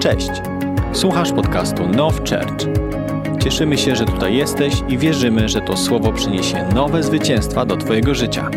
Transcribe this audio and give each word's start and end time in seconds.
Cześć! 0.00 0.30
Słuchasz 0.92 1.32
podcastu 1.32 1.88
Now 1.88 2.14
Church. 2.14 2.66
Cieszymy 3.44 3.78
się, 3.78 3.96
że 3.96 4.04
tutaj 4.04 4.36
jesteś 4.36 4.74
i 4.88 4.98
wierzymy, 4.98 5.48
że 5.48 5.60
to 5.60 5.76
słowo 5.76 6.12
przyniesie 6.12 6.68
nowe 6.74 7.02
zwycięstwa 7.02 7.66
do 7.66 7.76
Twojego 7.76 8.14
życia. 8.14 8.50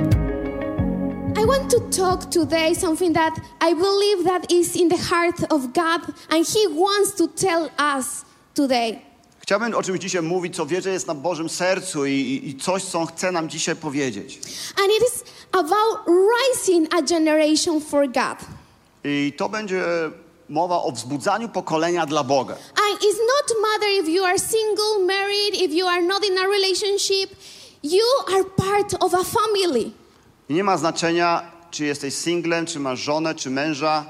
I 1.43 1.47
want 1.47 1.71
to 1.71 1.79
talk 1.79 2.25
today 2.25 2.75
something 2.75 3.15
that 3.15 3.33
I 3.71 3.75
believe 3.75 4.23
that 4.25 4.51
is 4.51 4.75
in 4.75 4.89
the 4.89 4.97
heart 4.97 5.43
of 5.49 5.61
God 5.61 6.15
and 6.29 6.47
he 6.47 6.79
wants 6.79 7.15
to 7.15 7.27
tell 7.27 7.69
us 7.97 8.25
today. 8.53 8.99
Chciałbym 9.39 9.75
o 9.75 9.83
czymś 9.83 9.99
dzisiaj 9.99 10.21
mówić, 10.21 10.55
co 10.55 10.65
wierzę 10.65 10.89
jest 10.89 11.07
na 11.07 11.15
Bożym 11.15 11.49
sercu 11.49 12.05
i, 12.05 12.11
i, 12.11 12.49
i 12.49 12.57
coś, 12.57 12.83
co 12.83 12.99
on 12.99 13.07
chce 13.07 13.31
nam 13.31 13.49
dzisiaj 13.49 13.75
powiedzieć. 13.75 14.39
And 14.83 14.91
it 14.97 15.03
is 15.07 15.23
about 15.51 16.07
rising 16.07 16.93
a 16.93 17.01
generation 17.01 17.81
for 17.81 18.07
God. 18.07 18.37
I 19.03 19.33
to 19.37 19.49
będzie 19.49 19.83
mowa 20.49 20.83
o 20.83 20.91
wzbudzaniu 20.91 21.49
pokolenia 21.49 22.05
dla 22.05 22.23
Boga. 22.23 22.53
And 22.53 23.03
it's 23.03 23.19
not 23.19 23.61
matter 23.61 23.89
if 23.89 24.09
you 24.11 24.25
are 24.25 24.39
single, 24.39 25.05
married, 25.05 25.55
if 25.55 25.73
you 25.73 25.87
are 25.87 26.01
not 26.01 26.25
in 26.25 26.37
a 26.37 26.47
relationship, 26.47 27.35
you 27.83 28.05
are 28.27 28.43
part 28.43 28.93
of 28.99 29.13
a 29.13 29.23
family. 29.23 29.91
I 30.49 30.53
nie 30.53 30.63
ma 30.63 30.77
znaczenia, 30.77 31.51
czy 31.71 31.85
jesteś 31.85 32.13
singlem, 32.15 32.65
czy 32.65 32.79
masz 32.79 32.99
żonę, 32.99 33.35
czy 33.35 33.49
męża. 33.49 34.05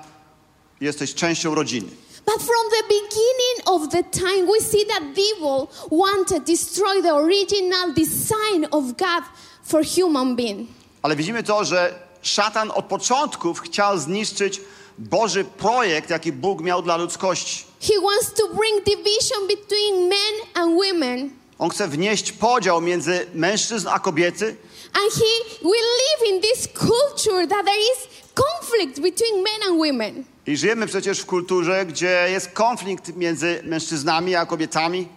Jesteś 0.82 1.14
częścią 1.14 1.56
rodziny. 1.56 1.88
But 2.26 2.42
from 2.42 2.70
the 2.72 2.84
beginning 2.88 3.60
of 3.66 3.90
the 3.90 4.04
time, 4.04 4.46
we 4.46 4.60
see 4.62 4.86
that 4.86 5.04
devil 5.14 5.68
wanted 5.92 6.46
to 6.46 6.52
destroy 6.52 7.02
the 7.02 7.14
original 7.14 7.94
design 7.94 8.66
of 8.72 8.84
God 8.98 9.24
for 9.64 9.84
human 9.84 10.36
being. 10.36 10.68
Ale 11.02 11.16
widzimy 11.16 11.44
to, 11.44 11.66
że 11.66 12.00
szatan 12.22 12.72
od 12.72 12.86
początków 12.86 13.60
chciał 13.60 13.98
zniszczyć 13.98 14.62
Boży 14.98 15.44
projekt, 15.44 16.10
jaki 16.10 16.32
Bóg 16.32 16.62
miał 16.62 16.82
dla 16.82 16.98
ludzkości. 16.98 17.66
He 17.82 17.94
wants 18.02 18.34
to 18.34 18.48
bring 18.48 18.86
division 18.86 19.48
between 19.48 20.10
men 20.10 20.34
and 20.54 20.76
women. 20.76 21.30
On 21.60 21.70
chce 21.70 21.88
wnieść 21.88 22.32
podział 22.32 22.82
między 22.82 23.26
mężczyzn 23.34 23.88
a 23.88 24.00
kobiety. 24.00 24.56
And 24.94 25.14
he 25.14 25.60
will 25.62 25.88
live 26.02 26.34
in 26.36 26.42
this 26.42 26.68
culture 26.68 27.48
that 27.48 27.66
there 27.66 27.80
is 27.80 28.08
conflict 28.36 29.00
between 29.02 29.36
men 29.36 29.70
and 29.70 29.78
women. 29.78 30.24
I 30.48 30.58
żyjemy 30.58 30.88
przecież 30.88 31.20
w 31.20 31.26
kulturze, 31.26 31.86
gdzie 31.86 32.28
jest 32.30 32.52
konflikt 32.52 33.16
między 33.16 33.62
mężczyznami 33.64 34.36
a 34.36 34.46
kobietami. 34.46 35.08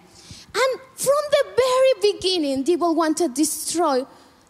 And 0.53 0.81
from 0.95 1.23
the 1.31 1.43
very 1.45 2.13
beginning, 2.13 2.65
devil 2.65 2.95
wanted 2.95 3.27
to 3.27 3.41
destroy 3.41 4.05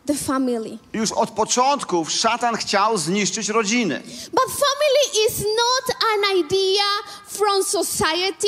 the 0.07 0.13
family. 0.15 0.77
Już 0.93 1.11
od 1.11 1.29
początków 1.31 2.11
szatan 2.11 2.55
chciał 2.57 2.97
zniszczyć 2.97 3.49
rodziny. 3.49 4.01
But 4.31 4.43
family 4.45 5.27
is 5.29 5.39
not 5.39 5.95
an 6.13 6.37
idea 6.39 6.85
from 7.27 7.63
society. 7.63 8.47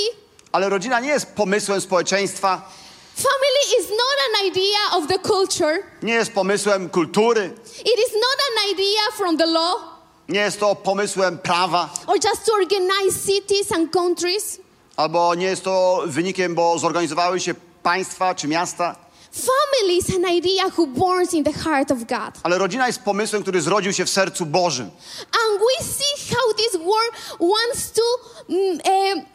Ale 0.52 0.70
rodzina 0.70 1.00
nie 1.00 1.10
jest 1.10 1.26
pomysłem 1.36 1.82
społeczeństwa, 1.82 2.70
Family 3.16 3.80
is 3.82 3.90
not 3.90 4.18
an 4.30 4.48
idea 4.48 4.98
of 4.98 5.08
the 5.08 5.20
culture. 5.20 5.84
nie 6.04 6.14
jest 6.14 6.32
pomysłem 6.32 6.90
kultury, 6.90 7.54
It 7.80 8.00
is 8.08 8.14
not 8.14 8.38
an 8.50 8.72
idea 8.72 9.02
from 9.18 9.38
the 9.38 9.46
law 9.46 9.76
nie 10.30 10.40
jest 10.40 10.60
to 10.60 10.76
pomysłem 10.76 11.38
prawa, 11.38 11.90
or 12.08 12.16
just 12.16 12.46
to 12.46 12.54
organize 12.54 13.20
cities 13.28 13.72
and 13.72 13.92
countries. 13.94 14.60
albo 14.98 15.36
nie 15.36 15.46
jest 15.46 15.64
to 15.64 16.04
wynikiem, 16.06 16.56
bo 16.56 16.80
zorganizowały 16.80 17.40
się 17.40 17.54
państwa 17.84 18.36
czy 18.36 18.48
miasta. 18.48 18.96
Family 19.32 19.98
is 19.98 20.10
an 20.10 20.26
idea 20.26 20.70
who 20.70 20.88
borns 20.88 21.34
in 21.34 21.44
the 21.44 21.54
heart 21.54 21.92
of 21.92 22.08
God. 22.08 22.40
Ale 22.44 22.58
rodzina 22.58 22.88
jest 22.88 23.02
pomysłem, 23.02 23.42
który 23.42 23.62
zrodził 23.62 23.94
się 23.94 24.06
w 24.06 24.10
sercu 24.10 24.46
Bożym. 24.46 24.86
And 25.22 25.60
we 25.60 25.86
see 25.86 26.36
how 26.36 26.54
this 26.54 26.82
world 26.82 27.40
wants 27.40 27.92
to 27.92 28.02
mm, 28.50 28.80
eh, 28.86 29.26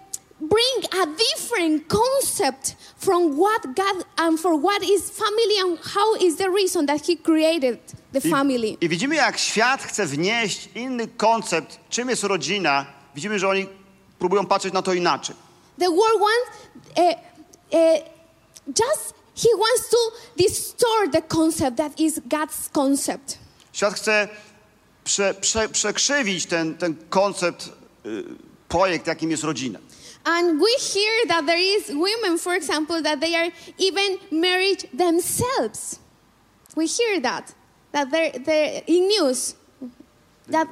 bring 0.41 0.95
a 1.03 1.07
different 1.07 1.89
concept 1.89 2.77
from 2.99 3.37
what 3.37 3.63
God 3.77 4.05
and 4.17 4.41
for 4.41 4.61
what 4.61 4.83
is 4.83 5.11
family 5.11 5.59
and 5.63 5.79
how 5.95 6.27
is 6.27 6.37
the 6.37 6.51
reason 6.51 6.87
that 6.87 7.07
He 7.07 7.17
created 7.17 7.79
the 8.13 8.21
family. 8.21 8.77
I, 8.81 8.85
I 8.85 8.89
widzimy, 8.89 9.17
jak 9.17 9.39
świat 9.39 9.83
chce 9.83 10.07
wnieść 10.07 10.69
inny 10.75 11.09
koncept, 11.09 11.79
czym 11.91 12.09
jest 12.09 12.25
rodzina. 12.25 12.87
Widzimy, 13.15 13.39
że 13.39 13.49
oni 13.49 13.67
próbują 14.19 14.47
patrzeć 14.47 14.75
na 14.75 14.83
to 14.83 14.93
inaczej. 14.93 15.37
The 15.79 15.89
world 15.89 16.21
wants 16.21 16.51
eh, 16.97 17.17
eh, 17.73 18.03
just 18.67 19.15
He 19.35 19.49
wants 19.59 19.91
to 19.91 19.97
distort 20.37 21.13
the 21.13 21.23
concept 21.23 21.77
that 21.77 22.01
is 22.01 22.21
God's 22.29 22.69
concept. 22.69 23.39
Świat 23.73 23.95
chce 23.95 24.29
prze, 25.05 25.35
prze, 25.35 25.69
przekrzywić 25.69 26.47
ten, 26.47 26.77
ten 26.77 26.97
koncept, 27.11 27.69
y, 28.07 28.25
projekt, 28.69 29.07
jakim 29.07 29.31
jest 29.31 29.45
rodzina. 29.45 29.79
And 30.25 30.61
we 30.61 30.71
hear 30.79 31.27
that 31.29 31.47
there 31.47 31.61
is 31.61 31.89
women, 31.89 32.39
for 32.39 32.55
example, 32.55 33.03
that 33.03 33.21
they 33.21 33.35
are 33.37 33.51
even 33.79 34.19
married 34.31 34.89
themselves. 34.99 35.99
We 36.77 36.87
hear 36.87 37.21
that 37.21 37.55
that 37.95 38.11
they're, 38.11 38.33
they're 38.45 38.83
in 38.87 39.09
news. 39.09 39.55
That 40.49 40.69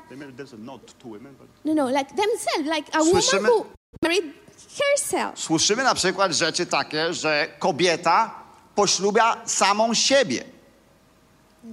no, 1.64 1.72
no, 1.74 1.86
like 1.86 2.08
themselves, 2.14 2.66
like 2.66 2.88
a 2.94 2.98
woman 2.98 3.22
Słyszymy? 3.22 3.48
who 3.48 3.66
married 4.02 4.34
herself. 4.78 5.38
Słyszymy 5.38 5.84
na 5.84 5.94
przykład 5.94 6.32
rzeczy 6.32 6.66
takie, 6.66 7.14
że 7.14 7.48
kobieta 7.58 8.41
poślubia 8.74 9.36
samą 9.46 9.94
siebie. 9.94 10.44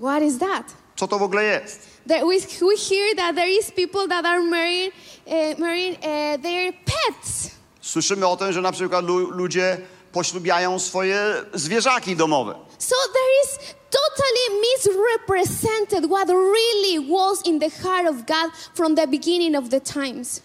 What 0.02 0.24
is 0.24 0.38
that? 0.38 0.66
Co 0.96 1.08
to 1.08 1.20
w 1.20 1.24
ogóle 1.24 1.44
jest? 1.44 1.80
That 2.08 2.22
we, 2.22 2.40
we 2.68 2.76
hear 2.78 3.16
that 3.16 3.36
there 3.36 3.50
is 3.50 3.72
people 3.72 4.08
that 4.08 4.26
are 4.26 4.42
marrying, 4.42 4.94
uh, 5.26 5.60
marrying 5.60 5.96
uh, 5.96 6.42
their 6.42 6.74
pets. 6.86 7.52
Słyszymy 7.82 8.28
o 8.28 8.38
tym, 8.38 8.54
że 8.54 8.62
na 8.62 8.72
przykład 8.72 9.06
lu, 9.06 9.32
ludzie 9.32 9.78
poślubiają 10.12 10.80
swoje 10.80 11.46
zwierzaki 11.54 12.16
domowe. 12.16 12.56
So 12.78 12.96
there 13.14 13.32
is 13.44 13.76
totally 13.90 14.62
misrepresented 14.62 16.06
what 16.10 16.30
really 16.30 17.00
was 17.12 17.46
in 17.46 17.60
the 17.60 17.70
heart 17.70 18.08
of 18.08 18.16
God 18.16 18.52
from 18.74 18.96
the 18.96 19.08
beginning 19.08 19.56
of 19.56 19.70
the 19.70 19.82
times. 19.82 20.42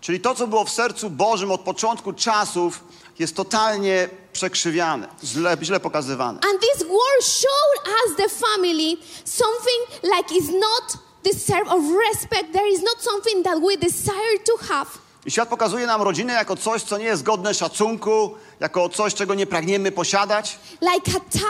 Czyli 0.00 0.20
to, 0.20 0.34
co 0.34 0.46
było 0.46 0.64
w 0.64 0.70
sercu 0.70 1.10
Bożym 1.10 1.52
od 1.52 1.60
początku 1.60 2.12
czasów, 2.12 2.84
jest 3.18 3.36
totalnie 3.36 4.08
przekrzywiane, 4.32 5.08
źle, 5.24 5.56
źle 5.62 5.80
pokazywane. 5.80 6.40
And 6.50 6.60
this 6.60 6.82
word 6.82 7.22
showed 7.24 7.88
us 8.06 8.16
the 8.16 8.28
family 8.46 8.96
something 9.24 10.02
like 10.02 10.34
is 10.34 10.48
not 10.50 10.98
deserve 11.24 11.68
of 11.68 11.82
respect. 12.08 12.52
There 12.52 12.68
is 12.72 12.82
not 12.82 12.96
something 13.02 13.44
that 13.44 13.58
we 13.60 13.76
desire 13.76 14.38
to 14.46 14.56
have. 14.68 14.90
I 15.26 15.30
świat 15.30 15.48
pokazuje 15.48 15.86
nam 15.86 16.02
rodzinę 16.02 16.32
jako 16.32 16.56
coś, 16.56 16.82
co 16.82 16.98
nie 16.98 17.04
jest 17.04 17.22
godne 17.22 17.54
szacunku, 17.54 18.34
jako 18.60 18.88
coś, 18.88 19.14
czego 19.14 19.34
nie 19.34 19.46
pragniemy 19.46 19.92
posiadać, 19.92 20.58
Like 20.80 21.10
a 21.16 21.20
tie. 21.38 21.48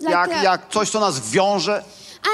Like 0.00 0.12
jak, 0.12 0.30
a- 0.30 0.42
jak 0.42 0.68
coś, 0.72 0.90
co 0.90 1.00
nas 1.00 1.30
wiąże. 1.30 1.84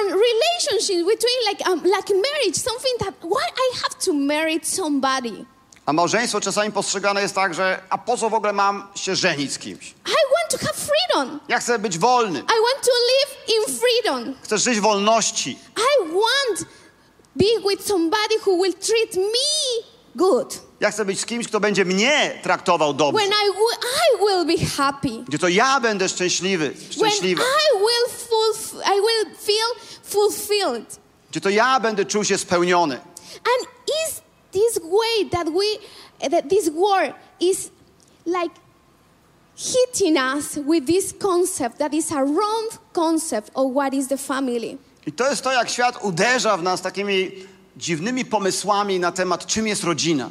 and 0.01 0.11
relationship 0.11 1.07
between 1.07 1.39
like 1.51 1.71
um, 1.71 1.83
like 1.85 2.15
marriage, 2.15 2.57
something 2.61 2.99
that 2.99 3.15
why 3.23 3.47
I 3.57 3.77
have 3.83 3.95
to 4.05 4.13
marry 4.13 4.61
somebody. 4.63 5.45
A 5.87 5.93
małżeństwo 5.93 6.41
czasami 6.41 6.73
postrzegane 6.73 7.23
jest 7.23 7.35
tak, 7.35 7.55
że 7.55 7.83
a 7.91 7.99
po 7.99 8.17
co 8.17 8.31
w 8.31 8.35
ogóle 8.35 8.53
mam 8.53 8.89
się 8.95 9.17
żenić 9.17 9.53
z 9.53 9.59
kimś? 9.59 9.87
I 9.91 9.93
want 10.37 10.51
to 10.51 10.59
have 10.59 10.75
freedom. 10.79 11.41
Ja 11.49 11.59
chcę 11.61 11.79
być 11.79 11.99
wolny, 11.99 12.39
I 12.39 12.43
want 12.43 12.85
to 12.85 12.91
live 13.13 13.49
in 13.49 13.79
freedom. 13.79 14.35
chcę 14.43 14.59
żyć 14.59 14.79
w 14.79 14.83
wolności. 14.83 15.51
I 15.77 16.09
want 16.13 16.69
be 17.37 17.69
with 17.71 17.87
somebody 17.89 18.35
who 18.47 18.63
will 18.63 18.75
treat 18.75 19.15
me 19.15 19.87
good. 20.15 20.59
Ja 20.81 20.91
chcę 20.91 21.05
być 21.05 21.21
z 21.21 21.27
kimś, 21.27 21.49
kto 21.49 21.61
będzie 21.61 21.85
mnie 21.85 22.41
traktował 22.43 22.95
dobrze. 22.95 23.19
When 23.25 23.33
I, 23.33 23.47
I 24.13 24.27
will 24.27 24.59
be 24.59 24.67
happy. 24.77 25.25
Gdzie 25.29 25.39
to 25.39 25.49
ja 25.49 25.81
będę 25.81 26.09
szczęśliwy, 26.09 26.71
When 26.71 26.93
szczęśliwa. 26.93 27.43
I 27.43 27.79
will, 27.79 28.17
fulf- 28.29 28.81
I 28.87 29.01
will 29.01 29.37
feel 29.47 29.69
fulfilled. 30.05 30.97
Gdzie 31.31 31.41
to 31.41 31.49
ja 31.51 31.81
będę 31.81 32.05
czuł 32.05 32.25
się 32.25 32.39
spełniony. 32.39 32.95
And 33.35 33.69
is 33.89 34.21
this 34.57 34.79
way 34.83 35.29
that 35.31 35.47
we, 35.49 35.79
that 36.31 36.49
this 36.49 36.71
war 36.71 37.15
is 37.41 37.71
like 38.25 38.55
hitting 39.57 40.17
us 40.17 40.57
with 40.57 40.87
this 40.87 41.13
concept 41.19 41.79
that 41.79 41.95
is 41.95 42.11
a 42.13 42.23
wrong 42.23 42.69
concept 42.93 43.51
of 43.55 43.71
what 43.71 43.95
is 43.95 44.09
the 44.09 44.17
family. 44.17 44.79
I 45.07 45.13
to 45.13 45.29
jest 45.31 45.43
to, 45.45 45.53
jak 45.53 45.69
świat 45.69 46.05
uderza 46.05 46.57
w 46.57 46.63
nas 46.63 46.83
takimi 46.83 47.31
dziwnymi 47.77 48.25
pomysłami 48.25 49.01
na 49.01 49.13
temat, 49.13 49.47
czym 49.47 49.67
jest 49.67 49.85
rodzina. 49.85 50.31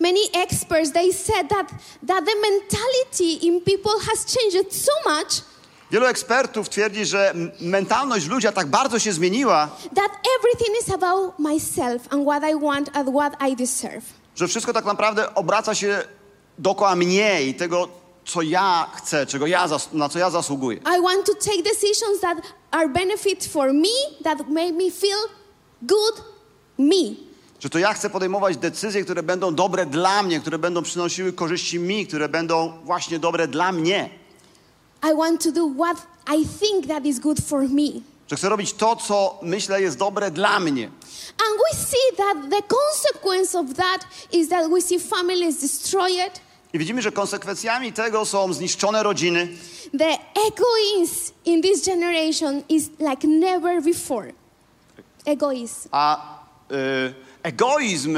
Many 0.00 0.20
experts 0.32 0.92
they 0.92 1.12
said 1.12 1.48
that 1.48 1.68
that 2.06 2.24
the 2.24 2.34
mentality 2.50 3.46
in 3.46 3.60
people 3.60 3.92
has 4.00 4.24
changed 4.24 4.72
so 4.72 4.92
much 5.06 5.42
Wielu 5.90 6.06
ekspertów 6.06 6.68
twierdzi, 6.68 7.04
że 7.06 7.34
mentalność 7.60 8.26
ludzia 8.26 8.52
tak 8.52 8.66
bardzo 8.66 8.98
się 8.98 9.12
zmieniła, 9.12 9.68
that 9.94 10.10
everything 10.38 10.76
is 10.82 10.94
about 10.94 11.38
myself 11.38 12.02
and 12.12 12.22
what 12.28 12.42
I 12.52 12.60
want 12.60 12.96
and 12.96 13.08
what 13.10 13.32
I 13.50 13.56
deserve. 13.56 14.04
że 14.36 14.48
wszystko 14.48 14.72
tak 14.72 14.84
naprawdę 14.84 15.34
obraca 15.34 15.74
się 15.74 16.02
dookoła 16.58 16.96
mnie 16.96 17.42
i 17.42 17.54
tego, 17.54 17.88
co 18.24 18.42
ja 18.42 18.86
chcę, 18.96 19.26
czego 19.26 19.46
ja 19.46 19.68
na 19.92 20.08
co 20.08 20.18
ja 20.18 20.30
zasługuję. 20.30 20.78
I 20.78 21.02
want 21.02 21.26
to 21.26 21.34
take 21.34 21.62
decisions 21.62 22.20
that 22.20 22.38
are 22.70 22.88
benefit 22.88 23.44
for 23.46 23.72
me, 23.72 24.22
that 24.24 24.38
make 24.38 24.72
me 24.74 24.90
feel 24.90 25.18
good, 25.82 26.22
me. 26.78 27.14
Że 27.60 27.70
to 27.70 27.78
ja 27.78 27.94
chcę 27.94 28.10
podejmować 28.10 28.56
decyzje, 28.56 29.04
które 29.04 29.22
będą 29.22 29.54
dobre 29.54 29.86
dla 29.86 30.22
mnie, 30.22 30.40
które 30.40 30.58
będą 30.58 30.82
przynosiły 30.82 31.32
korzyści 31.32 31.78
mi, 31.78 32.06
które 32.06 32.28
będą 32.28 32.72
właśnie 32.84 33.18
dobre 33.18 33.48
dla 33.48 33.72
mnie. 33.72 34.10
I 35.02 35.14
want 35.14 35.40
to 35.42 35.52
do 35.52 35.66
what 35.76 35.96
I 36.26 36.44
think 36.60 36.86
that 36.86 37.06
is 37.06 37.18
good 37.20 37.40
for 37.40 37.68
me. 37.68 38.02
Że 38.30 38.36
chcę 38.36 38.48
robić 38.48 38.72
to, 38.72 38.96
co 38.96 39.38
myślę 39.42 39.82
jest 39.82 39.98
dobre 39.98 40.30
dla 40.30 40.60
mnie. 40.60 40.84
And 41.38 41.58
we 41.70 41.78
see 41.78 42.16
that 42.16 42.36
the 42.50 42.62
consequence 42.76 43.58
of 43.58 43.74
that 43.76 44.06
is 44.32 44.48
that 44.48 44.70
we 44.70 44.82
see 44.82 44.98
families 45.00 45.60
destroyed. 45.60 46.40
I 46.72 46.78
widzimy, 46.78 47.02
że 47.02 47.12
konsekwencjami 47.12 47.92
tego 47.92 48.24
są 48.24 48.52
zniszczone 48.52 49.02
rodziny, 49.02 49.48
The 49.98 50.18
egoism 50.46 51.32
in 51.44 51.62
this 51.62 51.86
generation 51.86 52.62
is 52.68 52.90
like 52.98 53.28
never 53.28 53.82
before. 53.82 54.32
Egoism. 55.24 55.88
a 55.92 56.38
y, 56.70 57.14
egoizm 57.42 58.16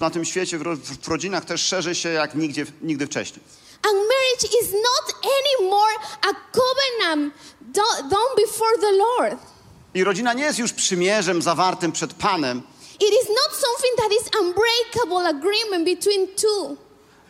na 0.00 0.10
tym 0.10 0.24
świecie, 0.24 0.58
w, 0.58 0.62
ro, 0.62 0.76
w 0.76 1.08
rodzinach 1.08 1.44
też 1.44 1.60
szerzy 1.66 1.94
się 1.94 2.08
jak 2.08 2.34
nigdzie, 2.34 2.66
nigdy 2.82 3.06
wcześniej. 3.06 3.44
And 3.82 3.94
marriage 3.94 4.58
is 4.62 4.72
not 4.72 5.14
anymore 5.38 5.94
a 6.22 6.58
covenant 6.58 7.34
do- 7.60 8.02
done 8.10 8.34
before 8.36 8.78
the 8.80 8.92
Lord. 8.92 9.38
I 9.94 10.04
rodzina 10.04 10.32
nie 10.32 10.44
jest 10.44 10.58
już 10.58 10.72
przymierzem 10.72 11.42
zawartym 11.42 11.92
przed 11.92 12.14
Panem. 12.14 12.62
It 13.00 13.12
is 13.22 13.28
not 13.28 13.50
something 13.60 13.96
that 13.96 14.12
is 14.12 14.40
unbreakable 14.40 15.28
agreement 15.38 15.84
between 15.84 16.28
two. 16.36 16.76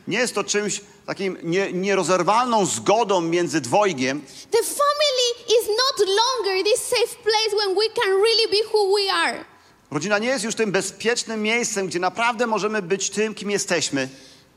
Nie 0.09 0.19
jest 0.19 0.35
to 0.35 0.45
czymś 0.45 0.81
takim 1.07 1.39
nie, 1.43 1.73
nierozerwalną 1.73 2.67
zgodą 2.67 3.21
między 3.21 3.61
dwojgiem. 3.61 4.21
The 4.51 4.63
family 4.63 5.59
is 5.61 5.69
not 5.69 6.09
longer 6.09 6.65
this 6.65 6.81
safe 6.85 7.17
place 7.23 7.57
when 7.65 7.75
we 7.77 7.89
can 8.03 8.11
really 8.13 8.49
be 8.51 8.69
who 8.73 8.95
we 8.97 9.13
are. 9.13 9.45
Rodzina 9.91 10.19
nie 10.19 10.29
jest 10.29 10.45
już 10.45 10.55
tym 10.55 10.73
bezpiecznym 10.73 11.43
miejscem, 11.43 11.87
gdzie 11.87 11.99
naprawdę 11.99 12.47
możemy 12.47 12.83
być 12.83 13.11
tym, 13.11 13.35
kim 13.35 13.51
jesteśmy. 13.51 14.09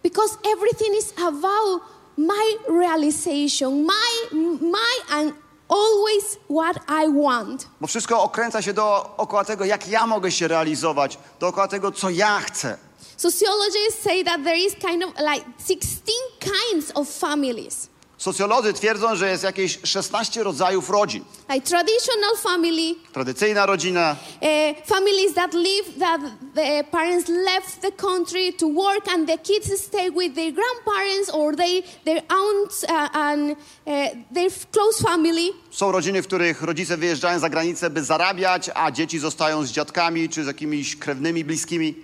Because 0.04 0.38
everything 0.54 0.98
is 1.00 1.14
about 1.28 1.82
my 2.18 2.78
realization, 2.80 3.86
my, 3.86 4.38
my, 4.62 5.16
and 5.16 5.34
always 5.70 6.38
what 6.50 6.78
I 6.88 7.24
want. 7.24 7.68
Bo 7.82 7.88
wszystko 7.88 8.24
okręca 8.24 8.62
się 8.62 8.74
dookoła 8.74 9.46
tego, 9.46 9.66
jak 9.66 9.88
ja 9.88 10.08
mogę 10.08 10.32
się 10.32 10.48
realizować, 10.48 11.18
dookoła 11.40 11.68
tego, 11.68 11.92
co 11.92 12.10
ja 12.10 12.40
chcę. 12.40 12.78
Sociologists 13.18 14.04
say 14.04 14.24
that 14.24 14.44
there 14.44 14.58
is 14.58 14.74
kind 14.76 15.04
of 15.04 15.10
like 15.20 15.46
16 15.68 16.12
kinds 16.40 16.92
of 16.96 17.10
families. 17.10 17.88
Socjolodzy 18.22 18.74
twierdzą, 18.74 19.16
że 19.16 19.30
jest 19.30 19.44
jakieś 19.44 19.80
16 19.84 20.44
rodzajów 20.44 20.90
rodzin. 20.90 21.24
Like 21.50 21.68
traditional 21.68 22.38
family, 22.38 22.96
Tradycyjna 23.14 23.66
rodzina, 23.66 24.16
uh, 24.42 24.88
families 24.88 25.34
that 25.34 25.54
live, 25.54 26.00
that 26.00 26.22
the 26.56 26.84
parents 26.92 27.30
left 27.30 27.82
the 27.82 27.92
country 27.92 28.54
to 28.54 28.68
work 28.68 29.08
and 29.14 29.28
the 29.28 29.38
kids 29.38 29.82
stay 29.82 30.12
with 30.12 30.36
their 30.36 30.54
grandparents 30.54 31.30
or 31.34 31.56
they, 31.56 31.84
their 32.06 32.22
aunts 32.30 32.84
uh, 32.84 33.18
and 33.18 33.52
uh, 33.52 33.94
their 34.34 34.52
close 34.72 35.04
family. 35.04 35.54
są 35.72 35.92
rodziny, 35.92 36.22
w 36.22 36.28
których 36.28 36.62
rodzice 36.62 36.98
wyjeżdżają 36.98 37.40
za 37.40 37.50
granicę, 37.50 37.90
by 37.90 38.04
zarabiać, 38.04 38.70
a 38.74 38.92
dzieci 38.92 39.20
zostają 39.20 39.66
z 39.66 39.72
dziadkami 39.72 40.30
czy 40.30 40.44
z 40.44 40.48
jakimiś 40.48 40.96
krewnymi, 40.96 41.46
bliskimi. 41.46 41.96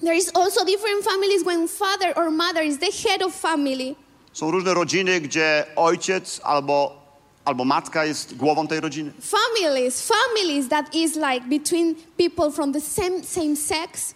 There 0.00 0.16
is 0.16 0.30
also 0.34 0.64
different 0.64 1.04
families 1.04 1.42
when 1.44 1.68
father 1.68 2.12
or 2.16 2.30
mother 2.30 2.64
is 2.64 2.78
the 2.78 3.08
head 3.08 3.22
of 3.22 3.34
family. 3.34 3.94
Są 4.34 4.50
różne 4.50 4.74
rodziny, 4.74 5.20
gdzie 5.20 5.64
ojciec 5.76 6.40
albo, 6.44 7.02
albo 7.44 7.64
matka 7.64 8.04
jest 8.04 8.36
głową 8.36 8.66
tej 8.66 8.80
rodziny. 8.80 9.12
Families, 9.20 10.08
families 10.08 10.68
that 10.68 10.94
is 10.94 11.14
like 11.14 11.40
between 11.48 11.94
people 12.18 12.50
from 12.50 12.72
the 12.72 12.80
same, 12.80 13.24
same 13.24 13.56
sex. 13.56 14.14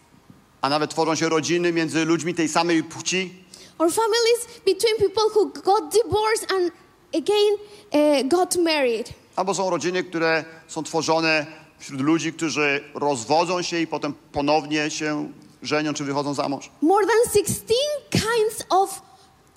A 0.60 0.68
nawet 0.68 0.90
tworzą 0.90 1.14
się 1.14 1.28
rodziny 1.28 1.72
między 1.72 2.04
ludźmi 2.04 2.34
tej 2.34 2.48
samej 2.48 2.82
płci. 2.82 3.34
Or 3.78 3.92
families 3.92 4.60
between 4.66 4.96
people 4.96 5.22
who 5.34 5.46
got 5.46 5.92
divorced 5.92 6.52
and 6.52 6.72
again 7.14 7.54
uh, 7.92 8.28
got 8.28 8.56
married. 8.56 9.12
Albo 9.36 9.54
są 9.54 9.70
rodziny, 9.70 10.04
które 10.04 10.44
są 10.68 10.82
tworzone 10.82 11.46
wśród 11.78 12.00
ludzi, 12.00 12.32
którzy 12.32 12.84
rozwodzą 12.94 13.62
się 13.62 13.80
i 13.80 13.86
potem 13.86 14.14
ponownie 14.32 14.90
się 14.90 15.32
żenią 15.62 15.94
czy 15.94 16.04
wychodzą 16.04 16.34
za 16.34 16.48
mąż. 16.48 16.70
More 16.82 17.06
than 17.06 17.32
16 17.32 17.74
kinds 18.10 18.64
of 18.70 19.07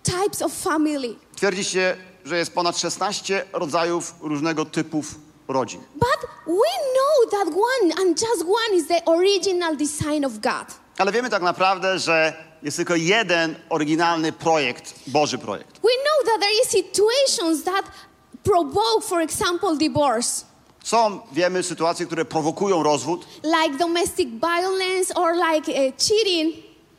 types 0.04 0.42
of 0.42 0.54
family. 0.54 1.16
Twierdzi 1.36 1.64
się, 1.64 1.98
że 2.26 2.38
jest 2.38 2.54
ponad 2.54 2.78
16 2.78 3.46
rodzajów 3.54 4.14
różnego 4.22 4.66
typów 4.66 5.16
rodzin. 5.48 5.82
But 5.96 6.30
we 6.46 6.72
know 6.94 7.32
that 7.32 7.48
one 7.48 8.02
and 8.02 8.22
just 8.22 8.42
one 8.42 8.78
is 8.78 8.88
the 8.88 9.06
original 9.06 9.78
design 9.78 10.26
of 10.26 10.32
God. 10.34 10.68
Ale 10.98 11.12
wiemy 11.12 11.30
tak 11.30 11.42
naprawdę, 11.42 12.00
że 12.00 12.34
jest 12.64 12.78
tylko 12.78 12.96
jeden 12.96 13.56
oryginalny 13.70 14.32
projekt, 14.32 14.94
Boży 15.08 15.38
projekt. 15.38 15.74
We 15.74 15.80
know 15.80 16.32
that 16.34 16.42
there 16.42 16.54
is 16.64 16.70
situations 16.70 17.64
that 17.64 17.86
provoke, 18.44 19.02
for 19.08 19.22
example, 19.22 19.78
divorce, 19.78 20.46
Są, 20.84 21.20
wiemy, 21.32 21.64
sytuacje, 21.64 22.06
które 22.06 22.26
prowokują 22.26 22.84
rozwód, 22.84 23.26
like 23.44 23.78
domestic 23.78 24.30
violence 24.30 25.14
or 25.16 25.34
like 25.34 25.72
uh, 25.72 25.94
cheating. 25.98 26.56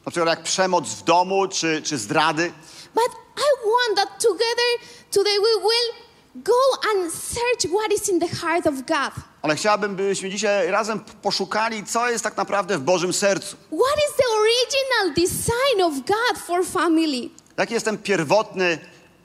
na 0.06 0.10
przykład 0.10 0.28
jak 0.38 0.42
przemoc 0.42 0.88
w 0.88 1.02
domu 1.04 1.48
czy, 1.48 1.82
czy 1.82 1.98
zdrady. 1.98 2.52
But 2.94 3.10
I 3.36 3.48
want 3.66 3.96
that 3.96 4.20
together 4.20 4.68
today 5.10 5.38
we 5.38 5.62
will 5.62 5.92
go 6.34 6.60
and 6.90 7.12
search 7.12 7.72
what 7.72 7.92
is 7.92 8.08
in 8.08 8.20
the 8.20 8.28
heart 8.28 8.66
of 8.66 8.74
God. 8.74 9.24
Ale 9.42 9.56
chciałabym, 9.56 9.96
byśmy 9.96 10.30
dzisiaj 10.30 10.70
razem 10.70 11.00
poszukali, 11.22 11.84
co 11.84 12.10
jest 12.10 12.24
tak 12.24 12.36
naprawdę 12.36 12.78
w 12.78 12.80
Bożym 12.80 13.12
sercu. 13.12 13.56
What 13.56 13.98
is 14.10 14.16
the 14.16 14.24
original 14.40 15.14
design 15.14 15.82
of 15.82 15.94
God 16.06 16.38
for 16.46 16.66
family? 16.66 17.30
Jaki 17.56 17.74
jest 17.74 17.84
ten 17.86 17.98
pierwotny 17.98 18.78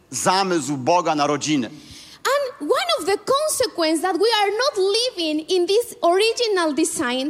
zamysł 0.09 0.77
Boga 0.77 1.15
na 1.15 1.27
rodzinę? 1.27 1.67
And 1.67 2.61
one 2.61 2.89
of 2.99 3.05
the 3.05 3.17
consequences 3.17 4.01
that 4.01 4.17
we 4.17 4.27
are 4.43 4.51
not 4.51 4.93
living 4.95 5.49
in 5.51 5.67
this 5.67 5.95
original 6.01 6.73
design 6.75 7.29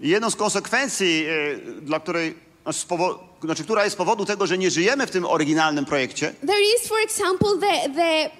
jedną 0.00 0.30
z 0.30 0.36
konsekwencji, 0.36 1.26
e, 1.28 1.56
dla 1.80 2.00
której, 2.00 2.34
znaczy, 2.62 2.78
z 2.78 2.86
powo- 2.86 3.18
znaczy, 3.46 3.64
która 3.64 3.84
jest 3.84 3.96
powodu 3.96 4.24
tego, 4.24 4.46
że 4.46 4.58
nie 4.58 4.70
żyjemy 4.70 5.06
w 5.06 5.10
tym 5.10 5.24
oryginalnym 5.26 5.84
projekcie, 5.84 6.34
there 6.46 6.60
is, 6.76 6.88
for 6.88 6.98
example, 7.04 7.48
the 7.60 7.90
the 7.94 8.30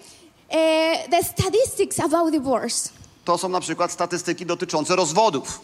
uh, 0.49 1.11
the 1.11 1.23
statistics 1.29 2.01
about 2.01 2.31
divorce. 2.33 2.91
to 3.25 3.39
są 3.39 3.49
na 3.49 3.61
przykład 3.61 3.93
statystyki 3.93 4.47
dotyczące 4.47 4.97
rozwodów. 4.97 5.61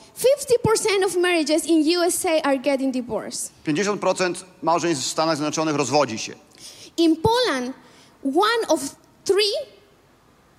50% 1.02 1.06
of 1.06 1.16
marriages 1.16 1.66
in 1.66 1.98
USA 1.98 2.42
are 2.42 2.58
getting 2.58 2.92
divorced. 2.94 3.52
50% 3.66 4.34
małżeństw 4.62 5.04
w 5.04 5.08
Stanach 5.10 5.36
Zjednoczonych 5.36 5.76
rozwodzi 5.76 6.18
się. 6.18 6.34
In 6.96 7.16
Poland, 7.16 7.76
one 8.24 8.68
of 8.68 8.80
three 9.24 9.54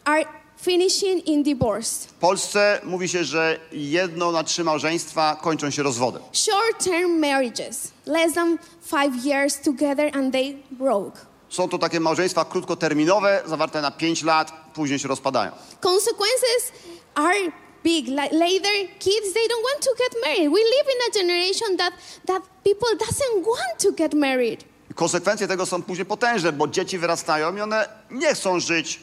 are 0.06 0.26
finishing 0.62 1.28
in 1.28 1.44
divorce. 1.44 2.08
W 2.08 2.14
Polsce 2.14 2.82
mówi 2.84 3.10
się, 3.10 3.24
że 3.24 3.60
jedno 3.72 4.32
na 4.32 4.44
trzy 4.44 4.64
małżeństwa 4.64 5.38
kończą 5.42 5.70
się 5.70 5.84
rozwodem. 5.84 6.22
Short-term 6.34 7.20
marriages, 7.20 7.92
less 8.06 8.34
than 8.34 8.58
five 8.82 9.26
years 9.26 9.62
together, 9.62 10.18
and 10.18 10.34
they 10.34 10.58
broke. 10.72 11.20
Są 11.50 11.70
to 11.70 11.78
takie 11.78 12.00
małżeństwa 12.00 12.46
krótkoterminowe, 12.46 13.42
zawarte 13.46 13.82
na 13.82 13.92
5 13.92 14.24
lat, 14.24 14.52
później 14.74 15.00
się 15.00 15.08
rozpadają. 15.08 15.52
Consequences 15.82 16.72
are 17.16 17.52
big. 17.84 18.08
Like 18.08 18.32
later, 18.32 18.74
kids 19.00 19.34
they 19.34 19.48
don't 19.48 19.64
want 19.74 19.84
to 19.84 19.92
get 19.98 20.24
married. 20.24 20.52
We 20.52 20.60
live 20.60 20.88
in 20.96 21.02
a 21.10 21.14
generation 21.14 21.78
that 21.78 21.94
that 22.26 22.44
people 22.64 23.08
doesn't 23.08 23.46
want 23.46 23.80
to 23.84 23.92
get 23.92 24.14
married. 24.14 24.64
Konsekwencje 24.96 25.48
tego 25.48 25.66
są 25.66 25.84
później 25.84 26.06
potężne, 26.06 26.52
bo 26.52 26.68
dzieci 26.68 26.98
wyrastają 26.98 27.56
i 27.58 27.62
one 27.62 27.90
nie 28.12 28.34
chcą 28.34 28.60
żyć 28.60 29.00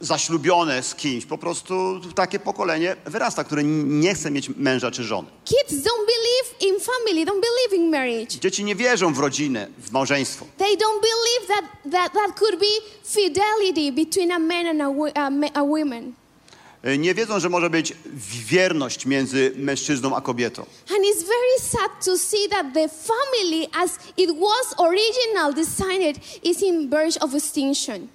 zaślubione 0.00 0.82
z 0.82 0.94
kimś. 0.94 1.24
Po 1.26 1.38
prostu 1.38 2.00
takie 2.14 2.38
pokolenie 2.38 2.96
wyrasta, 3.06 3.44
które 3.44 3.64
nie 3.84 4.14
chce 4.14 4.30
mieć 4.30 4.48
męża 4.56 4.90
czy 4.90 5.04
żony. 5.04 5.28
Kids 5.44 5.72
don't 5.72 6.06
believe 6.06 6.74
in 6.74 6.80
family, 6.80 7.26
don't 7.26 7.40
believe 7.40 7.76
in 7.84 7.90
marriage. 7.90 8.38
Dzieci 8.40 8.64
nie 8.64 8.74
wierzą 8.74 9.14
w 9.14 9.18
rodzinę, 9.18 9.68
w 9.78 9.90
małżeństwo. 9.92 10.46
They 10.58 10.76
don't 10.76 11.00
believe 11.00 11.46
that 11.48 11.92
that, 11.92 12.12
that 12.12 12.38
could 12.38 12.60
be 12.60 12.66
fidelity 13.04 13.92
between 13.92 14.32
a 14.32 14.38
man 14.38 14.66
and 14.66 14.80
a, 14.82 15.20
a, 15.20 15.30
a 15.60 15.64
woman. 15.64 16.12
Y, 16.86 16.98
Nie 16.98 17.14
wiedzą, 17.14 17.40
że 17.40 17.48
może 17.48 17.70
być 17.70 17.92
wierność 18.48 19.06
między 19.06 19.52
mężczyzną 19.56 20.16
a 20.16 20.20
kobietą. 20.20 20.62
And 20.62 20.98
it's 21.04 21.22
very 21.26 21.70
sad 21.70 22.04
to 22.04 22.18
see 22.18 22.48
that 22.48 22.66
the 22.74 22.88
family, 22.88 23.66
as 23.84 23.90
it 24.16 24.30
was 24.30 24.74
original 24.88 25.54
designed, 25.54 26.18
is 26.42 26.62
in 26.62 26.90
verge 26.90 27.18
of 27.20 27.34
extinction. 27.34 28.08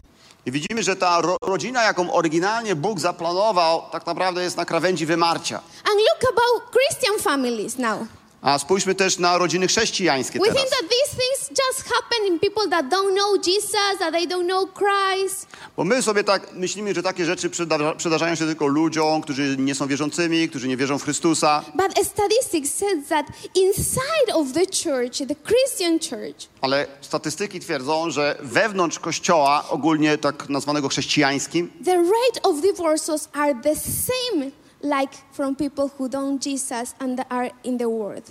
I 0.45 0.51
widzimy, 0.51 0.83
że 0.83 0.95
ta 0.95 1.21
ro 1.21 1.37
rodzina, 1.41 1.83
jaką 1.83 2.13
oryginalnie 2.13 2.75
Bóg 2.75 2.99
zaplanował, 2.99 3.81
tak 3.91 4.05
naprawdę 4.05 4.43
jest 4.43 4.57
na 4.57 4.65
krawędzi 4.65 5.05
wymarcia. 5.05 5.55
And 5.57 5.99
look 5.99 6.31
about 6.33 6.71
Christian 6.71 7.19
families 7.19 7.77
now. 7.77 7.99
A 8.41 8.59
spójrzmy 8.59 8.95
też 8.95 9.17
na 9.19 9.37
rodziny 9.37 9.67
chrześcijańskie 9.67 10.39
We 10.39 10.45
teraz. 10.45 10.57
think 10.61 10.69
that 10.69 10.89
these 10.89 11.09
things 11.21 11.49
just 11.67 11.89
happen 11.89 12.27
in 12.27 12.39
people 12.39 12.69
that 12.69 12.85
don't 12.85 13.13
know 13.15 13.47
Jesus, 13.47 13.99
that 13.99 14.11
they 14.13 14.27
don't 14.27 14.45
know 14.45 14.69
Christ. 14.73 15.47
Bo 15.77 15.83
my 15.83 16.01
sobie 16.01 16.23
tak 16.23 16.53
myślimy, 16.53 16.93
że 16.93 17.03
takie 17.03 17.25
rzeczy 17.25 17.49
przyda- 17.49 17.95
przydarzają 17.95 18.35
się 18.35 18.45
tylko 18.45 18.67
ludziom, 18.67 19.21
którzy 19.21 19.57
nie 19.57 19.75
są 19.75 19.87
wierzącymi, 19.87 20.49
którzy 20.49 20.67
nie 20.67 20.77
wierzą 20.77 20.99
w 20.99 21.03
Chrystusa. 21.03 21.63
But 21.75 22.05
statistics 22.07 22.73
says 22.73 23.07
that 23.09 23.25
inside 23.55 24.33
of 24.33 24.47
the 24.53 24.59
church, 24.65 25.17
the 25.27 25.35
Christian 25.35 25.99
church, 25.99 26.47
Ale 26.61 26.87
statystyki 27.01 27.59
twierdzą, 27.59 28.09
że 28.11 28.37
wewnątrz 28.41 28.99
kościoła, 28.99 29.63
ogólnie 29.69 30.17
tak 30.17 30.49
nazwanego 30.49 30.89
chrześcijańskim, 30.89 31.71
the 31.85 31.95
rate 31.95 32.41
of 32.43 32.61
divorces 32.61 33.29
are 33.33 33.55
the 33.63 33.75
same 33.75 34.51
like 34.83 35.13
from 35.31 35.55
people 35.55 35.89
who 35.99 36.09
don't 36.09 36.43
Jesus 36.43 36.93
and 36.99 37.19
are 37.29 37.49
in 37.63 37.77
the 37.77 37.87
world. 37.89 38.23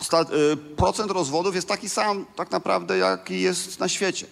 sta- 0.00 0.20
y, 0.52 0.56
procent 0.76 1.10
rozwodów 1.10 1.54
jest 1.54 1.68
taki 1.68 1.88
sam 1.88 2.26
tak 2.36 2.50
naprawdę, 2.50 2.98
jaki 2.98 3.40
jest 3.40 3.80
na 3.80 3.88
świecie. 3.88 4.26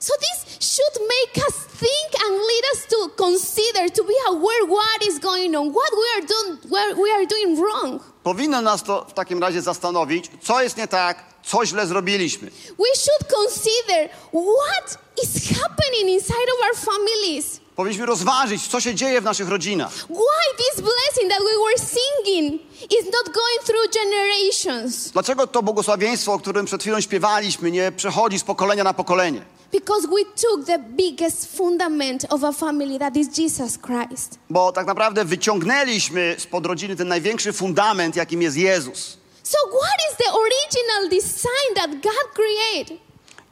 So 0.00 0.12
this 0.20 0.68
should 0.76 0.98
make 1.08 1.46
us 1.48 1.54
think 1.78 2.22
and 2.26 2.34
lead 2.34 2.64
us 2.74 2.86
to 2.90 3.08
consider, 3.24 3.90
to 3.90 4.04
be 4.04 4.14
aware 4.28 4.66
what 4.68 5.08
is 5.08 5.18
going 5.18 5.56
on, 5.56 5.68
what 5.72 5.90
we 5.92 6.06
are 6.16 6.26
doing, 6.26 6.60
what 6.72 6.96
we 6.98 7.12
are 7.12 7.26
doing 7.26 7.58
wrong. 7.60 8.00
Powinno 8.24 8.60
nas 8.62 8.82
to 8.82 9.04
w 9.08 9.12
takim 9.12 9.40
razie 9.40 9.62
zastanowić, 9.62 10.30
co 10.42 10.62
jest 10.62 10.76
nie 10.76 10.88
tak, 10.88 11.24
co 11.44 11.66
źle 11.66 11.86
zrobiliśmy. 11.86 12.50
We 12.78 12.96
should 12.96 13.32
consider 13.34 14.08
what 14.30 14.98
is 15.22 15.58
happening 15.60 16.08
inside 16.08 16.48
of 16.54 16.66
our 16.68 16.76
families. 16.76 17.60
Powinniśmy 17.76 18.06
rozważyć, 18.06 18.68
co 18.68 18.80
się 18.80 18.94
dzieje 18.94 19.20
w 19.20 19.24
naszych 19.24 19.48
rodzinach. 19.48 19.92
Why 19.92 20.56
this 20.56 20.80
blessing 20.80 21.32
that 21.32 21.40
we 21.40 21.58
were 21.64 21.78
singing 21.78 22.62
is 22.84 23.04
not 23.04 23.34
going 23.34 23.60
through 23.64 23.92
generations? 23.94 25.10
Dlaczego 25.10 25.46
to 25.46 25.62
błogosławieństwo, 25.62 26.32
o 26.32 26.38
którym 26.38 26.66
przed 26.66 26.80
chwilą 26.80 27.00
śpiewaliśmy, 27.00 27.70
nie 27.70 27.92
przechodzi 27.92 28.38
z 28.38 28.44
pokolenia 28.44 28.84
na 28.84 28.94
pokolenie? 28.94 29.42
Because 29.72 30.08
we 30.08 30.24
took 30.42 30.66
the 30.66 30.78
biggest 30.78 31.56
fundament 31.56 32.26
of 32.28 32.44
a 32.44 32.52
family 32.52 32.98
that 32.98 33.16
is 33.16 33.38
Jesus 33.38 33.78
Christ. 33.78 34.38
Bo 34.50 34.72
tak 34.72 34.86
naprawdę 34.86 35.24
wyciągnęliśmy 35.24 36.36
spod 36.38 36.66
rodziny 36.66 36.96
ten 36.96 37.08
największy 37.08 37.52
fundament, 37.52 38.16
jakim 38.16 38.42
jest 38.42 38.56
Jezus. 38.56 39.21
So, 39.52 39.58
what 39.68 39.98
is 40.08 40.14
the 40.22 40.30
original 40.42 41.02
design 41.18 41.68
that 41.74 41.90
God 42.08 42.26
created? 42.34 42.98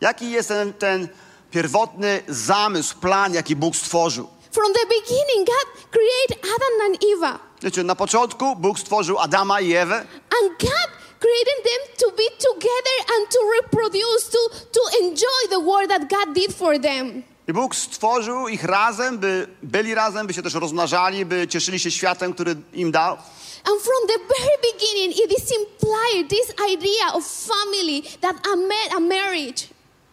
Jaki 0.01 0.31
jest 0.31 0.49
ten, 0.49 0.73
ten 0.73 1.09
pierwotny 1.51 2.23
zamysł, 2.29 2.99
plan, 2.99 3.35
jaki 3.35 3.57
Bóg 3.57 3.77
stworzył? 3.77 4.29
From 4.53 4.73
the 4.73 4.87
beginning, 4.87 5.47
God 5.47 5.91
created 5.91 6.39
Adam 6.55 6.87
and 6.87 7.05
Eve. 7.05 7.39
Wiecie, 7.63 7.85
na 7.85 7.95
początku 7.95 8.57
Bóg 8.57 8.79
stworzył 8.79 9.19
Adama 9.19 9.61
i 9.61 9.73
Ewę 9.73 9.97
And 10.41 10.61
God 10.61 10.89
created 11.21 11.65
them 11.65 11.97
to 11.99 12.11
be 12.11 12.31
together 12.49 12.97
and 13.17 13.31
to 13.31 13.39
reproduce, 13.63 14.31
to, 14.31 14.39
to 14.73 14.81
enjoy 15.03 15.41
the 15.51 15.61
work 15.61 15.89
that 15.89 16.11
God 16.11 16.35
did 16.35 16.53
for 16.53 16.79
them. 16.79 17.23
i 17.49 17.53
Bóg 17.53 17.77
stworzył 17.77 18.49
ich 18.49 18.65
razem, 18.65 19.19
by 19.19 19.47
byli 19.63 19.95
razem, 19.95 20.27
by 20.27 20.35
się 20.35 20.43
też 20.43 20.55
rozmnażali, 20.55 21.27
by 21.27 21.49
cieszyli 21.49 21.79
się 21.81 21.91
światem, 21.91 22.35
który 22.35 22.57
im 22.73 22.93
dał. 22.93 23.17
And 23.65 23.81
from 23.83 24.07
the 24.09 24.19
very 24.39 24.73
beginning, 24.73 25.11
it 25.25 25.39
is 25.43 25.53
implied 25.53 26.29
this 26.31 26.55
idea 26.75 27.13
of 27.15 27.25
family, 27.27 28.03
that 28.21 28.37
a, 28.53 28.57
ma- 28.57 28.97
a 28.97 29.01
marriage. 29.01 29.67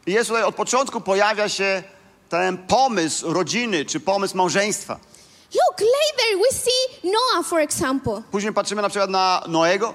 I 0.07 0.11
jest 0.11 0.29
tutaj 0.29 0.43
od 0.43 0.55
początku 0.55 1.01
pojawia 1.01 1.49
się 1.49 1.83
ten 2.29 2.57
pomysł 2.57 3.33
rodziny, 3.33 3.85
czy 3.85 3.99
pomysł 3.99 4.37
małżeństwa. 4.37 4.99
Look, 5.53 5.79
later 5.79 6.37
we 6.43 6.57
see 6.57 7.09
Noah, 7.11 7.45
for 7.47 7.59
example. 7.59 8.21
Później 8.31 8.53
patrzymy 8.53 8.81
na 8.81 8.89
przykład 8.89 9.09
na 9.09 9.43
Noego 9.47 9.93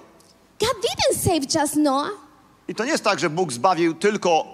God 0.60 0.74
didn't 0.76 1.18
save 1.24 1.62
just 1.62 1.76
Noah. 1.76 2.10
i 2.68 2.74
to 2.74 2.84
nie 2.84 2.90
jest 2.90 3.04
tak, 3.04 3.18
że 3.20 3.30
Bóg 3.30 3.52
zbawił 3.52 3.94
tylko 3.94 4.44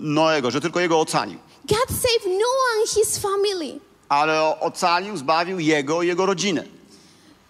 Noego, 0.00 0.50
że 0.50 0.60
tylko 0.60 0.80
jego 0.80 1.00
ocalił, 1.00 1.38
God 1.68 1.88
saved 1.88 2.26
Noah 2.26 2.80
and 2.80 2.90
his 2.90 3.18
family. 3.18 3.80
ale 4.08 4.60
ocalił, 4.60 5.16
zbawił 5.16 5.58
jego 5.60 6.02
i 6.02 6.06
jego 6.06 6.26
rodzinę. 6.26 6.64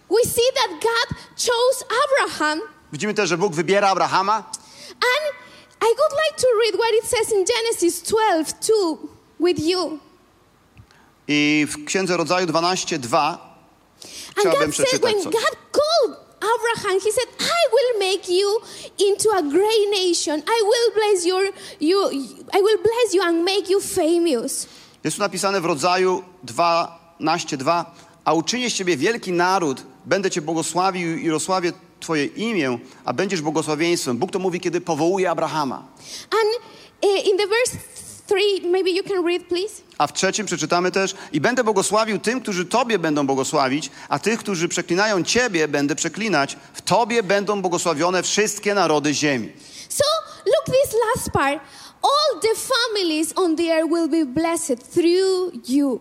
We 0.09 0.23
see 0.29 0.49
that 0.55 0.69
God 0.81 1.17
chose 1.37 1.85
Abraham, 2.05 2.61
Widzimy 2.93 3.13
też, 3.13 3.29
że 3.29 3.37
Bóg 3.37 3.55
wybiera 3.55 3.89
Abrahama 3.89 4.35
and 4.89 5.35
I 5.81 5.93
would 5.97 6.11
like 6.27 6.41
to 6.41 6.47
read 6.65 6.75
what 6.75 6.93
it 7.03 7.09
says 7.09 7.31
in 7.39 7.45
Genesis 7.45 8.01
12 8.01 8.53
2 8.61 8.97
with 9.39 9.59
you. 9.59 9.99
i 11.27 11.67
w 11.69 11.85
Księdze 11.85 12.17
Rodzaju 12.17 12.47
12:2 12.47 13.17
And 13.17 13.39
chciałbym 14.39 14.65
God 14.65 14.75
said, 14.75 14.85
przeczytać 14.85 15.13
when 15.13 15.23
coś. 15.23 15.33
God 15.33 15.55
called 15.71 16.17
Abraham, 16.55 16.99
He 16.99 17.11
said, 17.11 17.27
"I 17.39 17.61
will 17.75 18.09
make 18.11 18.29
you 18.29 18.59
into 19.09 19.31
a 19.33 19.41
great 19.41 19.89
nation. 19.91 20.39
I 20.39 20.63
will 20.63 20.93
bless 20.93 21.25
your 21.25 21.43
you. 21.81 22.09
I 22.53 22.61
will 22.61 22.77
bless 22.83 23.13
you 23.13 23.21
and 23.23 23.43
make 23.43 23.69
you 23.69 23.81
famous." 23.81 24.67
Jest 25.03 25.17
tu 25.17 25.23
napisane 25.23 25.61
w 25.61 25.65
Rodzaju 25.65 26.23
12:2 26.43 27.85
a 28.25 28.33
uczynię 28.33 28.69
z 28.69 28.73
ciebie 28.73 28.97
wielki 28.97 29.31
naród, 29.31 29.81
będę 30.05 30.31
cię 30.31 30.41
błogosławił 30.41 31.17
i 31.17 31.29
rozsławię 31.29 31.73
twoje 31.99 32.25
imię, 32.25 32.77
a 33.05 33.13
będziesz 33.13 33.41
błogosławieństwem. 33.41 34.17
Bóg 34.17 34.31
to 34.31 34.39
mówi, 34.39 34.59
kiedy 34.59 34.81
powołuje 34.81 35.29
Abrahama. 35.29 35.87
And 36.31 36.63
uh, 37.03 37.27
in 37.27 37.37
the 37.37 37.47
verse 37.47 37.77
three, 38.27 38.71
maybe 38.71 38.89
you 38.91 39.03
can 39.03 39.25
read, 39.25 39.43
please. 39.47 39.81
A 39.97 40.07
w 40.07 40.13
trzecim 40.13 40.45
przeczytamy 40.45 40.91
też 40.91 41.15
i 41.31 41.41
będę 41.41 41.63
błogosławił 41.63 42.19
tym, 42.19 42.41
którzy 42.41 42.65
Tobie 42.65 42.99
będą 42.99 43.27
błogosławić, 43.27 43.91
a 44.09 44.19
tych, 44.19 44.39
którzy 44.39 44.67
przeklinają 44.67 45.23
Ciebie, 45.23 45.67
będę 45.67 45.95
przeklinać. 45.95 46.57
W 46.73 46.81
Tobie 46.81 47.23
będą 47.23 47.61
błogosławione 47.61 48.23
wszystkie 48.23 48.73
narody 48.73 49.13
ziemi. 49.13 49.53
So 49.89 50.03
look 50.45 50.65
this 50.65 50.95
last 51.15 51.31
part. 51.31 51.61
All 52.01 52.39
the 52.41 52.55
families 52.55 53.33
on 53.35 53.55
the 53.55 53.71
earth 53.71 53.89
will 53.89 54.09
be 54.09 54.25
blessed 54.25 54.93
through 54.93 55.69
you. 55.69 55.99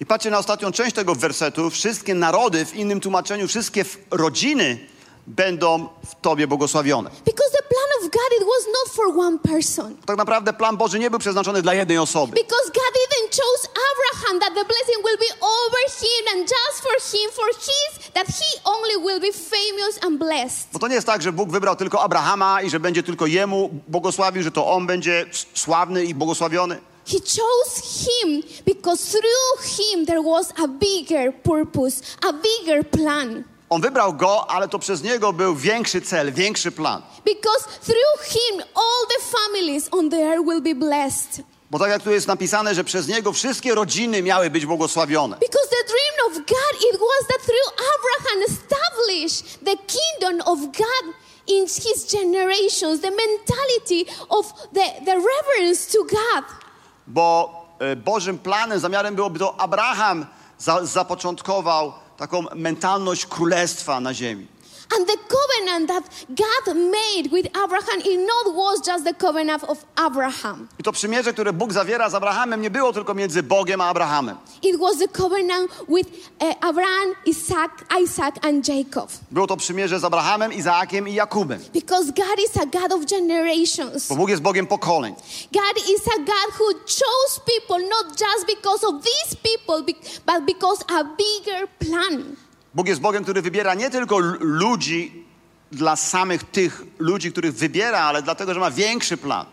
I 0.00 0.06
patrzcie 0.06 0.30
na 0.30 0.38
ostatnią 0.38 0.72
część 0.72 0.92
tego 0.94 1.14
wersetu. 1.14 1.70
Wszystkie 1.70 2.14
narody, 2.14 2.64
w 2.66 2.74
innym 2.74 3.00
tłumaczeniu, 3.00 3.48
wszystkie 3.48 3.84
rodziny 4.10 4.78
będą 5.26 5.88
w 6.06 6.14
Tobie 6.20 6.46
błogosławione. 6.46 7.10
Because 7.10 7.50
the 7.50 7.62
plan 7.62 7.88
of 7.98 8.02
God 8.02 8.30
it 8.40 8.46
was 8.46 8.66
not 8.66 8.94
for 8.94 9.20
one 9.20 9.38
person. 9.38 9.96
Tak 10.06 10.16
naprawdę 10.16 10.52
plan 10.52 10.76
Boży 10.76 10.98
nie 10.98 11.10
był 11.10 11.18
przeznaczony 11.18 11.62
dla 11.62 11.74
jednej 11.74 11.98
osoby. 11.98 12.32
Because 12.32 12.66
God 12.66 12.92
even 13.06 13.30
chose 13.30 13.68
Abraham 13.68 14.40
that 14.40 14.54
the 14.54 14.64
blessing 14.64 15.04
will 15.04 15.18
be 15.18 15.46
over 15.46 15.80
him 16.00 16.38
and 16.38 16.50
just 16.50 16.82
for 16.82 17.12
him, 17.12 17.30
for 17.32 17.48
his, 17.60 18.12
that 18.12 18.26
he 18.26 18.60
only 18.64 19.06
will 19.06 19.20
be 19.20 19.32
famous 19.38 20.04
and 20.04 20.18
blessed. 20.18 20.68
Bo 20.72 20.78
to 20.78 20.88
nie 20.88 20.94
jest 20.94 21.06
tak, 21.06 21.22
że 21.22 21.32
Bóg 21.32 21.50
wybrał 21.50 21.76
tylko 21.76 22.02
Abrahama 22.02 22.62
i 22.62 22.70
że 22.70 22.80
będzie 22.80 23.02
tylko 23.02 23.26
jemu 23.26 23.70
błogosławił, 23.88 24.42
że 24.42 24.50
to 24.50 24.66
on 24.72 24.86
będzie 24.86 25.26
sławny 25.54 26.04
i 26.04 26.14
błogosławiony. 26.14 26.80
He 27.06 27.20
chose 27.20 28.04
him 28.06 28.42
because 28.64 29.10
through 29.12 29.52
him 29.62 30.06
there 30.06 30.22
was 30.22 30.52
a 30.58 30.66
bigger 30.66 31.32
purpose, 31.32 32.02
a 32.28 32.32
bigger 32.32 32.82
plan. 32.84 33.44
On 33.70 33.80
wybrał 33.80 34.12
go, 34.12 34.50
ale 34.50 34.68
to 34.68 34.78
przez 34.78 35.02
niego 35.02 35.32
był 35.32 35.54
większy 35.56 36.00
cel, 36.00 36.32
większy 36.32 36.72
plan. 36.72 37.02
Because 37.24 37.64
through 37.84 38.20
him 38.28 38.62
all 38.74 39.06
the 39.08 39.22
families 39.38 39.88
on 39.92 40.10
the 40.10 40.16
earth 40.16 40.44
will 40.46 40.60
be 40.60 40.74
blessed. 40.74 41.42
Bo 41.70 41.78
tak 41.78 41.90
jak 41.90 42.02
tu 42.02 42.10
jest 42.10 42.26
napisane, 42.26 42.74
że 42.74 42.84
przez 42.84 43.08
niego 43.08 43.32
wszystkie 43.32 43.74
rodziny 43.74 44.22
miały 44.22 44.50
być 44.50 44.66
błogosławione. 44.66 45.36
Because 45.36 45.68
the 45.68 45.84
dream 45.86 46.26
of 46.26 46.32
God 46.34 46.82
it 46.92 47.00
was 47.00 47.28
that 47.28 47.42
through 47.42 47.68
Abraham 47.94 48.42
established 48.48 49.64
the 49.64 49.76
kingdom 49.76 50.40
of 50.46 50.60
God 50.60 51.14
in 51.46 51.66
his 51.66 52.12
generations, 52.12 53.00
the 53.00 53.10
mentality 53.10 54.06
of 54.28 54.52
the, 54.72 55.04
the 55.04 55.14
reverence 55.14 55.92
to 55.92 56.04
God. 56.04 56.65
Bo 57.06 57.54
e, 57.78 57.96
Bożym 57.96 58.38
planem, 58.38 58.80
zamiarem 58.80 59.14
byłoby 59.14 59.38
to 59.38 59.60
Abraham 59.60 60.26
za, 60.58 60.86
zapoczątkował 60.86 61.92
taką 62.16 62.44
mentalność 62.54 63.26
królestwa 63.26 64.00
na 64.00 64.14
ziemi. 64.14 64.55
And 64.94 65.06
the 65.06 65.16
covenant 65.28 65.88
that 65.88 66.04
God 66.28 66.76
made 66.76 67.32
with 67.32 67.46
Abraham, 67.46 68.00
it 68.04 68.18
not 68.26 68.54
was 68.54 68.80
just 68.86 69.04
the 69.04 69.14
covenant 69.14 69.64
of 69.64 69.84
Abraham. 70.06 70.68
I 70.78 70.82
to 70.82 70.92
przymierze, 70.92 71.32
które 71.32 71.52
Bóg 71.52 71.72
zawiera 71.72 72.10
z 72.10 72.14
Abrahamem, 72.14 72.62
nie 72.62 72.70
było 72.70 72.92
tylko 72.92 73.14
między 73.14 73.42
Bogiem 73.42 73.80
a 73.80 73.88
Abrahamem. 73.88 74.36
It 74.62 74.80
was 74.80 74.98
the 74.98 75.08
covenant 75.08 75.70
with 75.88 76.08
uh, 76.40 76.54
Abraham, 76.60 77.14
Isaac, 77.26 77.70
Isaac, 78.02 78.46
and 78.46 78.68
Jacob. 78.68 79.10
Było 79.30 79.46
to 79.46 79.56
przymierze 79.56 80.00
z 80.00 80.04
Abrahamem, 80.04 80.52
Izaakiem 80.52 81.08
i 81.08 81.14
Jakubem. 81.14 81.60
Because 81.74 82.12
God 82.12 82.38
is 82.44 82.56
a 82.56 82.66
God 82.66 82.92
of 82.92 83.04
generations. 83.06 84.08
Bo 84.08 84.16
Bóg 84.16 84.28
jest 84.28 84.42
Bogiem 84.42 84.66
pokoleń. 84.66 85.14
God 85.52 85.84
is 85.94 86.08
a 86.08 86.18
God 86.18 86.54
who 86.58 86.74
chose 86.74 87.40
people 87.46 87.88
not 87.88 88.06
just 88.20 88.46
because 88.46 88.86
of 88.86 88.94
these 89.04 89.36
people, 89.36 89.94
but 90.26 90.46
because 90.46 90.84
a 90.88 91.04
bigger 91.04 91.68
plan. 91.78 92.36
Bóg 92.76 92.88
jest 92.88 93.00
Bogiem, 93.00 93.22
który 93.22 93.42
wybiera 93.42 93.74
nie 93.74 93.90
tylko 93.90 94.18
ludzi 94.40 95.24
dla 95.72 95.96
samych 95.96 96.44
tych 96.44 96.82
ludzi, 96.98 97.32
których 97.32 97.54
wybiera, 97.54 97.98
ale 97.98 98.22
dlatego, 98.22 98.54
że 98.54 98.60
ma 98.60 98.70
większy 98.70 99.16
plan. 99.16 99.46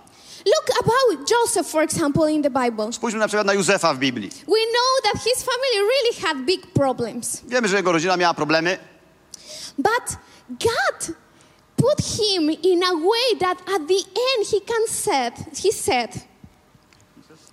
Look 0.45 0.77
about 0.81 1.31
Joseph, 1.31 1.67
for 1.69 1.83
example, 1.83 2.31
in 2.31 2.43
the 2.43 2.49
Bible. 2.49 2.93
Spójrzmy 2.93 3.19
na 3.19 3.27
przykład 3.27 3.47
na 3.47 3.53
Józefa 3.53 3.93
w 3.93 3.97
Biblii. 3.97 4.29
We 4.29 4.43
know 4.45 5.03
that 5.03 5.23
his 5.23 5.43
family 5.43 5.77
really 5.77 6.21
had 6.21 6.45
big 6.45 6.67
problems. 6.67 7.41
Wiemy, 7.47 7.67
że 7.67 7.77
jego 7.77 7.91
rodzina 7.91 8.17
miała 8.17 8.33
problemy, 8.33 8.77
But 9.77 10.17
God 10.49 11.15
put 11.75 12.05
him 12.05 12.51
in 12.51 12.83
a 12.83 12.93
way 12.93 13.39
that 13.39 13.57
at 13.57 13.87
the 13.87 14.03
end 14.37 14.47
he 14.51 14.61
can 14.61 14.87
said, 14.87 15.33
he 15.63 15.71
said, 15.71 16.11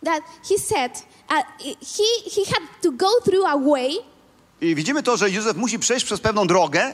that 0.04 0.22
he 0.50 0.58
said, 0.58 0.92
he, 1.80 2.04
he 2.30 2.44
had 2.44 2.62
to 2.82 2.92
go 2.92 3.08
through 3.24 3.46
a 3.46 3.56
way 3.56 4.09
I 4.60 4.74
widzimy 4.74 5.02
to, 5.02 5.16
że 5.16 5.30
Józef 5.30 5.56
musi 5.56 5.78
przejść 5.78 6.06
przez 6.06 6.20
pewną 6.20 6.46
drogę 6.46 6.92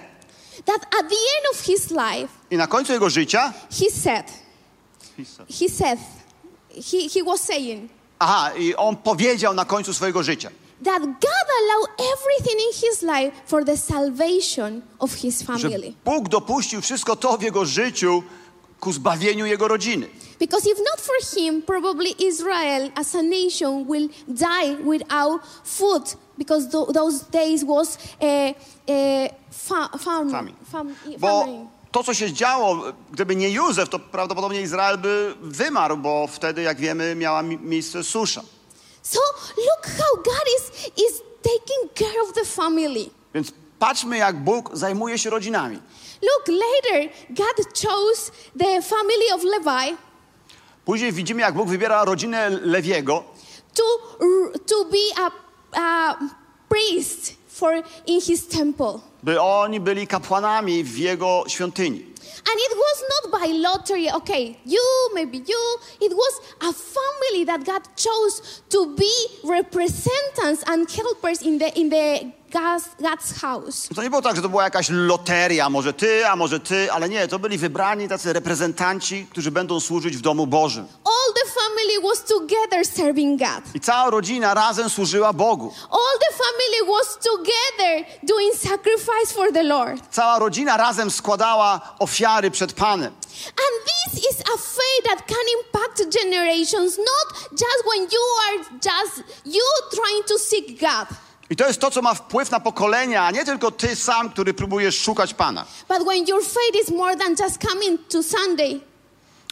that 0.65 0.83
at 0.85 1.09
the 1.09 1.17
end 1.17 1.47
of 1.53 1.61
his 1.61 1.91
life, 1.91 2.29
i 2.51 2.57
na 2.57 2.67
końcu 2.67 2.93
jego 2.93 3.11
życia... 3.11 3.53
he 3.71 3.91
said, 3.91 4.33
he 5.61 5.69
said, 5.69 5.99
he, 6.75 7.09
he 7.09 7.25
was 7.25 7.41
saying 7.41 7.91
Aha, 8.19 8.51
i 8.59 8.75
on 8.75 8.97
powiedział 8.97 9.55
na 9.55 9.65
końcu 9.65 9.95
swojego 9.95 10.23
życia, 10.23 10.51
that 10.85 11.03
God 11.03 11.47
allowed 11.61 12.11
everything 12.15 12.61
in 12.69 12.73
his 12.73 13.03
life 13.03 13.33
for 13.47 13.65
the 13.65 13.77
salvation 13.77 14.83
of 14.99 15.13
his 15.15 15.43
że 15.43 15.45
family. 15.47 15.95
Bóg 16.05 16.29
dopuścił 16.29 16.81
wszystko 16.81 17.17
to 17.17 17.39
w 17.39 17.43
jego 17.43 17.65
życiu 17.65 18.23
ku 18.81 18.93
zbawieniu 18.93 19.47
jego 19.47 19.69
rodziny. 19.69 20.09
Because 20.39 20.71
if 20.71 20.79
not 20.79 21.01
for 21.01 21.39
him, 21.39 21.63
probably 21.63 22.11
Israel 22.11 22.91
as 22.95 23.15
a 23.15 23.23
nation 23.23 23.87
will 23.89 24.09
die 24.29 24.77
without 24.85 25.41
food 25.65 26.17
because 26.39 26.69
tho- 26.69 26.93
those 26.93 27.25
days 27.31 27.65
was 27.65 27.99
a, 28.21 28.55
a 28.89 29.29
fa- 29.53 29.99
famine. 29.99 30.31
Famine. 30.31 30.55
Fam- 30.73 30.95
Bo 31.19 31.41
famine. 31.41 31.67
to, 31.93 32.05
co 32.05 32.15
się 32.15 32.33
działo, 32.33 32.77
gdyby 33.13 33.37
nie 33.37 33.51
Józef, 33.51 33.89
to 33.89 33.99
prawdopodobnie 33.99 34.61
Izrael 34.61 34.99
by 34.99 35.35
wymarł, 35.41 35.97
bo 35.97 36.27
wtedy, 36.27 36.63
jak 36.63 36.79
wiemy, 36.81 37.15
miała 37.15 37.43
mi- 37.43 37.59
miejsce 37.59 38.05
susza. 38.05 38.43
So 39.03 39.21
look 39.57 39.87
how 39.99 40.17
God 40.17 40.45
is, 40.59 40.89
is 40.97 41.23
taking 41.43 41.93
care 41.95 42.23
of 42.23 42.33
the 42.33 42.45
family. 42.45 43.11
Więc 43.35 43.53
patrzmy, 43.79 44.17
jak 44.17 44.37
Bóg 44.45 44.71
zajmuje 44.73 45.19
się 45.19 45.31
rodzinami. 45.31 45.79
Look, 46.23 46.49
later, 46.49 47.09
God 47.31 47.67
chose 47.83 48.33
the 48.59 48.83
family 48.83 49.35
of 49.35 49.43
Levi 49.45 49.97
Później 50.85 51.13
widzimy, 51.13 51.41
jak 51.43 51.55
Bóg 51.55 51.69
wybiera 51.69 52.05
rodzinę 52.05 52.51
Lewiego, 52.51 53.25
to, 53.75 53.83
to 54.67 54.85
be 54.85 55.23
a, 55.23 55.31
a 55.73 56.15
priest 56.69 57.35
for 57.49 57.83
in 58.07 58.21
his 58.21 58.47
temple. 58.47 59.01
by 59.23 59.41
oni 59.41 59.81
byli 59.81 60.07
kapłanami 60.07 60.85
w 60.85 60.99
jego 60.99 61.45
świątyni. 61.49 62.17
And 62.49 62.61
it 62.61 62.77
was 62.77 63.03
not 63.15 63.41
by 63.41 63.53
lottery, 63.59 64.13
okay, 64.13 64.55
you, 64.67 64.81
maybe 65.15 65.39
you. 65.39 65.79
It 66.01 66.13
was 66.13 66.41
a 66.61 66.73
family 66.73 67.45
that 67.47 67.65
God 67.65 67.83
chose 67.97 68.63
to 68.69 68.87
be 68.95 69.11
representatives 69.45 70.63
and 70.67 70.89
helpers 70.91 71.43
in 71.43 71.59
the, 71.59 71.69
in 71.75 71.91
the 71.91 72.33
God's, 72.51 73.41
house. 73.41 73.89
To 73.95 74.03
nie 74.03 74.11
było 74.11 74.23
tak, 74.23 74.37
że 74.37 74.43
to 74.43 74.49
była 74.49 74.65
jakaś 74.65 74.87
loteria, 74.91 75.71
może 75.71 75.93
ty, 75.93 76.27
a 76.27 76.37
może 76.37 76.61
ty, 76.61 76.93
ale 76.93 77.09
nie, 77.09 77.29
to 77.29 77.39
byli 77.39 77.59
wybrani 77.59 78.09
tacy 78.09 78.33
reprezentanci, 78.33 79.27
którzy 79.31 79.51
będą 79.51 79.81
służyć 79.81 80.17
w 80.17 80.21
domu 80.21 80.47
Bożym. 80.47 80.87
All 81.05 81.35
the 81.35 81.51
family 81.51 82.01
was 82.03 82.25
together 82.25 82.87
serving 82.87 83.41
God. 83.41 83.75
I 83.75 83.81
cała 83.81 84.11
rodzina 84.11 84.55
razem 84.55 84.91
służyła 84.91 85.33
Bogu. 85.33 85.75
All 85.91 86.19
the 86.19 86.37
family 86.37 86.99
was 86.99 87.19
together 87.19 88.19
doing 88.23 88.55
sacrifice 88.55 89.35
for 89.35 89.53
the 89.53 89.63
Lord. 89.63 90.03
Cała 90.11 90.39
rodzina 90.39 90.77
razem 90.77 91.11
składała 91.11 91.81
ofiary 91.99 92.51
przed 92.51 92.73
Panem. 92.73 93.13
And 93.47 93.75
this 93.85 94.25
is 94.31 94.41
a 94.41 94.57
faith 94.59 95.05
that 95.05 95.27
can 95.27 95.47
impact 95.59 96.21
generations, 96.21 96.99
not 96.99 97.51
just 97.53 97.85
when 97.87 98.03
you 98.03 98.25
are 98.47 98.59
just 98.83 99.23
you 99.45 99.65
trying 99.91 100.25
to 100.25 100.39
seek 100.39 100.81
God, 100.81 101.09
I 101.51 101.57
to 101.57 101.67
jest 101.67 101.81
to, 101.81 101.91
co 101.91 102.03
ma 102.03 102.15
wpływ 102.15 102.51
na 102.51 102.61
pokolenia, 102.61 103.25
a 103.25 103.31
nie 103.31 103.45
tylko 103.45 103.71
ty 103.71 103.97
sam, 103.97 104.31
który 104.31 104.55
próbujesz 104.55 104.99
szukać 105.01 105.35
Pana. 105.35 105.65
but 105.89 106.07
when 106.07 106.25
your 106.29 106.43
faith 106.45 106.83
is 106.83 106.91
more 106.97 107.17
than 107.17 107.31
just 107.31 107.59
coming 107.71 108.01
to 108.09 108.23
Sunday, 108.23 108.81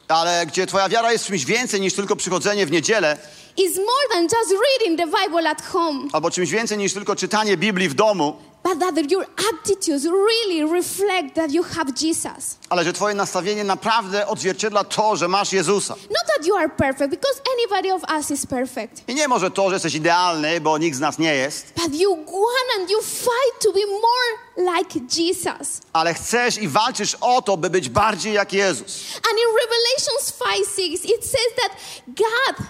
Ale 0.08 0.46
gdzie 0.46 0.66
twoja 0.66 0.88
wiara 0.88 1.12
jest 1.12 1.26
czymś 1.26 1.44
więcej 1.44 1.80
niż 1.80 1.94
tylko 1.94 2.16
przychodzenie 2.16 2.66
w 2.66 2.70
niedzielę, 2.70 3.18
is 3.56 3.76
more 3.76 4.08
than 4.12 4.22
just 4.22 4.54
reading 4.70 4.98
the 5.00 5.06
Bible 5.06 5.50
at 5.50 5.62
home, 5.62 6.00
albo 6.12 6.30
czymś 6.30 6.50
więcej 6.50 6.78
niż 6.78 6.92
tylko 6.92 7.16
czytanie 7.16 7.56
Biblii 7.56 7.88
w 7.88 7.94
domu, 7.94 8.36
but 8.64 8.80
that 8.80 9.10
your 9.10 9.26
attitudes 9.52 10.04
really 10.06 10.64
reflect 10.72 11.34
that 11.34 11.52
you 11.52 11.62
have 11.62 11.92
Jesus. 12.02 12.56
ale 12.68 12.84
że 12.84 12.92
twoje 12.92 13.14
nastawienie 13.14 13.64
naprawdę 13.64 14.26
odzwierciedla 14.26 14.84
to, 14.84 15.16
że 15.16 15.28
masz 15.28 15.52
Jezusa. 15.52 15.94
Not 15.94 16.26
that 16.36 16.46
you 16.46 16.56
are 16.56 16.68
perfect, 16.68 17.10
because 17.10 17.40
anybody 17.58 17.94
of 17.94 18.02
us 18.18 18.30
is 18.30 18.46
perfect. 18.46 19.02
I 19.08 19.14
nie 19.14 19.28
może 19.28 19.50
to, 19.50 19.68
że 19.68 19.74
jesteś 19.76 19.94
idealny, 19.94 20.60
bo 20.60 20.78
nikt 20.78 20.96
z 20.96 21.00
nas 21.00 21.18
nie 21.18 21.34
jest, 21.34 21.72
But 21.76 21.94
you 22.00 22.16
want 22.16 22.80
and 22.80 22.90
you 22.90 23.02
fight 23.02 23.62
to 23.62 23.72
be 23.72 23.80
more 23.86 24.74
like 24.76 25.00
Jesus. 25.20 25.80
ale 25.92 26.14
chcesz 26.14 26.58
i 26.58 26.68
walczysz 26.68 27.16
o 27.20 27.42
to, 27.42 27.56
by 27.56 27.70
być 27.70 27.88
bardziej 27.88 28.32
jak 28.34 28.52
Jezus. 28.52 29.00
And 29.16 29.38
in 29.38 29.56
Revelations 29.62 30.32
5 30.32 30.66
6, 31.00 31.04
it 31.14 31.24
says 31.24 31.54
that 31.56 31.72
God 32.06 32.66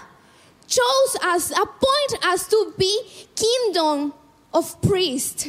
chose 0.67 1.35
us, 1.35 1.51
appoint 1.51 2.25
us 2.33 2.47
to 2.47 2.57
be 2.77 2.93
kingdom 3.35 4.13
of 4.51 4.75
priests. 4.75 5.45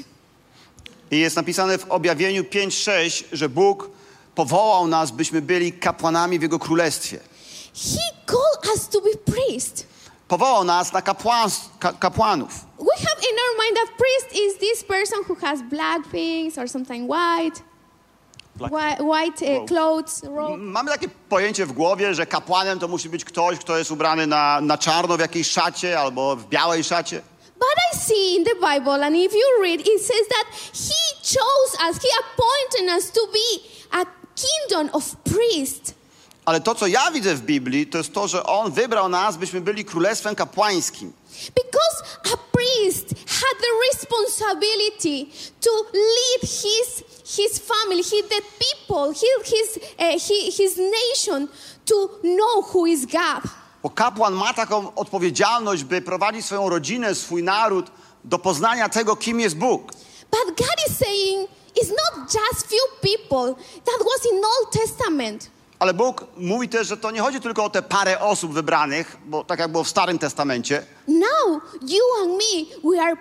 I 1.11 1.19
jest 1.19 1.37
napisane 1.37 1.79
w 1.79 1.91
objawieniu 1.91 2.45
5:6, 2.45 3.25
że 3.33 3.49
Bóg 3.49 3.91
powołał 4.35 4.87
nas, 4.87 5.11
byśmy 5.11 5.43
byli 5.43 5.73
kapłanami 5.73 6.39
w 6.39 6.43
Jego 6.43 6.59
królestwie. 6.59 7.19
He 7.75 8.01
called 8.27 8.77
us 8.77 8.89
to 8.89 9.01
be 9.01 9.33
priests. 9.33 9.85
Powołał 10.29 10.65
nas 10.65 10.93
na 10.93 11.03
kapłan, 11.03 11.51
ka, 11.79 11.93
kapłanów. 11.93 12.49
We 12.79 12.97
have 13.07 13.21
in 13.31 13.37
our 13.39 13.65
mind 13.65 13.77
that 13.77 13.97
priest 13.97 14.45
is 14.47 14.59
this 14.59 14.85
person 14.85 15.19
who 15.29 15.35
has 15.47 15.63
black 15.71 16.11
things 16.11 16.59
or 16.59 16.69
something 16.69 17.11
white, 17.11 17.61
Black- 18.57 19.01
white, 19.01 19.61
uh, 19.61 19.69
clothes, 19.69 20.23
robe. 20.25 20.57
Mamy 20.57 20.91
takie 20.91 21.09
pojęcie 21.29 21.67
w 21.67 21.73
głowie, 21.73 22.15
że 22.15 22.27
kapłanem 22.27 22.79
to 22.79 22.89
musi 22.89 23.09
być 23.09 23.25
ktoś, 23.25 23.59
kto 23.59 23.79
jest 23.79 23.91
ubrany 23.91 24.27
na, 24.27 24.61
na 24.61 24.79
czarno 24.79 25.17
w 25.17 25.21
jakiejś 25.21 25.51
szacie 25.51 26.01
albo 26.01 26.37
w 26.37 26.49
białej 26.49 26.85
szacie. 26.85 27.23
But 27.59 27.77
I 27.93 27.97
see 27.97 28.37
in 28.37 28.45
the 28.45 28.57
Bible, 28.61 29.03
and 29.05 29.17
if 29.17 29.33
you 29.33 29.59
read, 29.63 29.81
it 29.81 30.01
says 30.01 30.29
that 30.29 30.47
He 30.73 31.03
chose 31.23 31.77
us, 31.89 32.03
He 32.03 32.11
appointed 32.21 32.97
us 32.97 33.11
to 33.11 33.29
be 33.33 33.61
a 33.93 34.07
kingdom 34.37 34.91
of 34.93 35.17
priests. 35.25 35.95
Ale 36.45 36.61
to, 36.61 36.75
co 36.75 36.87
ja 36.87 37.11
widzę 37.11 37.35
w 37.35 37.41
Biblii, 37.41 37.87
to 37.87 37.99
jest 37.99 38.13
to, 38.13 38.29
że 38.29 38.43
On 38.47 38.73
wybrał 38.73 39.09
nas, 39.09 39.37
byśmy 39.37 39.61
byli 39.61 39.85
królestwem 39.85 40.35
kapłańskim. 40.35 41.13
Because 41.55 42.03
a 42.33 42.37
priest 42.53 43.09
had 43.27 43.57
the 43.61 43.73
responsibility 43.91 45.27
to 45.61 45.71
lead 45.93 46.41
his, 46.43 47.05
his 47.37 47.59
family, 47.59 48.03
his, 48.03 48.23
the 48.29 48.41
people, 48.59 49.13
his, 49.13 49.53
his, 49.53 49.79
uh, 49.99 50.13
his, 50.13 50.57
his 50.57 50.79
nation 50.79 51.49
to 51.85 52.11
know 52.23 52.63
who 52.63 52.87
is 52.87 53.07
God. 53.07 53.43
Bo 53.87 53.91
kapłan 53.91 54.35
ma 54.35 54.55
taką 54.55 54.95
odpowiedzialność, 54.95 55.85
by 55.85 56.03
prowadzić 56.03 56.47
swoją 56.47 56.69
rodzinę, 56.69 57.15
swój 57.15 57.43
naród 57.43 57.91
do 58.25 58.39
poznania 58.39 58.89
tego, 58.89 59.17
kim 59.17 59.41
jest 59.41 59.57
Bóg. 59.57 59.93
But 60.31 60.59
God 60.59 60.77
is 60.89 60.99
saying 60.99 61.49
it's 61.83 61.91
not 61.91 62.35
just 62.35 62.67
few 62.67 62.87
people. 63.01 63.55
That 63.85 63.99
was 63.99 64.33
in 64.33 64.39
Old 64.39 64.73
Testament. 64.73 65.51
Ale 65.79 65.95
Bóg 65.95 66.25
mówi 66.37 66.69
też, 66.69 66.89
że 66.89 66.97
to 66.97 67.11
nie 67.11 67.21
chodzi 67.21 67.41
tylko 67.41 67.65
o 67.65 67.71
te 67.71 67.83
parę 67.83 68.21
osób 68.21 68.53
wybranych, 68.53 69.17
bo 69.27 69.45
tak 69.45 69.59
jak 69.59 69.73
było 69.73 69.85
w 69.85 69.89
Starym 69.89 70.19
Testamencie, 70.19 70.87
Now 71.09 71.63
you 71.83 72.03
and 72.23 72.33
me, 72.33 72.91
we 72.91 73.03
are 73.03 73.17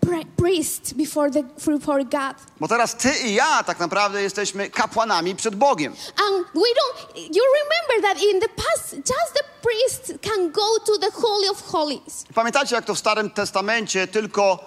pri- 0.00 0.26
priests 0.36 0.92
before, 0.92 1.30
the, 1.30 1.42
before 1.72 2.04
God. 2.04 2.34
bo 2.60 2.68
teraz 2.68 2.94
ty 2.96 3.10
i 3.24 3.34
ja 3.34 3.62
tak 3.64 3.78
naprawdę 3.80 4.22
jesteśmy 4.22 4.70
kapłanami 4.70 5.36
przed 5.36 5.54
Bogiem. 5.56 5.92
And 6.28 6.46
we 6.54 6.60
don't, 6.60 7.16
you 7.16 7.42
remember 7.60 8.10
that 8.10 8.22
in 8.34 8.40
the 8.40 8.48
past, 8.48 8.92
just 8.96 9.34
the 9.34 9.44
priest 9.62 10.12
can 10.22 10.50
go 10.52 10.78
to 10.86 10.98
the 10.98 11.10
Holy 11.10 11.48
of 11.50 11.62
Holies. 11.62 12.24
Pamiętacie, 12.34 12.74
jak 12.74 12.84
to 12.84 12.94
w 12.94 12.98
Starym 12.98 13.30
Testamencie 13.30 14.06
tylko 14.06 14.58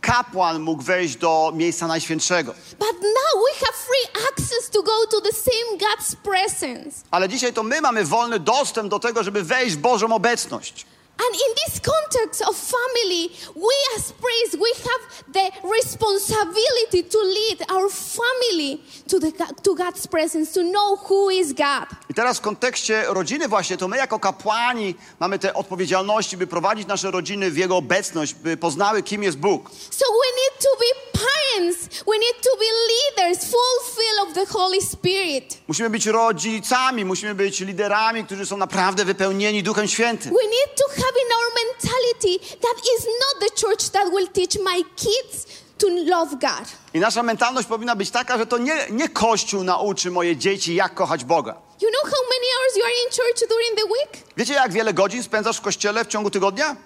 kapłan 0.00 0.60
mógł 0.60 0.82
wejść 0.82 1.16
do 1.16 1.52
miejsca 1.54 1.86
najświętszego. 1.86 2.54
But 2.78 2.92
now 3.02 3.44
we 3.46 3.66
have 3.66 3.72
free 3.86 4.22
access 4.32 4.70
to 4.70 4.82
go 4.82 4.92
to 5.10 5.20
the 5.20 5.32
same 5.32 5.78
God's 5.78 6.16
presence. 6.16 6.90
Ale 7.10 7.28
dzisiaj 7.28 7.52
to 7.52 7.62
my 7.62 7.80
mamy 7.80 8.04
wolny 8.04 8.40
dostęp 8.40 8.88
do 8.90 8.98
tego, 8.98 9.22
żeby 9.22 9.42
wejść 9.42 9.76
w 9.76 9.78
Bożą 9.78 10.12
obecność. 10.14 10.86
And 11.24 11.34
in 11.34 11.54
this 11.64 11.80
context 11.80 12.42
of 12.48 12.56
family, 12.56 13.30
we 13.56 13.74
as 13.96 14.12
priests, 14.12 14.56
we 14.56 14.70
have 14.88 15.02
the 15.32 15.68
responsibility 15.78 17.02
to 17.02 17.18
lead 17.18 17.58
our 17.70 17.88
family 17.90 18.80
to, 19.08 19.18
the, 19.18 19.32
to 19.62 19.74
God's 19.74 20.06
presence, 20.06 20.52
to 20.52 20.62
know 20.62 20.96
who 20.96 21.30
is 21.30 21.52
God. 21.52 21.88
I 22.10 22.14
teraz 22.14 22.38
w 22.38 22.40
kontekście 22.40 23.04
rodziny 23.06 23.48
właśnie, 23.48 23.76
to 23.76 23.88
my 23.88 23.96
jako 23.96 24.18
kapłani 24.18 24.94
mamy 25.20 25.38
te 25.38 25.54
odpowiedzialności, 25.54 26.36
by 26.36 26.46
prowadzić 26.46 26.86
nasze 26.86 27.10
rodziny 27.10 27.50
w 27.50 27.56
Jego 27.56 27.76
obecność, 27.76 28.34
by 28.34 28.56
poznały, 28.56 29.02
kim 29.02 29.22
jest 29.22 29.38
Bóg. 29.38 29.70
So 29.90 30.04
we 30.04 30.42
need 30.42 30.62
to 30.62 30.68
be 30.78 31.18
parents, 31.18 31.88
we 32.06 32.18
need 32.18 32.42
to 32.42 32.56
be 32.58 32.70
leaders, 32.90 33.44
fulfill 33.44 34.28
of 34.28 34.34
the 34.34 34.46
Holy 34.46 34.82
Spirit. 34.82 35.58
Musimy 35.68 35.90
być 35.90 36.06
rodzicami, 36.06 37.04
musimy 37.04 37.34
być 37.34 37.60
liderami, 37.60 38.24
którzy 38.24 38.46
są 38.46 38.56
naprawdę 38.56 39.04
wypełnieni 39.04 39.62
Duchem 39.62 39.88
Świętym. 39.88 40.32
We 40.32 40.44
need 40.44 40.74
to 40.76 41.02
have 41.02 41.07
in 41.16 41.28
our 41.38 41.48
mentality 41.62 42.38
that 42.60 42.78
is 42.96 43.06
not 43.06 43.48
the 43.48 43.50
church 43.60 43.90
that 43.90 44.12
will 44.12 44.28
teach 44.28 44.58
my 44.58 44.82
kids 44.96 45.46
to 45.78 45.86
love 45.88 46.30
God. 46.30 46.68
I 46.94 47.00
nasza 47.00 47.22
mentalność 47.22 47.68
powinna 47.68 47.96
być 47.96 48.10
taka, 48.10 48.38
że 48.38 48.46
to 48.46 48.58
nie, 48.58 48.86
nie 48.90 49.08
Kościół 49.08 49.64
nauczy 49.64 50.10
moje 50.10 50.36
dzieci, 50.36 50.74
jak 50.74 50.94
kochać 50.94 51.24
Boga. 51.24 51.54
You 51.80 51.88
know 51.88 52.12
how 52.12 52.22
many 52.30 52.46
hours 52.58 52.76
you 52.76 52.84
are 52.84 52.94
in 53.04 53.10
church 53.10 53.48
during 53.48 53.76
the 53.76 53.84
week? 53.84 54.24
Wiecie, 54.36 54.54
jak 54.54 54.72
wiele 54.72 54.94
godzin 54.94 55.22
spędzasz 55.22 55.56
w 55.56 55.60
kościele 55.60 56.04
w 56.04 56.08
ciągu 56.08 56.30
tygodnia? 56.30 56.76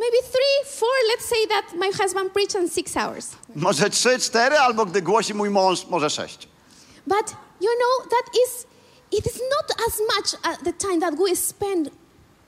maybe 0.00 0.20
three, 0.32 0.56
four, 0.64 0.96
let's 1.10 1.26
say 1.26 1.46
that 1.46 1.76
my 1.76 1.90
husband 1.92 2.32
preached 2.32 2.54
in 2.54 2.68
six 2.68 2.96
hours. 2.96 3.36
Może 3.54 3.90
trzy, 3.90 4.18
cztery, 4.18 4.58
albo 4.58 4.86
gdy 4.86 5.02
głosi 5.02 5.34
mój 5.34 5.50
mąż, 5.50 5.86
może 5.86 6.10
sześć. 6.10 6.48
But 7.06 7.34
you 7.60 7.70
know, 7.80 8.08
that 8.10 8.34
is, 8.34 8.66
it 9.12 9.26
is 9.26 9.40
not 9.56 9.76
as 9.88 10.00
much 10.00 10.40
at 10.42 10.64
the 10.64 10.72
time 10.72 11.00
that 11.00 11.14
we 11.18 11.36
spend 11.36 11.90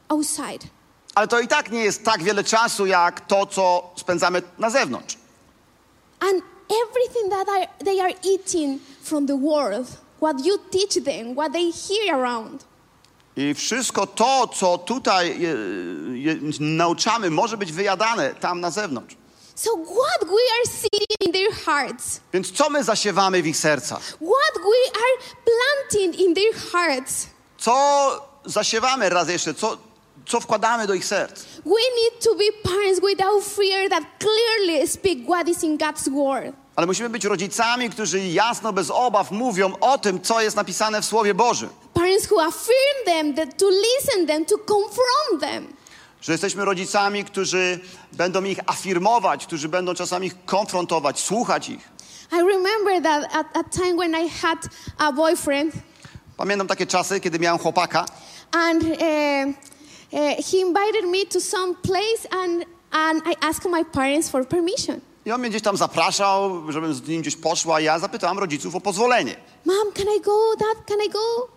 outside. 0.08 0.68
Ale 1.14 1.28
to 1.28 1.40
i 1.40 1.48
tak 1.48 1.70
nie 1.70 1.84
jest 1.84 2.04
tak 2.04 2.22
wiele 2.22 2.44
czasu, 2.44 2.86
jak 2.86 3.20
to, 3.26 3.46
co 3.46 3.90
spędzamy 3.96 4.42
na 4.58 4.70
zewnątrz. 4.70 5.16
And 6.20 6.42
everything 6.88 7.30
that 7.30 7.48
are, 7.48 7.66
they 7.84 8.00
are 8.00 8.14
eating 8.34 8.80
from 9.02 9.26
the 9.26 9.36
world, 9.36 9.86
what 10.20 10.46
you 10.46 10.58
teach 10.58 11.04
them, 11.04 11.34
what 11.34 11.52
they 11.52 11.72
hear 11.72 12.14
around, 12.14 12.64
I 13.36 13.54
wszystko 13.54 14.06
to, 14.06 14.48
co 14.54 14.78
tutaj 14.78 15.30
e, 15.30 15.38
je, 16.18 16.36
nauczamy, 16.60 17.30
może 17.30 17.56
być 17.56 17.72
wyjadane 17.72 18.34
tam 18.34 18.60
na 18.60 18.70
zewnątrz. 18.70 19.16
So, 19.54 19.70
what 19.76 20.20
we 20.28 20.34
are 20.58 20.66
seeing 20.66 21.20
in 21.20 21.32
their 21.32 21.52
hearts, 21.64 22.20
Więc 22.32 22.52
co 22.52 22.70
my 22.70 22.84
zasiewamy 22.84 23.42
w 23.42 23.46
ich 23.46 23.56
sercach? 23.56 24.00
what 24.02 24.54
we 24.56 25.00
are 25.00 25.34
planting 25.44 26.20
in 26.20 26.34
their 26.34 26.54
hearts, 26.72 27.26
Co 27.58 27.72
zasiewamy 28.44 29.08
raz 29.08 29.28
jeszcze? 29.28 29.54
Co, 29.54 29.78
co 30.26 30.40
wkładamy 30.40 30.86
do 30.86 30.94
ich 30.94 31.04
serc? 31.04 31.44
we 31.64 31.70
need 31.70 32.24
to 32.24 32.34
be 32.34 32.70
parents 32.70 33.00
without 33.00 33.44
fear 33.44 33.90
that 33.90 34.04
clearly 34.18 34.88
speak 34.88 35.18
what 35.26 35.48
is 35.48 35.64
in 35.64 35.78
God's 35.78 36.08
word. 36.08 36.54
Ale 36.76 36.86
musimy 36.86 37.08
być 37.08 37.24
rodzicami, 37.24 37.90
którzy 37.90 38.20
jasno, 38.28 38.72
bez 38.72 38.90
obaw 38.90 39.30
mówią 39.30 39.72
o 39.80 39.98
tym, 39.98 40.20
co 40.20 40.40
jest 40.40 40.56
napisane 40.56 41.02
w 41.02 41.04
Słowie 41.04 41.34
Bożym. 41.34 41.68
Parents 41.94 42.30
who 42.30 42.42
affirm 42.42 43.04
them, 43.06 43.34
that 43.34 43.58
to 43.58 43.66
listen 43.70 44.26
them, 44.26 44.44
to 44.44 44.56
confront 44.58 45.40
them. 45.40 45.76
Że 46.20 46.32
jesteśmy 46.32 46.64
rodzicami, 46.64 47.24
którzy 47.24 47.80
będą 48.12 48.44
ich 48.44 48.58
afirmować, 48.66 49.46
którzy 49.46 49.68
będą 49.68 49.94
czasami 49.94 50.26
ich 50.26 50.44
konfrontować, 50.44 51.20
słuchać 51.20 51.68
ich. 51.68 51.88
I 52.32 52.36
remember 52.36 53.02
that 53.02 53.34
at 53.34 53.46
a 53.56 53.64
time 53.64 53.96
when 53.96 54.26
I 54.26 54.30
had 54.30 54.58
a 54.98 55.12
boyfriend, 55.12 55.74
Pamiętam 56.36 56.66
takie 56.66 56.86
czasy, 56.86 57.20
kiedy 57.20 57.38
miałem 57.38 57.58
chłopaka 57.58 58.04
and 58.52 58.82
uh, 58.84 59.54
uh, 60.12 60.18
he 60.20 60.58
invited 60.60 61.04
me 61.10 61.26
to 61.26 61.40
some 61.40 61.74
place, 61.82 62.26
and, 62.30 62.64
and 62.92 63.22
I 63.26 63.34
asked 63.40 63.70
my 63.70 63.84
parents 63.84 64.30
for 64.30 64.46
permission. 64.48 65.00
i 65.26 65.32
on 65.32 65.40
mnie 65.40 65.50
gdzieś 65.50 65.62
tam 65.62 65.76
zapraszał, 65.76 66.72
żebym 66.72 66.94
z 66.94 67.08
nim 67.08 67.22
gdzieś 67.22 67.36
poszła. 67.36 67.80
Ja 67.80 67.98
zapytałam 67.98 68.38
rodziców 68.38 68.74
o 68.74 68.80
pozwolenie. 68.80 69.36
Mom, 69.64 69.92
can 69.94 70.06
I 70.18 70.20
go? 70.20 70.56
Dad, 70.58 70.86
can 70.86 70.98
I 71.06 71.10
go? 71.10 71.48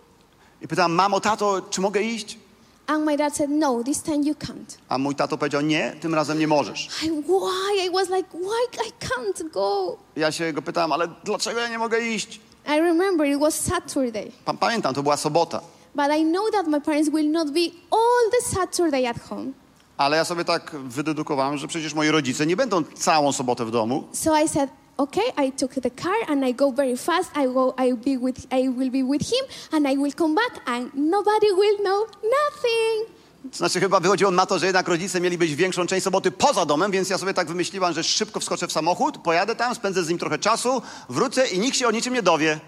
I 0.62 0.68
pytałam, 0.68 0.92
mamo, 0.92 1.20
tato, 1.20 1.62
czy 1.70 1.80
mogę 1.80 2.02
iść? 2.02 2.38
And 2.86 3.04
my 3.04 3.16
dad 3.16 3.36
said, 3.36 3.50
No, 3.50 3.84
this 3.84 4.02
time 4.02 4.16
you 4.24 4.34
can't. 4.34 4.76
A 4.88 4.98
mój 4.98 5.14
tato 5.14 5.38
powiedział, 5.38 5.60
nie, 5.60 5.96
tym 6.00 6.14
razem 6.14 6.38
nie 6.38 6.46
możesz. 6.46 6.88
I, 7.02 7.10
why? 7.10 7.86
I 7.86 7.90
was 7.90 8.08
like, 8.10 8.28
Why 8.38 8.86
I 8.88 8.92
can't 9.06 9.50
go? 9.50 9.96
Ja 10.16 10.32
się 10.32 10.52
go 10.52 10.62
pytałam, 10.62 10.92
ale 10.92 11.08
dlaczego 11.24 11.60
ja 11.60 11.68
nie 11.68 11.78
mogę 11.78 12.00
iść? 12.00 12.40
I 12.66 12.80
remember 12.80 13.26
it 13.28 13.40
was 13.40 13.60
Saturday. 13.60 14.30
Pa- 14.44 14.54
Pamiętam, 14.54 14.94
to 14.94 15.02
była 15.02 15.16
sobota. 15.16 15.60
But 15.96 16.10
I 16.18 16.24
know 16.24 16.50
that 16.52 16.66
my 16.66 16.80
parents 16.80 17.10
will 17.12 17.30
not 17.30 17.50
be 17.52 17.70
all 17.90 18.30
the 18.30 18.56
Saturday 18.56 19.06
at 19.06 19.16
home. 19.28 19.52
Ale 19.96 20.16
ja 20.16 20.24
sobie 20.24 20.44
tak 20.44 20.76
wydedukowałem, 20.88 21.58
że 21.58 21.68
przecież 21.68 21.94
moi 21.94 22.08
rodzice 22.10 22.46
nie 22.46 22.56
będą 22.56 22.84
całą 22.84 23.32
sobotę 23.32 23.64
w 23.64 23.70
domu. 23.70 24.04
So 24.12 24.40
I 24.40 24.48
said, 24.48 24.70
okay, 24.96 25.46
I 25.46 25.52
took 25.52 25.74
the 25.74 25.90
car 25.90 26.14
and 26.28 26.48
I 26.48 26.54
go 26.54 26.72
very 26.72 26.96
fast. 26.96 27.30
I 27.36 27.46
go, 27.54 27.74
I 27.88 27.94
be 27.94 28.26
with, 28.26 28.46
I 28.52 28.68
will 28.68 28.90
be 28.90 29.12
with 29.12 29.28
him, 29.28 29.46
and 29.72 29.86
I 29.86 29.96
will 29.96 30.12
come 30.12 30.34
back, 30.34 30.68
and 30.68 30.94
nobody 30.94 31.46
will 31.46 31.78
know 31.78 32.06
nothing. 32.22 33.16
Znaczy 33.52 33.80
chyba 33.80 34.00
wychodziło 34.00 34.30
na 34.30 34.46
to, 34.46 34.58
że 34.58 34.66
jednak 34.66 34.88
rodzice 34.88 35.20
mieli 35.20 35.38
być 35.38 35.54
większą 35.54 35.86
część 35.86 36.04
soboty 36.04 36.30
poza 36.30 36.66
domem, 36.66 36.90
więc 36.90 37.10
ja 37.10 37.18
sobie 37.18 37.34
tak 37.34 37.48
wymyśliłam, 37.48 37.92
że 37.92 38.04
szybko 38.04 38.40
wskoczę 38.40 38.66
w 38.66 38.72
samochód, 38.72 39.18
pojadę 39.18 39.56
tam, 39.56 39.74
spędzę 39.74 40.04
z 40.04 40.08
nim 40.08 40.18
trochę 40.18 40.38
czasu, 40.38 40.82
wrócę 41.08 41.46
i 41.46 41.58
nikt 41.58 41.76
się 41.76 41.88
o 41.88 41.90
niczym 41.90 42.14
nie 42.14 42.22
dowie. 42.22 42.60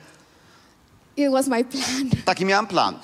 It 1.17 1.33
was 1.33 1.49
my 1.49 1.65
plan. 1.65 2.11
Taki 2.25 2.45
miałem 2.45 2.67
plan. 2.67 2.99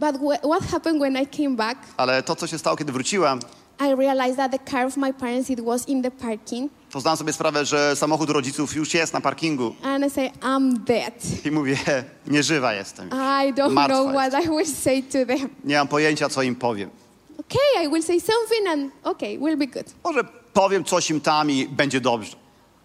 But 0.00 0.16
wh- 0.16 0.42
what 0.48 0.62
happened 0.72 1.00
when 1.00 1.16
I 1.16 1.26
came 1.26 1.56
back? 1.56 1.78
Ale 1.96 2.22
to, 2.22 2.36
co 2.36 2.46
się 2.46 2.58
stało, 2.58 2.76
kiedy 2.76 2.92
wróciłem, 2.92 3.40
I 3.80 3.94
realized 3.94 4.36
that 4.36 4.52
the 4.52 4.70
car 4.70 4.86
of 4.86 4.96
my 4.96 5.12
parents 5.14 5.50
it 5.50 5.60
was 5.60 5.88
in 5.88 6.02
the 6.02 6.10
parking, 6.10 6.70
to 6.90 7.00
zdałem 7.00 7.16
sobie 7.16 7.32
sprawę, 7.32 7.64
że 7.64 7.96
samochód 7.96 8.30
rodziców 8.30 8.76
już 8.76 8.94
jest 8.94 9.12
na 9.12 9.20
parkingu. 9.20 9.74
and 9.82 10.04
I 10.06 10.10
said, 10.10 10.32
I'm 10.40 10.78
dead. 10.78 11.14
I 11.46 11.50
mówię, 11.50 11.76
nieżywa 12.26 12.74
jestem. 12.74 13.08
I 13.08 13.52
don't 13.54 13.72
Martwa 13.72 14.02
know 14.02 14.14
what 14.14 14.44
I 14.44 14.48
will 14.48 14.66
say 14.66 15.02
to 15.02 15.26
them. 15.26 15.48
Nie 15.64 15.76
mam 15.76 15.88
pojęcia, 15.88 16.28
co 16.28 16.42
im 16.42 16.56
powiem. 16.56 16.90
Okay, 17.38 17.84
I 17.84 17.88
will 17.88 18.02
say 18.02 18.20
something, 18.20 18.68
and 18.68 18.92
okay, 19.04 19.38
we'll 19.38 19.56
be 19.58 19.66
good. 19.66 19.86
Może 20.04 20.24
powiem 20.52 20.84
coś 20.84 21.10
im 21.10 21.20
tam 21.20 21.50
i 21.50 21.66
będzie 21.68 22.00
dobrze. 22.00 22.36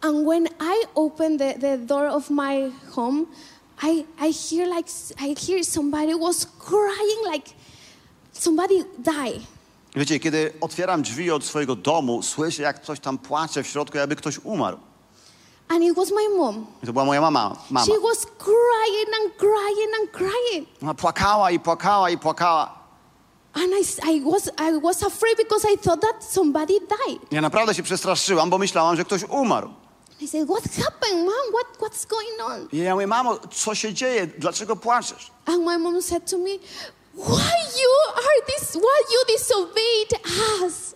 And 0.01 0.27
when 0.27 0.45
I 0.45 0.85
opened 0.95 1.39
the, 1.39 1.53
the 1.59 1.77
door 1.77 2.05
of 2.07 2.29
my 2.29 2.71
home, 2.91 3.25
I, 3.83 4.05
I 4.19 4.31
hear 4.33 4.67
like 4.77 4.89
I 5.21 5.35
hear 5.47 5.63
somebody 5.63 6.15
was 6.15 6.47
crying 6.59 7.33
like 7.33 7.49
somebody 8.33 8.83
died. 8.97 9.41
Wiecie, 9.95 10.19
kiedy 10.19 10.53
otwieram 10.61 11.01
drzwi 11.01 11.31
od 11.31 11.43
swojego 11.43 11.75
domu, 11.75 12.23
słyszę, 12.23 12.63
jak 12.63 12.85
coś 12.85 12.99
tam 12.99 13.17
płacze 13.17 13.63
w 13.63 13.67
środku, 13.67 13.97
jakby 13.97 14.15
ktoś 14.15 14.39
umarł. 14.43 14.77
And 15.67 15.83
it 15.83 15.95
was 15.95 16.11
my 16.11 16.37
mom. 16.37 16.65
I 16.83 16.85
to 16.85 16.93
była 16.93 17.05
moja 17.05 17.21
mama. 17.21 17.55
mama. 17.69 17.85
She 17.85 17.99
was 17.99 18.25
crying 18.37 19.09
and 19.21 19.37
crying 19.37 19.91
and 20.01 20.11
crying. 20.11 20.67
Ona 20.83 20.93
płakała 20.93 21.51
i 21.51 21.59
płakała 21.59 22.09
i 22.09 22.17
płakała. 22.17 22.85
And 23.53 23.65
I, 23.65 24.15
I 24.15 24.21
was, 24.21 24.47
I 24.47 24.81
was 24.81 25.03
afraid 25.03 25.37
because 25.37 25.65
I 25.73 25.77
thought 25.77 26.01
that 26.01 26.23
somebody 26.23 26.73
died. 26.79 27.31
Ja 27.31 27.41
naprawdę 27.41 27.73
się 27.73 27.83
przestraszyłam, 27.83 28.49
bo 28.49 28.57
myślałam, 28.57 28.95
że 28.95 29.05
ktoś 29.05 29.23
umarł. 29.23 29.69
I 30.21 30.27
said, 30.27 30.47
What 30.47 30.63
happened, 30.63 31.25
mom? 31.25 31.51
What, 31.51 31.77
what's 31.79 32.05
going 32.05 32.41
on? 32.41 32.67
I 32.71 32.77
ja 32.77 32.93
mówię, 32.93 33.07
mamo, 33.07 33.37
co 33.53 33.75
się 33.75 33.93
dzieje? 33.93 34.27
Dlaczego 34.27 34.75
płaczesz? 34.75 35.31
And 35.45 35.63
my 35.65 35.77
mom 35.79 36.01
said 36.01 36.31
to 36.31 36.37
me, 36.37 36.49
Why 37.13 37.55
you 37.81 37.91
are 38.15 38.41
this? 38.47 38.71
Why 38.71 38.99
you 39.13 39.37
disobeyed 39.37 40.11
us? 40.61 40.95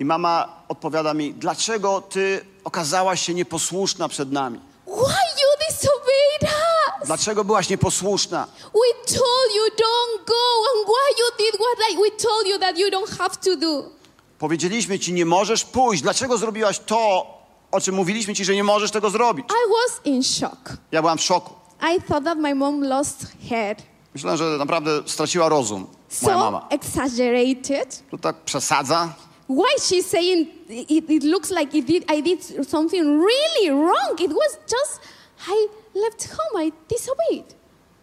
I 0.00 0.04
mama 0.04 0.62
odpowiada 0.68 1.14
mi, 1.14 1.34
dlaczego 1.34 2.00
ty 2.00 2.46
okazałaś 2.64 3.22
się 3.26 3.34
nieposłuszna 3.34 4.08
przed 4.08 4.32
nami? 4.32 4.60
Why 4.86 4.92
you 5.40 5.66
disobeyed 5.68 6.42
us? 6.42 7.06
Dlaczego 7.06 7.44
byłaś 7.44 7.68
nieposłuszna? 7.68 8.46
We 8.62 9.04
told 9.14 9.54
you 9.56 9.64
don't 9.76 10.24
go, 10.26 10.44
and 10.74 10.86
why 10.86 11.14
you 11.18 11.30
did 11.38 11.54
what 11.60 11.88
like 11.88 12.00
we 12.02 12.10
told 12.28 12.46
you 12.46 12.58
that 12.58 12.78
you 12.78 12.90
don't 12.90 13.18
have 13.18 13.36
to 13.36 13.56
do. 13.56 13.90
Powiedzieliśmy 14.38 14.98
ci, 14.98 15.12
nie 15.12 15.26
możesz 15.26 15.64
pójść. 15.64 16.02
Dlaczego 16.02 16.38
zrobiłaś 16.38 16.78
to, 16.78 17.26
o 17.70 17.80
czym 17.80 17.94
mówiliśmy 17.94 18.34
ci, 18.34 18.44
że 18.44 18.54
nie 18.54 18.64
możesz 18.64 18.90
tego 18.90 19.10
zrobić? 19.10 19.46
I 19.48 19.70
was 19.70 20.00
in 20.06 20.22
shock. 20.22 20.72
Ja 20.92 21.00
byłam 21.02 21.18
w 21.18 21.22
szoku. 21.22 21.54
I 21.96 22.02
thought 22.02 22.24
that 22.24 22.38
my 22.38 22.54
mom 22.54 22.82
lost 22.84 23.26
head. 23.50 23.82
Myślałem, 24.14 24.38
że 24.38 24.44
naprawdę 24.44 24.90
straciła 25.06 25.48
rozum. 25.48 25.86
Moja 26.22 26.34
So 26.36 26.40
mama. 26.40 26.66
exaggerated. 26.70 28.02
To 28.10 28.18
tak 28.18 28.36
przesadza. 28.36 29.08
Why 29.48 29.80
she's 29.80 30.02
saying 30.06 30.48
it, 30.68 31.10
it 31.10 31.24
looks 31.24 31.50
like 31.50 31.78
it 31.78 31.86
did, 31.86 32.04
I 32.18 32.22
did 32.22 32.68
something 32.68 33.02
really 33.04 33.70
wrong. 33.82 34.20
It 34.20 34.32
was 34.32 34.58
just 34.72 35.00
I 35.48 35.68
left 35.98 36.28
home. 36.36 36.64
I 36.66 36.72
disobeyed. 36.88 37.54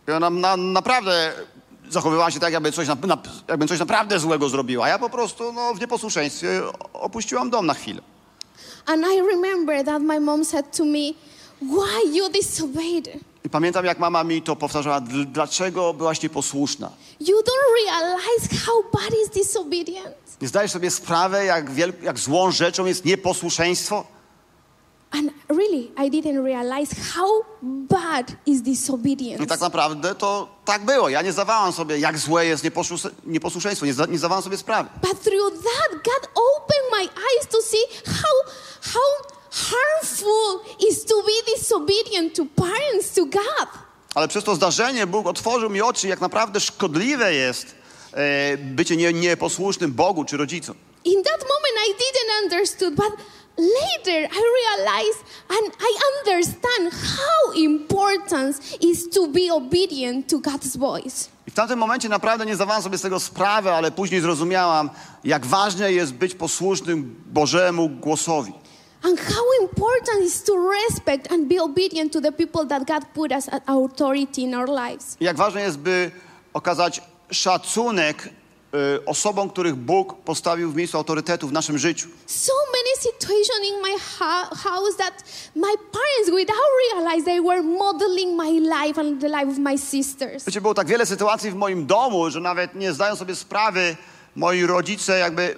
I 0.08 0.12
ona 0.12 0.30
na, 0.30 0.58
naprawdę 0.58 1.32
zachowywała 1.90 2.32
się 2.32 2.40
tak, 2.40 2.54
jakby 2.54 2.72
coś, 2.72 2.88
na, 2.88 2.96
na, 2.96 3.18
jakby 3.48 3.68
coś 3.68 3.80
naprawdę 3.80 4.20
złego 4.20 4.50
zrobiła. 4.50 4.88
Ja 4.90 5.00
po 5.00 5.10
prostu 5.10 5.54
no, 5.54 5.74
w 5.74 5.80
nieposłuszeństwie 5.82 6.62
opuściłam 6.94 7.50
dom 7.50 7.66
na 7.66 7.74
chwilę. 7.74 8.02
And 8.88 9.06
I 9.06 9.22
remember 9.22 9.84
that 9.86 10.02
my 10.02 10.20
mom 10.20 10.46
said 10.46 10.66
to 10.78 10.86
me, 10.86 11.14
"Why 11.62 12.18
you 12.18 12.30
disobeyed? 12.30 13.10
I 13.46 13.50
pamiętam, 13.50 13.86
jak 13.86 14.00
mama 14.00 14.24
mi 14.24 14.42
to 14.42 14.56
powtarzała, 14.56 15.02
"Dl- 15.02 15.26
dlaczego 15.26 15.94
byłaś 15.94 16.22
nieposłuszna? 16.22 16.92
You 17.20 17.36
don't 17.38 17.86
realize 17.86 18.66
how 18.66 18.84
bad 18.94 19.12
is 19.24 19.30
disobedience." 19.30 20.14
Nie 20.42 20.48
zdajesz 20.48 20.72
sobie 20.72 20.92
sprawy, 20.92 21.46
jak, 21.46 21.72
wiel- 21.72 21.94
jak 22.04 22.20
złą 22.20 22.52
rzeczą 22.52 22.86
jest 22.86 23.06
nieposłuszeństwo? 23.06 24.04
And 25.12 25.32
really, 25.50 25.92
I 25.98 26.10
didn't 26.12 26.44
realize 26.44 26.96
how 27.16 27.30
bad 27.90 28.32
is 28.46 28.62
disobedience. 28.62 29.44
I 29.44 29.48
tak 29.48 29.60
naprawdę 29.62 30.16
to 30.16 30.48
tak 30.66 30.86
było. 30.86 31.10
Ja 31.10 31.22
nie 31.22 31.32
zdawałam 31.32 31.74
sobie, 31.74 32.00
jak 32.00 32.18
złe 32.18 32.46
jest 32.46 32.64
nieposłus- 32.64 33.10
nieposłuszeństwo. 33.26 33.86
Nie, 33.86 33.94
zda- 33.94 34.06
nie 34.06 34.18
zdawałam 34.18 34.44
sobie 34.44 34.58
sprawy. 34.58 34.90
But 35.02 35.24
through 35.24 35.54
that, 35.54 35.92
God 36.04 36.30
opened 36.36 36.92
my 36.92 37.02
eyes 37.02 37.48
to 37.52 37.62
see 37.62 37.84
how 38.06 38.52
how 38.82 39.02
harmful 39.52 40.60
is 40.90 41.06
to 41.06 41.16
be 41.24 41.52
disobedient 41.58 42.36
to 42.36 42.46
parents, 42.56 43.14
to 43.14 43.26
God. 43.26 43.70
Ale 44.16 44.28
przez 44.28 44.44
to 44.44 44.56
zdarzenie 44.56 45.08
Bóg 45.08 45.28
otworzył 45.28 45.70
mi 45.70 45.82
oczy, 45.82 46.08
jak 46.08 46.22
naprawdę 46.22 46.60
szkodliwe 46.60 47.34
jest 47.34 47.76
e, 48.14 48.58
bycie 48.58 48.98
nie, 48.98 49.14
nieposłusznym 49.14 49.92
Bogu 49.94 50.26
czy 50.26 50.38
rodzicom. 50.38 50.76
In 51.06 51.24
that 51.24 51.40
moment, 51.42 51.88
I 51.90 51.94
didn't 51.94 52.44
understood, 52.44 52.96
but 52.96 53.12
later 53.58 54.30
I 54.32 54.42
realized 54.60 55.24
and 55.50 55.74
I 55.80 55.92
understand 56.18 56.94
how 56.94 57.54
important 57.56 58.82
is 58.82 59.10
to 59.10 59.28
be 59.28 59.52
obedient 59.52 60.30
to 60.30 60.40
God's 60.40 60.78
voice. 60.78 61.30
I 61.48 61.52
tamtym 61.52 61.80
momencie 61.80 62.10
naprawdę 62.10 62.46
nie 62.46 62.56
zdawałam 62.56 62.84
sobie 62.84 62.98
z 62.98 63.02
tego 63.02 63.20
sprawy, 63.20 63.72
ale 63.72 63.92
później 63.92 64.22
zrozumiałam, 64.22 64.90
jak 65.24 65.46
ważne 65.46 65.94
jest 65.94 66.14
być 66.14 66.36
posłusznym 66.36 67.16
Bożemu 67.26 67.90
głosowi. 67.90 68.54
And 69.04 69.20
how 69.20 69.44
important 69.62 70.26
is 70.26 70.44
to 70.44 70.54
respect 70.72 71.32
and 71.32 71.48
be 71.48 71.64
obedient 71.64 72.14
to 72.14 72.22
the 72.22 72.32
people 72.32 72.66
that 72.66 72.88
God 72.88 73.06
put 73.14 73.32
as 73.32 73.50
authority 73.66 74.42
in 74.42 74.56
our 74.56 74.70
lives. 74.70 75.18
I 75.20 75.26
jak 75.26 75.38
ważne 75.38 75.62
jest, 75.62 75.78
by 75.78 76.12
okazać 76.54 77.02
szacunek 77.32 78.30
y, 78.74 79.06
osobom, 79.06 79.50
których 79.50 79.76
Bóg 79.76 80.16
postawił 80.22 80.72
w 80.72 80.76
miejscu 80.76 80.98
autorytetu 80.98 81.48
w 81.48 81.52
naszym 81.52 81.78
życiu. 81.78 82.08
So 82.26 82.54
many 82.72 83.14
situations 83.14 83.68
in 83.70 83.82
my 83.82 84.00
house 84.64 84.96
that 84.98 85.24
my 85.56 85.74
parents, 85.92 86.32
without 86.32 86.70
realize, 86.94 87.26
they 87.26 87.42
were 87.42 87.64
modeling 87.64 88.38
my 88.38 88.52
life 88.60 89.02
and 89.02 89.22
the 89.22 89.28
life 89.30 89.52
of 89.52 89.58
my 89.58 89.78
sisters. 89.78 90.46
Wiecie, 90.46 90.62
było 90.62 90.74
tak 90.74 90.88
wiele 90.88 91.06
sytuacji 91.06 91.52
w 91.52 91.56
moim 91.56 91.86
domu, 91.86 92.30
że 92.30 92.40
nawet 92.40 92.76
nie 92.76 92.94
zdają 92.94 93.16
sobie 93.16 93.36
sprawy, 93.36 93.96
moi 94.36 94.66
rodzice 94.66 95.20
jakby 95.20 95.56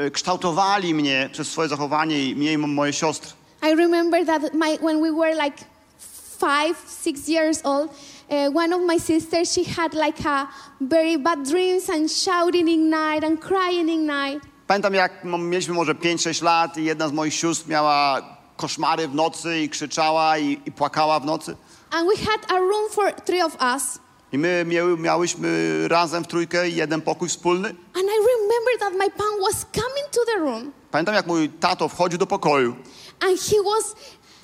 y, 0.00 0.10
kształtowali 0.10 0.94
mnie 0.94 1.30
przez 1.32 1.48
swoje 1.48 1.68
zachowanie 1.68 2.24
i 2.24 2.36
mnie 2.36 2.52
i 2.52 2.58
moje 2.58 2.92
siostry. 2.92 3.30
I 3.62 3.74
remember 3.74 4.26
that 4.26 4.54
my, 4.54 4.78
when 4.78 5.00
we 5.02 5.12
were 5.12 5.34
like 5.44 5.64
five, 6.38 6.76
six 7.02 7.28
years 7.28 7.60
old, 7.64 7.90
uh, 8.30 8.50
one 8.56 8.72
of 8.72 8.82
my 8.82 8.98
sisters, 8.98 9.52
she 9.52 9.64
had 9.64 9.94
like 9.94 10.20
a 10.24 10.48
very 10.80 11.16
bad 11.16 11.44
dreams 11.44 11.88
and 11.88 12.10
shouting 12.10 12.68
in 12.68 12.90
night 12.90 13.24
and 13.24 13.40
crying 13.40 13.88
in 13.88 14.06
night. 14.06 14.40
Pamiętam, 14.66 14.94
jak 14.94 15.24
mieliśmy 15.24 15.74
może 15.74 15.94
5-6 15.94 16.42
lat 16.42 16.78
i 16.78 16.84
jedna 16.84 17.08
z 17.08 17.12
moich 17.12 17.34
sióstr 17.34 17.68
miała 17.68 18.22
koszmary 18.56 19.08
w 19.08 19.14
nocy 19.14 19.58
i 19.60 19.68
krzyczała 19.68 20.38
i, 20.38 20.60
i 20.66 20.72
płakała 20.72 21.20
w 21.20 21.24
nocy. 21.24 21.56
And 21.90 22.08
we 22.08 22.24
had 22.24 22.40
a 22.50 22.58
room 22.58 22.90
for 22.90 23.12
three 23.12 23.42
of 23.42 23.56
us. 23.60 23.98
I 24.32 24.38
my 24.38 24.64
miały, 24.68 24.98
miałyśmy 24.98 25.48
razem 25.88 26.24
w 26.24 26.26
trójkę 26.26 26.68
jeden 26.68 27.02
pokój 27.02 27.28
wspólny. 27.28 27.68
And 27.68 28.04
I 28.04 28.18
remember 28.18 28.78
that 28.80 28.92
my 28.92 29.10
pan 29.10 29.40
was 29.40 29.66
coming 29.72 30.10
to 30.10 30.20
the 30.26 30.40
room 30.40 30.72
Pamiętam, 30.90 31.14
jak 31.14 31.26
mój 31.26 31.48
tato 31.48 31.88
wchodził 31.88 32.18
do 32.18 32.26
pokoju 32.26 32.76
and 33.20 33.38
he 33.40 33.56
was 33.62 33.94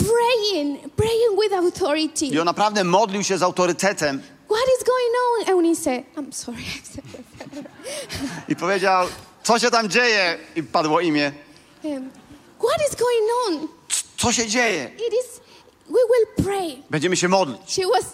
praying, 0.05 0.79
praying 0.97 1.41
with 1.43 1.53
authority. 1.55 2.27
i 2.27 2.39
on 2.39 2.45
naprawdę 2.47 2.85
modlił 2.85 3.23
się 3.25 3.39
z 3.39 3.43
autorytetem 3.43 4.23
What 4.47 4.65
is 4.81 4.85
going 4.85 5.15
on? 5.49 5.53
Eunice? 5.55 6.03
I'm 6.17 6.33
sorry. 6.33 6.59
I 6.61 6.83
said 6.95 7.05
i 8.49 8.57
powiedział, 8.57 9.07
co 9.43 9.59
się 9.59 9.71
tam 9.71 9.89
dzieje? 9.89 10.39
I 10.57 10.63
padło 10.63 11.01
imię. 11.01 11.33
Um, 11.85 12.11
what 12.59 12.89
is 12.91 12.97
going 12.97 13.29
on? 13.49 13.69
"C- 13.89 14.03
Co 14.17 14.33
się 14.33 14.47
dzieje? 14.47 14.85
It 14.85 15.13
is, 15.25 15.41
we 15.87 15.93
will 16.13 16.45
pray. 16.45 16.83
Będziemy 16.91 17.17
się 17.17 17.29
modlić. 17.29 17.59
She 17.67 17.83
was 17.87 18.05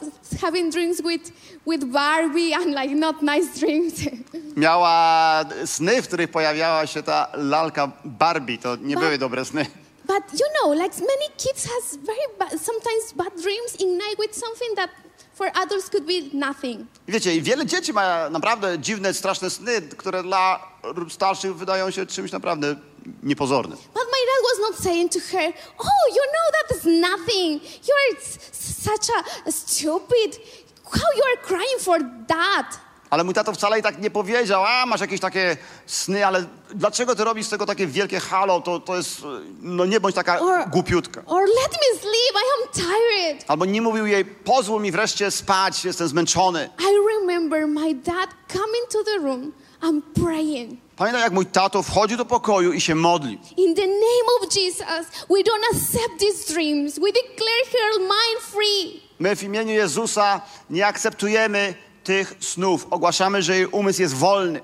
having 0.41 0.73
drinks 0.73 1.03
with, 1.03 1.33
with 1.67 1.85
Barbie 1.85 2.57
and 2.57 2.67
like 2.67 2.95
not 2.95 3.23
nice 3.23 3.61
drinks. 3.61 3.95
Miała 4.57 5.45
sny, 5.67 6.03
w 6.03 6.07
których 6.09 6.31
pojawiała 6.31 6.87
się 6.87 7.03
ta 7.03 7.29
lalka 7.35 7.93
Barbie. 8.05 8.59
To 8.59 8.77
nie 8.77 8.95
Ba- 8.95 9.01
były 9.01 9.19
dobre 9.19 9.45
sny. 9.45 9.67
But 10.09 10.25
you 10.41 10.49
know, 10.57 10.69
like 10.83 10.95
many 10.99 11.29
kids 11.37 11.65
has 11.65 11.97
very 11.97 12.27
bad, 12.39 12.51
sometimes 12.61 13.13
bad 13.13 13.33
dreams 13.43 13.77
in 13.79 13.99
night 13.99 14.17
with 14.19 14.35
something 14.35 14.75
that 14.77 14.91
for 15.35 15.47
adults 15.55 15.89
could 15.89 16.07
be 16.07 16.31
nothing. 16.33 16.87
I 17.09 17.13
wiecie, 17.13 17.35
i 17.35 17.43
wiele 17.43 17.67
dzieci 17.67 17.93
ma 17.93 18.31
naprawdę 18.31 18.79
dziwne, 18.79 19.15
straszne 19.15 19.51
sny, 19.51 19.83
które 19.83 20.23
dla 20.23 20.73
starszych 21.09 21.57
wydają 21.57 21.91
się 21.91 22.07
czymś 22.07 22.33
naprawdę 22.33 22.77
niepozornym. 23.23 23.79
But 23.79 24.07
my 24.15 24.21
dad 24.31 24.43
was 24.51 24.71
not 24.71 24.85
saying 24.85 25.13
to 25.13 25.21
her, 25.21 25.53
"Oh, 25.79 26.05
you 26.17 26.23
know 26.35 26.47
that 26.53 26.77
is 26.77 26.85
nothing. 26.85 27.63
You 27.63 27.95
are 27.95 28.21
such 28.53 29.11
a 29.47 29.53
stupid. 29.53 30.41
How 30.85 31.09
you 31.17 31.23
are 31.25 31.43
crying 31.43 31.81
for 31.81 31.99
that?" 32.29 32.88
Ale 33.11 33.25
mój 33.25 33.35
tato 33.35 33.53
wcale 33.53 33.79
i 33.79 33.83
tak 33.83 34.03
nie 34.03 34.11
powiedział, 34.11 34.65
a 34.65 34.87
masz 34.87 35.01
jakieś 35.01 35.21
takie 35.21 35.57
sny, 35.87 36.27
ale 36.27 36.45
dlaczego 36.75 37.15
ty 37.15 37.25
robisz 37.25 37.47
z 37.47 37.51
tego 37.51 37.67
takie 37.67 37.87
wielkie 37.87 38.21
halo? 38.21 38.61
To, 38.61 38.81
to 38.81 38.97
jest, 38.97 39.21
no 39.63 39.85
nie 39.87 40.01
bądź 40.01 40.15
taka 40.15 40.41
Or- 40.41 40.69
głupiutka. 40.71 41.23
Or 41.27 41.41
let 41.41 41.73
me 41.73 42.01
sleep. 42.01 42.35
I 42.35 42.63
am 42.63 42.73
tired. 42.73 43.45
Albo 43.49 43.65
nie 43.65 43.83
mówił 43.83 44.07
jej, 44.07 44.25
pozwól 44.25 44.83
mi 44.83 44.93
wreszcie 44.93 45.31
spać, 45.31 45.85
jestem 45.85 46.09
zmęczony. 46.09 46.71
I 46.81 47.17
remember 47.19 47.67
my 47.67 47.95
dad 47.95 48.29
coming 48.53 48.87
to 48.93 49.05
the 49.05 49.19
room 49.19 49.53
and 49.81 50.05
praying. 50.25 50.81
Pamiętam, 50.97 51.23
jak 51.23 51.33
mój 51.33 51.47
tato 51.47 51.83
wchodził 51.83 52.17
do 52.19 52.25
pokoju 52.25 52.73
i 52.73 52.81
się 52.81 52.95
modlił. 52.95 53.39
In 53.57 53.75
the 53.75 53.87
name 53.87 54.29
of 54.41 54.57
Jesus, 54.57 55.07
we 55.31 55.39
don't 55.43 55.65
accept 55.73 56.19
these 56.21 56.53
dreams. 56.55 56.95
We 56.99 57.13
declare 57.13 57.65
her 57.73 58.01
mind 58.01 58.43
free. 58.53 59.01
My 59.19 59.37
w 59.37 59.43
imieniu 59.43 59.73
Jezusa 59.73 60.41
nie 60.71 60.87
akceptujemy 60.87 61.75
tych 62.09 62.35
snów. 62.41 62.87
Ogłaszamy, 62.91 63.43
że 63.43 63.57
jej 63.57 63.67
umysł 63.67 64.03
jest 64.03 64.15
wolny. 64.15 64.61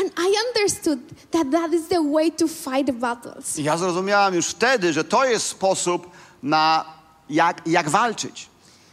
And 0.00 0.12
I 0.18 0.34
understood 0.46 0.98
that 1.30 1.46
that 1.52 1.72
is 1.72 1.88
the 1.88 2.12
way 2.12 2.32
to 2.32 2.48
fight 2.48 2.90
battles. 2.90 3.58
I 3.58 3.62
ja 3.62 3.76
zrozumiałam 3.76 4.34
już 4.34 4.46
wtedy, 4.46 4.92
że 4.92 5.04
to 5.04 5.24
jest 5.24 5.46
sposób 5.46 6.10
na 6.42 6.84
jak, 7.30 7.62
jak 7.66 7.90
walczyć. 7.90 8.48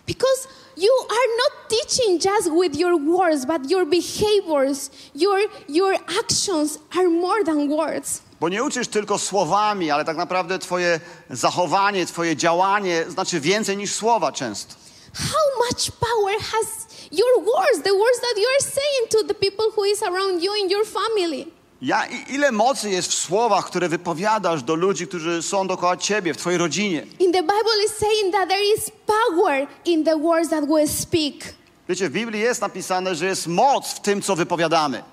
Because 0.08 0.48
you 0.78 0.92
are 1.10 1.30
not 1.42 1.70
teaching 1.70 2.26
just 2.26 2.50
with 2.62 2.80
your 2.80 3.02
words, 3.02 3.46
but 3.46 3.72
your 3.72 3.86
behaviors, 3.88 4.90
your, 5.16 5.40
your 5.70 5.96
actions 6.24 6.80
are 7.00 7.10
more 7.10 7.44
than 7.44 7.70
words. 7.70 8.22
Bo 8.40 8.50
nie 8.50 8.64
uczysz 8.64 8.88
tylko 8.88 9.18
słowami, 9.18 9.92
ale 9.92 10.06
tak 10.06 10.18
naprawdę 10.18 10.60
twoje 10.60 11.00
zachowanie, 11.30 12.06
twoje 12.06 12.36
działanie 12.36 13.06
znaczy 13.10 13.40
więcej 13.40 13.78
niż 13.78 13.94
słowa 13.94 14.32
często. 14.32 14.76
How 15.14 15.66
much 15.68 15.92
power 15.92 16.40
has 16.42 16.89
your 17.12 17.40
words, 17.40 17.84
the 17.84 17.94
words 17.94 18.20
that 18.22 18.38
you 18.38 18.48
are 18.56 18.62
saying 18.62 19.10
to 19.10 19.24
the 19.24 19.34
people 19.34 19.66
who 19.76 19.86
is 19.86 20.04
around 20.04 20.44
you 20.44 20.56
in 20.56 20.70
your 20.70 20.86
family? 20.86 21.46
Ja, 21.82 22.06
ile 22.30 22.52
mocy 22.52 22.90
jest 22.90 23.12
w 23.12 23.14
słowach, 23.14 23.66
które 23.66 23.90
wypowiadasz 23.90 24.64
do 24.64 24.76
ludzi, 24.76 25.08
którzy 25.08 25.44
są 25.44 25.68
dookoła 25.68 25.98
ciebie, 25.98 26.34
w 26.34 26.38
twojej 26.38 26.60
rodzinie. 26.60 27.06
In 27.20 27.32
the 27.32 27.42
Bible 27.42 27.84
is 27.86 27.92
saying 28.00 28.34
that 28.34 28.50
there 28.50 28.64
is 28.76 28.92
power 29.06 29.68
in 29.86 30.04
the 30.04 30.18
words 30.20 30.50
that 30.50 30.66
we 30.68 30.88
speak. 30.88 31.34
Wiecie, 31.90 32.10
w 32.10 32.12
Biblii 32.12 32.42
jest 32.42 32.62
napisane, 32.62 33.16
że 33.16 33.26
jest 33.26 33.48
moc 33.48 33.88
w 33.88 34.00
tym, 34.00 34.22
co 34.22 34.36
wypowiadamy. 34.36 35.04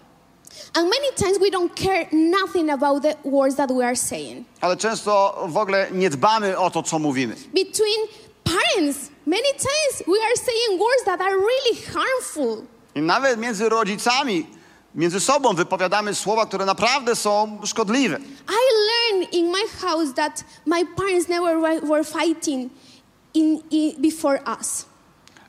And 0.74 0.90
many 0.90 1.12
times 1.16 1.38
we 1.38 1.50
don't 1.50 1.74
care 1.74 2.08
nothing 2.12 2.70
about 2.70 3.02
the 3.02 3.14
words 3.24 3.56
that 3.56 3.72
we 3.72 3.86
are 3.86 3.96
saying. 3.96 4.46
Ale 4.60 4.76
często 4.76 5.44
w 5.48 5.56
ogóle 5.56 5.88
nie 5.92 6.10
dbamy 6.10 6.58
o 6.58 6.70
to, 6.70 6.82
co 6.82 6.98
mówimy. 6.98 7.34
Between 7.54 8.00
parents, 8.44 8.98
many 9.26 9.52
times 9.52 10.02
we 10.06 10.18
are 10.18 10.36
saying 10.36 10.80
words 10.80 11.04
that 11.04 11.20
are 11.20 11.36
really 11.36 11.76
harmful. 11.94 12.64
I 12.94 13.00
nawet 13.00 13.38
między 13.38 13.68
rodzicami, 13.68 14.46
między 14.94 15.20
sobą 15.20 15.54
wypowiadamy 15.54 16.14
słowa, 16.14 16.46
które 16.46 16.64
naprawdę 16.64 17.16
są 17.16 17.58
szkodliwe. 17.64 18.18
I 18.48 18.60
learned 18.88 19.34
in 19.34 19.50
my 19.50 19.68
house 19.80 20.14
that 20.14 20.44
my 20.66 20.84
parents 20.96 21.28
never 21.28 21.60
were 21.82 22.04
fighting 22.04 22.70
in, 23.34 23.62
in, 23.70 24.02
before 24.02 24.40
us. 24.58 24.86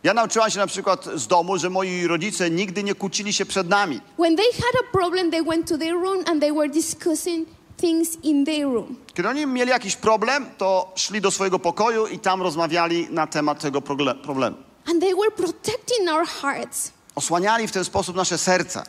Ja 0.04 0.14
nauczyłam 0.14 0.50
się 0.52 0.60
na 0.60 0.68
przykład 0.68 1.06
z 1.16 1.28
domu, 1.28 1.58
że 1.58 1.70
moi 1.70 2.08
rodzice 2.08 2.50
nigdy 2.50 2.84
nie 2.84 2.96
kłócili 2.96 3.34
się 3.34 3.46
przed 3.46 3.70
nami. 3.70 4.02
When 4.20 4.36
they 4.36 4.52
had 4.54 4.76
a 4.80 4.92
problem, 4.92 5.32
they 5.32 5.44
went 5.44 5.68
to 5.68 5.78
their 5.78 5.94
room 5.94 6.24
and 6.28 6.42
they 6.42 6.54
were 6.54 6.70
discussing 6.70 7.48
things 7.78 8.18
in 8.24 8.46
their 8.46 8.66
room. 8.66 8.96
Kiedy 9.14 9.30
oni 9.30 9.46
mieli 9.46 9.70
jakiś 9.70 9.96
problem, 9.96 10.46
to 10.58 10.92
szli 10.96 11.22
do 11.22 11.32
swojego 11.32 11.60
pokoju 11.60 12.08
i 12.08 12.20
tam 12.20 12.42
rozmawiali 12.42 13.08
na 13.10 13.28
temat 13.28 13.62
tego 13.62 13.82
problemu. 13.82 14.58
And 14.86 15.02
they 15.02 15.16
were 15.16 15.32
protecting 15.32 16.10
our 16.10 16.28
hearts. 16.28 16.92
Osłaniali 17.16 17.68
w 17.68 17.72
ten 17.72 17.86
sposób 17.86 18.16
nasze 18.16 18.38
serca. 18.38 18.84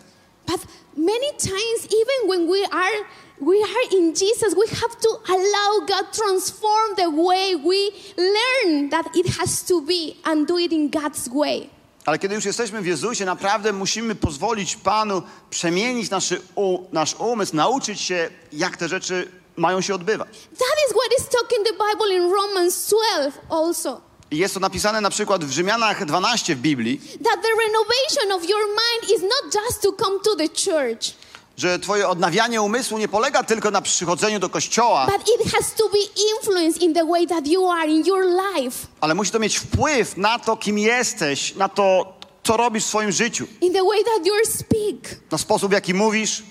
But 0.47 0.61
many 0.97 1.33
times, 1.39 1.85
even 1.85 2.29
when 2.29 2.51
we 2.51 2.67
are 2.71 3.05
we 3.41 3.63
are 3.63 3.99
in 3.99 4.15
Jesus, 4.15 4.55
we 4.55 4.67
have 4.67 4.97
to 5.01 5.11
allow 5.29 5.87
God 5.87 6.13
to 6.13 6.21
transform 6.21 6.95
the 6.97 7.11
way 7.11 7.55
we 7.55 7.91
learn 8.17 8.91
that 8.91 9.17
it 9.17 9.27
has 9.39 9.63
to 9.65 9.81
be 9.81 10.17
and 10.25 10.47
do 10.47 10.59
it 10.59 10.73
in 10.73 10.91
God's 10.91 11.29
way. 11.29 11.71
Ale 12.09 12.19
kiedy 12.19 12.35
już 12.35 12.45
jesteśmy 12.45 12.83
w 12.83 12.87
Jezusie, 12.87 13.25
naprawdę 13.25 13.73
musimy 13.73 14.15
pozwolić 14.15 14.77
Panu 14.77 15.23
przemienić 15.51 16.11
naszy 16.11 16.41
u, 16.55 16.79
nasz 16.93 17.15
umysł, 17.15 17.57
nauczyć 17.57 18.01
się, 18.01 18.31
jak 18.53 18.77
te 18.77 18.89
rzeczy 18.89 19.31
mają 19.57 19.81
się 19.81 19.95
odbywać. 19.95 20.29
That 20.59 20.79
is 20.89 20.93
what 20.93 21.19
is 21.19 21.29
talking 21.29 21.67
the 21.67 21.73
Bible 21.73 22.17
in 22.17 22.33
Romans 22.33 22.87
12 22.87 23.41
also. 23.51 24.01
I 24.31 24.37
jest 24.37 24.55
to 24.55 24.61
napisane 24.61 25.01
na 25.01 25.11
przykład 25.11 25.45
w 25.45 25.51
Rzymianach 25.51 26.05
12 26.05 26.57
w 26.57 26.61
Biblii, 26.61 27.01
That 27.25 27.43
the 27.43 27.49
renovation 27.67 28.33
of 28.33 28.49
your 28.49 28.67
mind 28.67 29.11
is 29.17 29.23
not 29.23 29.55
just 29.55 29.83
to 29.83 29.93
come 29.93 30.19
to 30.25 30.37
the 30.37 30.49
church, 30.49 31.15
że 31.59 31.79
Twoje 31.79 32.09
odnawianie 32.09 32.63
umysłu 32.63 32.99
nie 32.99 33.09
polega 33.09 33.43
tylko 33.43 33.71
na 33.71 33.83
przychodzeniu 33.83 34.39
do 34.39 34.49
kościoła, 34.49 35.07
but 35.07 35.29
it 35.29 35.53
has 35.53 35.75
to 35.75 35.89
be 35.89 35.99
influenced 36.37 36.83
in 36.83 36.95
the 36.95 37.07
way 37.07 37.27
that 37.27 37.47
you 37.47 37.71
are 37.71 37.89
in 37.89 38.07
your 38.07 38.25
life, 38.25 38.87
ale 39.01 39.15
musi 39.15 39.31
to 39.31 39.39
mieć 39.39 39.59
wpływ 39.59 40.17
na 40.17 40.39
to, 40.39 40.57
kim 40.57 40.79
jesteś, 40.79 41.55
na 41.55 41.69
to, 41.69 42.13
co 42.43 42.57
robisz 42.57 42.85
w 42.85 42.89
swoim 42.89 43.13
życiu, 43.13 43.47
in 43.61 43.73
the 43.73 43.85
way 43.85 44.05
that 44.05 44.27
you 44.27 44.35
speak. 44.45 45.21
na 45.31 45.39
sposób, 45.39 45.71
w 45.71 45.73
jaki 45.73 45.95
mówisz. 45.95 46.43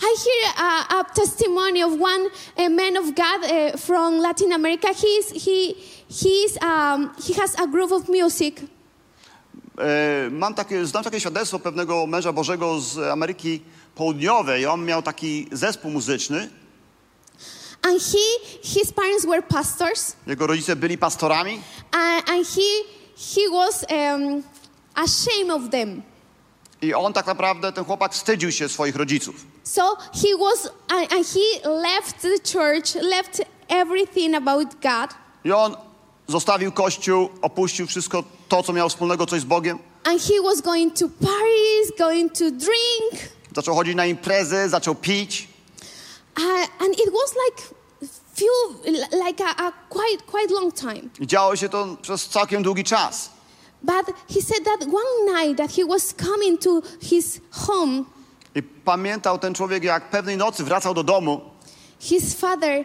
I 0.00 0.18
hear 0.18 0.54
a, 0.56 0.98
a 0.98 1.04
testimony 1.04 1.84
of 1.86 1.92
one 1.92 2.24
uh, 2.24 2.68
man 2.68 2.96
of 2.96 3.04
God 3.14 3.50
uh, 3.50 3.80
from 3.80 4.18
Latin 4.20 4.52
America. 4.52 4.88
He's, 4.88 5.44
he, 5.44 5.74
he's, 6.10 6.58
um, 6.62 7.10
he 7.26 7.32
has 7.34 7.54
a 7.58 7.66
group 7.66 7.92
of 7.92 8.08
music. 8.08 8.60
E, 9.78 10.30
mam 10.30 10.54
takie, 10.54 10.86
znam 10.86 11.04
takie 11.04 11.20
świadectwo 11.20 11.58
pewnego 11.58 12.06
męża 12.06 12.32
Bożego 12.32 12.80
z 12.80 12.98
Ameryki 12.98 13.60
Południowej. 13.94 14.66
On 14.66 14.84
miał 14.84 15.02
taki 15.02 15.48
zespół 15.52 15.90
muzyczny. 15.90 16.50
And 17.82 18.02
he, 18.02 18.46
his 18.62 18.92
parents 18.92 19.26
were 19.26 19.42
pastors, 19.42 20.16
Jego 20.26 20.46
rodzice 20.46 20.76
byli 20.76 20.98
pastorami 20.98 21.62
and, 21.92 22.30
and 22.30 22.46
he, 22.48 22.84
he 23.34 23.50
was 23.52 23.84
um, 23.90 24.42
ashamed 24.94 25.50
of 25.50 25.70
them. 25.70 26.02
i 26.82 26.94
on 26.94 27.12
tak 27.12 27.26
naprawdę, 27.26 27.72
ten 27.72 27.84
chłopak 27.84 28.12
wstydził 28.14 28.52
się 28.52 28.68
swoich 28.68 28.96
rodziców. 28.96 29.34
So 29.64 29.96
he 30.12 30.28
was, 30.38 30.68
and, 30.88 31.12
and 31.12 31.26
he 31.26 31.70
left 31.70 32.20
the 32.22 32.52
church, 32.52 32.94
left 32.94 33.42
everything 33.68 34.34
about 34.34 34.68
God, 34.74 35.10
I 35.44 35.52
on 35.52 35.76
zostawił 36.28 36.72
kościół, 36.72 37.28
opuścił 37.42 37.86
wszystko 37.86 38.24
to, 38.48 38.62
co 38.62 38.72
miał 38.72 38.88
wspólnego 38.88 39.26
coś 39.26 39.40
z 39.40 39.44
Bogiem. 39.44 39.78
and 40.04 40.22
he 40.22 40.42
was 40.42 40.60
going 40.60 40.94
to 40.98 41.08
parties, 41.08 41.98
going 41.98 42.32
to 42.32 42.44
drink, 42.50 43.28
Zaczął 43.54 43.74
chodzić 43.74 43.94
na 43.94 44.06
imprezy, 44.06 44.68
zaczął 44.68 44.94
pić. 44.94 45.48
uh, 46.36 46.42
and 46.84 46.92
it 46.98 47.12
was 47.12 47.34
like 47.46 47.74
few, 48.34 48.82
like 49.26 49.44
a, 49.44 49.66
a 49.66 49.72
quite 49.88 50.24
quite 50.26 50.54
long 50.54 50.74
time. 50.74 51.08
I 51.20 51.26
działo 51.26 51.56
się 51.56 51.68
to 51.68 51.96
przez 52.02 52.28
całkiem 52.28 52.62
długi 52.62 52.84
czas. 52.84 53.30
But 53.82 54.16
he 54.34 54.42
said 54.42 54.64
that 54.64 54.82
one 54.82 55.42
night 55.42 55.58
that 55.58 55.72
he 55.76 55.84
was 55.86 56.14
coming 56.14 56.60
to 56.60 56.82
his 57.00 57.40
home, 57.50 58.04
I 58.54 58.62
pamiętał 58.62 59.38
ten 59.38 59.54
człowiek, 59.54 59.84
jak 59.84 60.10
pewnej 60.10 60.36
nocy 60.36 60.64
wracał 60.64 60.94
do 60.94 61.02
domu. 61.04 61.40
his 62.00 62.34
father 62.34 62.84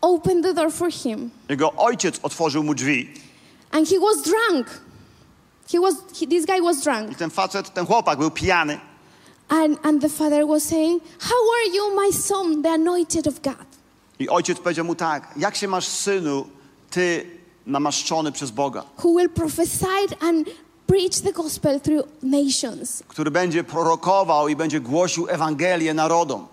opened 0.00 0.44
the 0.44 0.54
door 0.54 0.72
for 0.72 0.92
him, 0.92 1.30
Jego 1.48 1.72
ojciec 1.72 2.18
otworzył 2.22 2.62
mu 2.64 2.74
drzwi. 2.74 3.14
and 3.70 3.88
he 3.88 3.98
was 4.00 4.22
drunk. 4.22 4.66
He 5.72 5.80
was 5.80 5.94
he, 6.20 6.26
this 6.26 6.46
guy 6.46 6.60
was 6.62 6.80
drunk, 6.80 7.12
I 7.12 7.14
ten 7.14 7.30
facet, 7.30 7.74
ten 7.74 7.86
chłopak 7.86 8.18
był 8.18 8.30
pijany. 8.30 8.80
And 9.48 9.78
and 9.82 10.02
the 10.02 10.08
father 10.08 10.46
was 10.46 10.62
saying, 10.62 11.00
"How 11.20 11.36
are 11.54 11.76
you, 11.76 11.94
my 12.06 12.12
son, 12.12 12.62
the 12.62 12.70
anointed 12.70 13.26
of 13.26 13.40
God?" 13.42 13.66
I 14.18 14.28
ojciec 14.28 14.58
powiedział 14.58 14.84
mu 14.84 14.94
tak, 14.94 15.28
jak 15.36 15.56
się 15.56 15.68
masz 15.68 15.86
synu, 15.88 16.46
ty 16.90 17.26
namaszczony 17.66 18.32
przez 18.32 18.50
Boga, 18.50 18.84
Who 19.04 19.14
will 19.16 19.30
prophesy 19.30 19.86
and 20.20 20.48
preach 20.86 21.20
the 21.24 21.32
gospel 21.32 21.80
through 21.80 22.06
nations? 22.22 23.02
który 23.08 23.30
będzie 23.30 23.64
prorokował 23.64 24.48
i 24.48 24.56
będzie 24.56 24.80
głosił 24.80 25.26
Ewangelię 25.28 25.94
narodom. 25.94 26.46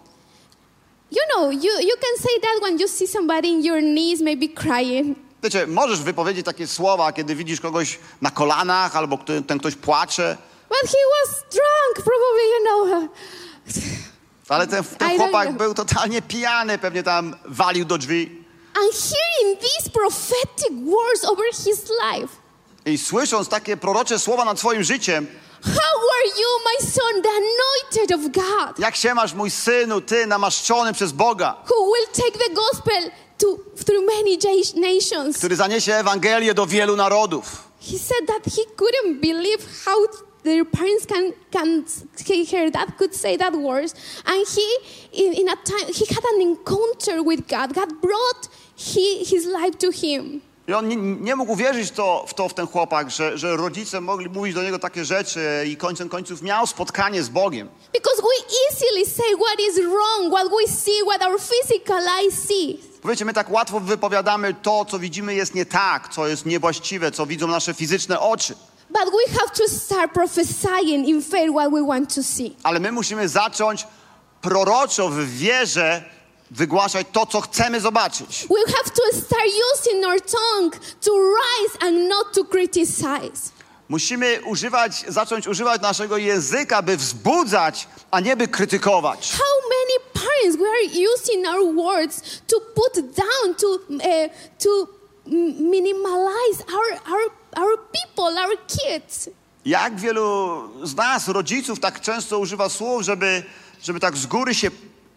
You 1.12 1.18
know, 1.36 1.52
you, 1.54 1.72
you 1.82 1.96
can 2.02 2.24
say 2.24 2.40
that 2.42 2.62
when 2.64 2.80
you 2.80 2.88
see 2.88 3.08
somebody 3.08 3.48
in 3.48 3.66
your 3.66 3.82
knees, 3.82 4.22
maybe 4.22 4.48
crying. 4.48 5.18
Wiecie, 5.44 5.68
możesz 5.68 6.00
wypowiedzieć 6.02 6.46
takie 6.46 6.68
słowa, 6.68 7.12
kiedy 7.14 7.36
widzisz 7.36 7.62
kogoś 7.62 8.00
na 8.22 8.32
kolanach 8.32 8.96
albo 8.96 9.18
kto, 9.18 9.34
ten 9.48 9.60
ktoś 9.60 9.76
płacze, 9.76 10.38
But 10.72 10.90
he 10.90 10.98
was 11.18 11.44
drunk, 11.52 12.06
probably, 12.08 12.46
you 12.54 12.64
know. 12.64 13.10
ale 14.50 14.68
ten, 14.68 14.84
I 14.84 14.98
ten 14.98 15.10
don't 15.10 15.18
chłopak 15.18 15.48
know. 15.48 15.58
był 15.58 15.74
totalnie 15.74 16.22
pijany, 16.22 16.78
pewnie 16.78 17.04
tam 17.04 17.36
walił 17.46 17.86
do 17.86 17.98
drzwi. 17.98 18.42
And 18.76 18.92
hearing 18.94 19.60
these 19.60 19.90
prophetic 19.90 20.72
words 20.86 21.26
over 21.26 21.46
his 21.54 21.90
life, 21.90 22.28
I 22.86 22.98
słysząc 22.98 23.48
takie 23.50 23.78
prorocze 23.78 24.20
słowa 24.20 24.46
nad 24.46 24.60
swoim 24.60 24.84
życiem, 24.84 25.28
how 25.64 26.00
are 26.16 26.28
you, 26.42 26.48
my 26.66 26.88
son, 26.92 27.22
the 27.22 27.30
anointed 27.30 28.12
of 28.12 28.32
God, 28.46 28.80
jak 28.80 28.96
się 28.96 29.14
masz 29.14 29.34
mój 29.34 29.52
synu, 29.52 30.02
ty 30.02 30.28
namaszczony 30.28 30.94
przez 30.94 31.12
Boga, 31.12 31.56
who 31.70 31.86
will 31.94 32.08
take 32.26 32.46
the 32.48 32.54
gospel 32.54 33.12
to 33.38 33.48
through 33.86 34.06
many 34.06 34.38
ja- 34.44 34.92
nations? 34.94 35.38
który 35.38 35.56
zaniesie 35.56 35.96
Ewangelię 35.96 36.54
do 36.54 36.68
wielu 36.68 36.96
narodów. 36.96 37.44
He 37.92 37.98
said 38.00 38.28
that 38.28 38.44
he 38.56 38.62
couldn't 38.76 39.20
believe 39.22 39.64
how 39.86 39.96
their 40.44 40.66
parents 40.66 41.06
can 41.06 41.34
can 41.52 41.84
he 42.28 42.46
hear 42.46 42.72
that 42.72 42.98
could 42.98 43.16
say 43.16 43.38
that 43.38 43.54
words 43.56 43.94
and 44.26 44.48
he 44.48 44.68
in, 45.26 45.34
in 45.34 45.50
a 45.50 45.56
time 45.56 45.94
he 45.94 46.06
had 46.16 46.24
an 46.36 46.42
encounter 46.42 47.24
with 47.24 47.48
god 47.48 47.74
god 47.74 47.90
brought 48.02 48.50
he, 48.76 49.24
his 49.26 49.46
life 49.46 49.78
to 49.78 49.92
him 49.92 50.42
I 50.68 50.74
on 50.74 50.88
nie, 50.88 50.96
nie 50.96 51.36
mógł 51.36 51.52
uwierzyć 51.52 51.92
to, 51.92 52.26
w 52.28 52.34
to 52.34 52.50
w 52.50 52.54
ten 52.54 52.68
chłopak, 52.68 53.12
że, 53.12 53.38
że 53.38 53.58
rodzice 53.58 54.02
mogli 54.02 54.30
mówić 54.30 54.56
do 54.56 54.64
niego 54.64 54.80
takie 54.80 55.06
rzeczy 55.06 55.42
i 55.68 55.78
końcem 55.78 56.10
końców 56.10 56.42
miał 56.42 56.68
spotkanie 56.68 57.24
z 57.24 57.30
Bogiem. 57.30 57.70
because 57.94 58.22
we 58.22 58.46
easily 58.70 59.06
say 59.06 59.36
what 59.36 59.60
is 59.70 59.76
wrong 59.76 60.34
what 60.34 60.48
we 60.52 60.74
see 60.74 61.02
what 61.06 61.22
our 61.24 61.40
physical 61.40 62.08
eye 62.20 62.32
sees 62.32 62.92
Powiecie, 63.02 63.26
my 63.26 63.34
tak 63.34 63.52
łatwo 63.52 63.80
wypowiadamy 63.80 64.54
to, 64.54 64.86
co 64.86 65.00
widzimy 65.00 65.36
jest 65.36 65.56
nie 65.56 65.66
tak, 65.66 66.10
co 66.14 66.28
jest 66.28 66.46
niewłaściwe, 66.46 67.12
co 67.12 67.26
widzą 67.26 67.48
nasze 67.48 67.74
fizyczne 67.74 68.20
oczy. 68.20 68.56
But 68.94 69.06
we 69.14 69.34
have 69.40 69.52
to 69.54 69.68
start 69.68 70.14
prophesying 70.14 71.08
in 71.08 71.22
faith 71.22 71.50
what 71.52 71.72
we 71.72 71.82
want 71.82 72.16
to 72.16 72.24
see 72.24 72.56
Ale 72.64 72.80
my 72.80 72.92
musimy 72.92 73.28
zacząć 73.30 73.88
proroczo 74.42 75.10
w 75.10 75.26
wierze 75.26 76.04
wygłaszać 76.52 77.08
to, 77.12 77.26
co 77.26 77.42
chcemy 77.42 77.80
zobaczyć. 77.80 78.48
we 78.50 78.72
have 78.74 78.90
to 78.90 79.18
start 79.18 79.46
using 79.74 80.06
our 80.06 80.20
tongue 80.22 80.72
to 81.02 81.12
rise 81.12 81.78
and 81.88 82.10
not 82.10 82.34
to 82.34 82.44
criticize 82.46 83.52
Musimy 83.90 84.42
używać, 84.46 85.06
zacząć 85.08 85.48
używać 85.48 85.82
naszego 85.82 86.18
języka, 86.18 86.82
by 86.82 86.98
wzbudzać, 86.98 87.88
a 88.12 88.20
nie 88.20 88.36
by 88.36 88.48
krytykować. 88.48 89.32
How 89.32 89.70
many 89.70 90.26
parents 90.26 90.58
we 90.58 90.68
are 90.68 91.12
using 91.14 91.48
our 91.48 91.76
words 91.76 92.42
to 92.48 92.60
put 92.76 92.94
down, 93.16 93.56
to 93.56 93.68
uh, 93.68 94.30
to 94.60 94.88
minimalize 95.60 96.64
our, 96.74 97.14
our 97.14 97.32
our 97.58 97.78
people, 97.92 98.42
our 98.44 98.58
kids? 98.68 99.30
Jak 99.66 100.00
wielu 100.00 100.60
z 100.84 100.96
nas, 100.96 101.28
rodziców, 101.28 101.80
tak 101.80 102.02
często 102.02 102.40
używa 102.40 102.70
słów, 102.70 103.02
żeby, 103.04 103.44
żeby 103.84 104.00
tak 104.00 104.18
z 104.18 104.26
góry 104.26 104.56
się 104.56 104.72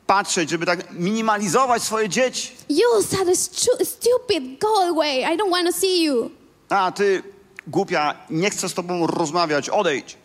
patrzeć, 0.07 0.51
żeby 0.51 0.67
tak 0.67 0.91
minimalizować 0.93 1.83
swoje 1.83 2.09
dzieci. 2.09 2.53
You 2.69 3.03
said 3.03 3.39
stu- 3.39 3.85
stupid. 3.85 4.59
Go 4.61 4.83
away. 4.89 5.21
I 5.35 5.37
don't 5.39 5.51
want 5.51 5.67
to 5.67 5.81
see 5.81 6.03
you. 6.05 6.31
A 6.69 6.93
ty, 6.93 7.23
głupia, 7.67 8.15
nie 8.31 8.51
chcę 8.51 8.69
z 8.69 8.75
tobą 8.75 9.07
rozmawiać, 9.07 9.69
odejdź. 9.71 10.17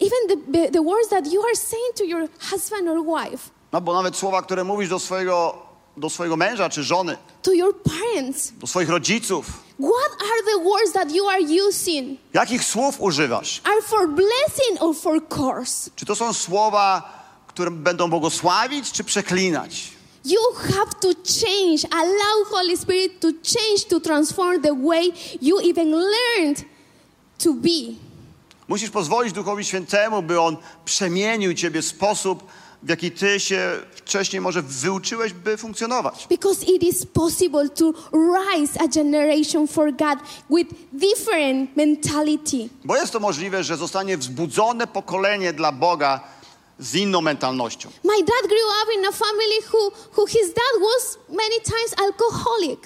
Even 0.00 0.42
the 0.52 0.68
the 0.70 0.82
words 0.84 1.08
that 1.08 1.32
you 1.32 1.42
are 1.46 1.56
saying 1.56 1.94
to 1.96 2.04
your 2.04 2.28
husband 2.50 2.88
or 2.88 2.98
wife, 3.04 3.50
No 3.72 3.80
bo 3.80 3.94
nawet 3.94 4.16
słowa, 4.16 4.42
które 4.42 4.64
mówisz 4.64 4.88
do 4.88 4.98
swojego, 4.98 5.58
do 5.96 6.10
swojego 6.10 6.36
męża 6.36 6.68
czy 6.70 6.82
żony, 6.82 7.16
to 7.42 7.52
your 7.52 7.74
parents. 7.82 8.52
do 8.52 8.66
swoich 8.66 8.88
rodziców, 8.88 9.46
What 9.80 10.12
are 10.22 10.42
the 10.52 10.58
words 10.68 10.92
that 10.92 11.14
you 11.14 11.28
are 11.28 11.40
using? 11.68 12.18
jakich 12.32 12.64
słów 12.64 13.00
używasz? 13.00 13.60
Are 13.64 13.82
for 13.82 14.08
blessing 14.08 14.82
or 14.82 14.96
for 14.96 15.28
curse? 15.28 15.90
Czy 15.96 16.06
to 16.06 16.16
są 16.16 16.32
słowa, 16.32 17.12
które 17.46 17.70
będą 17.70 18.10
błogosławić 18.10 18.92
czy 18.92 19.04
przeklinać? 19.04 19.92
You 20.24 20.40
have 20.54 20.90
to 21.00 21.08
change. 21.08 21.88
Allow 21.90 22.48
Holy 22.50 22.76
Spirit 22.76 23.20
to 23.20 23.28
change, 23.28 23.84
to 23.88 24.00
transform 24.00 24.62
the 24.62 24.74
way 24.86 25.12
you 25.42 25.58
even 25.70 25.90
learned 25.90 26.64
to 27.44 27.52
be. 27.52 27.94
Musisz 28.68 28.90
pozwolić 28.90 29.32
Duchowi 29.32 29.64
Świętemu, 29.64 30.22
by 30.22 30.40
On 30.40 30.56
przemienił 30.84 31.54
ciebie 31.54 31.82
sposób, 31.82 32.42
w 32.82 32.88
jaki 32.88 33.10
ty 33.10 33.40
się 33.40 33.72
wcześniej 33.94 34.40
może 34.40 34.62
wyuczyłeś, 34.62 35.32
by 35.32 35.56
funkcjonować. 35.56 36.26
Because 36.30 36.64
it 36.66 36.82
is 36.82 37.06
possible 37.06 37.68
to 37.68 37.92
rise 38.12 38.80
a 38.80 38.86
generation 38.88 39.68
for 39.68 39.92
God 39.92 40.18
with 40.50 40.70
different 40.92 41.76
mentality. 41.76 42.68
Bo 42.84 42.96
jest 42.96 43.12
to 43.12 43.20
możliwe, 43.20 43.64
że 43.64 43.76
zostanie 43.76 44.18
wzbudzone 44.18 44.86
pokolenie 44.86 45.52
dla 45.52 45.72
Boga 45.72 46.20
z 46.78 46.94
inną 46.94 47.20
mentalnością. 47.20 47.88
My 48.04 48.18
dad 48.18 48.42
grew 48.48 48.66
up 48.82 48.94
in 48.98 49.06
a 49.06 49.12
family 49.12 49.60
who, 49.72 49.92
who 50.16 50.26
his 50.26 50.46
dad 50.54 50.82
was 50.82 51.18
many 51.28 51.60
times 51.64 51.94
alcoholic. 51.98 52.80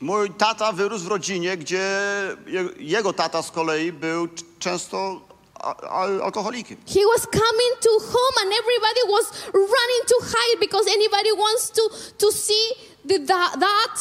Mój 0.00 0.30
tata 0.30 0.72
wyrósł 0.72 1.04
w 1.04 1.08
rodzinie, 1.08 1.56
gdzie 1.56 1.82
je- 2.46 2.68
jego 2.78 3.12
tata 3.12 3.42
z 3.42 3.50
kolei 3.50 3.92
był 3.92 4.28
często 4.58 5.20
alkoholikiem. 6.22 6.76
He 6.86 7.06
was 7.06 7.26
coming 7.26 7.72
to 7.80 7.90
home 7.90 8.36
and 8.42 8.52
everybody 8.52 9.02
was 9.08 9.26
running 9.52 10.02
to 10.06 10.16
hide 10.22 10.60
because 10.60 10.86
anybody 10.88 11.32
wants 11.32 11.70
to, 11.70 11.82
to 12.18 12.32
see 12.32 12.66
the, 13.04 13.18
that, 13.18 13.56
that 13.60 13.94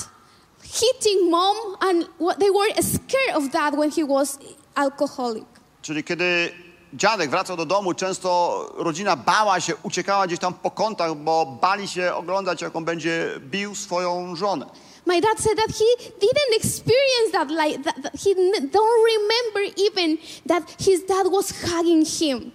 hitting 0.64 1.30
mom 1.32 1.58
and 1.82 2.08
what, 2.18 2.40
they 2.40 2.50
were 2.50 2.70
scared 2.82 3.36
of 3.36 3.52
that 3.52 3.74
when 3.78 3.92
he 3.92 4.04
was 4.04 4.40
alcoholic. 4.76 5.46
Czyli 5.82 6.04
kiedy 6.04 6.54
dziadek 6.94 7.30
wracał 7.30 7.58
do 7.58 7.66
domu, 7.66 7.94
często 7.94 8.70
rodzina 8.78 9.16
bała 9.16 9.60
się, 9.60 9.76
uciekała 9.84 10.28
gdzieś 10.28 10.40
tam 10.40 10.54
po 10.54 10.72
kątach, 10.72 11.16
bo 11.16 11.46
bali 11.62 11.88
się 11.88 12.14
oglądać, 12.14 12.62
jak 12.62 12.76
on 12.76 12.86
będzie 12.86 13.40
bił 13.40 13.76
swoją 13.76 14.36
żonę. 14.36 14.66
My 15.06 15.20
dad 15.22 15.40
said 15.40 15.58
that 15.58 15.72
he 15.72 15.96
didn't 16.20 16.54
experience 16.56 17.32
that 17.32 17.52
like 17.52 17.84
that, 17.84 18.02
that 18.04 18.16
he 18.16 18.34
don't 18.72 19.04
remember 19.14 19.74
even 19.76 20.18
that 20.46 20.64
his 20.80 21.04
dad 21.04 21.28
was 21.28 21.52
hugging 21.52 22.06
him. 22.06 22.52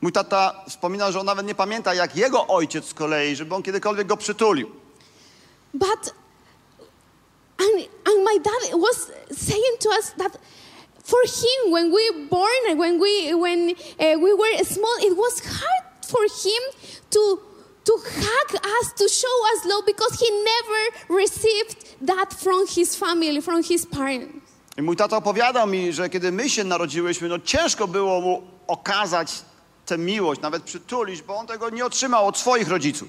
Mój 0.00 0.12
tata 0.12 0.64
wspomina, 0.68 1.12
że 1.12 1.20
on 1.20 1.26
nawet 1.26 1.46
nie 1.46 1.54
pamięta, 1.54 1.94
jak 1.94 2.16
jego 2.16 2.46
ojciec 2.46 2.84
z 2.84 2.94
kolei, 2.94 3.36
żeby 3.36 3.54
on 3.54 3.62
kiedykolwiek 3.62 4.06
go 4.06 4.16
przytulił. 4.16 4.70
But 5.74 6.14
and, 7.58 7.88
and 8.04 8.24
my 8.24 8.38
dad 8.38 8.80
was 8.80 9.10
saying 9.30 9.78
to 9.80 9.88
us 9.88 10.12
that 10.18 10.38
For 11.10 11.22
him, 11.24 11.72
when 11.72 11.92
we 11.92 12.26
born, 12.30 12.78
when 12.78 13.00
we 13.00 13.34
when 13.34 13.70
uh, 13.98 14.16
we 14.20 14.32
were 14.32 14.64
small, 14.64 14.96
it 15.00 15.16
was 15.16 15.40
hard 15.44 15.84
for 16.06 16.22
him 16.22 16.62
to 17.10 17.40
to 17.84 17.92
hug 17.92 18.60
us, 18.80 18.94
to 18.94 19.08
show 19.08 19.36
us 19.54 19.64
love, 19.64 19.86
because 19.86 20.18
he 20.20 20.26
never 20.30 21.22
received 21.22 22.06
that 22.06 22.34
from 22.34 22.66
his 22.66 22.96
family, 22.96 23.42
from 23.42 23.62
his 23.62 23.86
parents. 23.86 24.50
I 24.78 24.82
mój 24.82 24.96
tata 24.96 25.16
opowiadał 25.16 25.66
mi, 25.66 25.92
że 25.92 26.08
kiedy 26.08 26.32
my 26.32 26.50
się 26.50 26.64
narodziłyśmy, 26.64 27.28
no 27.28 27.38
ciężko 27.38 27.88
było 27.88 28.20
mu 28.20 28.42
okazać 28.66 29.32
tę 29.86 29.98
miłość, 29.98 30.40
nawet 30.40 30.62
przytulić, 30.62 31.22
bo 31.22 31.36
on 31.36 31.46
tego 31.46 31.70
nie 31.70 31.84
otrzymał 31.84 32.26
od 32.26 32.38
swoich 32.38 32.68
rodziców. 32.68 33.08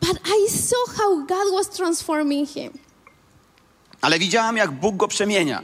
But 0.00 0.20
I 0.26 0.50
saw 0.50 0.96
how 0.96 1.16
God 1.16 1.52
was 1.52 1.70
transforming 1.70 2.48
him. 2.48 2.72
Ale 4.00 4.18
widziałam, 4.18 4.56
jak 4.56 4.70
Bóg 4.70 4.96
go 4.96 5.08
przemienia. 5.08 5.62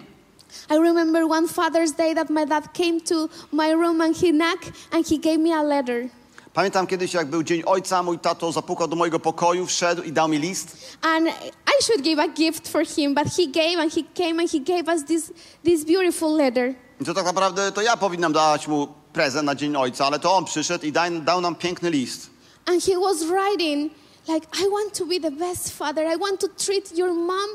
I 0.71 0.75
remember 0.79 1.25
one 1.25 1.49
Father's 1.49 1.93
Day 1.97 2.15
that 2.15 2.31
my 2.31 2.47
dad 2.47 2.73
came 2.73 3.01
to 3.01 3.29
my 3.53 3.73
room 3.73 4.01
and 4.01 4.17
he 4.17 4.33
knocked 4.33 4.73
and 4.93 5.07
he 5.07 5.19
gave 5.19 5.39
me 5.39 5.53
a 5.55 5.63
letter. 5.63 6.09
Pamiętam 6.57 6.87
kiedyś, 6.87 7.15
jak 7.15 7.27
był 7.27 7.43
Dzień 7.43 7.63
Ojca, 7.67 8.03
mój 8.03 8.19
tato 8.19 8.53
zapukał 8.53 8.89
do 8.89 8.97
mojego 8.97 9.21
pokoju, 9.21 9.67
wszedł 9.67 10.03
i 10.03 10.13
dał 10.13 10.29
mi 10.29 10.39
list. 10.39 10.77
And 11.03 11.29
I 11.67 11.85
should 11.85 12.03
give 12.03 12.19
a 12.19 12.29
gift 12.29 12.69
for 12.69 12.87
him, 12.87 13.15
but 13.15 13.25
he 13.25 13.47
gave 13.47 13.79
and 13.79 13.95
he 13.95 14.03
came 14.15 14.43
and 14.43 14.53
he 14.53 14.59
gave 14.59 14.95
us 14.95 15.05
this, 15.05 15.33
this 15.65 15.85
beautiful 15.85 16.37
letter. 16.37 16.75
I 17.01 17.05
to 17.05 17.15
tak 17.15 17.25
naprawdę 17.27 17.73
to 17.73 17.83
ja 17.83 17.97
powinnam 17.97 18.33
dać 18.33 18.69
mu 18.69 18.89
prezent 19.13 19.47
na 19.47 19.55
Dzień 19.55 19.77
Ojca, 19.77 20.07
ale 20.07 20.19
to 20.19 20.37
on 20.37 20.45
przyszedł 20.45 20.87
i 20.87 20.93
daj, 20.93 21.21
dał 21.21 21.41
nam 21.41 21.55
piękny 21.55 21.91
list. 21.91 22.31
And 22.67 22.85
he 22.85 22.99
was 23.01 23.17
writing, 23.23 23.93
like, 24.29 24.47
I 24.67 24.71
want 24.71 24.99
to 24.99 25.07
be 25.07 25.21
the 25.21 25.31
best 25.31 25.71
father. 25.71 26.05
I 26.15 26.19
want 26.19 26.41
to 26.41 26.49
treat 26.49 26.99
your 26.99 27.15
mom 27.15 27.51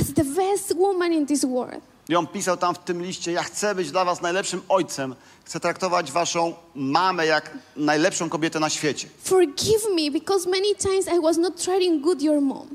as 0.00 0.12
the 0.12 0.24
best 0.24 0.76
woman 0.76 1.12
in 1.12 1.26
this 1.26 1.44
world. 1.44 1.82
I 2.08 2.16
on 2.16 2.26
pisał 2.26 2.56
tam 2.56 2.74
w 2.74 2.78
tym 2.78 3.02
liście, 3.02 3.32
ja 3.32 3.42
chcę 3.42 3.74
być 3.74 3.90
dla 3.90 4.04
was 4.04 4.22
najlepszym 4.22 4.62
ojcem. 4.68 5.14
Chcę 5.44 5.60
traktować 5.60 6.12
waszą 6.12 6.54
mamę 6.74 7.26
jak 7.26 7.50
najlepszą 7.76 8.28
kobietę 8.30 8.60
na 8.60 8.70
świecie. 8.70 9.08
Forgive 9.24 9.84
me 9.96 10.10
because 10.10 10.48
many 10.50 10.74
times 10.74 11.06
I 11.18 11.20
was 11.20 11.36
not 11.36 11.62
treating 11.64 12.02
good 12.04 12.22
your 12.22 12.40
mom. 12.40 12.68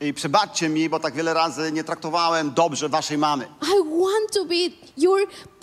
I 0.00 0.14
przebaczcie 0.14 0.68
mi, 0.68 0.88
bo 0.88 1.00
tak 1.00 1.14
wiele 1.14 1.34
razy 1.34 1.72
nie 1.72 1.84
traktowałem 1.84 2.54
dobrze 2.54 2.88
waszej 2.88 3.18
mamy. 3.18 3.44
I 3.62 3.88
want 4.00 4.32
to 4.32 4.44
be 4.44 4.54
your 4.96 5.20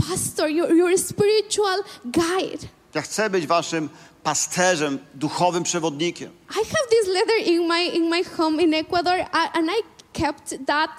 pastor, 0.09 0.49
your, 0.49 0.75
your 0.75 0.97
spiritual 0.99 1.83
guide. 2.05 2.67
Ja 2.93 3.01
chcę 3.01 3.29
być 3.29 3.47
waszym 3.47 3.89
pasterzem, 4.23 4.99
duchowym 5.13 5.63
przewodnikiem. 5.63 6.31
I 6.51 6.53
have 6.65 6.87
this 6.89 7.07
letter 7.07 7.37
in 7.45 7.67
my 7.67 7.85
in 7.85 8.09
my 8.09 8.23
home 8.23 8.63
in 8.63 8.73
Ecuador, 8.73 9.25
and 9.31 9.69
I 9.69 9.83
kept 10.13 10.65
that 10.65 10.91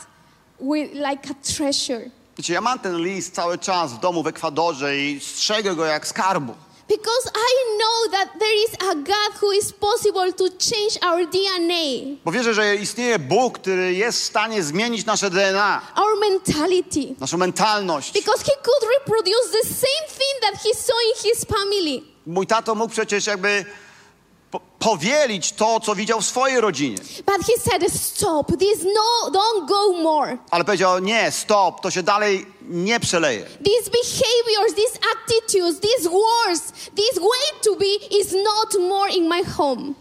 with 0.60 0.92
like 0.94 1.30
a 1.30 1.54
treasure 1.56 2.10
Wiecie, 2.38 2.52
ja 2.54 2.60
mam 2.60 2.78
ten 2.78 2.96
list 3.02 3.34
cały 3.34 3.58
czas 3.58 3.92
w 3.92 4.00
domu 4.00 4.22
w 4.22 4.26
Ekwadorze 4.26 4.98
i 4.98 5.20
strzegę 5.20 5.74
go 5.76 5.84
jak 5.84 6.06
skarbu. 6.06 6.54
because 6.88 7.30
I 7.34 7.76
know 7.78 8.12
that 8.12 8.28
there 8.38 8.54
is 8.64 8.74
a 8.90 8.94
God 8.94 9.42
who 9.42 9.52
is 9.52 9.72
possible 9.72 10.32
to 10.32 10.44
change 10.44 10.98
our 11.02 11.26
DNA, 11.30 12.16
Bo 12.24 12.32
wierzę, 12.32 12.54
że 12.54 12.76
istnieje 12.76 13.18
Bóg, 13.18 13.58
który 13.58 13.94
jest 13.94 14.20
w 14.20 14.24
stanie 14.24 14.62
zmienić 14.62 15.06
nasze 15.06 15.30
DNA, 15.30 15.80
our 15.96 16.18
mentality, 16.20 17.14
naszą 17.20 17.36
mentalność. 17.36 18.12
because 18.12 18.44
He 18.44 18.52
could 18.62 18.90
reproduce 18.98 19.48
the 19.62 19.68
same 19.68 20.08
thing 20.08 20.40
that 20.42 20.62
He 20.62 20.74
saw 20.74 20.96
in 21.08 21.30
His 21.30 21.44
family. 21.44 22.02
Mój 22.26 22.46
tato 22.46 22.74
mógł 22.74 22.92
przecież 22.92 23.26
jakby 23.26 23.64
po 24.50 24.60
powielić 24.78 25.52
to, 25.52 25.80
co 25.80 25.94
widział 25.94 26.20
w 26.20 26.26
swojej 26.26 26.60
rodzinie. 26.60 26.96
But 27.26 27.46
He 27.46 27.70
said, 27.70 27.92
"Stop! 27.92 28.46
This 28.58 28.84
no, 28.84 29.30
don't 29.30 29.68
go 29.68 29.92
more. 30.02 30.38
Ale 30.50 30.64
powiedział, 30.64 30.98
nie, 30.98 31.30
stop, 31.30 31.80
to 31.80 31.90
się 31.90 32.02
dalej 32.02 32.46
nie 32.62 33.00
przeleje. 33.00 33.42
These 33.44 33.90
behaviors, 33.90 34.74
these 34.74 34.98
attitudes, 35.14 35.80
these 35.80 36.10
words, 36.10 36.72
this 36.72 37.18
way 37.18 37.60
to 37.64 37.76
be 37.76 38.18
is 38.20 38.32
not 38.32 38.88
more 38.88 39.10
in 39.10 39.28
my 39.28 39.44
home." 39.44 39.94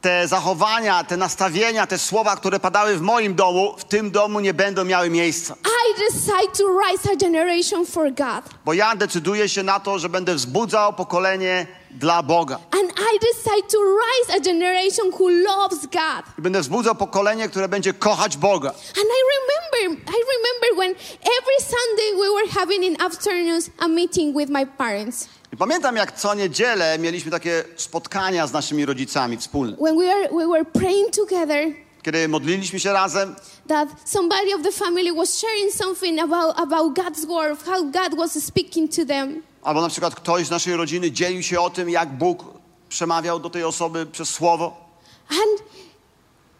Te 0.00 0.28
zachowania, 0.28 1.04
te 1.04 1.16
nastawienia, 1.16 1.86
te 1.86 1.98
słowa, 1.98 2.36
które 2.36 2.60
padały 2.60 2.96
w 2.96 3.00
moim 3.00 3.34
domu, 3.34 3.74
w 3.78 3.84
tym 3.84 4.10
domu 4.10 4.40
nie 4.40 4.54
będą 4.54 4.84
miały 4.84 5.10
miejsca. 5.10 5.54
I 5.64 6.00
decide 6.00 6.52
to 6.58 6.64
rise 6.88 7.10
a 7.12 7.16
generation 7.16 7.86
for 7.86 8.12
God. 8.14 8.44
Bo 8.64 8.72
ja 8.72 8.96
decyduję 8.96 9.48
się 9.48 9.62
na 9.62 9.80
to, 9.80 9.98
że 9.98 10.08
będę 10.08 10.34
wzbudzał 10.34 10.92
pokolenie 10.92 11.66
dla 11.98 12.22
Boga. 12.22 12.54
And 12.54 12.92
I 12.92 13.18
decide 13.18 13.68
to 13.68 13.78
rise 13.78 14.36
a 14.36 14.40
generation 14.40 15.10
who 15.12 15.28
loves 15.28 15.86
God. 15.86 16.24
I 16.38 16.42
będę 16.42 16.60
wzbudzał 16.60 16.94
pokolenie, 16.94 17.48
które 17.48 17.68
będzie 17.68 17.92
kochać 17.92 18.36
Boga. 18.36 18.68
And 18.68 19.06
I 19.06 19.20
remember, 19.36 20.04
I 20.14 20.18
remember 20.36 20.76
when 20.76 20.90
every 21.20 21.60
Sunday 21.60 22.16
we 22.16 22.30
were 22.34 22.60
having 22.60 22.84
in 22.84 22.96
afternoons 23.00 23.70
a 23.78 23.88
meeting 23.88 24.36
with 24.36 24.50
my 24.50 24.66
parents. 24.66 25.28
I 25.52 25.56
pamiętam, 25.56 25.96
jak 25.96 26.18
co 26.18 26.34
niedzielę 26.34 26.98
mieliśmy 26.98 27.30
takie 27.30 27.64
spotkania 27.76 28.46
z 28.46 28.52
naszymi 28.52 28.86
rodzicami 28.86 29.36
wspólne. 29.36 29.76
When 29.76 29.98
we 29.98 30.06
were, 30.06 30.28
we 30.28 30.46
were 30.46 30.64
praying 30.64 31.10
together, 31.16 31.72
Kiedy 32.02 32.28
modliliśmy 32.28 32.80
się 32.80 32.92
razem, 32.92 33.34
that 33.68 33.88
somebody 34.04 34.54
of 34.54 34.62
the 34.62 34.72
family 34.72 35.12
was 35.12 35.38
sharing 35.40 35.72
something 35.72 36.20
about, 36.20 36.60
about 36.60 36.96
God's 36.96 37.26
word, 37.26 37.58
how 37.66 37.84
God 37.84 38.16
was 38.16 38.44
speaking 38.44 38.94
to 38.94 39.06
them. 39.06 39.42
Albo 39.62 39.80
na 39.80 39.88
przykład 39.88 40.14
ktoś 40.14 40.46
z 40.46 40.50
naszej 40.50 40.76
rodziny 40.76 41.10
dzielił 41.10 41.42
się 41.42 41.60
o 41.60 41.70
tym, 41.70 41.90
jak 41.90 42.18
Bóg 42.18 42.44
przemawiał 42.88 43.40
do 43.40 43.50
tej 43.50 43.64
osoby 43.64 44.06
przez 44.06 44.30
słowo. 44.30 44.76
And 45.30 45.62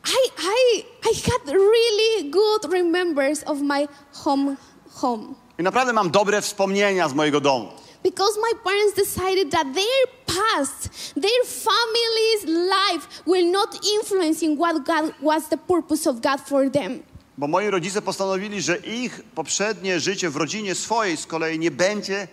I, 0.07 0.31
I, 0.43 0.85
I 1.11 1.15
had 1.15 1.49
really 1.49 2.31
good 2.31 2.73
remembers 2.73 3.43
of 3.47 3.61
my 3.61 3.89
home, 4.13 4.57
home. 4.91 5.35
I 5.59 5.63
naprawdę 5.63 5.93
mam 5.93 6.11
dobre 6.11 6.41
wspomnienia 6.41 7.09
z 7.09 7.15
mojego 7.15 7.41
domu. 7.41 7.69
Because 8.03 8.39
my 8.41 8.59
parents 8.65 8.95
decided 8.95 9.51
that 9.51 9.75
their 9.75 10.07
past, 10.27 10.89
their 11.15 11.45
family's 11.45 12.45
life 12.47 13.23
will 13.27 13.51
not 13.51 13.79
influence 14.01 14.43
in 14.43 14.57
what 14.57 14.87
God 14.87 15.13
was 15.23 15.49
the 15.49 15.59
purpose 15.59 16.11
of 16.11 16.21
God 16.21 16.41
for 16.41 16.71
them. 16.71 17.03
Bo 17.39 17.47
moi 17.47 17.71
rodzice 17.71 18.03
postanowili, 18.03 18.63
że 18.63 18.77
ich 18.77 19.23
poprzednie 19.35 20.01
życie 20.01 20.31
w 20.31 20.37
rodzinie 20.37 20.75
swojej 20.75 21.17
z 21.17 21.27
kolei 21.27 21.59
nie 21.59 21.71
będzie 21.71 22.29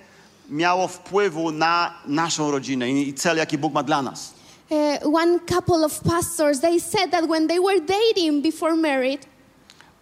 miało 0.49 0.87
wpływu 0.87 1.51
na 1.51 1.93
naszą 2.05 2.51
rodzinę 2.51 2.89
i 2.91 3.13
cel, 3.13 3.37
jaki 3.37 3.57
Bóg 3.57 3.73
ma 3.73 3.83
dla 3.83 4.01
nas. 4.01 4.33
Uh, 4.69 5.15
one 5.15 5.39
couple 5.39 5.85
of 5.85 5.99
pastors, 6.03 6.59
they 6.59 6.79
said 6.79 7.11
that 7.11 7.25
when 7.27 7.47
they 7.47 7.59
were 7.59 7.79
dating 7.79 8.43
before 8.43 8.75
marriage, 8.75 9.21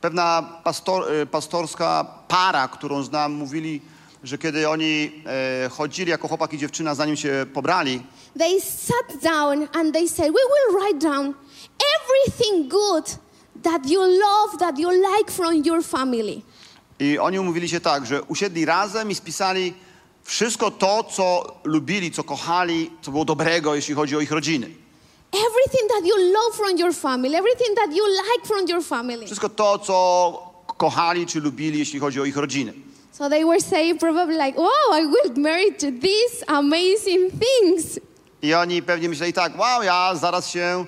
Pewna 0.02 0.44
pastor, 0.64 1.12
y, 1.12 1.26
pastorska 1.26 2.06
para, 2.28 2.68
którą 2.68 3.04
znam, 3.04 3.34
mówili, 3.34 3.82
że 4.24 4.38
kiedy 4.38 4.70
oni 4.70 5.12
e, 5.26 5.70
chodzili 5.70 6.12
jako 6.12 6.28
chłopak 6.28 6.54
i 6.54 6.58
dziewczyna, 6.58 6.96
zanim 6.96 7.16
się 7.16 7.46
pobrali, 7.54 8.04
they 8.40 8.62
sat 8.62 9.22
down 9.24 9.68
and 9.74 9.94
they 9.94 10.10
said, 10.10 10.28
We 10.28 10.42
will 10.42 10.80
write 10.82 11.00
down 11.00 11.34
everything 12.00 12.70
good 12.70 13.06
that 13.64 13.90
you 13.90 14.02
love, 14.02 14.58
that 14.60 14.80
you 14.80 14.92
like 14.92 15.32
from 15.32 15.54
your 15.66 15.84
family. 15.84 16.42
i 17.00 17.20
oni 17.20 17.40
umówili 17.40 17.70
się 17.70 17.80
tak, 17.80 18.06
że 18.06 18.24
usiedli 18.24 18.66
razem 18.66 19.12
i 19.12 19.16
spisali 19.16 19.74
wszystko 20.26 20.72
to, 20.72 21.04
co 21.04 21.56
lubili, 21.64 22.12
co 22.12 22.24
kochali, 22.24 22.92
co 23.02 23.12
było 23.12 23.26
dobrego, 23.26 23.76
jeśli 23.76 23.96
chodzi 23.96 24.16
o 24.16 24.20
ich 24.20 24.32
rodziny. 24.32 24.70
Everything 25.32 25.90
that 25.90 26.06
you 26.06 26.16
love 26.34 26.58
from 26.58 26.78
your 26.78 26.94
family, 26.94 27.38
everything 27.38 27.76
that 27.76 27.96
you 27.96 28.04
like 28.08 28.48
from 28.48 28.68
your 28.70 28.84
family. 28.84 29.26
Wszystko 29.26 29.50
to, 29.50 29.80
co 29.80 30.56
kochali 30.78 31.26
czy 31.28 31.40
lubili, 31.42 31.80
jeśli 31.80 32.00
chodzi 32.00 32.22
o 32.22 32.26
ich 32.26 32.38
rodziny. 32.38 32.74
So 33.12 33.30
they 33.30 33.46
were 33.46 33.62
saying 33.62 34.00
probably 34.00 34.36
like, 34.46 34.58
oh, 34.58 35.00
I 35.00 35.06
will 35.06 35.44
marry 35.44 35.72
to 35.72 35.88
these 36.02 36.44
amazing 36.48 37.32
things. 37.32 38.00
I 38.42 38.54
oni 38.54 38.82
pewnie 38.82 39.10
myśleli 39.10 39.34
tak, 39.34 39.60
wow, 39.60 39.84
ja 39.84 40.16
zaraz 40.16 40.50
się 40.50 40.86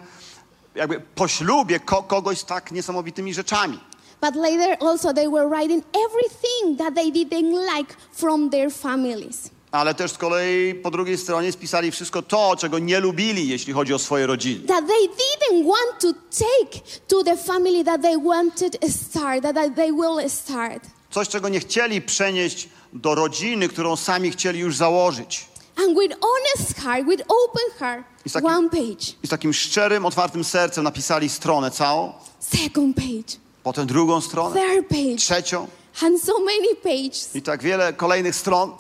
jakby 0.75 0.99
poślubię 1.15 1.79
ko 1.79 2.03
kogoś 2.03 2.37
z 2.39 2.45
tak 2.45 2.71
niesamowitymi 2.71 3.33
rzeczami. 3.33 3.79
But 4.21 4.35
later 4.35 4.77
also 4.79 5.13
they 5.13 5.27
were 5.27 5.47
writing 5.49 5.83
everything 6.05 6.77
that 6.77 6.95
they 6.95 7.11
didn't 7.11 7.53
like 7.77 7.95
from 8.13 8.49
their 8.49 8.71
families. 8.71 9.49
Ale 9.71 9.93
też 9.93 10.11
z 10.11 10.17
kolei 10.17 10.75
po 10.75 10.91
drugiej 10.91 11.17
stronie 11.17 11.51
spisali 11.51 11.91
wszystko 11.91 12.21
to, 12.21 12.55
czego 12.59 12.79
nie 12.79 12.99
lubili, 12.99 13.47
jeśli 13.47 13.73
chodzi 13.73 13.93
o 13.93 13.99
swoje 13.99 14.27
rodziny. 14.27 14.67
That 14.67 14.87
they 14.87 15.07
didn't 15.07 15.67
want 15.67 16.01
to 16.01 16.13
take 16.13 16.79
to 17.07 17.23
the 17.23 17.37
family 17.37 17.83
that 17.83 18.01
they 18.01 18.17
wanted 18.23 18.79
to 18.79 18.87
start, 18.89 19.43
that 19.43 19.75
they 19.75 19.91
will 19.93 20.29
start. 20.29 20.83
Coś, 21.11 21.27
czego 21.29 21.49
nie 21.49 21.59
chcieli 21.59 22.01
przenieść 22.01 22.69
do 22.93 23.15
rodziny, 23.15 23.69
którą 23.69 23.95
sami 23.95 24.31
chcieli 24.31 24.59
już 24.59 24.75
założyć. 24.75 25.47
And 25.77 25.99
with 25.99 26.15
honest 26.21 26.79
heart, 26.79 27.05
with 27.07 27.23
open 27.27 27.63
heart, 27.79 28.05
like- 28.25 28.45
one 28.57 28.69
page, 28.69 29.13
I 29.23 29.27
z 29.27 29.29
takim 29.29 29.53
szczerym, 29.53 30.05
otwartym 30.05 30.43
sercem 30.43 30.83
napisali 30.83 31.29
stronę 31.29 31.71
całą, 31.71 32.13
second 32.39 32.95
page, 32.95 33.37
potem 33.67 33.87
drugą 33.87 34.21
stronę, 34.21 34.55
third 34.61 34.87
page, 34.87 35.15
trzecią 35.17 35.67
and 36.01 36.21
so 36.23 36.33
many 36.39 36.75
pages. 36.83 37.35
i 37.35 37.41
tak 37.41 37.63
wiele 37.63 37.93
kolejnych 37.93 38.35
stron. 38.35 38.71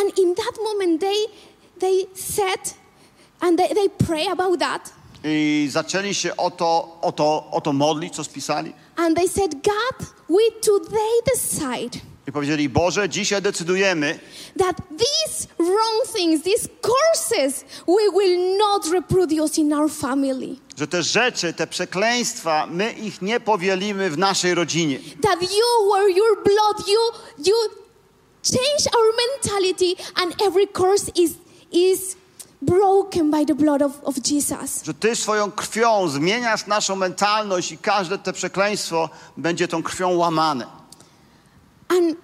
And 0.00 0.18
in 0.18 0.34
that 0.34 0.58
moment, 0.62 1.00
they 1.00 1.16
they 1.80 2.06
said, 2.14 2.74
and 3.40 3.58
they, 3.58 3.68
they 3.74 3.88
pray 4.06 4.26
about 4.28 4.58
that, 4.60 4.92
I 5.24 5.68
zaczęli 5.70 6.14
się 6.14 6.36
o 6.36 6.50
to, 6.50 6.98
o, 7.02 7.12
to, 7.12 7.44
o 7.50 7.60
to 7.60 7.72
modlić, 7.72 8.14
co 8.14 8.24
spisali. 8.24 8.72
and 8.96 9.16
they 9.16 9.28
said, 9.28 9.50
God, 9.62 10.06
we 10.28 10.60
today 10.62 11.20
decide 11.34 12.00
I 12.28 12.32
powiedzieli, 12.32 12.68
Boże, 12.68 13.08
dzisiaj 13.08 13.42
decydujemy, 13.42 14.18
that 14.58 14.76
these 14.98 15.46
wrong 15.58 16.06
things, 16.16 16.42
these 16.42 16.68
curses, 16.82 17.64
we 17.86 18.10
will 18.18 18.58
not 18.58 18.92
reproduce 18.92 19.60
in 19.60 19.72
our 19.72 19.90
family. 19.90 20.56
że 20.76 20.86
te 20.86 21.02
rzeczy, 21.02 21.52
te 21.52 21.66
przekleństwa, 21.66 22.66
my 22.66 22.92
ich 22.92 23.22
nie 23.22 23.40
powielimy 23.40 24.10
w 24.10 24.18
naszej 24.18 24.54
rodzinie. 24.54 24.98
That 25.22 25.42
you 25.42 25.90
were 25.92 26.10
your 26.10 26.42
blood, 26.44 26.88
you 26.88 27.00
you 27.46 27.54
change 28.42 28.96
our 28.96 29.14
mentality, 29.26 29.94
and 30.14 30.42
every 30.42 30.66
curse 30.66 31.10
is 31.14 31.30
is 31.72 32.16
broken 32.62 33.30
by 33.30 33.46
the 33.46 33.54
blood 33.54 33.82
of, 33.82 33.92
of 34.04 34.14
Jesus. 34.30 34.84
Że 34.84 34.94
Ty 34.94 35.16
swoją 35.16 35.50
krwią 35.52 36.08
zmieniasz 36.08 36.66
naszą 36.66 36.96
mentalność 36.96 37.72
i 37.72 37.78
każde 37.78 38.18
te 38.18 38.32
przekleństwo 38.32 39.08
będzie 39.36 39.68
tą 39.68 39.82
krwią 39.82 40.16
łamane. 40.16 40.79
And 41.90 42.16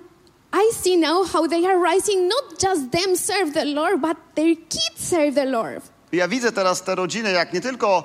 I 0.52 0.70
see 0.82 0.96
now 0.96 1.24
how 1.24 1.48
they 1.48 1.66
are 1.66 1.94
rising, 1.94 2.28
not 2.28 2.60
just 2.62 2.90
them 2.92 3.16
serve 3.16 3.52
the 3.52 3.64
Lord, 3.64 4.00
but 4.00 4.16
their 4.34 4.54
kids 4.54 5.08
serve 5.08 5.34
the 5.34 5.44
Lord. 5.44 5.82
Ja 6.12 6.28
widzę 6.28 6.52
teraz 6.52 6.82
te 6.82 6.94
rodziny, 6.94 7.32
jak 7.32 7.52
nie 7.52 7.60
tylko 7.60 8.04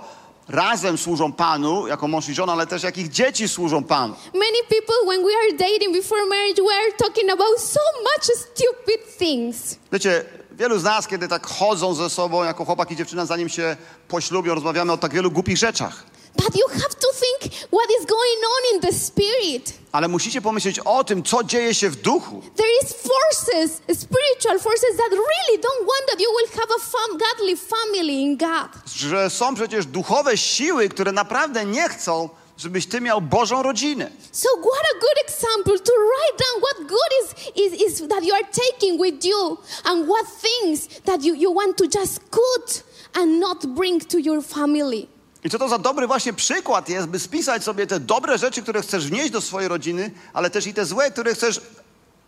razem 0.49 0.97
służą 0.97 1.34
Panu, 1.34 1.88
jako 1.88 2.07
mąż 2.07 2.30
i 2.30 2.34
żona, 2.34 2.53
ale 2.53 2.68
też 2.68 2.84
jak 2.84 2.97
ich 2.97 3.09
dzieci 3.09 3.47
służą 3.47 3.84
Panu. 3.84 4.16
Many 4.34 4.64
people, 4.70 4.95
when 5.07 5.24
we 5.24 5.32
are 5.43 5.57
dating 5.57 5.95
before 5.95 6.26
marriage, 6.26 6.62
we 6.62 6.74
are 6.74 6.91
talking 6.97 7.32
about 7.32 7.59
so 7.59 7.80
much 8.03 8.26
stupid 8.26 9.18
things. 9.18 9.76
Wiecie, 9.91 10.26
wielu 10.51 10.80
z 10.80 10.84
nas, 10.84 11.07
kiedy 11.07 11.28
tak 11.28 11.47
chodzą 11.47 11.93
ze 11.93 12.09
sobą, 12.09 12.43
jako 12.43 12.66
chłopak 12.66 12.91
i 12.91 12.95
dziewczyna, 12.95 13.26
zanim 13.26 13.49
się 13.49 13.78
poślubią, 14.07 14.55
rozmawiamy 14.55 14.91
o 14.91 14.97
tak 14.97 15.14
wielu 15.14 15.32
głupich 15.32 15.57
rzeczach. 15.57 16.03
But 16.36 16.56
you 16.56 16.68
have 16.70 16.96
to 16.96 17.08
think 17.14 17.54
what 17.72 17.90
is 18.00 18.06
going 18.06 18.40
on 18.56 18.76
in 18.76 18.82
the 18.82 18.94
spirit. 18.94 19.74
Ale 19.92 20.08
musicie 20.08 20.42
pomyśleć 20.42 20.80
o 20.80 21.04
tym, 21.04 21.24
co 21.24 21.44
dzieje 21.44 21.74
się 21.76 21.90
w 21.90 21.96
duchu. 21.96 22.42
There 22.56 22.70
is 22.84 22.94
forces, 22.94 23.72
spiritual 24.00 24.60
forces 24.60 24.98
that 24.98 25.10
really 25.12 25.58
don't 25.62 25.86
want 25.88 26.06
that 26.10 26.22
you 26.22 26.28
will 26.38 26.50
have 26.62 26.70
a 26.76 26.80
fam- 26.80 27.18
godly 27.18 27.58
family 27.58 28.14
in 28.14 28.38
God. 28.38 28.70
Że 28.96 29.30
są 29.30 29.56
przecież 29.56 29.86
duchowe 29.86 30.38
siły, 30.38 30.90
które 30.90 31.12
naprawdę 31.12 31.66
nie 31.66 31.90
chcą, 31.90 32.30
żebyś 32.58 32.86
ty 32.88 33.02
miał 33.02 33.22
Bożą 33.22 33.64
rodzinę. 33.64 34.12
So 34.32 34.50
what 34.50 34.86
a 34.96 35.00
good 35.00 35.18
example 35.28 35.80
to 35.80 35.94
write 35.94 36.44
down 36.44 36.62
what 36.62 36.88
good 36.88 37.12
is, 37.24 37.56
is, 37.56 37.82
is 37.92 38.08
that 38.10 38.24
you 38.26 38.34
are 38.36 38.48
taking 38.70 39.02
with 39.02 39.26
you 39.26 39.58
and 39.84 40.08
what 40.08 40.26
things 40.42 40.88
that 41.06 41.24
you, 41.24 41.36
you 41.36 41.54
want 41.56 41.78
to 41.78 41.84
just 42.00 42.20
cut 42.30 42.84
and 43.14 43.40
not 43.40 43.66
bring 43.66 44.08
to 44.08 44.20
your 44.20 44.42
family. 44.44 45.08
I 45.44 45.50
co 45.50 45.60
to 45.60 45.70
za 45.70 45.78
dobry 45.78 46.08
właśnie 46.08 46.34
przykład 46.34 46.89
jest, 46.89 47.08
by 47.08 47.20
spisać 47.20 47.64
sobie 47.64 47.88
te 47.88 48.00
dobre 48.00 48.38
rzeczy, 48.38 48.62
które 48.62 48.82
chcesz 48.82 49.08
wnieść 49.08 49.30
do 49.30 49.42
swojej 49.42 49.70
rodziny, 49.70 50.12
ale 50.34 50.50
też 50.50 50.68
i 50.68 50.74
te 50.74 50.86
złe, 50.86 51.12
które 51.12 51.34
chcesz 51.34 51.62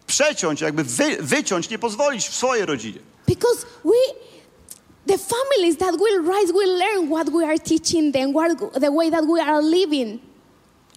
przeciąć, 0.07 0.61
jakby 0.61 0.84
wy, 0.84 1.18
wyciąć, 1.20 1.70
nie 1.70 1.80
pozwolić 1.80 2.28
w 2.28 2.36
swojej 2.36 2.66
rodzinie. 2.66 2.99
Because 3.28 3.66
we, 3.86 4.14
the 5.07 5.18
families 5.18 5.78
that 5.78 5.95
will 5.95 6.32
rise 6.34 6.53
will 6.53 6.78
learn 6.78 7.07
what 7.07 7.30
we 7.30 7.45
are 7.47 7.59
teaching 7.59 8.14
them, 8.14 8.34
what, 8.34 8.82
the 8.82 8.91
way 8.91 9.11
that 9.11 9.26
we 9.26 9.43
are 9.43 9.61
living. 9.61 10.22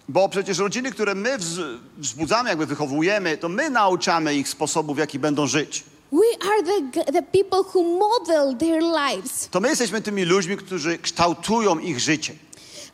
Bo 0.09 0.29
przecież 0.29 0.57
rodziny, 0.57 0.91
które 0.91 1.15
my 1.15 1.37
wz, 1.37 1.59
wzbudzamy, 1.97 2.49
jakby 2.49 2.65
wychowujemy, 2.65 3.37
to 3.37 3.49
my 3.49 3.69
nauczamy 3.69 4.35
ich 4.35 4.49
sposobów, 4.49 4.95
w 4.95 4.99
jaki 4.99 5.19
będą 5.19 5.47
żyć. 5.47 5.83
We 6.11 6.25
are 6.49 6.63
the, 6.63 7.11
the 7.11 7.21
people 7.21 7.63
who 7.73 7.83
model 7.99 8.55
their 8.57 8.81
lives. 8.81 9.47
To 9.51 9.59
my 9.59 9.69
jesteśmy 9.69 10.01
tymi 10.01 10.25
ludźmi, 10.25 10.57
którzy 10.57 10.97
kształtują 10.97 11.79
ich 11.79 11.99
życie. 11.99 12.33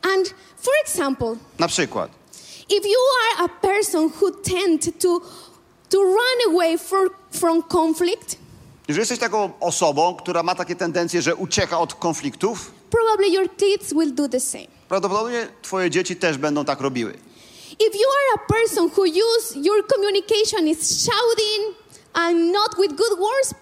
And 0.01 0.33
for 0.61 0.73
example, 0.85 1.35
Na 1.59 1.67
przykład, 1.67 2.11
if 2.69 2.87
you 2.89 2.99
are 3.23 3.45
a 3.45 3.49
person 3.61 4.11
who 4.21 4.31
tend 4.31 4.99
to, 5.01 5.21
to 5.89 5.97
run 5.97 6.53
away 6.55 6.77
for, 6.77 7.09
from 7.31 7.63
conflict, 7.63 8.35
jeżeli 8.87 9.01
jesteś 9.01 9.19
taką 9.19 9.51
osobą, 9.59 10.15
która 10.15 10.43
ma 10.43 10.55
takie 10.55 10.75
tendencje, 10.75 11.21
że 11.21 11.35
ucieka 11.35 11.79
od 11.79 11.93
konfliktów, 11.95 12.71
probably 12.89 13.29
your 13.29 13.55
kids 13.57 13.93
will 13.93 14.13
do 14.15 14.29
the 14.29 14.39
same. 14.39 14.67
prawdopodobnie 14.89 15.47
twoje 15.61 15.89
dzieci 15.89 16.15
też 16.15 16.37
będą 16.37 16.65
tak 16.65 16.81
robiły. 16.81 17.13
If 17.79 17.97
you 17.97 18.07
are 18.09 18.43
a 18.43 18.53
person 18.53 18.89
who 18.97 19.03
use 19.03 19.59
your 19.59 19.87
communication 19.87 20.67
is 20.67 21.05
shouting 21.05 21.75
and 22.13 22.51
not 22.51 22.77
with 22.79 22.95
good 22.95 23.19
words, 23.19 23.53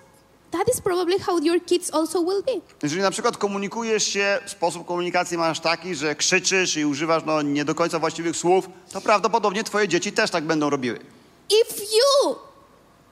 that 0.52 0.70
is 0.74 0.82
probably 0.82 1.18
how 1.20 1.40
your 1.40 1.60
kids 1.66 1.92
also 1.94 2.22
will 2.22 2.44
be. 2.44 2.62
Jeżeli 2.84 3.02
na 3.02 3.12
przykład 3.12 3.38
komunikujesz 3.38 4.04
się, 4.04 4.40
sposób 4.46 4.86
komunikacji 4.86 5.38
masz 5.38 5.60
taki, 5.60 5.96
że 5.96 6.16
krzyczysz 6.16 6.78
i 6.78 6.86
używasz 6.86 7.24
no, 7.26 7.42
nie 7.42 7.66
do 7.66 7.76
końca 7.76 8.00
właściwych 8.00 8.38
słów, 8.38 8.70
to 8.94 9.02
prawdopodobnie 9.02 9.64
twoje 9.64 9.88
dzieci 9.88 10.12
też 10.12 10.32
tak 10.32 10.44
będą 10.44 10.70
robiły. 10.70 11.00
If 11.50 11.84
you 11.84 12.36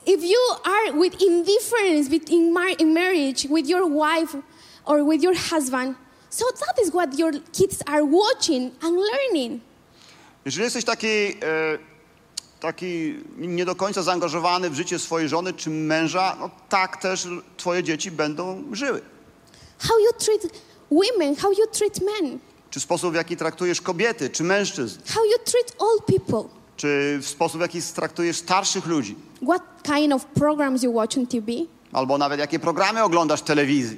if 0.06 0.26
you 0.26 0.40
are 0.64 0.94
with 0.94 1.22
indifference 1.22 2.10
mar- 2.52 2.76
in 2.80 2.94
marriage 2.94 3.48
with 3.50 3.68
your 3.68 3.84
wife 3.90 4.38
or 4.86 5.04
with 5.06 5.24
your 5.24 5.36
husband, 5.36 5.96
so 6.30 6.46
that 6.60 6.86
is 6.86 6.90
what 6.92 7.20
your 7.20 7.34
kids 7.52 7.84
are 7.86 8.04
watching 8.04 8.72
and 8.84 8.98
learning. 8.98 9.62
Jeżeli 10.46 10.64
jesteś 10.64 10.86
taki, 10.86 11.08
e, 11.08 11.36
taki 12.60 13.16
nie 13.38 13.66
do 13.66 13.76
końca 13.76 14.04
zaangażowany 14.04 14.70
w 14.70 14.74
życie 14.76 15.00
swojej 15.00 15.30
żony 15.30 15.54
czy 15.54 15.70
męża, 15.70 16.36
no 16.40 16.50
tak 16.70 16.98
też 16.98 17.28
twoje 17.58 17.84
dzieci 17.84 18.12
będą 18.12 18.64
żyły. 18.72 19.02
How 19.80 20.00
you 20.00 20.12
treat 20.20 20.42
women, 20.92 21.36
how 21.36 21.52
you 21.52 21.68
treat 21.72 22.00
men, 22.02 22.40
Czy 22.70 22.80
sposób, 22.80 23.12
w 23.12 23.16
jaki 23.16 23.38
traktujesz 23.38 23.82
kobiety 23.82 24.30
czy 24.30 24.44
mężczyzn, 24.44 25.00
how 25.14 25.24
you 25.26 25.38
treat 25.46 25.74
all 25.80 25.98
people, 26.20 26.50
czy 26.78 27.20
w 27.22 27.28
sposób, 27.28 27.58
w 27.58 27.62
jaki 27.62 27.82
traktujesz 27.96 28.38
starszych 28.38 28.86
ludzi, 28.86 29.16
what 29.44 29.64
kind 29.84 30.14
of 30.14 30.26
programs 30.26 30.84
you 30.84 30.94
watch 30.94 31.18
on 31.18 31.28
TV, 31.28 31.52
albo 31.94 32.18
nawet 32.18 32.40
jakie 32.40 32.60
programy 32.60 33.04
oglądasz 33.04 33.40
w 33.40 33.44
telewizji. 33.44 33.98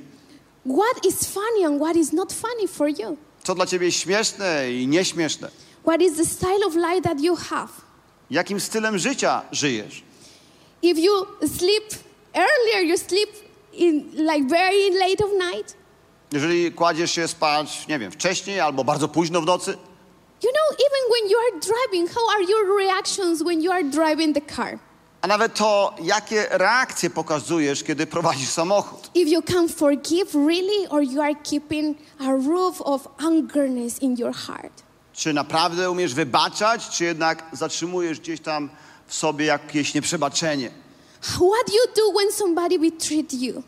what 0.65 1.05
is 1.05 1.15
funny 1.27 1.65
and 1.67 1.81
what 1.81 1.95
is 1.95 2.13
not 2.13 2.33
funny 2.33 2.67
for 2.67 2.87
you, 2.89 3.17
Co 3.43 3.55
dla 3.55 3.65
ciebie 3.65 3.85
jest 3.85 3.97
śmieszne 3.97 4.71
i 4.73 4.87
nieśmieszne. 4.87 5.49
what 5.83 6.01
is 6.01 6.17
the 6.17 6.25
style 6.25 6.65
of 6.67 6.75
life 6.75 7.01
that 7.01 7.21
you 7.21 7.35
have. 7.35 7.71
Jakim 8.31 8.59
stylem 8.59 8.97
życia 8.97 9.41
żyjesz. 9.51 10.03
If 10.81 11.01
you 11.01 11.11
sleep 11.57 11.83
earlier, 12.33 12.83
you 12.83 12.97
sleep 12.97 13.29
in 13.73 14.11
like 14.11 14.47
very 14.49 14.89
late 14.89 15.25
of 15.25 15.31
night. 15.53 15.75
Jeżeli 16.31 16.71
kładziesz 16.71 17.11
się 17.11 17.27
spać, 17.27 17.87
nie 17.87 17.99
wiem, 17.99 18.11
wcześniej 18.11 18.59
albo 18.59 18.83
bardzo 18.83 19.07
późno 19.07 19.41
w 19.41 19.45
nocy, 19.45 19.77
You 20.43 20.49
know, 20.51 20.79
even 20.79 21.01
when 21.11 21.29
you 21.31 21.37
are 21.37 21.59
driving, 21.59 22.09
how 22.09 22.29
are 22.35 22.43
your 22.43 22.77
reactions 22.77 23.43
when 23.43 23.61
you 23.61 23.71
are 23.71 23.83
driving 23.83 24.35
the 24.35 24.55
car? 24.55 24.79
a 25.21 25.27
nawet 25.27 25.53
to, 25.53 25.95
jakie 26.03 26.47
reakcje 26.51 27.09
pokazujesz, 27.09 27.83
kiedy 27.83 28.07
prowadzisz 28.07 28.49
samochód. 28.49 29.11
If 29.15 29.29
you 29.29 29.41
can 29.41 29.69
forgive 29.69 30.33
really, 30.35 30.87
or 30.89 31.03
you 31.03 31.21
are 31.21 31.35
keeping 31.43 31.97
a 32.19 32.31
roof 32.31 32.81
of 32.81 33.07
angerness 33.17 34.01
in 34.01 34.15
your 34.17 34.33
heart. 34.35 34.83
Czy 35.13 35.33
naprawdę 35.33 35.91
umiesz 35.91 36.13
wybaczać, 36.13 36.89
czy 36.89 37.03
jednak 37.03 37.43
zatrzymujesz 37.53 38.19
gdzieś 38.19 38.39
tam 38.41 38.69
w 39.07 39.13
sobie 39.13 39.45
jakieś 39.45 39.93
nieprzebaczenie? 39.93 40.71
What 41.21 41.67
you 41.73 41.93
do 41.95 42.19
when 42.19 42.31
somebody 42.31 42.79
betrayed 42.79 43.33
you? 43.33 43.63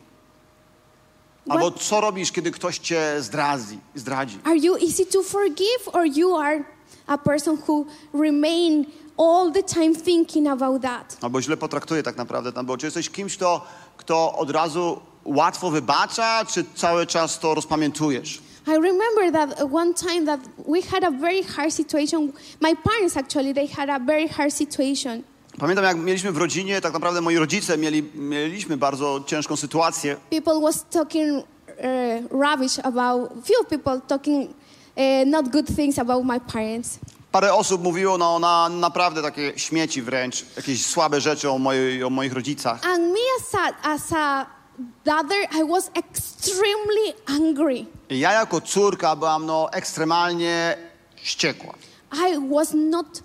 Albo 1.50 1.72
What, 1.72 1.84
co 1.84 2.02
robisz, 2.02 2.32
kiedy 2.32 2.52
ktoś 2.52 2.78
cię 2.78 3.16
zdradzi? 3.20 3.80
zdradzi? 3.96 4.39
are 4.44 4.58
you 4.58 4.76
easy 4.76 5.06
to 5.06 5.24
forgive, 5.24 5.88
or 5.94 6.06
you 6.06 6.36
are 6.38 6.64
a 7.08 7.18
person 7.18 7.58
who 7.68 7.86
remain 8.14 8.86
all 9.18 9.52
the 9.52 9.64
time 9.64 9.96
thinking 9.96 10.48
about 10.48 10.82
that? 10.82 11.18
Albo 11.22 11.41
źle 11.41 11.58
potraktuje 11.58 12.04
tak 12.04 12.18
naprawdę 12.18 12.52
tam 12.54 12.66
było. 12.66 12.78
Czy 12.78 12.86
jesteś 12.88 13.10
kimś, 13.10 13.36
kto, 13.38 13.66
kto 13.98 14.34
od 14.38 14.50
razu 14.50 15.00
łatwo 15.26 15.72
wybacza, 15.72 16.46
czy 16.46 16.66
cały 16.76 17.08
czas 17.08 17.39
to 17.39 17.56
rozpamiętujesz? 17.56 18.41
I 18.68 18.78
remember 18.78 19.32
that 19.32 19.74
one 19.74 19.93
time 19.93 20.26
that 20.26 20.39
we 20.66 20.82
had 20.82 21.03
a 21.03 21.11
very 21.11 21.43
hard 21.43 21.74
situation. 21.74 22.32
My 22.61 22.74
parents 22.76 23.18
actually 23.18 23.53
they 23.53 23.68
had 23.68 23.89
a 23.89 23.99
very 23.99 24.28
hard 24.28 24.53
situation. 24.53 25.24
Pamiętam, 25.59 25.86
jak 25.86 25.97
mieliśmy 25.97 26.32
w 26.32 26.38
rodzinie, 26.38 26.82
tak 26.82 26.93
naprawdę 26.93 27.22
moi 27.22 27.36
rodzice 27.38 27.78
mieli, 27.78 28.03
mieliśmy 28.16 28.78
bardzo 28.78 29.24
ciężką 29.26 29.55
sytuację. 29.55 30.18
People 30.30 30.59
was 30.61 30.86
talking 30.89 31.38
uh, 31.38 32.32
rubbish 32.32 32.80
about 32.84 33.32
few 33.45 33.66
people 33.70 34.01
talking 34.07 34.49
uh, 34.49 35.26
not 35.26 35.49
good 35.49 35.76
things 35.76 35.99
about 35.99 36.26
my 36.26 36.39
parents. 36.39 36.99
Parę 37.32 37.53
osób 37.53 37.84
mówiło 37.84 38.18
no, 38.18 38.39
na 38.39 38.70
naprawdę 38.70 39.22
takie 39.22 39.53
śmieci 39.55 40.01
wręcz, 40.01 40.45
jakieś 40.57 40.86
słabe 40.86 41.22
rzeczy 41.22 41.49
o, 41.49 41.57
mojej, 41.57 42.03
o 42.03 42.09
moich 42.09 42.34
rodzicach. 42.34 42.86
And 42.86 42.99
me 42.99 43.20
as 43.39 43.55
a, 43.55 43.89
as 43.89 44.14
a 44.14 44.45
daughter, 45.06 45.38
I 45.60 45.64
was 45.64 45.92
extremely 45.96 47.14
angry. 47.28 47.86
I 48.10 48.20
ja 48.20 48.32
jako 48.32 48.62
córka 48.62 49.16
byłam 49.16 49.46
no, 49.46 49.70
ekstremalnie 49.74 50.78
wściekła. 51.16 51.74
I 52.30 52.50
was 52.50 52.74
not, 52.74 53.22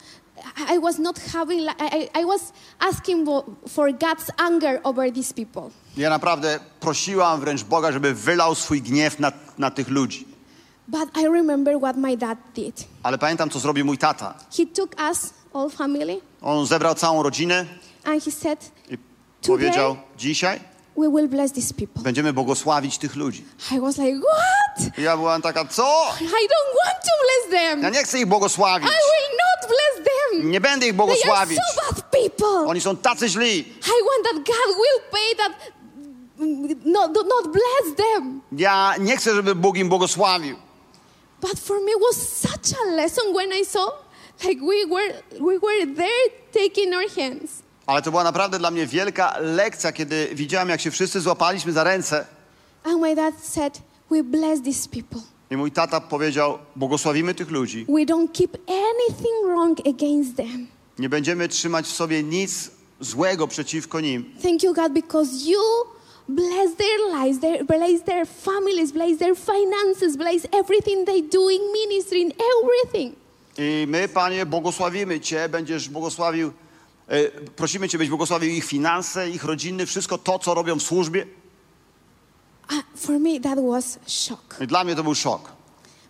I 0.77 0.81
was 0.81 0.99
not 0.99 1.19
having, 1.33 1.61
I, 1.71 2.21
I- 2.21 2.27
was 2.27 2.53
asking 2.79 3.29
for, 3.69 3.93
God's 3.93 4.31
anger 4.37 4.81
over 4.85 5.13
these 5.13 5.35
people. 5.35 5.71
Ja 5.97 6.11
naprawdę 6.11 6.61
prosiłam 6.81 7.41
wręcz 7.41 7.65
Boga, 7.65 7.93
żeby 7.93 8.15
wylał 8.15 8.55
swój 8.55 8.83
gniew 8.83 9.19
na, 9.21 9.33
na 9.59 9.71
tych 9.71 9.89
ludzi. 9.89 10.27
But 10.89 11.17
I 11.17 11.25
remember 11.29 11.79
what 11.79 11.97
my 11.97 12.17
dad 12.17 12.39
did. 12.55 12.85
Ale 13.03 13.19
pamiętam, 13.19 13.51
co 13.51 13.59
zrobił 13.59 13.85
mój 13.85 13.99
tata. 13.99 14.35
He 14.57 14.67
took 14.67 14.97
us, 15.11 15.35
all 15.55 15.71
family, 15.71 16.21
On 16.43 16.67
zebrał 16.67 16.95
całą 16.95 17.23
rodzinę, 17.23 17.67
and 18.05 18.25
he 18.25 18.31
said, 18.31 18.73
I 18.91 18.99
powiedział, 19.47 19.97
dzisiaj 20.17 20.61
We 20.99 21.09
will 21.09 21.29
bless 21.29 21.53
these 21.53 21.75
people. 21.75 22.03
będziemy 22.03 22.33
błogosławić 22.33 22.99
tych 22.99 23.17
ludzi. 23.17 23.45
I 23.77 23.81
was 23.81 23.99
like, 23.99 24.21
What? 24.21 24.99
I 24.99 25.03
ja 25.03 25.17
byłam 25.17 25.43
taka, 25.43 25.65
co? 25.65 25.83
I 26.21 26.25
don't 26.25 26.73
want 26.85 26.99
to 27.05 27.13
bless 27.25 27.61
them. 27.61 27.83
Ja 27.83 27.91
nie 27.91 28.03
chcę 28.03 28.19
ich 28.19 28.27
błogosławić. 28.27 28.89
I 28.89 28.93
will 28.93 29.39
not 29.39 29.71
bless 29.71 30.07
them. 30.09 30.51
Nie 30.51 30.61
będę 30.61 30.87
ich 30.87 30.93
They 30.97 31.03
are 31.03 31.07
błogosławić. 31.07 31.59
so 31.59 31.81
bad 31.87 32.03
people. 32.11 32.69
Oni 32.69 32.81
są 32.81 32.97
tacy 32.97 33.29
źli. 33.29 33.59
I 33.59 33.99
want 34.09 34.25
that 34.25 34.35
God 34.37 34.77
will 34.77 35.01
pay 35.11 35.37
that. 35.37 35.53
Mm, 36.41 36.81
no, 36.85 37.09
do 37.09 37.23
not 37.23 37.53
bless 37.53 37.97
them. 37.97 38.41
Ja 38.53 38.95
nie 39.01 39.17
chcę, 39.17 39.35
żeby 39.35 39.55
Bóg 39.55 39.77
im 39.77 39.89
błogosławił. 39.89 40.57
But 41.41 41.59
for 41.61 41.77
me, 41.81 41.91
it 41.91 41.99
was 42.09 42.17
such 42.39 42.79
a 42.83 42.91
lesson 42.91 43.35
when 43.35 43.53
I 43.63 43.65
saw, 43.65 43.93
like 44.45 44.61
we 44.61 44.87
were, 44.95 45.23
we 45.41 45.59
were 45.59 45.95
there 45.97 46.31
taking 46.53 46.95
our 46.95 47.09
hands, 47.17 47.51
Ale 47.89 48.03
to 48.03 48.11
była 48.11 48.25
naprawdę 48.25 48.59
dla 48.59 48.71
mnie 48.71 48.87
wielka 48.87 49.35
lekcja, 49.41 49.93
kiedy 49.93 50.29
widziałem, 50.35 50.69
jak 50.69 50.81
się 50.81 50.91
wszyscy 50.91 51.21
złapaliśmy 51.21 51.73
za 51.73 51.85
ręce. 51.85 52.27
and 52.85 53.01
my 53.01 53.15
dad 53.15 53.35
said, 53.43 53.81
"We 54.11 54.23
bless 54.23 54.63
these 54.63 54.89
people. 54.89 55.21
I 55.51 55.57
mój 55.57 55.73
tata 55.73 56.01
powiedział, 56.01 56.59
błogosławimy 56.77 57.35
tych 57.35 57.51
ludzi. 57.51 57.87
We 57.89 58.07
don't 58.07 58.29
keep 58.33 58.57
anything 58.69 59.47
wrong 59.47 59.79
against 59.89 60.37
them. 60.37 60.67
Nie 60.99 61.09
będziemy 61.09 61.49
trzymać 61.49 61.87
w 61.87 61.93
sobie 61.93 62.23
nic 62.23 62.71
złego 63.01 63.49
przeciwko 63.49 64.01
nim. 64.01 64.25
Thank 64.43 64.63
you, 64.63 64.75
God, 64.75 64.93
because 64.93 65.31
you 65.51 65.61
bless 66.29 66.77
their 66.77 66.99
lives, 67.23 67.41
their, 67.41 67.67
bless 67.67 68.03
their 68.05 68.27
families, 68.27 68.93
bless 68.93 69.19
their 69.19 69.37
finances, 69.37 70.17
bless 70.17 70.47
everything 70.63 71.07
they 71.07 71.23
do 71.23 71.51
in 71.51 71.61
ministry, 71.89 72.19
in 72.19 72.33
everything." 72.63 73.15
I 73.59 73.87
my, 73.89 74.09
Panie, 74.09 74.47
błogosławimy 74.47 75.21
Cię, 75.21 75.49
będziesz 75.49 75.89
błogosławił, 75.89 76.53
prosimy 77.57 77.89
Cię, 77.89 77.99
byś 77.99 78.09
błogosławił 78.09 78.51
ich 78.51 78.65
finanse, 78.65 79.31
ich 79.31 79.45
rodziny, 79.45 79.87
wszystko 79.87 80.19
to, 80.19 80.39
co 80.39 80.55
robią 80.55 80.79
w 80.79 80.83
służbie. 80.83 81.27
Uh, 82.71 82.83
for 82.97 83.19
me, 83.19 83.41
that 83.41 83.59
was 83.71 83.99
shock. 84.07 84.57
Dla 84.67 84.85
mnie 84.85 84.97
to 84.97 85.03
był 85.03 85.15
szok. 85.15 85.59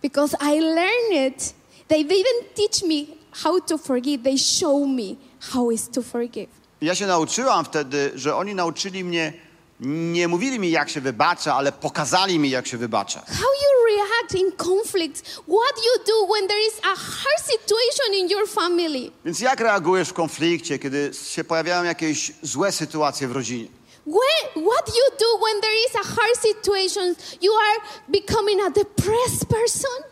because 0.03 0.35
I 0.41 0.61
learned 0.61 1.33
it. 1.33 1.55
They 1.89 2.05
didn't 2.05 2.55
teach 2.55 2.83
me 2.83 3.07
how 3.31 3.61
to 3.61 3.79
forgive, 3.79 4.23
they 4.23 4.37
show 4.37 4.87
me 4.87 5.17
how 5.41 5.71
is 5.71 5.89
to 5.89 6.03
forgive. 6.03 6.49
Ja 6.81 6.95
się 6.95 7.07
nauczyłam 7.07 7.65
wtedy, 7.65 8.11
że 8.15 8.37
oni 8.37 8.55
nauczyli 8.55 9.05
mnie, 9.05 9.33
nie 9.81 10.29
mówili 10.29 10.59
mi, 10.59 10.71
jak 10.71 10.89
się 10.91 11.01
wybacza, 11.01 11.55
ale 11.55 11.73
pokazali 11.73 12.39
mi, 12.39 12.51
jak 12.51 12.67
się 12.67 12.77
wybacza. 12.77 13.21
How 13.21 13.37
you 13.37 13.97
react 13.97 14.35
in 14.35 14.53
conflict, 14.69 15.23
what 15.31 15.77
you 15.77 16.05
do 16.07 16.35
when 16.35 16.49
there 16.49 16.61
is 16.69 16.75
a 16.83 16.97
hard 16.97 17.43
situation 17.47 18.15
in 18.15 18.29
your 18.29 18.49
family. 18.49 19.11
Więc 19.25 19.41
jak 19.41 19.61
reagujesz 19.61 20.09
w 20.09 20.13
konflikcie, 20.13 20.79
kiedy 20.79 21.11
się 21.29 21.45
pojawiają 21.45 21.85
jakieś 21.85 22.33
złe 22.43 22.73
sytuacje 22.73 23.29
w 23.29 23.33
rodzinie? 23.33 23.69
When, 24.07 24.65
what 24.65 24.89
you 24.89 25.17
do 25.19 25.45
when 25.45 25.61
there 25.61 25.75
is 25.89 25.97
a 25.97 26.05
hard 26.05 26.39
situation, 26.43 27.15
you 27.43 27.53
are 27.53 27.81
becoming 28.09 28.61
a 28.67 28.71
depressed 28.71 29.49
person. 29.49 30.03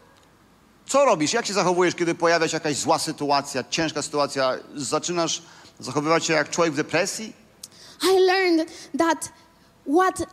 Co 0.86 1.04
robisz? 1.04 1.32
Jak 1.32 1.46
się 1.46 1.52
zachowujesz, 1.54 1.94
kiedy 1.94 2.14
pojawia 2.14 2.48
się 2.48 2.56
jakaś 2.56 2.76
zła 2.76 2.98
sytuacja, 2.98 3.64
ciężka 3.70 4.02
sytuacja? 4.02 4.58
Zaczynasz 4.74 5.42
zachowywać 5.80 6.26
się 6.26 6.32
jak 6.32 6.50
człowiek 6.50 6.72
w 6.72 6.76
depresji? 6.76 7.32
I 8.02 8.20
learned 8.20 8.68
that 8.98 9.32
what, 9.86 10.26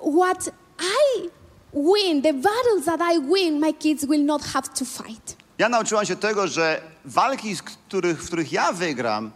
what 0.00 0.48
I 0.78 1.28
win, 1.72 2.22
the 2.22 2.32
battles 2.32 2.84
that 2.84 3.00
I 3.00 3.18
win, 3.18 3.60
my 3.60 3.72
kids 3.72 4.04
will 4.06 4.24
not 4.24 4.42
have 4.42 4.68
to 4.74 4.84
fight. 4.84 5.36
Ja 5.58 5.68
nauczyłam 5.68 6.06
się 6.06 6.16
tego, 6.16 6.46
że 6.48 6.80
walki, 7.04 7.56
z 7.56 7.62
których, 7.62 8.22
w 8.22 8.26
których 8.26 8.52
ja 8.52 8.72
wygram, 8.72 9.30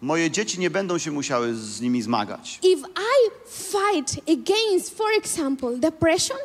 moje 0.00 0.30
dzieci 0.30 0.60
nie 0.60 0.70
będą 0.70 0.98
się 0.98 1.10
musiały 1.10 1.54
z 1.54 1.80
nimi 1.80 2.02
zmagać. 2.02 2.58
If 2.62 2.88
I 2.88 3.30
fight 3.48 4.30
against, 4.30 4.96
for 4.96 5.06
example, 5.18 5.76
depression, 5.76 6.38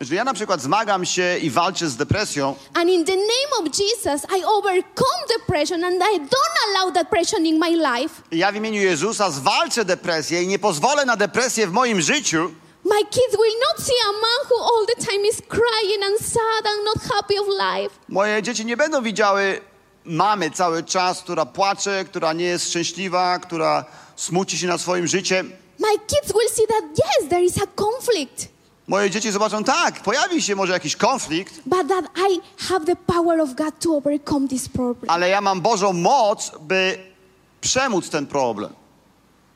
Że 0.00 0.14
ja 0.14 0.24
na 0.24 0.34
przykład 0.34 0.62
zmagam 0.62 1.04
się 1.06 1.38
i 1.38 1.50
walczę 1.50 1.88
z 1.88 1.96
depresją, 1.96 2.54
and 2.74 2.90
in 2.90 3.04
the 3.04 3.16
name 3.16 3.50
of 3.60 3.64
Jesus, 3.78 4.22
I 4.38 4.44
overcome 4.44 5.22
depression 5.38 5.84
and 5.84 5.96
I 6.14 6.20
don't 6.20 6.56
allow 6.68 6.92
depression 6.94 7.46
in 7.46 7.58
my 7.58 7.70
life, 7.70 8.22
ja 8.32 8.52
w 8.52 8.56
imieniu 8.56 8.80
Jezusa 8.82 9.30
zwalczę 9.30 9.84
depresję 9.84 10.42
i 10.42 10.46
nie 10.46 10.58
pozwolę 10.58 11.04
na 11.04 11.16
depresję 11.16 11.66
w 11.66 11.72
moim 11.72 12.00
życiu, 12.00 12.50
my 12.84 13.04
kids 13.10 13.30
will 13.30 13.54
not 13.68 13.86
see 13.86 13.94
a 14.08 14.12
man 14.12 14.46
who 14.50 14.64
all 14.64 14.86
the 14.86 15.06
time 15.12 15.28
is 15.28 15.36
crying 15.48 16.04
and 16.04 16.20
sad 16.20 16.66
and 16.66 16.84
not 16.84 17.12
happy 17.12 17.40
of 17.40 17.46
life. 17.48 17.94
moje 18.08 18.42
dzieci 18.42 18.64
nie 18.66 18.76
będą 18.76 19.02
widziały 19.02 19.60
mamy 20.04 20.50
cały 20.50 20.82
czas, 20.84 21.20
która 21.22 21.46
płacze, 21.46 22.04
która 22.04 22.32
nie 22.32 22.44
jest 22.44 22.68
szczęśliwa, 22.68 23.38
która 23.38 23.84
smuci 24.16 24.58
się 24.58 24.66
na 24.66 24.78
swoim 24.78 25.06
życiem. 25.06 25.52
My 25.78 25.98
kids 26.06 26.32
will 26.32 26.50
see 26.54 26.66
that, 26.66 26.84
yes, 26.98 27.28
there 27.28 27.44
is 27.44 27.58
a 27.58 27.66
conflict, 27.82 28.48
Moje 28.88 29.10
dzieci 29.10 29.32
zobaczą, 29.32 29.64
tak, 29.64 30.00
pojawi 30.00 30.42
się 30.42 30.56
może 30.56 30.72
jakiś 30.72 30.96
konflikt, 30.96 31.54
but 31.66 31.88
that 31.88 32.04
I 32.30 32.40
have 32.68 32.86
the 32.86 32.96
power 32.96 33.40
of 33.40 33.54
God 33.54 33.74
to 33.80 33.96
overcome 33.96 34.48
this 34.48 34.68
problem. 34.68 35.10
ale 35.10 35.28
ja 35.28 35.40
mam 35.40 35.60
Bożą 35.60 35.92
moc, 35.92 36.50
by 36.60 36.98
przemóc 37.60 38.10
ten 38.10 38.26
problem. 38.26 38.72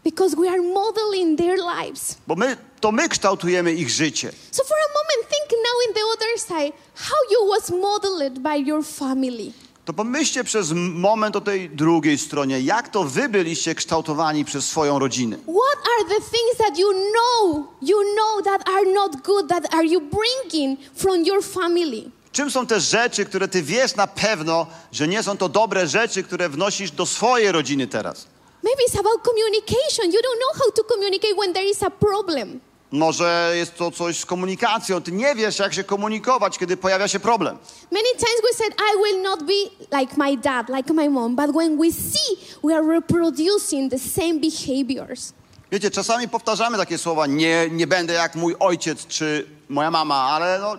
Because 0.05 0.37
we 0.37 0.49
are 0.49 0.63
modeling 0.63 1.39
their 1.39 1.59
lives. 1.59 2.17
Bo 2.27 2.35
my, 2.35 2.57
to 2.81 2.93
my 2.93 3.09
kształtujemy 3.09 3.73
ich 3.73 3.91
życie. 3.91 4.33
So 4.51 4.65
for 4.65 4.77
a 4.77 4.89
moment, 4.99 5.29
think 5.31 5.51
now 5.51 5.89
in 5.89 5.95
the 5.95 6.01
other 6.15 6.39
side, 6.39 6.73
how 6.95 7.17
you 7.31 7.49
was 7.49 7.71
modeled 7.71 8.39
by 8.43 8.57
your 8.67 8.85
family. 8.85 9.53
To 9.91 9.95
pomyślcie 9.95 10.45
przez 10.45 10.73
moment 10.77 11.37
o 11.37 11.41
tej 11.41 11.71
drugiej 11.71 12.19
stronie, 12.19 12.61
jak 12.61 12.89
to 12.89 13.05
wy 13.05 13.29
byliście 13.29 13.75
kształtowani 13.75 14.45
przez 14.45 14.69
swoją 14.69 14.99
rodzinę. 14.99 15.37
What 15.37 15.79
are 15.93 16.09
the 16.09 16.21
things 16.21 16.57
that 16.59 16.79
you 16.79 16.89
know, 16.93 17.67
you 17.83 17.97
know 18.17 18.45
that 18.45 18.69
are 18.69 18.93
not 18.93 19.17
good, 19.23 19.49
that 19.49 19.75
are 19.75 19.87
you 19.87 20.01
bringing 20.01 20.79
from 20.95 21.25
your 21.25 21.45
family? 21.45 22.11
Czym 22.33 22.51
są 22.51 22.67
te 22.67 22.81
rzeczy, 22.81 23.25
które 23.25 23.49
ty 23.49 23.63
wiesz 23.63 23.97
na 23.97 24.07
pewno, 24.07 24.67
że 24.93 25.09
nie 25.09 25.23
są 25.23 25.37
to 25.37 25.49
dobre 25.49 25.87
rzeczy, 25.87 26.23
które 26.23 26.49
wnosisz 26.49 26.91
do 26.91 27.07
swojej 27.07 27.53
rodziny 27.53 27.87
teraz? 27.87 28.27
Maybe 28.63 28.83
it's 28.89 29.01
about 29.01 29.23
communication. 29.25 30.07
You 30.13 30.21
don't 30.21 30.41
know 30.43 30.63
how 30.63 30.73
to 30.73 30.85
communicate 30.95 31.35
when 31.35 31.53
there 31.53 31.71
is 31.71 31.83
a 31.83 31.91
problem. 31.91 32.61
Może 32.93 33.53
jest 33.57 33.77
to 33.77 33.91
coś 33.91 34.19
z 34.21 34.27
komunikacją. 34.27 35.03
Ty 35.03 35.13
nie 35.13 35.35
wiesz, 35.35 35.59
jak 35.59 35.75
się 35.75 35.85
komunikować, 35.85 36.59
kiedy 36.59 36.77
pojawia 36.77 37.09
się 37.09 37.21
problem. 37.21 37.59
Many 37.91 38.09
times 38.17 38.41
we 38.51 38.65
said, 38.65 38.75
I 38.75 39.03
will 39.05 39.23
not 39.23 39.43
be 39.43 39.99
like 40.01 40.15
my 40.17 40.37
dad, 40.37 40.69
like 40.69 40.93
my 40.93 41.11
mom. 41.11 41.37
But 41.37 41.55
when 41.57 41.79
we 41.79 41.93
see 41.93 42.37
we 42.65 42.75
are 42.77 42.87
reproducing 42.87 43.91
the 43.91 43.99
same 43.99 44.35
behaviors, 44.41 45.33
Wiecie, 45.73 45.91
czasami 45.91 46.29
powtarzamy 46.29 46.79
takie 46.79 46.99
słowa, 46.99 47.27
nie, 47.27 47.69
nie 47.71 47.87
będę 47.87 48.13
jak 48.15 48.35
mój 48.35 48.57
ojciec 48.61 49.07
czy 49.07 49.47
moja 49.69 49.91
mama, 49.91 50.15
ale 50.15 50.59
no, 50.59 50.77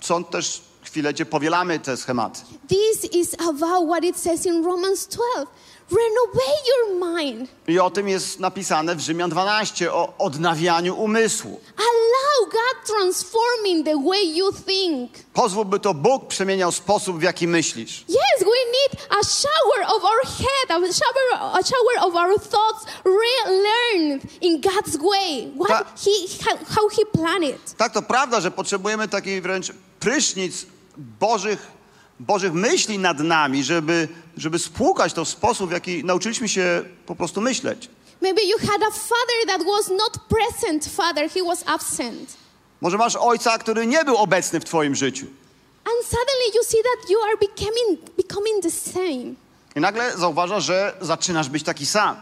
są 0.00 0.24
też 0.24 0.62
chwile, 0.82 1.12
gdzie 1.12 1.26
powielamy 1.26 1.78
te 1.78 1.96
schematy. 1.96 2.40
this 2.68 3.12
is 3.14 3.34
about 3.40 3.88
what 3.88 4.04
it 4.04 4.16
says 4.16 4.46
in 4.46 4.64
Romans 4.64 5.06
12. 5.08 5.46
Renovate 5.92 6.64
your 6.72 7.14
mind. 7.16 7.48
I 7.68 7.78
o 7.78 7.90
tym 7.90 8.08
jest 8.08 8.40
napisane 8.40 8.96
w 8.96 9.00
Rzymian 9.00 9.30
12, 9.30 9.92
o 9.92 10.14
odnawianiu 10.18 10.94
umysłu. 10.96 11.60
Allow 11.76 12.50
God 12.52 12.86
transforming 12.96 13.86
the 13.86 14.02
way 14.08 14.36
you 14.36 14.52
think. 14.52 15.10
Pozwól, 15.34 15.64
by 15.64 15.80
to 15.80 15.94
Bóg 15.94 16.26
przemieniał 16.28 16.72
sposób, 16.72 17.18
w 17.18 17.22
jaki 17.22 17.48
myślisz. 17.48 18.04
Yes, 18.08 18.38
we 18.40 18.44
need 18.46 19.06
a 19.10 19.24
shower 19.24 19.96
of 19.96 20.04
our 20.04 20.26
head, 20.38 20.70
a 20.70 20.92
shower, 20.92 21.54
a 21.54 21.62
shower 21.62 22.08
of 22.08 22.14
our 22.16 22.40
thoughts, 22.40 22.86
relearned 23.04 24.22
in 24.40 24.60
God's 24.60 24.96
way. 24.96 25.52
What 25.56 25.68
Ta- 25.68 25.84
he, 26.04 26.10
how, 26.44 26.56
how 26.74 26.88
He 26.88 27.04
planned 27.12 27.44
it. 27.44 27.74
Tak, 27.76 27.92
to 27.92 28.02
prawda, 28.02 28.40
że 28.40 28.50
potrzebujemy 28.50 29.08
taki 29.08 29.40
wręcz 29.40 29.72
prysznic 30.00 30.66
Bożych, 30.96 31.66
Bożych 32.26 32.52
myśli 32.52 32.98
nad 32.98 33.18
nami, 33.20 33.64
żeby, 33.64 34.08
żeby 34.36 34.58
spłukać 34.58 35.12
to 35.12 35.24
w 35.24 35.28
sposób, 35.28 35.70
w 35.70 35.72
jaki 35.72 36.04
nauczyliśmy 36.04 36.48
się 36.48 36.84
po 37.06 37.16
prostu 37.16 37.40
myśleć. 37.40 37.88
Maybe 38.20 38.42
you 38.42 38.58
had 38.58 38.82
a 38.82 38.90
father 38.90 39.46
that 39.46 39.62
was 39.66 39.88
not 39.88 40.18
present, 40.28 40.86
father, 40.86 41.30
he 41.30 41.42
was 41.42 41.64
absent. 41.66 42.36
Może 42.80 42.98
masz 42.98 43.16
ojca, 43.16 43.58
który 43.58 43.86
nie 43.86 44.04
był 44.04 44.16
obecny 44.16 44.60
w 44.60 44.64
twoim 44.64 44.94
życiu. 44.94 45.26
And 45.84 46.06
suddenly 46.06 46.46
you 46.54 46.64
see 46.64 46.78
that 46.82 47.10
you 47.10 47.18
are 47.22 47.36
becoming, 47.36 48.10
becoming 48.16 48.62
the 48.62 48.70
same. 48.70 49.34
I 49.76 49.80
nagle 49.80 50.18
zauważasz, 50.18 50.64
że 50.64 50.96
zaczynasz 51.00 51.48
być 51.48 51.62
taki 51.62 51.86
sam. 51.86 52.16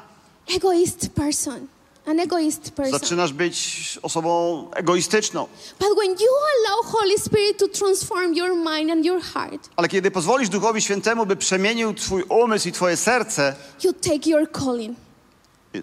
Egoist 0.56 1.08
person. 1.14 1.66
An 2.06 2.20
egoist 2.20 2.70
person. 2.70 2.98
Zaczynasz 3.00 3.32
być 3.32 3.98
osobą 4.02 4.64
egoistyczną. 4.74 5.46
But 5.78 5.88
when 5.98 6.10
you 6.10 6.28
allow 6.56 6.92
Holy 6.92 7.18
Spirit 7.18 7.58
to 7.58 7.68
transform 7.68 8.34
your 8.34 8.56
mind 8.56 8.90
and 8.90 9.04
your 9.06 9.22
heart, 9.22 9.68
Ale 9.76 9.88
kiedy 9.88 10.10
pozwolisz 10.10 10.48
Duchowi 10.48 10.80
Świętemu, 10.82 11.26
by 11.26 11.36
przemienił 11.36 11.94
twój 11.94 12.22
umysł 12.22 12.68
i 12.68 12.72
twoje 12.72 12.96
serce, 12.96 13.54
you 13.84 13.92
take 13.92 14.30
your 14.30 14.50
calling. 14.52 14.96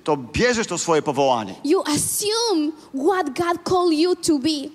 to 0.03 0.17
bierzesz 0.17 0.67
to 0.67 0.77
swoje 0.77 1.01
powołanie. 1.01 1.55
You 1.63 1.81
assume 1.81 2.71
what 2.93 3.25
God 3.25 3.63
called 3.63 3.93
you 3.99 4.15
to 4.15 4.39
be. 4.39 4.69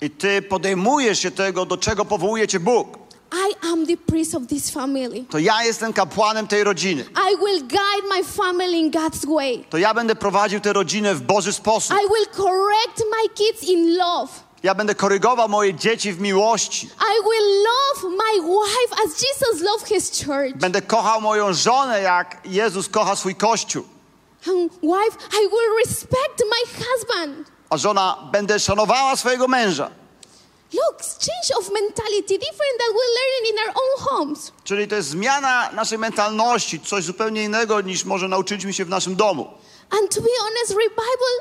I 0.00 0.10
ty 0.10 0.42
podejmujesz 0.42 1.18
się 1.18 1.30
tego, 1.30 1.66
do 1.66 1.76
czego 1.76 2.04
powołuje 2.04 2.48
cię 2.48 2.60
Bóg. 2.60 3.05
I 3.32 3.54
am 3.72 3.86
the 3.86 3.96
priest 3.96 4.34
of 4.34 4.46
this 4.46 4.70
family. 4.70 5.24
to 5.30 5.38
ja 5.38 5.64
jestem 5.64 5.92
kapłanem 5.92 6.46
tej 6.46 6.64
rodziny. 6.64 7.04
I 7.30 7.36
will 7.36 7.60
guide 7.60 8.08
my 8.16 8.24
family 8.24 8.78
in 8.78 8.90
God's 8.90 9.26
way. 9.36 9.64
To 9.70 9.78
ja 9.78 9.94
będę 9.94 10.14
prowadził 10.14 10.60
tę 10.60 10.72
rodzinę 10.72 11.14
w 11.14 11.20
Boży 11.22 11.52
sposób. 11.52 11.96
I 11.96 12.08
will 12.08 12.26
correct 12.36 12.98
my 13.10 13.28
kids 13.34 13.62
in 13.62 13.96
love. 13.96 14.32
Ja 14.62 14.74
będę 14.74 14.94
korygował 14.94 15.48
moje 15.48 15.74
dzieci 15.74 16.12
w 16.12 16.20
miłości. 16.20 16.86
I 16.86 17.22
will 17.22 17.62
love 17.62 18.16
my 18.16 18.42
wife 18.42 19.04
as 19.06 19.22
Jesus 19.22 19.62
loved 19.62 19.88
his 19.88 20.24
church. 20.24 20.56
Będę 20.56 20.82
kochał 20.82 21.20
moją 21.20 21.52
żonę, 21.54 22.00
jak 22.00 22.40
Jezus 22.44 22.88
kocha 22.88 23.16
swój 23.16 23.34
kościół. 23.34 23.84
And 24.48 24.72
wife, 24.82 25.16
I 25.32 25.48
will 25.48 25.84
respect 25.84 26.42
my 26.44 26.84
husband. 26.84 27.50
A 27.70 27.76
żona, 27.76 28.28
będę 28.32 28.58
szanowała 28.60 29.16
swojego 29.16 29.48
męża. 29.48 29.90
Look, 30.72 31.02
change 31.02 31.58
of 31.58 31.72
mentality, 31.72 32.38
different 32.38 32.76
that 32.78 32.90
we're 32.96 33.12
learning 33.18 33.44
in 33.52 33.58
our 33.58 33.74
own 33.74 34.06
homes. 34.08 34.52
Czyli 34.64 34.88
to 34.88 34.96
jest 34.96 35.08
zmiana 35.08 35.70
naszej 35.72 35.98
mentalności, 35.98 36.80
coś 36.80 37.04
zupełnie 37.04 37.44
innego 37.44 37.80
niż 37.80 38.04
może 38.04 38.28
nauczyliśmy 38.28 38.72
się 38.72 38.84
w 38.84 38.88
naszym 38.88 39.16
domu. 39.16 39.50
And 39.90 40.14
to 40.14 40.20
be 40.20 40.28
honest, 40.40 40.70
revival, 40.70 41.34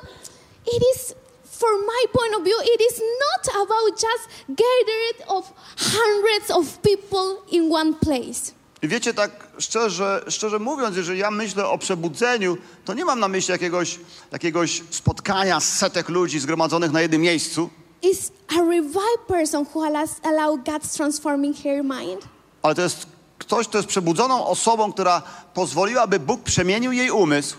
it 0.76 0.84
is, 0.96 1.14
from 1.60 1.82
my 1.82 2.08
point 2.14 2.36
of 2.36 2.44
view, 2.44 2.58
it 2.76 2.82
is 2.92 3.00
not 3.00 3.56
about 3.56 4.04
just 4.04 4.30
gathered 4.50 5.28
of 5.28 5.54
hundreds 5.78 6.52
of 6.52 6.78
people 6.82 7.36
in 7.52 7.74
one 7.74 7.94
place. 7.94 8.52
I 8.82 8.88
wiecie, 8.88 9.14
tak 9.14 9.32
szczerze, 9.60 10.26
szczerze 10.30 10.60
mówiąc, 10.60 10.98
jeżeli 10.98 11.20
ja 11.20 11.32
myślę 11.32 11.68
o 11.68 11.78
przebudzeniu, 11.78 12.58
to 12.86 12.94
nie 12.94 13.06
mam 13.06 13.20
na 13.20 13.28
myśli 13.28 13.52
jakiegoś, 13.52 14.00
jakiegoś 14.32 14.84
spotkania 14.90 15.60
setek 15.60 16.10
ludzi 16.10 16.40
zgromadzonych 16.40 16.92
na 16.92 17.02
jednym 17.02 17.22
miejscu, 17.22 17.70
It's 18.02 18.32
a 18.60 18.62
revived 18.64 19.28
person 19.28 19.66
who 19.74 19.84
allows, 19.88 20.20
allow 20.24 20.58
God's 20.58 20.94
transforming 20.98 21.56
her 21.64 21.84
mind. 21.84 22.28
ale 22.62 22.76
to 22.76 22.82
jest 22.82 23.06
ktoś, 23.40 23.68
kto 23.68 23.78
jest 23.78 23.90
przebudzoną 23.90 24.46
osobą, 24.48 24.94
która 24.94 25.22
pozwoliła, 25.54 26.08
by 26.08 26.20
Bóg 26.20 26.42
przemienił 26.44 26.92
jej 26.92 27.12
umysł 27.12 27.56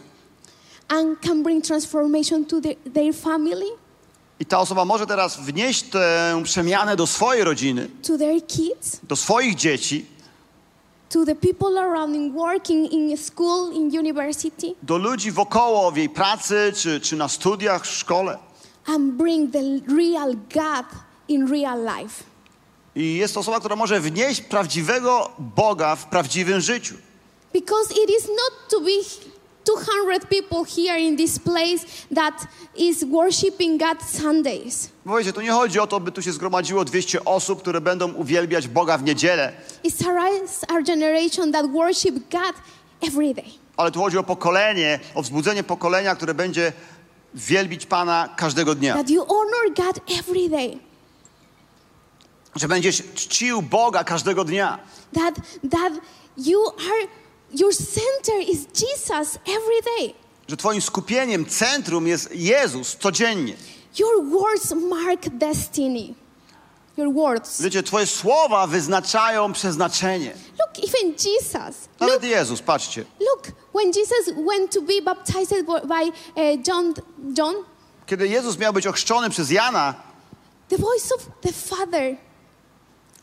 and 0.89 1.21
can 1.21 1.43
bring 1.43 1.65
transformation 1.65 2.45
to 2.45 2.61
their, 2.61 2.77
their 2.95 3.15
family, 3.15 3.65
i 4.41 4.47
ta 4.47 4.59
osoba 4.59 4.85
może 4.85 5.07
teraz 5.07 5.41
wnieść 5.41 5.83
tę 5.83 6.41
przemianę 6.45 6.97
do 6.97 7.07
swojej 7.07 7.45
rodziny, 7.45 7.89
to 8.03 8.19
their 8.19 8.47
kids, 8.47 9.01
do 9.03 9.17
swoich 9.17 9.55
dzieci, 9.55 10.07
to 11.09 11.25
the 11.25 11.35
people 11.35 11.81
around 11.81 12.15
in 12.15 12.33
working 12.33 12.93
in 12.93 13.17
school, 13.17 13.73
in 13.73 13.99
university, 13.99 14.75
do 14.83 14.97
ludzi 14.99 15.33
wokoło 15.33 15.91
w 15.93 15.97
jej 15.97 16.09
pracy 16.09 16.73
czy, 16.77 17.01
czy 17.01 17.17
na 17.17 17.29
studiach, 17.29 17.87
w 17.87 17.91
szkole. 17.91 18.39
And 18.87 19.13
bring 19.13 19.51
the 19.53 19.95
real 19.95 20.35
God 20.55 20.87
in 21.29 21.47
real 21.51 21.79
life. 21.99 22.25
I 22.95 23.15
jest 23.17 23.35
to 23.35 23.41
osoba, 23.41 23.59
która 23.61 23.77
może 23.77 24.01
wnieść 24.01 24.41
prawdziwego 24.41 25.31
Boga 25.39 25.97
w 25.97 26.07
prawdziwym 26.07 26.61
życiu. 26.61 26.95
Because 27.53 27.95
it 28.05 28.11
is 28.19 28.29
not 28.29 28.69
to 28.71 28.81
be 28.81 28.91
200 29.65 30.27
people 30.27 30.65
here 30.65 30.99
in 31.01 31.17
this 31.17 31.39
place 31.39 31.85
that 32.15 32.47
is 32.77 33.05
worshiping 33.05 33.81
God 33.83 33.99
Sundays. 34.23 34.89
Wiecie, 35.07 35.33
tu 35.33 35.41
nie 35.41 35.51
chodzi 35.51 35.81
o 35.81 35.87
to, 35.87 36.01
by 36.01 36.13
tu 36.13 36.23
się 36.23 36.33
zgromadziło 36.33 36.85
200 36.85 37.25
osób, 37.25 37.61
które 37.63 37.81
będą 37.81 38.13
uwielbiać 38.13 38.69
Boga 38.69 38.99
w 38.99 39.03
niedzielę, 39.03 39.53
It's 39.85 40.07
our, 40.09 40.19
our 40.73 40.83
generation 40.85 41.53
that 41.53 41.67
worship 41.73 42.15
God 42.15 42.55
every 43.09 43.35
day. 43.35 43.45
ale 43.77 43.91
tu 43.91 44.01
chodzi 44.01 44.19
o 44.19 44.23
pokolenie, 44.23 45.01
o 45.15 45.23
wzbudzenie 45.23 45.63
pokolenia, 45.63 46.15
które 46.15 46.35
będzie 46.35 46.73
wielbić 47.37 47.87
Pana 47.87 48.35
każdego 48.37 48.75
dnia. 48.75 48.95
That 48.95 49.11
you 49.11 49.25
honor 49.25 49.75
God 49.77 50.19
every 50.19 50.49
day. 50.49 50.79
Że 52.57 52.69
będziesz 52.69 53.03
czcił 53.15 53.63
Boga 53.63 54.05
każdego 54.05 54.45
dnia. 54.45 54.79
That, 55.15 55.35
that 55.71 55.93
you 56.37 56.67
are, 56.69 57.09
your 57.55 57.75
center 57.75 58.41
is 58.49 58.59
Jesus 58.59 59.37
every 59.37 59.83
day. 59.99 60.15
Że 60.49 60.57
twoim 60.57 60.83
skupieniem, 60.83 61.47
centrum 61.47 62.07
jest 62.07 62.35
Jezus 62.35 62.97
codziennie. 62.97 63.55
Your 63.99 64.31
words 64.31 64.73
mark 64.91 65.29
destiny. 65.29 66.15
Your 66.97 67.15
words. 67.15 67.63
Wiecie, 67.63 67.83
twoje 67.83 68.07
słowa 68.07 68.67
wyznaczają 68.67 69.53
przeznaczenie. 69.53 70.33
Look, 70.59 70.89
even 70.89 71.13
Jesus. 71.13 71.89
Nawet 72.01 72.23
Look, 72.23 72.31
Jezus, 72.31 72.63
patrzcie. 72.63 73.05
look, 73.21 73.47
when 73.75 73.87
Jesus 73.93 74.35
went 74.49 74.73
to 74.75 74.81
be 74.83 75.03
baptized 75.03 75.67
by 75.67 76.05
uh, 76.05 76.67
John, 76.69 76.95
John, 77.39 77.55
Kiedy 78.07 78.29
Jezus 78.29 78.59
miał 78.59 78.73
być 78.73 78.87
ochrzczony 78.87 79.31
przez 79.31 79.51
Jana, 79.51 79.95
the 80.69 80.77
voice 80.79 81.15
of 81.15 81.21
the 81.41 81.53
Father, 81.53 82.17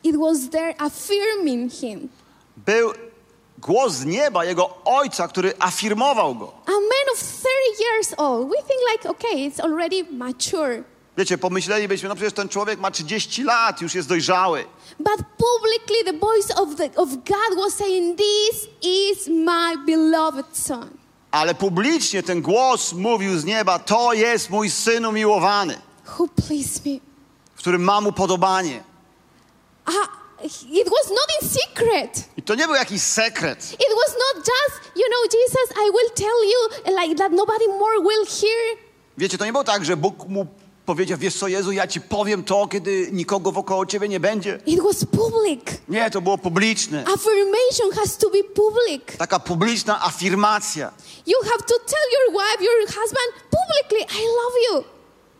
it 0.03 0.15
was 0.17 0.49
there 0.49 0.73
affirming 0.77 1.73
him. 1.73 2.09
był 2.57 2.91
głos 3.57 3.93
z 3.93 4.05
nieba 4.05 4.45
Jego 4.45 4.77
Ojca, 4.85 5.27
który 5.27 5.53
afirmował 5.59 6.35
Go. 6.35 6.53
A 6.65 6.71
man 6.71 7.07
of 7.13 7.19
30 7.19 7.83
years 7.83 8.13
old. 8.17 8.49
We 8.49 8.55
think 8.57 8.79
like, 8.93 9.09
okay, 9.09 9.37
it's 9.49 9.59
already 9.59 10.03
mature. 10.11 10.83
Wiecie, 11.17 11.37
pomyślelibyśmy, 11.37 12.09
no 12.09 12.15
przecież 12.15 12.33
ten 12.33 12.49
człowiek 12.49 12.79
ma 12.79 12.91
30 12.91 13.43
lat, 13.43 13.81
już 13.81 13.95
jest 13.95 14.07
dojrzały. 14.09 14.65
But 14.99 15.17
publicly, 15.37 16.03
the 16.05 16.19
voice 16.19 16.55
of, 16.55 16.75
the, 16.75 16.85
of 17.01 17.09
God 17.09 17.57
was 17.63 17.73
saying, 17.73 18.17
This 18.17 18.67
is 18.81 19.27
my 19.27 19.77
beloved 19.85 20.45
son. 20.57 20.89
Ale 21.31 21.55
publicznie 21.55 22.23
ten 22.23 22.41
głos 22.41 22.93
mówił 22.93 23.39
z 23.39 23.45
nieba, 23.45 23.79
to 23.79 24.13
jest 24.13 24.49
mój 24.49 24.69
Syn 24.69 25.05
umiłowany, 25.05 25.81
Who 26.19 26.27
pleased 26.47 26.85
me. 26.85 26.99
w 27.55 27.57
którym 27.59 27.83
mam 27.83 28.07
upodobanie. 28.07 28.83
Ah, 29.85 30.07
it 30.71 30.89
was 30.89 31.09
not 31.09 31.27
in 31.41 31.49
secret. 31.49 32.23
I 32.37 32.41
to 32.43 32.55
nie 32.55 32.65
był 32.65 32.75
jakiś 32.75 33.01
sekret. 33.01 33.73
It 33.73 33.89
was 34.05 34.15
not 34.15 34.45
just, 34.47 34.95
you 34.95 35.03
know, 35.07 35.23
Jesus, 35.33 35.77
I 35.87 35.91
will 35.91 36.09
tell 36.15 36.43
you, 36.51 36.93
like 37.01 37.15
that 37.15 37.31
nobody 37.31 37.67
more 37.67 37.99
will 38.01 38.25
hear. 38.25 38.77
Wiecie, 39.17 39.37
to 39.37 39.45
nie 39.45 39.51
było 39.51 39.63
tak, 39.63 39.85
że 39.85 39.97
Bóg 39.97 40.27
mu 40.27 40.47
powiedział, 40.85 41.17
wiesz 41.17 41.35
co 41.35 41.47
Jezu, 41.47 41.71
ja 41.71 41.87
ci 41.87 42.01
powiem 42.01 42.43
to, 42.43 42.67
kiedy 42.67 43.09
nikogo 43.11 43.51
wokoło 43.51 43.85
ciebie 43.85 44.07
nie 44.09 44.19
będzie. 44.19 44.59
It 44.65 44.79
was 44.83 45.05
public. 45.05 45.61
Nie, 45.89 46.09
to 46.11 46.21
było 46.21 46.37
publiczne. 46.37 46.99
Affirmation 46.99 47.91
has 47.95 48.17
to 48.17 48.29
be 48.29 48.43
public. 48.43 49.17
Taka 49.17 49.39
publiczna 49.39 50.01
afirmacja. 50.05 50.91
You 51.27 51.37
have 51.43 51.63
to 51.63 51.75
tell 51.87 52.07
your 52.13 52.41
wife, 52.43 52.63
your 52.63 52.87
husband, 52.87 53.33
publicly, 53.51 54.01
I 54.19 54.21
love 54.23 54.55
you. 54.71 54.92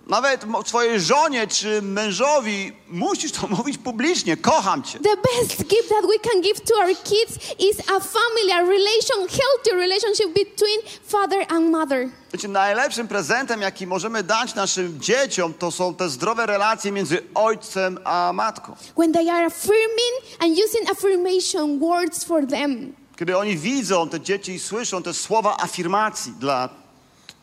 Nawet 0.07 0.45
swojej 0.65 1.01
żonie 1.01 1.47
czy 1.47 1.81
mężowi 1.81 2.71
musisz 2.87 3.31
to 3.31 3.47
mówić 3.57 3.77
publicznie. 3.77 4.37
Kocham 4.37 4.83
cię. 4.83 4.99
The 4.99 5.15
best 5.15 5.57
gift 5.57 5.89
that 5.89 6.01
we 6.01 6.29
can 6.31 6.41
give 6.41 6.61
to 6.61 6.75
our 6.81 6.95
kids 7.03 7.37
is 7.59 7.79
a 7.79 7.99
family, 7.99 8.53
a 8.53 8.61
relation, 8.61 9.17
healthy 9.17 9.71
relationship 9.73 10.27
between 10.33 10.79
father 11.07 11.45
and 11.49 11.71
mother. 11.71 12.09
Wiecie, 12.33 12.47
najlepszym 12.47 13.07
prezentem, 13.07 13.61
jaki 13.61 13.87
możemy 13.87 14.23
dać 14.23 14.55
naszym 14.55 15.01
dzieciom, 15.01 15.53
to 15.53 15.71
są 15.71 15.95
te 15.95 16.09
zdrowe 16.09 16.45
relacje 16.45 16.91
między 16.91 17.23
ojcem 17.35 17.99
a 18.03 18.31
matką. 18.33 18.75
When 18.97 19.13
they 19.13 19.31
are 19.31 19.45
affirming 19.45 20.39
and 20.39 20.51
using 20.51 20.91
affirmation 20.91 21.79
words 21.79 22.23
for 22.23 22.47
them. 22.47 22.93
Kiedy 23.19 23.37
oni 23.37 23.57
widzą, 23.57 24.09
te 24.09 24.21
dzieci 24.21 24.51
i 24.51 24.59
słyszą 24.59 25.03
te 25.03 25.13
słowa 25.13 25.57
afirmacji 25.59 26.31
dla 26.39 26.69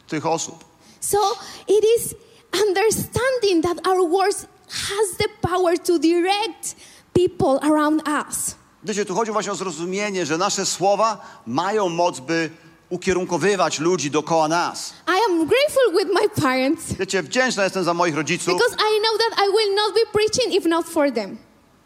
tych 0.09 0.27
osób. 0.27 0.65
So 1.01 1.19
it 1.69 1.85
is 1.97 2.15
understanding 2.53 3.63
that 3.63 3.87
our 3.87 4.03
words 4.03 4.47
has 4.69 5.17
the 5.19 5.29
power 5.49 5.77
to 5.79 5.99
direct 5.99 6.77
people 7.15 7.59
around 7.63 8.03
us. 8.09 8.55
Wiecie, 8.85 9.05
tu 9.05 9.15
chodzi 9.15 9.33
właśnie 9.33 9.53
o 9.53 9.55
zrozumienie, 9.55 10.27
że 10.27 10.39
nasze 10.39 10.67
słowa 10.67 11.41
mają 11.47 11.89
moc, 11.89 12.21
by 12.21 12.51
ukierunkowywać 12.91 13.79
ludzi 13.79 14.11
dookoła 14.11 14.49
nas. 14.49 14.93
I 15.09 15.33
am 15.33 15.47
grateful 15.47 15.93
with 15.99 16.11
my 16.21 16.43
parents 16.43 16.93
Wiecie, 16.99 17.23
wdzięczna 17.23 17.65
jestem 17.65 17.85
za 17.85 17.95
moich 17.95 18.17
rodziców, 18.17 18.55
because 18.55 18.75
I 18.75 19.01
know 19.01 19.19
that 19.19 19.47
I 19.47 19.51
will 19.53 19.75
not 19.75 19.95
be 19.95 20.13
preaching 20.13 20.55
if 20.55 20.69
not 20.69 20.87
for 20.87 21.13
them. 21.13 21.39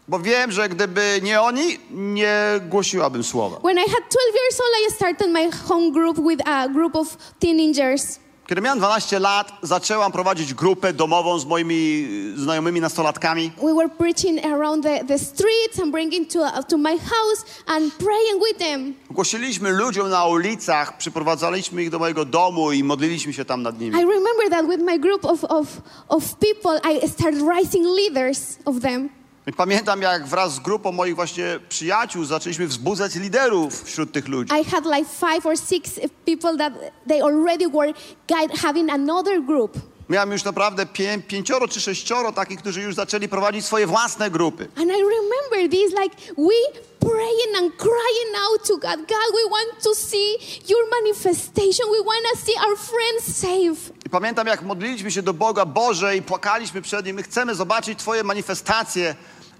bo 0.08 0.18
wiem, 0.18 0.52
że 0.52 0.68
gdyby 0.68 1.20
nie 1.22 1.40
oni, 1.40 1.78
nie 1.90 2.60
głosiłabym 2.68 3.24
słowa. 3.24 3.56
When 3.56 3.76
I 3.76 3.90
had 3.90 3.90
12 3.90 4.34
years 4.42 4.60
old, 4.60 4.70
I 4.88 4.94
started 4.94 5.30
my 5.30 5.50
home 5.68 5.92
group 5.92 6.18
with 6.28 6.48
a 6.48 6.68
group 6.68 6.96
of 6.96 7.16
teenagers. 7.38 8.18
Kiedy 8.46 8.60
miałem 8.60 8.78
12 8.78 9.18
lat, 9.18 9.52
zaczęłam 9.62 10.12
prowadzić 10.12 10.54
grupę 10.54 10.92
domową 10.92 11.38
z 11.38 11.46
moimi 11.46 12.06
y, 12.36 12.40
znajomymi 12.40 12.80
nastolatkami. 12.80 13.52
We 13.62 13.74
were 13.74 13.88
preaching 13.88 14.44
around 14.46 14.84
the, 14.84 15.04
the 15.04 15.18
streets 15.18 15.80
and 15.82 15.90
bringing 15.92 16.32
to, 16.32 16.40
uh, 16.40 16.64
to 16.68 16.78
my 16.78 16.98
house 16.98 17.44
and 17.66 17.94
praying 17.94 18.44
with 18.48 18.58
them. 18.58 18.94
Głosiliśmy 19.10 19.72
ludziom 19.72 20.10
na 20.10 20.24
ulicach, 20.26 20.96
przyprowadzaliśmy 20.98 21.82
ich 21.82 21.90
do 21.90 21.98
mojego 21.98 22.24
domu 22.24 22.72
i 22.72 22.84
modliliśmy 22.84 23.32
się 23.32 23.44
tam 23.44 23.62
nad 23.62 23.80
nimi. 23.80 23.96
I 23.96 24.04
remember 24.04 24.50
that 24.50 24.66
with 24.68 24.82
my 24.82 24.98
group 24.98 25.24
of, 25.24 25.44
of, 25.44 25.66
of 26.08 26.34
people, 26.34 26.80
I 26.92 27.08
started 27.08 27.42
raising 27.48 27.86
leaders 27.86 28.58
of 28.64 28.80
them. 28.80 29.08
I 29.46 29.52
pamiętam, 29.52 30.02
jak 30.02 30.26
wraz 30.26 30.54
z 30.54 30.60
grupą 30.60 30.92
moich 30.92 31.14
właśnie 31.14 31.60
przyjaciół 31.68 32.24
zaczęliśmy 32.24 32.66
wzbudzać 32.66 33.14
liderów 33.14 33.82
wśród 33.82 34.12
tych 34.12 34.28
ludzi. 34.28 34.52
I 34.60 34.64
had 34.64 34.84
like 34.84 35.10
five 35.20 35.46
or 35.46 35.58
six 35.58 35.90
people 36.24 36.56
that 36.58 36.72
they 37.08 37.22
already 37.22 37.68
were 37.68 37.92
guide, 38.28 38.56
having 38.62 38.90
another 38.90 39.42
group. 39.42 39.78
Miałem 40.08 40.32
już 40.32 40.44
naprawdę 40.44 40.86
pię, 40.86 41.18
pięcioro 41.28 41.68
czy 41.68 41.80
sześcioro 41.80 42.32
takich, 42.32 42.58
którzy 42.58 42.82
już 42.82 42.94
zaczęli 42.94 43.28
prowadzić 43.28 43.64
swoje 43.64 43.86
własne 43.86 44.30
grupy. 44.30 44.68
And 44.76 44.90
I 44.90 45.02
remember 45.02 45.70
this 45.70 45.92
like 46.02 46.16
we 46.38 46.80
praying 47.00 47.56
and 47.58 47.76
crying 47.76 48.36
out 48.44 48.68
to 48.68 48.74
God. 48.74 48.96
God, 48.96 49.28
we 49.34 49.50
want 49.50 49.82
to 49.82 49.94
see 49.94 50.36
your 50.68 50.82
manifestation. 51.02 51.86
We 51.92 52.04
want 52.04 52.24
to 52.32 52.36
see 52.46 52.54
our 52.68 52.76
friends 52.76 53.36
saved. 53.36 54.06
I 54.06 54.10
pamiętam, 54.10 54.46
jak 54.46 54.62
modliliśmy 54.62 55.10
się 55.10 55.22
do 55.22 55.34
Boga 55.34 55.66
Boże 55.66 56.16
i 56.16 56.22
płakaliśmy 56.22 56.82
przed 56.82 57.06
Nim. 57.06 57.16
My 57.16 57.22
chcemy 57.22 57.54
zobaczyć 57.54 57.98
Twoje 57.98 58.24
manifestacje. 58.24 59.14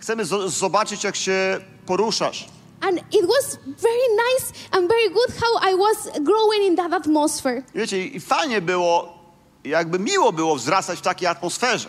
Chcemy 0.04 0.24
zo- 0.24 0.48
zobaczyć, 0.48 1.04
jak 1.04 1.16
się 1.16 1.60
poruszasz. 1.86 2.46
And 2.80 2.98
it 2.98 3.26
was 3.26 3.58
very 3.66 4.08
nice 4.26 4.52
and 4.70 4.88
very 4.88 5.10
good 5.10 5.28
how 5.40 5.70
I 5.72 5.78
was 5.78 6.20
growing 6.20 6.62
in 6.66 6.76
that 6.76 6.92
atmosphere. 6.92 7.62
Wiecie, 7.74 8.04
i 8.06 8.20
fajnie 8.20 8.60
było, 8.62 9.18
jakby 9.64 9.98
miło 9.98 10.32
było 10.32 10.56
wzrastać 10.56 10.98
w 10.98 11.02
takiej 11.02 11.28
atmosferze. 11.28 11.88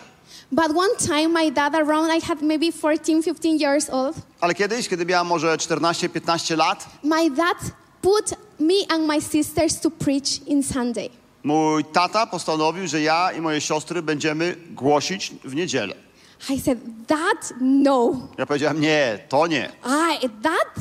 But 0.52 0.68
one 0.76 0.96
time, 0.98 1.28
my 1.28 1.50
dad, 1.52 1.74
around 1.74 2.10
I 2.18 2.20
had 2.26 2.42
maybe 2.42 2.72
14, 2.72 3.22
15 3.22 3.48
years 3.48 3.90
old, 3.90 4.16
Ale 4.40 4.54
kiedyś, 4.54 4.88
kiedy 4.88 5.06
miałam 5.06 5.26
może 5.26 5.56
14-15 5.56 6.56
lat, 6.56 6.86
my 7.02 7.30
dad 7.30 7.56
put 8.02 8.30
me 8.60 8.74
and 8.88 9.06
my 9.06 9.20
sisters 9.22 9.80
to 9.80 9.90
preach 9.90 10.46
in 10.46 10.62
Sunday. 10.62 11.10
mój 11.44 11.84
tata 11.84 12.26
postanowił, 12.26 12.86
że 12.86 13.00
ja 13.00 13.32
i 13.32 13.40
moje 13.40 13.60
siostry 13.60 14.02
będziemy 14.02 14.56
głosić 14.70 15.32
w 15.44 15.54
niedzielę. 15.54 16.05
I 16.48 16.60
said, 16.60 16.78
Dad, 17.08 17.52
no. 17.60 18.28
Ja 18.38 18.46
powiedziałem, 18.46 18.80
nie, 18.80 19.18
to 19.28 19.46
nie. 19.46 19.72
I, 20.22 20.28
Dad, 20.28 20.74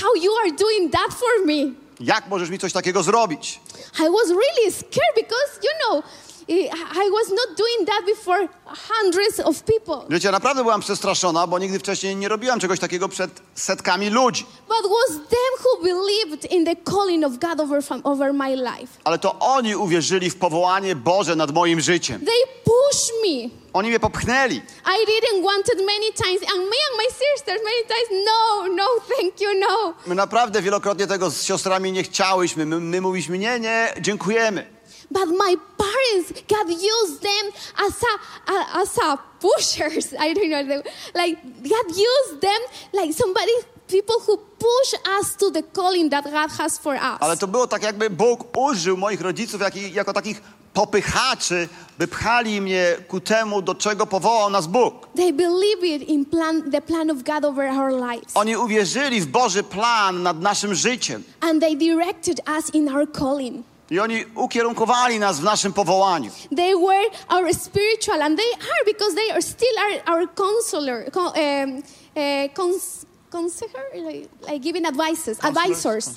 how 0.00 0.14
you 0.22 0.32
are 0.42 0.50
doing 0.52 0.92
that 0.92 1.14
for 1.14 1.46
me? 1.46 1.74
Jak 2.00 2.28
możesz 2.28 2.50
mi 2.50 2.58
coś 2.58 2.72
takiego 2.72 3.02
zrobić? 3.02 3.60
I 4.00 4.10
was 4.10 4.28
really 4.28 4.72
scared 4.72 5.14
because, 5.16 5.60
you 5.62 5.70
know, 5.86 6.02
I 6.48 7.10
was 7.10 7.28
not 7.28 7.56
doing 7.58 7.86
that 7.86 8.06
before 8.06 8.48
hundreds 8.64 9.40
of 9.40 9.62
people. 9.62 10.06
Wiecie, 10.10 10.30
naprawdę 10.30 10.62
byłam 10.62 10.80
przestraszona, 10.80 11.46
bo 11.46 11.58
nigdy 11.58 11.78
wcześniej 11.78 12.16
nie 12.16 12.28
robiłam 12.28 12.60
czegoś 12.60 12.80
takiego 12.80 13.08
przed 13.08 13.30
setkami 13.54 14.10
ludzi. 14.10 14.46
But 14.68 14.90
was 14.90 15.16
them 15.16 15.64
who 15.64 15.82
believed 15.82 16.52
in 16.52 16.64
the 16.64 16.76
calling 16.76 17.24
of 17.24 17.32
God 17.38 17.60
over, 17.60 17.82
over 18.04 18.32
my 18.32 18.56
life. 18.56 19.00
Ale 19.04 19.18
to 19.18 19.38
oni 19.38 19.76
uwierzyli 19.76 20.30
w 20.30 20.36
powołanie 20.36 20.96
Boże 20.96 21.36
nad 21.36 21.50
moim 21.54 21.80
życiem. 21.80 22.20
They 22.20 22.62
pushed 22.64 23.12
me. 23.24 23.50
Oni 23.78 23.88
mnie 23.88 24.00
popchnęli. 24.00 24.56
I 24.86 25.06
didn't 25.06 25.42
want 25.42 25.68
it 25.68 25.78
many 25.78 26.12
times, 26.12 26.42
and 26.52 26.58
me 26.58 26.78
and 26.88 26.96
my 26.96 27.08
sisters 27.08 27.60
many 27.64 27.82
times. 27.84 28.24
No, 28.26 28.66
no, 28.74 28.84
thank 29.16 29.40
you, 29.40 29.48
no. 29.60 29.94
My 30.06 30.14
naprawdę 30.14 30.62
wielokrotnie 30.62 31.06
tego 31.06 31.30
z 31.30 31.42
siostrami 31.42 31.92
nie 31.92 32.02
chciałyśmy. 32.02 32.66
My, 32.66 32.80
my 32.80 33.00
mówiliśmy, 33.00 33.38
nie, 33.38 33.60
nie, 33.60 33.94
dziękujemy. 34.00 34.66
But 35.10 35.28
my 35.28 35.56
parents, 35.76 36.42
God 36.48 36.68
used 36.70 37.20
them 37.20 37.52
as 37.86 37.92
a, 38.02 38.52
a 38.52 38.80
as 38.82 38.98
a 38.98 39.18
pushers. 39.40 40.12
I 40.12 40.34
don't 40.34 40.48
know 40.48 40.68
them. 40.68 40.82
Like 41.14 41.42
God 41.44 41.96
used 41.96 42.40
them 42.40 42.60
like 42.92 43.14
somebody, 43.14 43.52
people 43.88 44.16
who 44.26 44.36
push 44.58 44.94
us 45.20 45.36
to 45.36 45.50
the 45.50 45.62
calling 45.62 46.10
that 46.10 46.24
God 46.24 46.50
has 46.58 46.78
for 46.78 46.94
us. 46.94 47.20
Ale 47.20 47.36
to 47.36 47.46
było 47.46 47.66
tak, 47.66 47.82
jakby 47.82 48.10
Bóg 48.10 48.58
użył 48.58 48.96
moich 48.96 49.20
rodziców 49.20 49.60
jak, 49.60 49.76
jako 49.76 50.12
takich 50.12 50.42
popychaczy, 50.78 51.68
by 51.98 52.08
pchali 52.08 52.60
mnie 52.60 52.96
ku 53.08 53.20
temu, 53.20 53.62
do 53.62 53.74
czego 53.74 54.06
powołał 54.06 54.50
nas 54.50 54.66
Bóg. 54.66 55.08
They 55.16 55.32
believed 55.32 56.08
in 56.08 56.24
plan, 56.24 56.70
the 56.70 56.80
plan 56.80 57.10
of 57.10 57.22
God 57.22 57.44
over 57.44 57.68
our 57.70 57.92
lives, 57.92 58.32
Oni 58.34 58.56
uwierzyli 58.56 59.20
w 59.20 59.26
Boży 59.26 59.62
plan 59.62 60.22
nad 60.22 60.40
naszym 60.40 60.74
życiem. 60.74 61.22
and 61.40 61.60
they 61.62 61.76
directed 61.76 62.40
us 62.58 62.74
in 62.74 62.88
our 62.88 63.12
calling. 63.12 63.64
I 63.90 64.00
oni 64.00 64.24
ukierunkowali 64.34 65.18
nas 65.18 65.40
w 65.40 65.44
naszym 65.44 65.72
powołaniu. 65.72 66.30
They 66.56 66.74
were 66.76 67.08
our 67.28 67.54
spiritual, 67.54 68.22
and 68.22 68.38
they 68.38 68.52
are 68.52 68.84
because 68.86 69.14
they 69.14 69.30
are 69.30 69.42
still 69.42 69.78
our, 69.78 70.18
our 70.18 70.28
counselor, 70.34 71.10
con, 71.10 71.26
um, 71.26 71.82
uh, 72.16 72.54
cons, 72.54 73.64
like, 73.94 74.28
like 74.48 74.60
giving 74.60 74.86
advices, 74.86 75.38
advisors. 75.44 76.10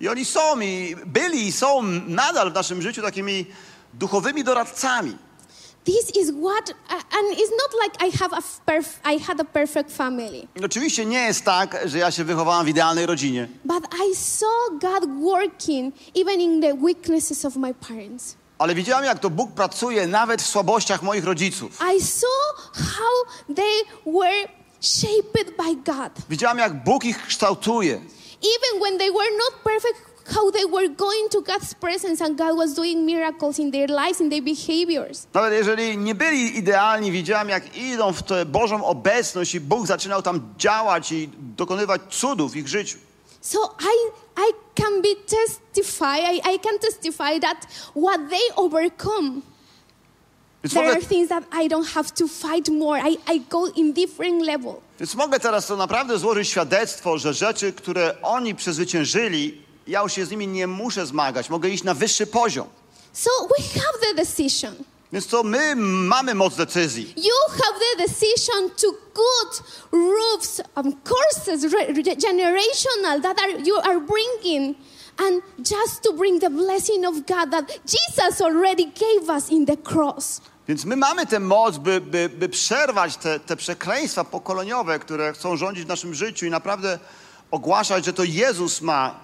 I 0.00 0.08
oni 0.08 0.24
są 0.24 0.60
i 0.60 0.96
byli 1.06 1.46
i 1.46 1.52
są 1.52 1.82
nadal 2.06 2.50
w 2.50 2.54
naszym 2.54 2.82
życiu 2.82 3.02
takimi 3.02 3.46
duchowymi 3.94 4.44
doradcami. 4.44 5.18
This 5.84 6.16
is 6.16 6.30
what, 6.30 6.70
uh, 6.70 6.92
and 6.94 7.32
it's 7.38 7.50
not 7.50 7.72
like 7.82 8.06
I 8.06 8.10
have 8.18 8.32
a 8.32 8.40
perf- 8.66 9.00
I 9.14 9.18
had 9.18 9.40
a 9.40 9.44
perfect 9.44 9.92
family, 9.92 10.46
Oczywiście 10.64 11.04
nie 11.04 11.18
jest 11.18 11.44
tak, 11.44 11.76
że 11.84 11.98
ja 11.98 12.10
się 12.10 12.24
wychowałam 12.24 12.64
w 12.66 12.68
idealnej 12.68 13.06
rodzinie, 13.06 13.48
but 13.64 13.84
I 14.10 14.14
saw 14.16 14.48
God 14.80 15.10
working 15.22 15.94
even 16.14 16.40
in 16.40 16.60
the 16.60 16.74
weaknesses 16.74 17.44
of 17.44 17.56
my 17.56 17.74
parents. 17.74 18.36
ale 18.58 18.74
widziałam, 18.74 19.04
jak 19.04 19.18
to 19.18 19.30
Bóg 19.30 19.52
pracuje 19.52 20.06
nawet 20.06 20.42
w 20.42 20.46
słabościach 20.46 21.02
moich 21.02 21.24
rodziców. 21.24 21.78
I 21.96 22.02
saw 22.02 22.72
how 22.74 23.54
they 23.54 23.82
were 24.06 24.48
shaped 24.80 25.56
by 25.56 25.76
God. 25.92 26.12
Widziałam, 26.30 26.58
jak 26.58 26.84
Bóg 26.84 27.04
ich 27.04 27.26
kształtuje. 27.26 27.94
Even 28.42 28.80
when 28.82 28.98
they 28.98 29.10
were 29.12 29.30
not 29.38 29.54
perfect, 29.64 30.00
how 30.26 30.50
they 30.50 30.64
were 30.64 30.88
going 30.88 31.28
to 31.30 31.40
God's 31.42 31.74
presence 31.74 32.24
and 32.24 32.38
God 32.38 32.56
was 32.56 32.74
doing 32.74 33.06
miracles 33.06 33.58
in 33.58 33.70
their 33.70 33.88
lives, 33.88 34.20
in 34.20 34.30
their 34.30 34.42
behaviors. 34.42 35.26
Nawet 35.34 35.52
jeżeli 35.52 35.98
nie 35.98 36.14
byli 36.14 36.58
idealni, 36.58 37.12
widziałam, 37.12 37.48
jak 37.48 37.76
idą 37.76 38.12
w 38.12 38.22
tę 38.22 38.44
Bożą 38.46 38.84
obecność 38.84 39.54
i 39.54 39.60
Bóg 39.60 39.86
zaczynał 39.86 40.22
tam 40.22 40.40
działać 40.58 41.12
i 41.12 41.28
dokonywać 41.56 42.00
cudów 42.10 42.52
w 42.52 42.56
ich 42.56 42.68
życiu. 42.68 42.98
So 43.40 43.58
I, 43.80 44.10
I 44.40 44.52
can 44.74 45.02
be 45.02 45.08
testify, 45.26 46.32
I, 46.32 46.54
I 46.54 46.58
can 46.60 46.78
testify 46.78 47.40
that 47.40 47.66
what 47.96 48.30
they 48.30 48.54
overcome, 48.56 49.40
Więc 50.64 50.74
there 50.74 50.84
mogę, 50.84 50.96
are 50.96 51.06
things 51.06 51.28
that 51.28 51.44
I 51.64 51.68
don't 51.68 51.86
have 51.94 52.10
to 52.14 52.28
fight 52.28 52.68
more. 52.68 53.00
I, 53.10 53.18
I 53.34 53.40
go 53.50 53.66
in 53.66 53.92
different 53.92 54.42
level. 54.42 54.74
więc 55.00 55.14
mogę 55.14 55.40
teraz 55.40 55.66
to 55.66 55.76
naprawdę 55.76 56.18
złożyć 56.18 56.48
świadectwo, 56.48 57.18
że 57.18 57.34
rzeczy, 57.34 57.72
które 57.72 58.14
oni 58.22 58.54
przezwyciężyli, 58.54 59.62
ja 59.86 60.02
już 60.02 60.12
się 60.12 60.26
z 60.26 60.30
nimi 60.30 60.48
nie 60.48 60.66
muszę 60.66 61.06
zmagać. 61.06 61.50
Mogę 61.50 61.68
iść 61.68 61.84
na 61.84 61.94
wyższy 61.94 62.26
poziom. 62.26 62.66
So 63.12 63.30
we 63.58 63.80
have 63.80 63.98
the 64.00 64.14
decision. 64.14 64.74
Więc 65.12 65.26
to 65.26 65.42
my 65.42 65.76
mamy 65.76 66.34
moc 66.34 66.56
decyzji. 66.56 67.14
You 67.16 67.32
have 67.50 67.78
the 67.80 68.02
decision 68.06 68.70
to 68.70 68.90
good 69.14 69.62
roofs, 69.92 70.60
um, 70.76 70.92
courses, 71.04 71.64
re- 71.72 71.86
re- 71.86 72.16
generational 72.16 73.22
that 73.22 73.38
are 73.40 73.60
you 73.64 73.76
are 73.78 74.00
bringing, 74.00 74.76
and 75.18 75.42
just 75.58 76.02
to 76.02 76.12
bring 76.12 76.40
the 76.40 76.50
blessing 76.50 77.04
of 77.06 77.14
God 77.14 77.50
that 77.50 77.78
Jesus 77.86 78.40
already 78.40 78.84
gave 78.84 79.28
us 79.36 79.50
in 79.50 79.66
the 79.66 79.76
cross. 79.76 80.40
Więc 80.68 80.84
my 80.84 80.96
mamy 80.96 81.26
tę 81.26 81.40
moc, 81.40 81.78
by, 81.78 82.00
by, 82.00 82.28
by 82.28 82.48
przerwać 82.48 83.16
te, 83.16 83.40
te 83.40 83.56
przekleństwa 83.56 84.24
pokoleniowe, 84.24 84.98
które 84.98 85.32
chcą 85.32 85.56
rządzić 85.56 85.84
w 85.84 85.88
naszym 85.88 86.14
życiu 86.14 86.46
i 86.46 86.50
naprawdę 86.50 86.98
ogłaszać, 87.50 88.04
że 88.04 88.12
to 88.12 88.24
Jezus 88.24 88.80
ma 88.80 89.20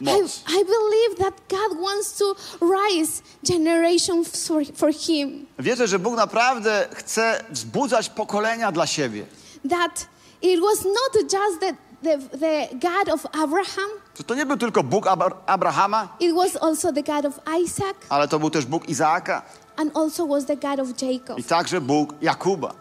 moc. 0.00 0.14
I 0.48 0.64
believe 0.64 1.18
that 1.18 1.34
God 1.48 1.80
wants 1.80 2.18
to 2.18 2.34
rise 2.60 3.22
generations 3.44 4.46
for, 4.46 4.62
for 4.74 4.92
Him. 4.92 5.46
Wierzę, 5.58 5.86
że 5.88 5.98
Bóg 5.98 6.16
naprawdę 6.16 6.88
chce 6.94 7.44
wzbudzać 7.50 8.08
pokolenia 8.08 8.72
dla 8.72 8.86
siebie. 8.86 9.26
That 9.70 10.06
it 10.42 10.60
was 10.60 10.84
not 10.84 11.32
just 11.32 11.60
the, 11.60 11.72
the, 12.02 12.38
the 12.38 12.68
God 12.74 13.08
of 13.14 13.26
Abraham, 13.32 13.90
to 14.26 14.34
nie 14.34 14.46
był 14.46 14.56
tylko 14.56 14.82
Bóg 14.82 15.06
Abra- 15.06 15.36
Abrahama, 15.46 16.08
it 16.20 16.34
was 16.34 16.56
also 16.56 16.92
the 16.92 17.02
God 17.02 17.26
of 17.26 17.40
Isaac, 17.64 17.96
ale 18.08 18.28
to 18.28 18.38
był 18.38 18.50
też 18.50 18.64
Bóg 18.66 18.88
Izaaka 18.88 19.42
and 19.76 19.96
also 19.96 20.26
was 20.26 20.46
the 20.46 20.56
God 20.56 20.80
of 20.80 20.88
Jacob. 21.02 21.38
i 21.38 21.44
także 21.44 21.80
Bóg 21.80 22.14
Jakuba. 22.20 22.74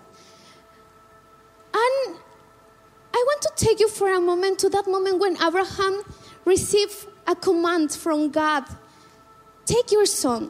And 1.74 2.16
I 3.14 3.24
want 3.28 3.42
to 3.42 3.66
take 3.66 3.80
you 3.80 3.90
for 3.90 4.10
a 4.10 4.20
moment 4.20 4.60
to 4.60 4.70
that 4.70 4.88
moment 4.88 5.20
when 5.20 5.38
Abraham 5.48 5.94
received 6.48 7.08
a 7.26 7.36
command 7.36 7.96
from 7.96 8.32
God 8.32 8.64
take 9.66 9.92
your 9.92 10.08
son, 10.08 10.50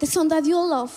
the 0.00 0.06
son 0.06 0.28
that 0.28 0.46
you 0.46 0.68
love, 0.68 0.90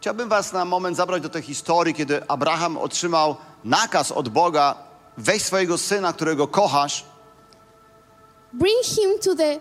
Chciałbym 0.00 0.28
was 0.28 0.52
na 0.52 0.64
moment 0.64 0.96
zabrać 0.96 1.22
do 1.22 1.28
tej 1.28 1.42
historii, 1.42 1.94
kiedy 1.94 2.28
Abraham 2.28 2.78
otrzymał 2.78 3.36
nakaz 3.64 4.12
od 4.12 4.28
Boga 4.28 4.74
weź 5.18 5.42
swojego 5.42 5.78
syna, 5.78 6.12
którego 6.12 6.48
kochasz 6.48 7.04
bring 8.52 8.84
him 8.84 9.18
to 9.18 9.34
the 9.34 9.60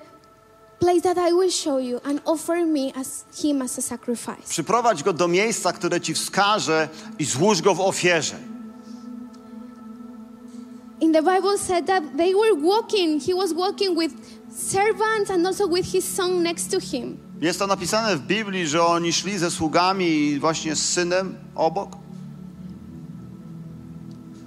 place 0.80 1.01
that 1.01 1.18
I 1.18 1.34
will 1.34 1.51
show 1.51 1.80
you 1.80 1.99
and 2.03 2.22
offer 2.26 2.66
me 2.66 2.91
as 2.95 3.26
him 3.41 3.62
as 3.62 3.80
a 3.80 3.82
sacrifice. 3.82 4.47
Przyprowadź 4.49 5.03
go 5.03 5.14
do 5.14 5.28
miejsca, 5.28 5.74
które 5.74 6.01
ci 6.01 6.14
wskaże 6.14 6.89
i 7.20 7.26
złóż 7.26 7.62
go 7.62 7.76
w 7.76 7.82
ofierze. 7.82 8.36
In 11.01 11.11
the 11.11 11.21
Bible 11.21 11.57
said 11.57 11.87
that 11.87 12.03
they 12.17 12.33
were 12.33 12.53
walking, 12.55 13.19
he 13.19 13.33
was 13.33 13.53
walking 13.53 13.97
with 13.97 14.11
servants 14.49 15.29
and 15.29 15.45
also 15.45 15.67
with 15.67 15.85
his 15.85 16.05
son 16.05 16.43
next 16.43 16.71
to 16.71 16.79
him. 16.79 17.17
Jest 17.41 17.59
to 17.59 17.67
napisane 17.67 18.15
w 18.15 18.21
Biblii, 18.21 18.67
że 18.67 18.83
oni 18.85 19.13
szli 19.13 19.37
ze 19.37 19.51
sługami 19.51 20.05
i 20.05 20.39
właśnie 20.39 20.75
z 20.75 20.89
synem 20.89 21.35
obok. 21.55 21.89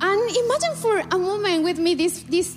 And 0.00 0.20
imagine 0.20 0.76
for 0.76 1.02
a 1.10 1.18
moment 1.18 1.64
with 1.64 1.78
me 1.78 1.96
this 1.96 2.24
this 2.30 2.56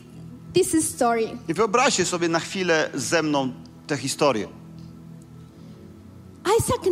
this 0.54 0.90
story. 0.90 1.30
I 1.48 1.54
wyobraźcie 1.54 2.06
sobie 2.06 2.30
na 2.30 2.40
chwilę 2.40 2.90
ze 2.94 3.24
mną 3.24 3.52
tę 3.88 3.98
historię. 3.98 4.48
Isaac, 6.60 6.84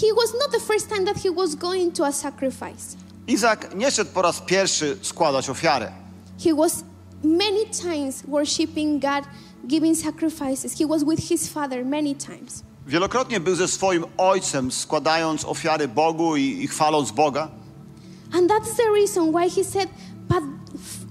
he 0.00 0.06
was 0.14 0.32
not 0.34 0.52
the 0.52 0.60
first 0.60 0.88
time 0.88 1.04
that 1.04 1.16
he 1.22 1.30
was 1.30 1.54
going 1.54 1.94
to 1.94 2.06
a 2.06 2.12
sacrifice. 2.12 2.96
Izak 3.26 3.74
nie 3.74 3.90
szedł 3.90 4.10
po 4.14 4.22
raz 4.22 4.40
pierwszy 4.40 4.96
składać 5.02 5.50
ofiarę. 5.50 6.03
He 6.44 6.52
was 6.52 6.84
many 7.22 7.64
times 7.66 8.22
worshiping 8.28 9.00
God, 9.00 9.24
giving 9.66 9.94
sacrifices. 9.94 10.78
He 10.78 10.84
was 10.84 11.04
with 11.04 11.28
his 11.28 11.48
father 11.48 11.84
many 11.84 12.14
times. 12.14 12.62
Wielokrotnie 12.86 13.40
był 13.40 13.54
ze 13.54 13.68
swoim 13.68 14.04
ojcem, 14.18 14.72
składając 14.72 15.44
ofiary 15.44 15.88
Bogu 15.88 16.36
i, 16.36 16.62
i 16.64 16.68
chwaląc 16.68 17.12
Boga. 17.12 17.48
And 18.32 18.50
that's 18.50 18.76
the 18.76 18.90
reason 18.94 19.32
why 19.32 19.48
he 19.48 19.64
said, 19.64 19.88
But 20.28 20.42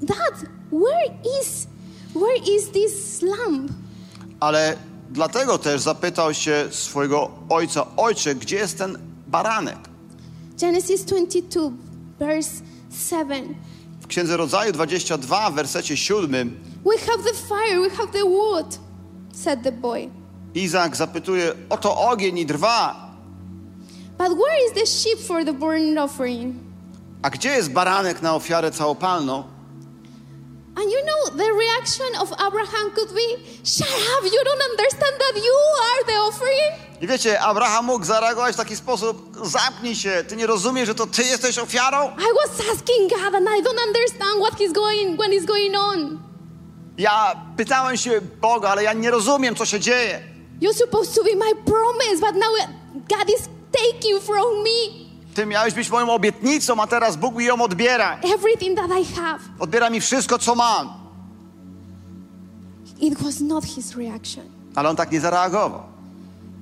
dad, 0.01 0.49
where 0.71 1.17
is 1.41 1.67
where 2.13 2.37
is 2.57 2.69
this 2.69 3.21
lamb? 3.21 3.69
Ale 4.39 4.77
dlatego 5.11 5.57
też 5.57 5.81
zapytał 5.81 6.33
się 6.33 6.67
swojego 6.71 7.31
ojca: 7.49 7.85
Ojcze, 7.97 8.35
gdzie 8.35 8.55
jest 8.55 8.77
ten 8.77 8.97
baranek? 9.27 9.77
Genesis 10.59 11.05
22, 11.05 11.71
verse 12.19 12.63
7. 13.09 13.55
W 14.03 14.07
Księdze 14.07 14.37
Rodzaju 14.37 14.71
22, 14.71 15.49
w 15.49 15.53
wersecie 15.53 15.97
7, 15.97 16.59
We 16.85 16.97
have 16.97 17.23
the 17.23 17.33
fire, 17.33 17.79
we 17.81 17.89
have 17.89 18.11
the 18.11 18.23
wood, 18.25 18.77
said 19.33 19.63
the 19.63 19.71
boy. 19.71 20.09
Izak 20.53 20.95
zapytuje: 20.95 21.53
Oto 21.69 21.97
ogień 22.09 22.37
i 22.37 22.45
drwa, 22.45 22.95
But 24.17 24.27
where 24.27 24.65
is 24.67 24.73
the 24.73 24.85
sheep 24.85 25.19
for 25.27 25.45
the 25.45 25.53
burnt 25.53 25.97
offering? 25.97 26.55
a 27.21 27.29
gdzie 27.29 27.49
jest 27.49 27.71
baranek 27.71 28.21
na 28.21 28.35
ofiarę 28.35 28.71
całopalną? 28.71 29.43
And 30.75 30.91
you 30.91 31.01
know, 31.05 31.37
the 31.37 31.53
reaction 31.53 32.15
of 32.21 32.31
Abraham 32.47 32.91
could 32.95 33.13
be, 33.13 33.27
Shut 33.63 33.87
up, 33.87 34.23
you 34.23 34.43
don't 34.43 34.63
understand 34.71 35.15
that 35.19 35.35
you 35.35 35.57
are 35.87 36.03
the 36.05 36.17
offering? 36.27 36.71
I 37.01 37.07
wiecie, 37.07 37.39
Abraham 37.41 37.85
mógł 37.85 38.05
zareagować 38.05 38.53
w 38.53 38.57
taki 38.57 38.75
sposób: 38.75 39.37
Zamknij 39.43 39.95
się, 39.95 40.23
ty 40.27 40.35
nie 40.35 40.47
rozumiesz, 40.47 40.87
że 40.87 40.95
to 40.95 41.07
ty 41.07 41.23
jesteś 41.23 41.57
ofiarą? 41.59 42.11
I 42.17 42.33
was 42.47 42.59
asking 42.73 43.09
God 43.09 43.35
and 43.35 43.47
I 43.57 43.61
don't 43.63 43.87
understand 43.87 44.39
what 44.41 44.59
he's 44.59 44.73
going 44.73 45.17
when 45.19 45.31
it's 45.31 45.45
going 45.45 45.75
on. 45.77 46.19
Ja 46.97 47.35
pytałem 47.57 47.97
się 47.97 48.21
Boga, 48.41 48.69
ale 48.69 48.83
ja 48.83 48.93
nie 48.93 49.11
rozumiem, 49.11 49.55
co 49.55 49.65
się 49.65 49.79
dzieje. 49.79 50.21
You're 50.61 50.77
supposed 50.77 51.15
to 51.15 51.23
be 51.23 51.35
my 51.35 51.55
promise, 51.65 52.19
but 52.19 52.35
now 52.35 52.49
God 53.09 53.29
is 53.29 53.49
taking 53.71 54.21
from 54.23 54.63
me 54.63 55.02
Ty 55.33 55.45
miałeś 55.45 55.73
być 55.73 55.89
moją 55.89 56.09
obietnicą, 56.13 56.81
a 56.81 56.87
teraz 56.87 57.15
Bóg 57.17 57.35
mi 57.35 57.45
ją 57.45 57.61
odbiera. 57.61 58.19
everything 58.35 58.77
that 58.77 58.89
I 59.01 59.05
have. 59.15 59.39
Odbiera 59.59 59.89
mi 59.89 60.01
wszystko, 60.01 60.39
co 60.39 60.55
mam. 60.55 60.89
It 63.01 63.21
was 63.21 63.41
not 63.41 63.65
his 63.65 63.95
reaction. 63.95 64.43
Ale 64.75 64.89
on 64.89 64.95
tak 64.95 65.11
nie 65.11 65.19
zareagował. 65.19 65.83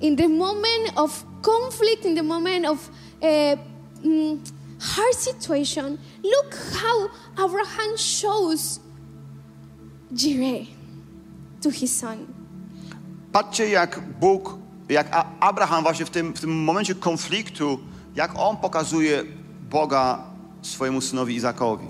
In 0.00 0.16
the 0.16 0.28
moment 0.28 0.92
of 0.96 1.24
conflict, 1.42 2.04
in 2.04 2.16
the 2.16 2.22
moment 2.22 2.66
of 2.66 2.78
uh, 3.22 3.58
mm, 4.04 4.40
hard 4.80 5.14
situation, 5.14 5.98
look 6.24 6.54
how 6.82 7.08
Abraham 7.44 7.96
shows 7.98 8.80
Jireh 10.12 10.66
to 11.62 11.70
his 11.70 11.98
son. 11.98 12.26
Patrzcie, 13.32 13.68
jak 13.68 14.00
Bóg, 14.20 14.58
jak 14.88 15.26
Abraham 15.40 15.82
właśnie 15.82 16.06
w 16.06 16.10
tym, 16.10 16.32
w 16.32 16.40
tym 16.40 16.64
momencie 16.64 16.94
konfliktu, 16.94 17.78
jak 18.16 18.32
on 18.38 18.56
pokazuje 18.56 19.24
Boga 19.70 20.24
swojemu 20.62 21.00
synowi 21.00 21.34
Izakowi. 21.34 21.86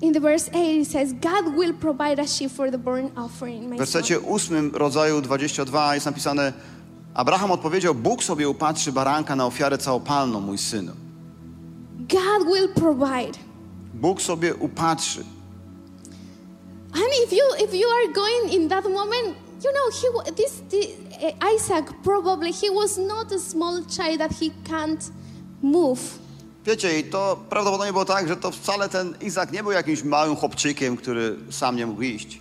In 0.00 0.12
the 0.12 0.20
verse 0.20 0.50
8, 0.52 0.80
it 0.80 0.88
says, 0.88 1.12
God 1.12 1.54
will 1.56 1.72
provide 1.74 2.18
a 2.22 2.26
sheep 2.26 2.50
for 2.50 2.70
the 2.70 2.78
burnt 2.78 3.12
offering, 3.18 3.74
W 3.74 3.78
wersecie 3.78 4.14
son. 4.14 4.24
8 4.24 4.70
rodzaju 4.74 5.20
22 5.20 5.94
jest 5.94 6.06
napisane 6.06 6.52
Abraham 7.14 7.52
odpowiedział, 7.52 7.94
Bóg 7.94 8.24
sobie 8.24 8.48
upatrzy 8.48 8.92
baranka 8.92 9.36
na 9.36 9.46
ofiarę 9.46 9.78
całopalną, 9.78 10.40
mój 10.40 10.58
synu. 10.58 10.92
God 11.98 12.46
will 12.46 12.68
provide. 12.68 13.38
Bóg 13.94 14.22
sobie 14.22 14.54
upatrzy. 14.54 15.24
And 16.94 17.06
if 17.24 17.32
you 17.32 17.64
if 17.64 17.76
you 17.76 17.88
are 17.88 18.12
going 18.12 18.54
in 18.54 18.68
that 18.68 18.84
moment, 18.84 19.36
you 19.64 19.72
know 19.72 19.90
he 19.90 20.32
this, 20.32 20.62
this 20.70 20.86
uh, 21.22 21.54
Isaac 21.56 21.92
probably 22.02 22.52
he 22.52 22.70
was 22.70 22.98
not 22.98 23.32
a 23.32 23.38
small 23.38 23.84
child 23.84 24.18
that 24.18 24.32
he 24.32 24.50
can't 24.64 25.10
move. 25.64 26.00
Wiecie, 26.66 26.98
i 27.00 27.04
to 27.04 27.36
prawdopodobnie 27.50 27.92
było 27.92 28.04
tak, 28.04 28.28
że 28.28 28.36
to 28.36 28.50
wcale 28.50 28.88
ten 28.88 29.14
Izak 29.20 29.52
nie 29.52 29.62
był 29.62 29.72
jakimś 29.72 30.02
małym 30.02 30.36
chłopczykiem, 30.36 30.96
który 30.96 31.36
sam 31.50 31.76
nie 31.76 31.86
mógł 31.86 32.02
iść. 32.02 32.40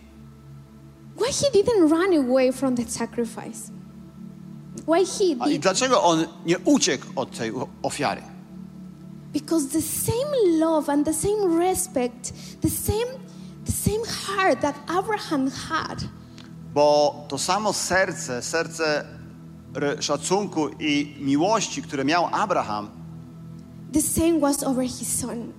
Why 1.17 1.25
he 1.33 1.51
didn't 1.59 1.89
run 1.89 2.29
away 2.29 2.53
from 2.53 2.75
that 2.75 2.91
sacrifice? 2.91 3.71
Why 4.87 5.05
he 5.05 5.35
A 5.39 5.47
i 5.49 5.51
did? 5.53 5.61
dlaczego 5.61 6.03
on 6.03 6.25
nie 6.45 6.59
uciekł 6.59 7.05
od 7.15 7.37
tej 7.37 7.51
ofiary? 7.83 8.21
Because 9.33 9.67
the 9.67 9.81
same 9.81 10.57
love 10.59 10.89
and 10.93 11.05
the 11.05 11.13
same 11.13 11.59
respect, 11.59 12.33
the 12.61 12.69
same 12.69 13.23
the 13.65 13.71
same 13.71 14.05
heart 14.05 14.61
that 14.61 14.75
Abraham 14.87 15.49
had, 15.51 15.99
Bo 16.73 17.15
to 17.29 17.37
samo 17.37 17.73
serce, 17.73 18.41
serce 18.41 19.05
szacunku 19.99 20.69
i 20.79 21.15
miłości, 21.19 21.81
które 21.81 22.05
miał 22.05 22.27
Abraham, 22.31 22.89
the 23.93 24.01
same 24.01 24.39
was 24.39 24.63
over 24.63 24.83
his 24.83 25.07
son. 25.19 25.53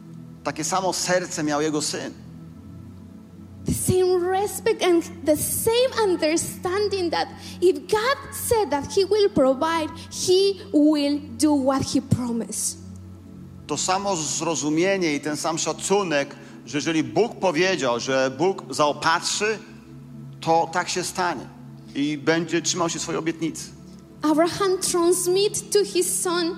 takie 0.44 0.64
samo 0.64 0.92
serce 0.92 1.42
miał 1.44 1.60
jego 1.62 1.82
syn. 1.82 2.12
The 3.66 3.72
same 3.74 4.18
respect 4.30 4.82
and 4.82 5.02
the 5.24 5.36
same 5.36 5.90
understanding 6.04 7.10
that 7.10 7.28
if 7.62 7.80
God 7.80 8.18
said 8.48 8.70
that 8.70 8.92
He 8.92 9.04
will 9.06 9.30
provide, 9.30 9.88
He 10.10 10.60
will 10.72 11.18
do 11.38 11.54
what 11.54 11.82
He 11.94 12.00
promised. 12.02 12.78
To 13.66 13.76
samo 13.76 14.16
zrozumienie 14.16 15.14
i 15.14 15.20
ten 15.20 15.36
sam 15.36 15.58
szacunek, 15.58 16.36
że 16.66 16.78
jeżeli 16.78 17.02
Bóg 17.04 17.34
powiedział, 17.40 18.00
że 18.00 18.30
Bóg 18.38 18.62
zaopatrzy, 18.70 19.58
to 20.40 20.70
tak 20.72 20.88
się 20.88 21.02
stanie 21.04 21.46
i 21.94 22.18
będzie 22.18 22.62
trzymał 22.62 22.88
się 22.88 22.98
swojej 22.98 23.18
obietnicy. 23.18 23.70
Abraham 24.22 24.78
transmit 24.78 25.70
to 25.70 25.84
his 25.84 26.20
son 26.20 26.56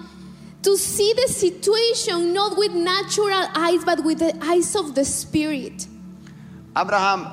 to 0.67 0.77
see 0.77 1.15
the 1.15 1.33
situation 1.33 2.35
not 2.35 2.59
with 2.59 2.75
natural 2.75 3.45
eyes 3.55 3.85
but 3.85 4.05
with 4.05 4.19
the 4.19 4.35
eyes 4.43 4.75
of 4.77 4.95
the 4.95 5.05
spirit. 5.05 5.87
Abraham 6.75 7.27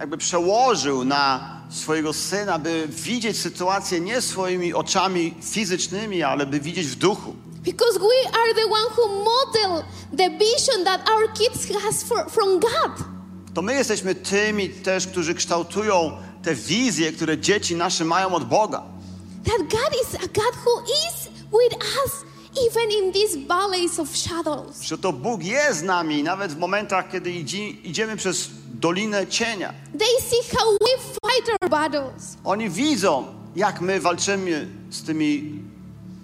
jakby 0.00 0.16
przełożył 0.16 1.04
na 1.04 1.58
swojego 1.70 2.12
syna, 2.12 2.58
by 2.58 2.88
widzieć 2.88 3.38
sytuację 3.38 4.00
nie 4.00 4.20
swoimi 4.20 4.74
oczami 4.74 5.34
fizycznymi, 5.42 6.22
ale 6.22 6.46
by 6.46 6.60
widzieć 6.60 6.86
w 6.86 6.94
duchu. 6.94 7.34
Because 7.64 7.98
we 7.98 8.38
are 8.40 8.54
the 8.54 8.66
one 8.66 8.88
who 8.96 9.24
model 9.24 9.84
the 10.16 10.30
vision 10.30 10.84
that 10.84 11.10
our 11.10 11.32
kids 11.32 11.68
has 11.82 12.02
for, 12.02 12.30
from 12.30 12.60
God. 12.60 13.04
To 13.54 13.62
my 13.62 13.74
jesteśmy 13.74 14.14
tymi 14.14 14.68
też, 14.68 15.06
którzy 15.06 15.34
kształtują 15.34 16.12
te 16.42 16.54
wizje, 16.54 17.12
które 17.12 17.38
dzieci 17.38 17.76
nasze 17.76 18.04
mają 18.04 18.34
od 18.34 18.44
Boga. 18.44 18.82
That 19.44 19.58
God 19.58 19.92
is 20.02 20.14
a 20.14 20.26
God 20.26 20.54
who 20.64 20.82
is 20.82 21.28
with 21.52 21.76
us 22.04 22.27
even 22.52 22.90
in 22.90 23.12
these 23.12 23.36
valleys 23.36 23.98
of 23.98 24.16
shadows. 24.16 24.82
Że 24.82 24.98
to 24.98 25.12
Bóg 25.12 25.42
jest 25.42 25.80
z 25.80 25.82
nami, 25.82 26.22
nawet 26.22 26.52
w 26.52 26.58
momentach, 26.58 27.10
kiedy 27.10 27.30
idzi, 27.30 27.80
idziemy 27.84 28.16
przez 28.16 28.50
dolinę 28.74 29.26
cienia. 29.26 29.74
They 29.98 30.20
see 30.20 30.56
how 30.56 30.72
we 30.80 31.02
fight 31.02 31.50
our 31.62 31.70
battles. 31.70 32.36
Oni 32.44 32.70
widzą, 32.70 33.26
jak 33.56 33.80
my 33.80 34.00
walczymy 34.00 34.68
z 34.90 35.02
tymi 35.02 35.62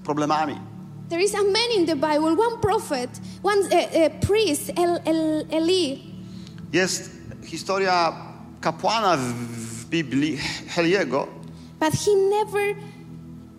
problemami. 0.05 0.61
There 1.09 1.23
is 1.23 1.35
a 1.35 1.43
man 1.43 1.71
in 1.77 1.87
the 1.87 1.97
Bible, 1.97 2.37
one 2.47 2.59
prophet, 2.63 3.11
one 3.43 3.61
uh, 3.61 3.67
uh, 3.67 4.21
priest, 4.21 4.73
El, 4.77 5.01
El, 5.05 5.47
Eli. 5.51 6.03
Jest 6.73 7.11
historia 7.45 8.13
kapłana 8.61 9.17
w, 9.17 9.23
w 9.23 9.85
Biblii, 9.85 10.39
Heliego, 10.69 11.27
But 11.81 11.93
he 11.93 12.15
never 12.15 12.77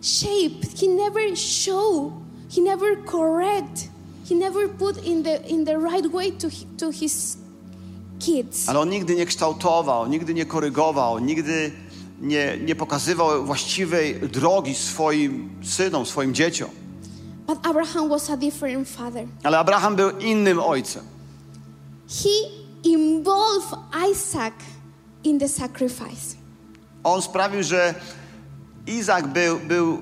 shaped, 0.00 0.80
he 0.80 0.88
never 0.88 1.36
show, 1.36 2.12
he 2.56 2.62
never 2.62 2.96
correct, 3.04 3.88
he 4.28 4.34
never 4.34 4.68
put 4.68 5.04
in 5.04 5.22
the 5.22 5.48
in 5.48 5.64
the 5.64 5.78
right 5.78 6.06
way 6.12 6.32
to 6.32 6.48
to 6.78 6.90
his 6.90 7.36
kids. 8.18 8.68
ale 8.68 8.80
on 8.80 8.88
nigdy 8.88 9.14
nie 9.14 9.26
kształtował, 9.26 10.06
nigdy 10.08 10.34
nie 10.34 10.46
korygował, 10.46 11.18
nigdy 11.18 11.72
nie, 12.20 12.58
nie 12.64 12.74
pokazywał 12.74 13.44
właściwej 13.44 14.20
drogi 14.20 14.74
swoim 14.74 15.50
synom, 15.64 16.06
swoim 16.06 16.34
dzieciom. 16.34 16.70
But 17.46 17.58
Abraham 17.66 18.08
was 18.08 18.30
a 18.30 18.36
different 18.36 18.88
father. 18.88 19.26
Ale 19.42 19.58
Abraham 19.58 19.96
był 19.96 20.10
innym 20.18 20.60
ojcem. 20.60 21.02
He 22.08 22.50
involved 22.84 23.78
Isaac 24.12 24.54
in 25.24 25.38
the 25.38 25.48
sacrifice. 25.48 26.36
On 27.04 27.22
sprawił, 27.22 27.62
że 27.62 27.94
Izak 28.86 29.26
był, 29.26 29.58
był, 29.60 29.98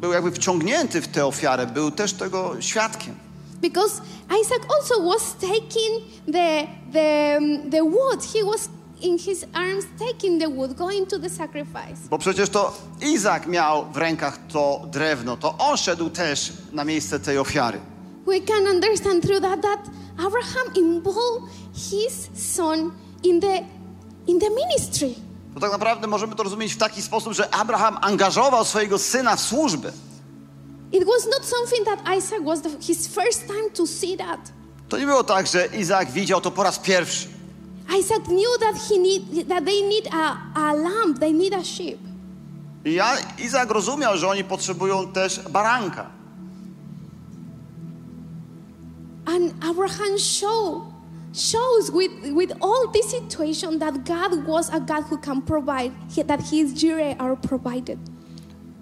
był 0.00 0.12
jakby 0.12 0.30
wciągnięty 0.30 1.00
w 1.00 1.08
tę 1.08 1.26
ofiarę, 1.26 1.66
był 1.66 1.90
też 1.90 2.12
tego 2.12 2.60
świadkiem. 2.60 3.14
Because 3.60 4.02
Isaac 4.42 4.62
also 4.78 5.02
was 5.02 5.34
taking 5.40 6.04
the, 6.32 6.66
the, 6.92 7.38
um, 7.38 7.70
the 7.70 7.82
wood. 7.82 8.24
He 8.34 8.44
was 8.44 8.68
in 9.00 9.18
his 9.18 9.44
arms, 9.52 9.84
taking 9.98 10.40
the 10.40 10.48
wood, 10.48 10.76
going 10.76 11.08
to 11.08 11.18
the 11.18 11.30
sacrifice. 11.30 12.08
Bo 12.10 12.18
przecież 12.18 12.50
to 12.50 12.76
Izak 13.00 13.46
miał 13.46 13.92
w 13.92 13.96
rękach 13.96 14.38
to 14.48 14.80
drewno, 14.92 15.36
to 15.36 15.58
on 15.58 15.76
szedł 15.76 16.10
też 16.10 16.52
na 16.72 16.84
miejsce 16.84 17.20
tej 17.20 17.38
ofiary. 17.38 17.80
We 18.26 18.40
can 18.40 18.66
understand 18.66 19.22
through 19.22 19.40
that 19.40 19.62
that 19.62 19.80
Abraham 20.18 20.74
involved 20.74 21.48
his 21.74 22.28
son 22.54 22.90
in 23.22 23.40
the 23.40 23.64
in 24.26 24.38
the 24.38 24.50
ministry. 24.50 25.14
To 25.58 25.62
tak 25.62 25.72
naprawdę 25.72 26.06
możemy 26.06 26.34
to 26.34 26.42
rozumieć 26.42 26.74
w 26.74 26.76
taki 26.76 27.02
sposób, 27.02 27.32
że 27.32 27.54
Abraham 27.54 27.98
angażował 28.00 28.64
swojego 28.64 28.98
syna 28.98 29.36
w 29.36 29.40
służbę. 29.40 29.92
It 30.92 31.04
was 31.04 31.26
not 31.26 31.46
something 31.46 31.84
that 31.84 32.18
Isaac 32.18 32.44
was 32.44 32.62
the, 32.62 32.70
his 32.80 33.08
first 33.08 33.46
time 33.46 33.70
to 33.74 33.86
see 33.86 34.16
that. 34.16 34.40
To 34.88 34.98
nie 34.98 35.06
było 35.06 35.24
tak, 35.24 35.46
że 35.46 35.66
Izak 35.66 36.10
widział 36.10 36.40
to 36.40 36.50
po 36.50 36.62
raz 36.62 36.78
pierwszy. 36.78 37.28
Isaac 38.00 38.24
knew 38.24 38.58
that 38.60 38.74
he 38.88 38.98
need 38.98 39.48
that 39.48 39.64
they 39.64 39.82
need 39.88 40.08
a, 40.12 40.36
a 40.54 40.72
lamb, 40.72 41.18
they 41.18 41.32
need 41.32 41.54
a 41.54 41.64
sheep. 41.64 41.98
I 42.84 42.94
ja, 42.94 43.16
Izak 43.38 43.70
rozumiał, 43.70 44.16
że 44.16 44.28
oni 44.28 44.44
potrzebują 44.44 45.12
też 45.12 45.40
baranka. 45.40 46.10
And 49.26 49.64
Abraham 49.64 50.18
show, 50.18 50.82
shows 51.38 51.90
with, 51.90 52.12
with 52.34 52.52
all 52.60 52.88
this 52.92 53.10
situation 53.10 53.78
that 53.78 53.94
God 54.04 54.46
was 54.46 54.70
a 54.70 54.80
God 54.80 55.04
who 55.10 55.18
can 55.18 55.42
provide, 55.42 55.92
he- 56.16 56.24
that 56.24 56.40
his 56.40 56.72
Jireh 56.74 57.14
are 57.18 57.36
provided. 57.36 57.98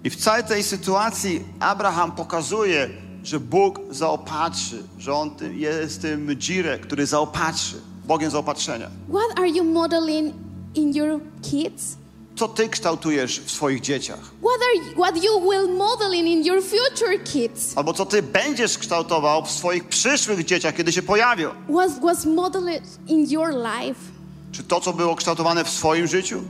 I 0.03 0.09
w 0.09 0.15
całej 0.15 0.43
tej 0.43 0.63
sytuacji 0.63 1.43
Abraham 1.59 2.11
pokazuje, 2.11 2.89
że 3.23 3.39
Bóg 3.39 3.79
zaopatrzy, 3.91 4.83
że 4.99 5.13
On 5.13 5.31
jest 5.53 6.01
tym 6.01 6.35
dzirę, 6.39 6.79
który 6.79 7.05
zaopatrzy, 7.05 7.75
Bogiem 8.07 8.31
zaopatrzenia. 8.31 8.89
What 9.09 9.39
are 9.39 9.47
you 9.49 9.63
modeling 9.63 10.33
in 10.75 10.93
your 10.95 11.19
kids? 11.41 11.97
Co 12.37 12.47
Ty 12.47 12.69
kształtujesz 12.69 13.39
w 13.39 13.51
swoich 13.51 13.81
dzieciach? 13.81 14.19
What 14.19 14.59
are 14.61 14.95
what 14.95 15.23
you 15.23 15.39
will 15.49 15.77
modeling 15.77 16.27
in 16.27 16.45
your 16.45 16.61
future 16.63 17.23
kids? 17.23 17.77
Albo 17.77 17.93
co 17.93 18.05
Ty 18.05 18.21
będziesz 18.23 18.77
kształtował 18.77 19.45
w 19.45 19.51
swoich 19.51 19.87
przyszłych 19.87 20.45
dzieciach, 20.45 20.75
kiedy 20.75 20.91
się 20.91 21.01
pojawią? 21.01 21.49
Was 21.69 21.99
was 22.01 22.25
modeled 22.25 22.83
in 23.07 23.25
your 23.29 23.49
life? 23.49 23.99
Czy 24.51 24.63
to, 24.63 24.79
co 24.81 24.93
było 24.93 25.15
kształtowane 25.15 25.63
w 25.63 25.69
swoim 25.69 26.07
życiu? 26.07 26.41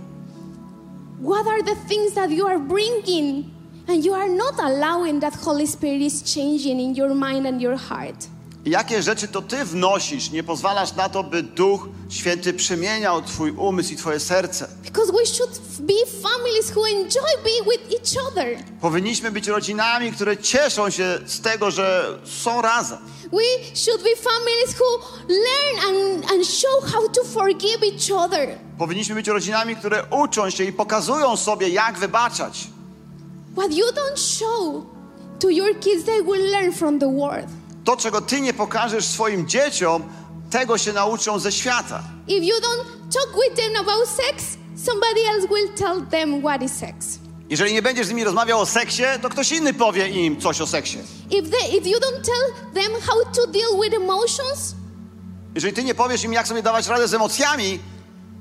What 1.24 1.48
are 1.48 1.64
the 1.64 1.76
things 1.90 2.14
that 2.14 2.32
you 2.32 2.48
are 2.48 2.60
bringing 2.60 3.46
and 3.88 4.06
you 4.06 4.14
are 4.14 4.30
not 4.30 4.60
allowing 4.60 5.22
that 5.22 5.36
Holy 5.36 5.68
Spirit 5.68 6.02
is 6.02 6.24
changing 6.24 6.80
in 6.80 6.96
your 6.96 7.16
mind 7.16 7.46
and 7.48 7.62
your 7.62 7.80
heart? 7.80 8.28
I 8.68 8.70
jakie 8.70 9.03
rzeczy 9.03 9.28
to 9.28 9.41
Ty 9.41 9.65
wnosisz, 9.65 10.32
nie 10.32 10.43
pozwalasz 10.43 10.95
na 10.95 11.09
to, 11.09 11.24
by 11.24 11.43
Duch 11.43 11.88
Święty 12.09 12.53
przemieniał 12.53 13.22
Twój 13.22 13.51
umysł 13.51 13.93
i 13.93 13.95
Twoje 13.95 14.20
serce? 14.20 14.68
Because 14.84 15.11
we 15.11 15.26
should 15.26 15.59
be 15.80 15.93
families 16.22 16.76
who 16.76 16.88
enjoy 16.88 17.43
being 17.43 17.63
with 17.72 17.93
each 17.93 18.28
other. 18.28 18.57
Powinniśmy 18.82 19.32
być 19.32 19.47
rodzinami, 19.47 20.11
które 20.11 20.38
cieszą 20.38 20.89
się 20.89 21.20
z 21.26 21.41
tego, 21.41 21.72
że 21.72 22.18
są 22.26 22.61
razem. 22.61 22.97
We 23.32 23.76
should 23.76 24.03
be 24.03 24.15
families 24.15 24.76
who 24.80 24.99
learn 25.28 25.89
and, 25.89 26.32
and 26.32 26.47
show 26.47 26.91
how 26.93 27.09
to 27.09 27.24
forgive 27.24 27.84
each 27.84 28.20
other. 28.26 28.57
Powinniśmy 28.78 29.15
być 29.15 29.28
rodzinami, 29.28 29.76
które 29.76 30.03
uczą 30.24 30.49
się 30.49 30.63
i 30.63 30.74
pokazują 30.74 31.38
sobie, 31.38 31.70
jak 31.70 31.97
wybaczać. 31.97 32.68
What 33.57 33.74
you 33.74 33.86
don't 33.86 34.38
show 34.39 34.84
to 35.39 35.49
your 35.49 35.80
kids, 35.80 36.05
they 36.05 36.24
will 36.24 36.51
learn 36.51 36.72
from 36.72 36.99
the 36.99 37.18
world. 37.18 37.47
To, 37.88 37.98
czego 37.98 38.22
Ty 38.22 38.42
nie 38.42 38.54
pokażesz 38.54 39.06
swoim 39.06 39.48
dzieciom, 39.48 40.04
tego 40.50 40.78
się 40.78 40.94
nauczą 40.94 41.40
ze 41.40 41.52
świata. 41.52 42.04
If 42.28 42.46
you 42.46 42.56
don't 42.56 42.86
talk 43.14 43.30
with 43.44 43.56
them 43.64 43.76
about 43.76 44.08
sex, 44.08 44.44
somebody 44.86 45.22
else 45.36 45.48
will 45.48 45.70
tell 45.78 46.08
them 46.08 46.42
what 46.42 46.62
is 46.62 46.72
sex. 46.74 47.20
Jeżeli 47.50 47.74
nie 47.74 47.82
będziesz 47.82 48.08
z 48.08 48.10
nimi 48.10 48.24
rozmawiał 48.24 48.60
o 48.60 48.66
seksie, 48.66 49.04
to 49.22 49.30
ktoś 49.30 49.52
inny 49.52 49.74
powie 49.74 50.08
im 50.08 50.42
coś 50.42 50.62
o 50.62 50.68
seksie. 50.68 50.98
If 51.32 51.50
they, 51.50 51.78
if 51.78 51.90
you 51.90 51.98
don't 52.00 52.22
tell 52.26 52.74
them 52.84 52.92
how 53.02 53.16
to 53.36 53.48
deal 53.52 53.82
with 53.84 53.96
emotions, 53.96 54.76
Jeżeli 55.56 55.74
Ty 55.74 55.84
nie 55.84 55.96
powiesz 55.96 56.24
im, 56.24 56.34
jak 56.34 56.48
sobie 56.48 56.64
dawać 56.64 56.88
radę 56.88 57.08
z 57.08 57.14
emocjami, 57.14 57.80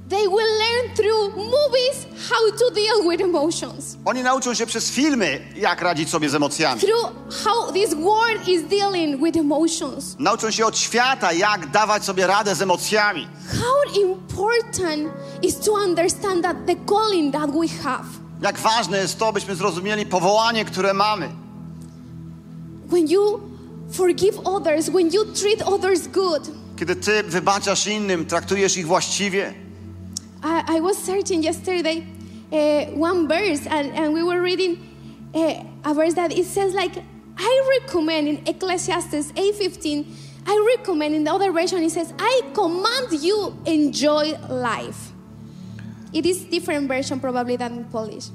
they 0.09 0.29
will 0.29 0.59
learn 0.59 0.95
through 0.97 1.37
movies 1.37 2.07
how 2.31 2.59
to 2.59 2.75
deal 2.75 3.11
with 3.11 3.23
emotions. 3.25 3.97
oni 4.05 4.23
nauczą 4.23 4.55
się 4.55 4.67
przez 4.67 4.91
filmy, 4.91 5.41
jak 5.57 5.81
radzić 5.81 6.11
sobie 6.11 6.31
z 6.31 6.35
emocjami. 6.35 6.81
Through 6.81 7.13
how 7.45 7.73
this 7.73 7.95
world 7.95 8.49
is 8.49 8.63
dealing 8.69 9.23
with 9.25 9.39
emotions. 9.39 10.17
Nauczą 10.19 10.51
się 10.51 10.67
od 10.67 10.79
świata, 10.79 11.33
jak 11.33 11.71
dawać 11.71 12.05
sobie 12.05 12.27
radę 12.27 12.55
z 12.55 12.63
emocjami. 12.63 13.29
How 13.49 14.01
important 14.03 15.13
is 15.43 15.59
to 15.59 15.73
understand 15.73 16.43
that 16.43 16.57
the 16.67 16.75
calling 16.89 17.33
that 17.33 17.51
we 17.51 17.69
have. 17.69 18.05
Jak 18.43 18.59
ważne 18.59 18.99
jest 18.99 19.19
to, 19.19 19.33
byśmy 19.33 19.55
zrozumieli 19.55 20.07
powołanie, 20.07 20.65
które 20.65 20.95
mamy. 20.95 21.29
When 22.91 23.09
you 23.09 23.41
forgive 23.93 24.39
others, 24.45 24.87
when 24.91 25.11
you 25.13 25.25
treat 25.25 25.63
others 25.69 26.07
good. 26.09 26.43
Kiedy 26.79 26.97
Ty 26.97 27.23
wybaczasz 27.23 27.87
innym, 27.87 28.27
traktujesz 28.27 28.77
ich 28.77 28.87
właściwie. 28.87 29.66
I, 30.43 30.77
I 30.77 30.81
was 30.81 30.97
searching 30.99 31.43
yesterday 31.43 32.07
uh, 32.53 32.85
one 32.97 33.29
verse, 33.29 33.67
and, 33.67 33.93
and 33.93 34.13
we 34.15 34.23
were 34.23 34.41
reading 34.41 34.79
uh, 35.35 35.65
a 35.85 35.95
verse 35.95 36.15
that 36.15 36.33
it 36.33 36.47
says 36.47 36.75
like, 36.75 36.97
I 37.39 37.79
recommend 37.81 38.29
in 38.29 38.43
Ecclesiastes 38.47 39.33
8:15. 39.33 40.05
I 40.49 40.77
recommend 40.79 41.15
in 41.15 41.25
the 41.25 41.33
other 41.33 41.51
version 41.53 41.83
it 41.83 41.91
says, 41.91 42.13
I 42.19 42.41
command 42.55 43.13
you 43.21 43.57
enjoy 43.67 44.39
life. 44.49 45.13
It 46.13 46.25
is 46.25 46.45
different 46.45 46.89
version 46.89 47.21
probably 47.21 47.57
than 47.57 47.73
in 47.79 47.85
Polish. 47.85 48.31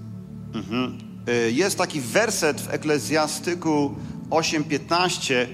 Y, 1.28 1.52
Jest 1.52 1.78
taki 1.78 2.02
werset 2.02 2.62
w 2.62 2.74
Eklezjastyku 2.74 3.96
8:15, 4.30 5.48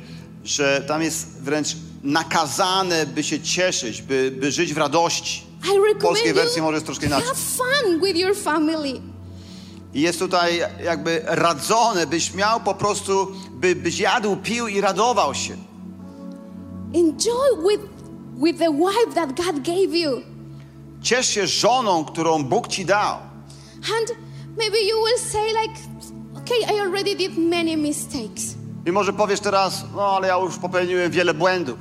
że 0.44 0.82
tam 0.88 1.02
jest 1.02 1.42
wręcz 1.44 1.76
nakazane, 2.04 3.06
by 3.06 3.24
się 3.24 3.40
cieszyć, 3.40 4.02
by, 4.02 4.32
by 4.32 4.52
żyć 4.52 4.74
w 4.74 4.78
radości. 4.78 5.47
I 5.64 5.96
W 5.96 6.02
polskiej 6.02 6.34
wersji 6.34 6.62
może 6.62 6.74
jest 6.76 6.86
troszkę 6.86 7.06
inaczej. 7.06 7.28
have 7.28 7.38
fun 7.40 8.02
with 8.02 8.16
your 8.18 8.36
family. 8.36 9.02
I 9.94 10.02
jest 10.02 10.20
tutaj 10.20 10.60
jakby 10.84 11.22
radzone, 11.26 12.08
byś 12.08 12.34
miał 12.34 12.60
po 12.60 12.74
prostu, 12.76 13.28
by, 13.52 13.76
byś 13.76 14.00
jadł, 14.00 14.36
pił 14.36 14.68
i 14.68 14.82
radował 14.82 15.34
się. 15.36 15.58
Enjoy 16.94 17.50
with 17.70 17.84
with 18.44 18.60
the 18.60 18.72
wife 18.72 19.14
that 19.16 19.34
God 19.36 19.56
gave 19.64 19.96
you. 19.96 20.22
Ciesz 21.02 21.28
się 21.30 21.48
żoną, 21.48 22.06
którą 22.06 22.44
Bóg 22.44 22.68
ci 22.68 22.86
dał. 22.86 23.16
And 23.98 24.12
maybe 24.58 24.78
you 24.82 24.96
will 25.06 25.20
say 25.32 25.48
like, 25.62 25.80
okay, 26.38 26.76
I 26.76 26.80
already 26.80 27.16
did 27.16 27.38
many 27.38 27.78
mistakes. 27.78 28.56
I 28.86 28.92
może 28.92 29.14
powiesz 29.14 29.40
teraz, 29.40 29.84
no 29.96 30.08
ale 30.16 30.28
ja 30.28 30.38
już 30.38 30.58
popełniłem 30.58 31.12
wiele 31.12 31.34
błędów. 31.34 31.78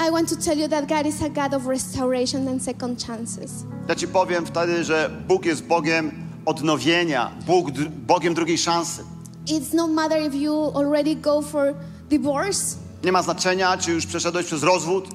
I 0.00 0.10
want 0.10 0.28
to 0.28 0.36
tell 0.36 0.58
you 0.58 0.68
that 0.68 0.88
God 0.88 1.06
is 1.06 1.22
a 1.22 1.28
God 1.28 1.54
of 1.54 1.66
restoration 1.66 2.48
and 2.48 2.62
second 2.62 3.06
chances. 3.06 3.50
Ja 3.88 3.94
ci 3.94 4.08
powiem 4.08 4.46
wtedy, 4.46 4.84
że 4.84 5.10
Bóg 5.28 5.44
jest 5.44 5.64
Bogiem 5.64 6.12
odnowienia, 6.46 7.30
Bóg, 7.46 7.70
Bogiem 8.06 8.34
drugiej 8.34 8.58
szansy. 8.58 9.02
It's 9.46 9.74
no 9.74 9.86
matter 9.88 10.22
if 10.22 10.36
you 10.36 10.72
already 10.74 11.16
go 11.16 11.42
for 11.42 11.74
divorce 12.10 12.76
Nie 13.04 13.12
ma 13.12 13.22
znaczenia, 13.22 13.76
czy 13.78 13.92
już 13.92 14.06
przeszedłeś 14.06 14.46
przez 14.46 14.62
rozwód, 14.62 15.08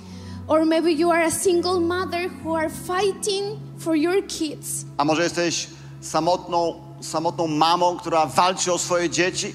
or 0.47 0.65
maybe 0.65 0.91
you 0.91 1.11
are 1.11 1.25
a 1.25 1.31
single 1.31 1.79
mother 1.79 2.29
who 2.45 2.57
are 2.57 2.69
fighting 2.69 3.59
for 3.79 3.95
your 3.95 4.27
kids. 4.27 4.85
a 4.97 5.05
może 5.05 5.23
jesteś 5.23 5.67
samotną, 6.01 6.73
samotną 7.01 7.47
mamą, 7.47 7.97
która 7.97 8.25
walczy 8.25 8.73
o 8.73 8.77
swoje 8.77 9.09
dzieci. 9.09 9.53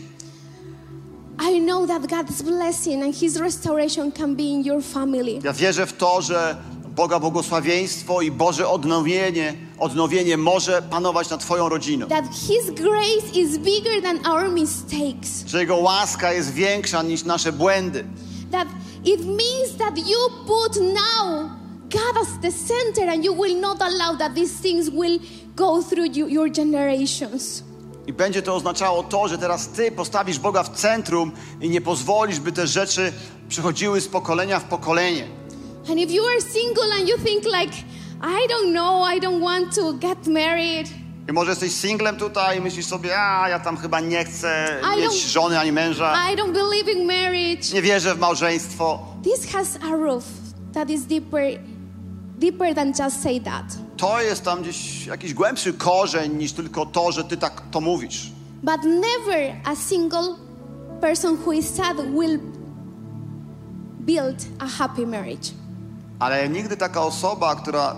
I 1.39 1.61
know 1.61 1.87
that 1.87 2.07
God's 2.07 2.43
blessing 2.43 3.03
and 3.03 3.15
His 3.15 3.41
restoration 3.41 4.13
can 4.13 4.37
be 4.37 4.43
in 4.43 4.63
your 4.65 4.83
family. 4.83 5.41
Ja 5.45 5.53
wierzę 5.53 5.87
w 5.87 5.93
to, 5.93 6.23
że 6.23 6.57
Boga 6.97 7.21
błogosławieństwo 7.21 8.23
i 8.23 8.31
Boże 8.31 8.69
odnowienie, 8.69 9.55
odnowienie 9.79 10.37
może 10.37 10.83
panować 10.83 11.31
nad 11.31 11.41
Twoją 11.41 11.69
rodziną. 11.69 12.07
That 12.07 12.25
His 12.35 12.71
grace 12.71 13.41
is 13.41 13.59
bigger 13.59 14.03
than 14.03 14.27
our 14.27 14.51
mistakes. 14.51 15.45
Że 15.47 15.61
Jego 15.61 15.77
łaska 15.77 16.33
jest 16.33 16.53
większa 16.53 17.03
niż 17.03 17.25
nasze 17.25 17.53
błędy. 17.53 18.05
That 18.51 18.69
it 19.05 19.21
means 19.27 19.77
that 19.79 19.99
you 19.99 20.19
put 20.47 20.77
now 20.77 21.51
God 21.91 22.23
as 22.23 22.29
the 22.43 22.53
center 22.53 23.11
and 23.11 23.25
you 23.25 23.35
will 23.35 23.61
not 23.61 23.83
allow 23.83 24.19
that 24.19 24.35
these 24.35 24.63
things 24.63 24.91
will 24.91 25.19
go 25.57 25.83
through 25.83 26.17
you, 26.17 26.29
your 26.29 26.51
generations. 26.51 27.63
I 28.07 28.13
będzie 28.13 28.43
to 28.43 28.55
oznaczało 28.55 29.03
to, 29.03 29.29
że 29.29 29.39
teraz 29.39 29.69
Ty 29.69 29.93
postawisz 29.93 30.39
Boga 30.39 30.63
w 30.63 30.69
centrum 30.69 31.33
i 31.61 31.69
nie 31.69 31.81
pozwolisz, 31.81 32.41
by 32.41 32.53
te 32.53 32.67
rzeczy 32.67 33.13
przechodziły 33.49 34.01
z 34.01 34.09
pokolenia 34.09 34.59
w 34.61 34.65
pokolenie. 34.65 35.27
And 35.91 35.99
if 35.99 36.13
you 36.13 36.25
are 36.27 36.41
single 36.41 36.95
and 36.95 37.09
you 37.09 37.19
think 37.19 37.45
like, 37.45 37.77
I 38.23 38.49
don't 38.49 38.73
know, 38.73 39.15
I 39.17 39.21
don't 39.21 39.43
want 39.43 39.75
to 39.75 39.93
get 39.93 40.27
married, 40.27 40.89
I 41.29 41.33
może 41.33 41.51
jesteś 41.51 41.73
singlem 41.73 42.17
tutaj 42.17 42.59
i 42.59 42.61
myślisz 42.61 42.87
sobie, 42.87 43.19
a 43.19 43.49
ja 43.49 43.61
tam 43.61 43.77
chyba 43.77 44.01
nie 44.01 44.25
chcę 44.25 44.81
I 44.97 45.01
mieć 45.01 45.23
żony 45.23 45.59
ani 45.59 45.73
męża. 45.73 46.31
I 46.33 46.37
don't 46.37 46.53
believe 46.53 46.93
in 46.93 47.07
marriage. 47.07 47.75
Nie 47.75 47.83
wierzę 47.83 48.15
w 48.15 48.19
małżeństwo. 48.19 48.99
This 49.25 49.53
has 49.53 49.79
a 49.83 49.97
roof 49.97 50.25
that 50.75 50.91
is 50.91 51.07
deeper, 51.07 51.43
deeper 52.39 52.75
than 52.75 52.89
just 52.89 53.23
say 53.23 53.41
that. 53.41 53.65
To 54.03 54.23
jest 54.23 54.45
tam 54.45 54.63
gdzieś 54.63 55.07
jakiś 55.07 55.35
głębszy 55.35 55.73
korzeń 55.73 56.37
niż 56.37 56.53
tylko 56.53 56.87
to, 56.87 57.13
że 57.13 57.25
ty 57.25 57.37
tak 57.37 57.63
to 57.71 57.81
mówisz. 57.81 58.33
But 58.63 58.83
never 58.85 59.57
a 59.65 59.77
single 59.77 60.35
person 61.01 61.37
who 61.47 61.53
is 61.53 61.75
sad 61.75 61.97
will 61.97 62.39
build 64.01 64.47
a 64.59 64.67
happy 64.67 65.07
marriage. 65.07 65.51
Ale 66.19 66.49
nigdy 66.49 66.77
taka 66.77 67.03
osoba, 67.03 67.55
która 67.55 67.97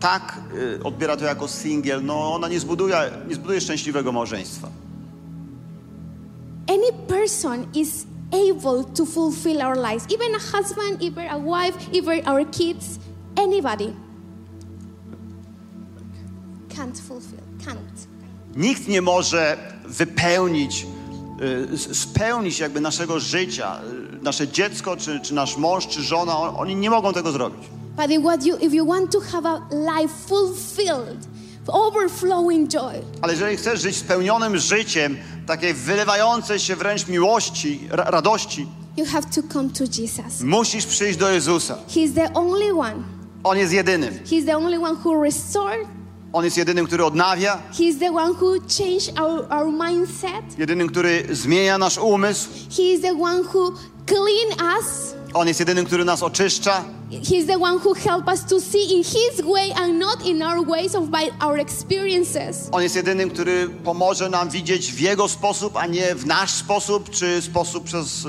tak 0.00 0.40
y, 0.54 0.84
odbiera 0.84 1.16
to 1.16 1.24
jako 1.24 1.48
singiel, 1.48 2.04
no 2.04 2.34
ona 2.34 2.48
nie 2.48 2.60
zbuduje, 2.60 2.96
nie 3.28 3.34
zbuduje 3.34 3.60
szczęśliwego 3.60 4.12
małżeństwa. 4.12 4.68
Any 6.68 6.92
person 7.06 7.66
is 7.74 8.06
able 8.32 8.84
to 8.94 9.06
fulfill 9.06 9.62
our 9.62 9.76
lives, 9.76 10.04
even 10.04 10.34
a 10.34 10.56
husband, 10.56 11.02
even 11.02 11.28
a 11.28 11.38
wife, 11.38 11.78
even 11.92 12.28
our 12.28 12.50
kids, 12.50 12.98
anybody 13.36 13.92
can't 16.78 17.00
fulfill, 17.08 17.38
can't. 17.66 18.06
Nikt 18.56 18.88
nie 18.88 19.02
może 19.02 19.56
wypełnić, 19.86 20.86
y, 21.90 21.94
spełnić 21.94 22.58
jakby 22.58 22.80
naszego 22.80 23.20
życia. 23.20 23.80
Y, 24.04 24.08
Nasze 24.22 24.48
dziecko, 24.48 24.96
czy, 24.96 25.20
czy 25.20 25.34
nasz 25.34 25.56
mąż, 25.56 25.86
czy 25.86 26.02
żona, 26.02 26.38
on- 26.38 26.54
oni 26.56 26.76
nie 26.76 26.90
mogą 26.90 27.12
tego 27.12 27.32
zrobić. 27.32 27.68
But 27.96 28.24
what 28.24 28.46
you, 28.46 28.56
if 28.56 28.76
you 28.76 28.86
want 28.86 29.12
to 29.12 29.20
have 29.20 29.48
a 29.48 29.60
life 30.00 30.14
fulfilled, 30.26 31.26
overflowing 31.68 32.68
joy, 32.70 32.94
Ale 33.22 33.32
jeżeli 33.32 33.56
chcesz 33.56 33.80
żyć 33.82 33.96
spełnionym 33.96 34.56
życiem, 34.58 35.16
takiej 35.46 35.74
wylewającej 35.74 36.58
się 36.58 36.76
wręcz 36.76 37.06
miłości, 37.08 37.80
ra- 37.90 38.04
radości, 38.10 38.66
you 38.96 39.06
have 39.06 39.26
to 39.34 39.42
come 39.52 39.68
to 39.70 39.84
Jesus. 39.84 40.40
musisz 40.40 40.86
przyjść 40.86 41.18
do 41.18 41.30
Jezusa. 41.30 41.78
He's 41.88 42.14
the 42.14 42.34
only 42.34 42.72
one. 42.74 42.96
On 43.44 43.58
jest 43.58 43.72
jedynym. 43.72 44.14
He's 44.24 44.46
the 44.46 44.56
only 44.56 44.78
one 44.78 44.96
who 45.04 45.22
restored. 45.22 45.86
On 46.32 46.44
jest 46.44 46.56
jedynym, 46.56 46.86
który 46.86 47.04
odnawia, 47.04 47.58
He's 47.72 47.98
the 47.98 48.10
one 48.12 48.32
who 48.40 48.52
changed 48.78 49.18
our, 49.20 49.46
our 49.52 49.72
mindset. 49.72 50.58
jedynym, 50.58 50.88
który 50.88 51.26
zmienia 51.30 51.78
nasz 51.78 51.98
umysł. 51.98 52.48
He 52.76 52.82
is 52.82 53.00
the 53.00 53.12
one 53.22 53.42
who 53.54 53.72
clean 54.06 54.76
us. 54.78 55.14
On 55.34 55.48
jest 55.48 55.60
jedynym, 55.60 55.86
który 55.86 56.04
nas 56.04 56.22
oczyszcza. 56.22 56.84
He's 57.10 57.46
the 57.46 57.58
one 57.58 57.78
who 57.84 57.94
help 57.94 58.26
us 58.28 58.44
to 58.44 58.60
see 58.60 58.92
in 58.96 59.04
His 59.04 59.40
way 59.54 59.72
and 59.72 59.98
not 59.98 60.26
in 60.26 60.42
our 60.42 60.66
ways 60.66 60.94
of 60.94 61.08
by 61.08 61.30
our 61.46 61.58
experiences. 61.60 62.68
On 62.72 62.82
jest 62.82 62.96
jedynym, 62.96 63.30
który 63.30 63.68
pomoże 63.84 64.28
nam 64.28 64.50
widzieć 64.50 64.92
w 64.92 65.00
Jego 65.00 65.28
sposób, 65.28 65.76
a 65.76 65.86
nie 65.86 66.14
w 66.14 66.26
nasz 66.26 66.50
sposób, 66.50 67.10
czy 67.10 67.42
sposób 67.42 67.84
przez 67.84 68.24
y, 68.24 68.28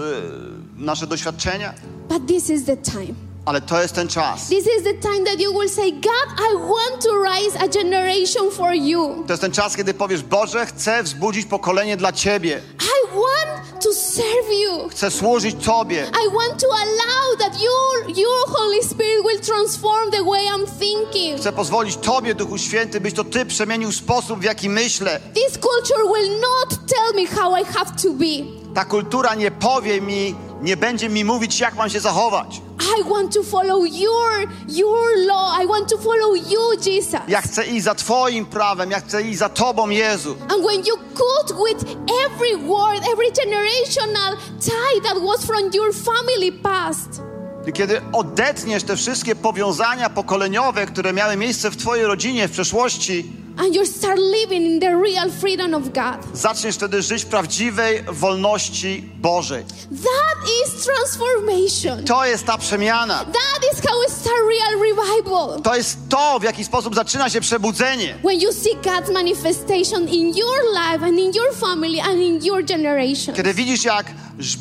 nasze 0.77 1.07
doświadczenia. 1.07 1.73
But 2.09 2.27
this 2.27 2.49
is 2.49 2.65
the 2.65 2.77
time. 2.77 3.28
Ale 3.45 3.61
to 3.61 3.82
jest 3.82 3.95
ten 3.95 4.07
czas. 4.07 4.48
This 4.49 4.68
is 4.78 4.84
the 4.84 4.94
time 4.94 5.26
that 5.26 5.40
you 5.40 5.53
will 5.53 5.70
say, 5.70 5.91
God, 5.91 6.28
I 6.40 6.56
want 6.56 7.02
to 7.03 7.10
rise 7.24 7.56
a 7.60 7.68
generation 7.68 8.52
for 8.52 8.74
you. 8.74 9.24
To 9.28 9.34
jest 9.34 9.41
ten 9.41 9.52
czas, 9.52 9.76
kiedy 9.76 9.94
powiesz, 9.94 10.24
Boże, 10.24 10.66
chcę 10.66 11.03
wzbudzić 11.03 11.45
pokolenie 11.45 11.98
dla 11.98 12.11
Ciebie. 12.11 12.61
I 12.82 13.16
want 13.16 13.84
to 13.84 13.94
serve 13.94 14.49
you. 14.61 14.90
Chcę 14.90 15.11
służyć 15.11 15.66
Tobie. 15.66 16.11
I 16.26 16.34
want 16.36 16.61
to 16.61 16.68
allow 16.74 17.38
that 17.40 17.61
your, 17.61 18.18
your 18.18 18.48
Holy 18.48 18.84
Spirit 18.84 19.26
will 19.26 19.40
transform 19.40 20.11
the 20.11 20.24
way 20.24 20.45
I'm 20.45 20.66
thinking. 20.80 21.40
Chcę 21.40 21.52
pozwolić 21.52 21.98
Tobie, 21.98 22.36
Duchu 22.36 22.57
Święty, 22.57 23.02
byś 23.02 23.14
to 23.14 23.24
Ty 23.24 23.45
przemienił 23.45 23.91
sposób, 23.91 24.40
w 24.40 24.44
jaki 24.44 24.70
myślę. 24.70 25.20
This 25.34 25.53
culture 25.53 26.03
will 26.16 26.32
not 26.40 26.80
tell 26.88 27.22
me 27.24 27.28
how 27.28 27.57
I 27.61 27.66
have 27.66 27.91
to 28.03 28.10
be. 28.14 28.60
Ta 28.76 28.86
kultura 28.86 29.36
nie 29.36 29.52
powie 29.52 30.02
mi, 30.02 30.36
nie 30.61 30.77
będzie 30.77 31.10
mi 31.10 31.26
mówić, 31.26 31.60
jak 31.60 31.76
mam 31.76 31.90
się 31.90 31.99
zachować. 31.99 32.61
I 32.99 33.10
want 33.10 33.34
to 33.34 33.44
follow 33.44 33.86
your 33.88 34.48
your 34.68 35.18
law. 35.26 35.64
I 35.64 35.68
want 35.68 35.90
to 35.90 35.98
follow 35.98 36.36
you, 36.52 36.72
Jesus. 36.86 37.19
Ja 37.27 37.41
chcę 37.41 37.65
iść 37.65 37.84
za 37.84 37.95
Twoim 37.95 38.45
prawem, 38.45 38.91
ja 38.91 38.99
chcę 38.99 39.22
iść 39.22 39.40
za 39.40 39.49
Tobą, 39.49 39.90
Jezu. 39.90 40.36
And 40.41 40.65
when 40.65 40.86
you 40.86 40.95
cut 41.14 41.57
with 41.68 41.95
every 42.26 42.57
word, 42.68 43.03
every 43.14 43.31
generational 43.45 44.38
tie 44.60 45.02
that 45.03 45.18
was 45.23 45.45
from 45.45 45.72
your 45.73 45.94
family 45.94 46.52
past, 46.52 47.22
I 47.68 47.73
kiedy 47.73 48.02
odetniesz 48.14 48.84
te 48.84 48.95
wszystkie 48.95 49.36
powiązania 49.36 50.10
pokoleniowe, 50.10 50.86
które 50.86 51.14
miały 51.14 51.38
miejsce 51.38 51.72
w 51.72 51.77
Twojej 51.77 52.06
rodzinie 52.06 52.48
w 52.48 52.52
przeszłości, 52.52 53.31
and 53.60 53.76
you 53.76 53.86
start 53.86 54.19
living 54.19 54.64
in 54.65 54.80
the 54.80 54.95
real 54.95 55.30
freedom 55.31 55.73
of 55.73 55.84
God, 55.84 56.18
zaczniesz 56.34 56.76
wtedy 56.76 57.02
żyć 57.02 57.23
w 57.23 57.27
prawdziwej 57.27 58.03
wolności 58.07 59.03
Bożej. 59.15 59.64
that 59.90 60.49
is 60.65 60.86
transformation. 60.86 62.06
To 62.06 62.26
jest 62.26 62.45
ta 62.45 62.57
przemiana. 62.57 63.18
That 63.26 63.64
is 63.73 63.81
how 63.90 63.99
we 64.07 64.14
start 64.14 64.36
real 64.49 64.80
revival. 64.81 65.61
To 65.61 65.76
jest 65.76 65.98
to, 66.10 66.40
w 66.40 66.44
jaki 66.44 66.65
sposób 66.65 66.95
zaczyna 66.95 67.30
się 67.30 67.41
przebudzenie. 67.41 68.15
When 68.23 68.40
you 68.40 68.53
see 68.53 68.76
God's 68.84 69.14
manifestation 69.14 70.07
in 70.07 70.38
your 70.38 70.57
life 70.73 71.06
and 71.06 71.19
in 71.19 71.34
your 71.34 71.53
family 71.56 72.02
and 72.02 72.22
in 72.22 72.45
your 72.45 72.65
generation. 72.65 73.36
Kiedy 73.36 73.53
widzisz, 73.53 73.84
jak 73.84 74.06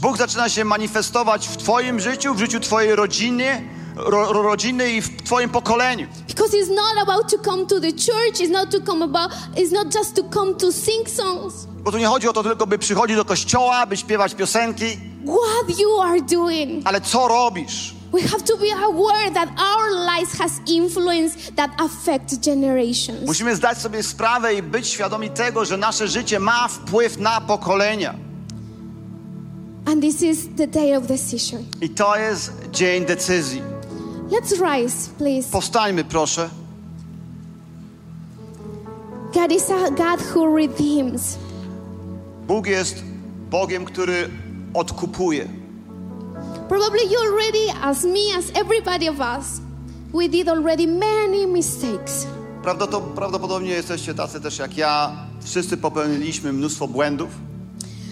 Bóg 0.01 0.17
zaczyna 0.17 0.49
się 0.49 0.65
manifestować 0.65 1.49
w 1.49 1.57
Twoim 1.57 2.01
życiu, 2.01 2.35
w 2.35 2.39
życiu 2.39 2.61
Twojej 2.61 2.97
rodziny, 2.97 3.63
ro, 3.99 4.33
ro- 4.33 4.43
rodziny 4.43 4.91
i 4.93 5.01
w 5.03 5.23
Twoim 5.23 5.49
pokoleniu. 5.51 6.07
Because 6.29 6.57
it's 6.57 6.69
not 6.71 7.09
about 7.09 7.31
to 7.31 7.39
come 7.51 7.67
to 7.67 7.81
the 7.81 7.93
church, 7.93 8.41
it's 8.41 8.51
not 8.51 8.71
to 8.71 8.81
come 8.81 9.05
about 9.05 9.31
it's 9.57 9.73
not 9.73 9.95
just 9.95 10.15
to 10.17 10.23
come 10.35 10.55
to 10.55 10.73
sing 10.73 11.09
songs. 11.11 11.67
Bo 11.85 11.91
tu 11.93 11.99
nie 11.99 12.07
chodzi 12.07 12.29
o 12.29 12.33
to 12.33 12.43
tylko, 12.43 12.67
by 12.67 12.79
przychodzić 12.79 13.17
do 13.17 13.25
kościoła, 13.25 13.87
by 13.87 13.97
śpiewać 13.97 14.35
piosenki, 14.35 14.99
What 15.27 15.79
you 15.81 16.01
are 16.01 16.21
doing. 16.21 16.87
ale 16.87 17.01
co 17.01 17.29
robisz? 17.29 17.95
We 18.13 18.23
have 18.23 18.43
to 18.43 18.57
be 18.57 18.73
aware 18.85 19.31
that 19.35 19.49
our 19.61 19.91
lives 20.17 20.39
has 20.39 20.53
influence 20.67 21.53
that 21.57 21.71
affect 21.81 22.45
generations. 22.45 23.27
Musimy 23.27 23.57
zdać 23.57 23.79
sobie 23.79 24.03
sprawę 24.03 24.55
i 24.55 24.63
być 24.63 24.89
świadomi 24.89 25.31
tego, 25.31 25.65
że 25.65 25.77
nasze 25.77 26.09
życie 26.09 26.41
ma 26.41 26.69
wpływ 26.69 27.19
na 27.19 27.41
pokolenia. 27.41 28.15
And 29.87 30.03
this 30.03 30.23
is 30.23 30.39
the 30.57 30.67
day 30.67 30.97
of 30.97 31.07
decision. 31.07 31.65
I 31.81 31.89
to 31.91 32.17
jest 32.17 32.53
dzień 32.73 33.05
decyzji. 33.07 33.63
Let's 34.31 34.61
rise, 34.61 35.09
please. 35.19 35.51
Powstańmy, 35.51 36.05
proszę. 36.05 36.49
God 39.35 39.53
is 39.53 39.71
a 39.71 39.91
God 39.91 40.21
who 40.35 40.57
redeems. 40.57 41.39
Bóg 42.47 42.67
jest 42.67 43.03
Bogiem, 43.51 43.85
który 43.85 44.31
odkupuje. 44.75 45.49
Probably 46.69 47.01
you 47.05 47.19
already, 47.21 47.73
as 47.83 48.05
me, 48.05 48.39
as 48.39 48.51
everybody 48.55 49.09
of 49.11 49.21
us, 49.21 49.61
we 50.15 50.29
did 50.29 50.49
already 50.49 50.87
many 50.87 51.47
mistakes. 51.47 52.27
Prawdopodobnie 53.15 53.71
jesteście 53.71 54.15
tacy 54.15 54.41
też 54.41 54.59
jak 54.59 54.77
ja. 54.77 55.13
Wszyscy 55.45 55.77
popełniliśmy 55.77 56.53
mnóstwo 56.53 56.89
błędów. 56.89 57.29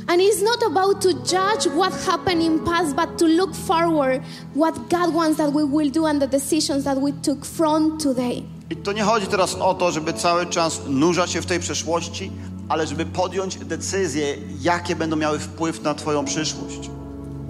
And 0.08 0.20
it's 0.20 0.40
not 0.40 0.62
about 0.62 1.00
to 1.02 1.12
judge 1.24 1.66
what 1.66 1.92
happened 2.06 2.40
in 2.42 2.60
past, 2.60 2.94
but 2.94 3.18
to 3.18 3.26
look 3.26 3.54
forward 3.54 4.22
what 4.54 4.74
God 4.88 5.12
wants 5.14 5.36
that 5.38 5.52
we 5.52 5.64
will 5.64 5.90
do 5.90 6.06
and 6.06 6.20
the 6.22 6.28
decisions 6.28 6.84
that 6.84 6.96
we 6.96 7.12
took 7.22 7.44
from 7.44 7.98
today. 7.98 8.42
I 8.70 8.76
to 8.76 8.92
nie 8.92 9.02
chodzi 9.02 9.26
teraz 9.26 9.54
o 9.54 9.74
to, 9.74 9.92
żeby 9.92 10.12
cały 10.12 10.46
czas 10.46 10.80
nurzać 10.88 11.30
się 11.30 11.42
w 11.42 11.46
tej 11.46 11.60
przeszłości, 11.60 12.32
ale 12.68 12.86
żeby 12.86 13.06
podjąć 13.06 13.56
decyzje, 13.56 14.36
jakie 14.60 14.96
będą 14.96 15.16
miały 15.16 15.38
wpływ 15.38 15.82
na 15.82 15.94
Twoją 15.94 16.24
przyszłość. 16.24 16.90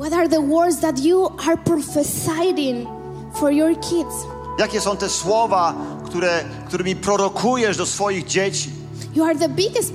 What 0.01 0.13
are 0.13 0.29
the 0.29 0.47
words 0.49 0.81
that 0.81 1.05
you 1.05 1.29
are 1.47 1.57
prophesying 1.57 2.89
for 3.35 3.53
your 3.53 3.81
kids? 3.81 4.15
Jakie 4.59 4.81
są 4.81 4.97
te 4.97 5.09
słowa, 5.09 5.75
które, 6.05 6.45
którymi 6.69 6.97
prorokujesz 6.97 7.77
do 7.77 7.87
swoich 7.87 8.25
dzieci? 8.25 8.71
You 9.15 9.25
are 9.25 9.39
the 9.39 9.49
biggest 9.49 9.93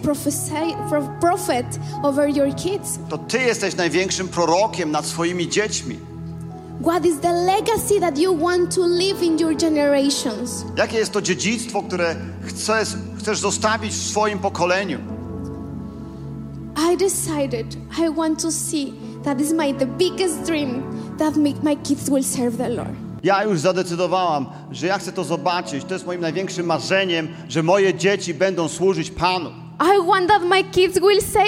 prophet 1.20 1.66
over 2.04 2.30
your 2.30 2.56
kids. 2.56 3.00
To 3.10 3.18
Ty 3.18 3.38
jesteś 3.40 3.76
największym 3.76 4.28
prorokiem 4.28 4.92
nad 4.92 5.06
swoimi 5.06 5.50
dziećmi. 5.50 6.00
What 6.82 7.06
is 7.06 7.20
the 7.20 7.32
legacy 7.32 8.00
that 8.00 8.18
you 8.18 8.38
want 8.38 8.76
to 8.76 8.82
live 8.82 9.24
in 9.24 9.40
your 9.40 9.56
generations? 9.56 10.66
Jakie 10.78 10.98
jest 10.98 11.12
to 11.12 11.22
dziedzictwo, 11.22 11.84
które 11.84 12.16
chcesz, 12.46 12.90
chcesz 13.20 13.40
zostawić 13.40 13.94
w 13.94 14.10
swoim 14.10 14.40
pokoleniu? 14.40 15.00
I 16.94 16.98
decided 16.98 17.76
I 18.00 18.10
want 18.10 18.42
to 18.42 18.52
see 18.52 18.94
that 19.24 19.42
is 19.42 19.54
my 19.54 19.74
the 19.74 19.86
biggest 19.86 20.44
dream 20.46 20.84
that 21.18 21.38
make 21.38 21.64
my 21.64 21.76
kids 21.76 22.10
will 22.10 22.24
serve 22.24 22.58
the 22.58 22.70
Lord. 22.70 23.11
Ja 23.24 23.44
już 23.44 23.60
zadecydowałam, 23.60 24.46
że 24.72 24.88
ja 24.88 24.98
chcę 24.98 25.12
to 25.12 25.24
zobaczyć. 25.24 25.84
To 25.86 25.94
jest 25.94 26.06
moim 26.06 26.22
największym 26.22 26.66
marzeniem, 26.66 27.28
że 27.50 27.64
moje 27.64 27.94
dzieci 27.94 28.34
będą 28.34 28.68
służyć 28.68 29.12
Panu. 29.12 29.50
I 29.82 30.08
want 30.08 30.28
that 30.28 30.42
my 30.44 30.64
kids 30.64 31.00
will 31.00 31.22
say, 31.22 31.46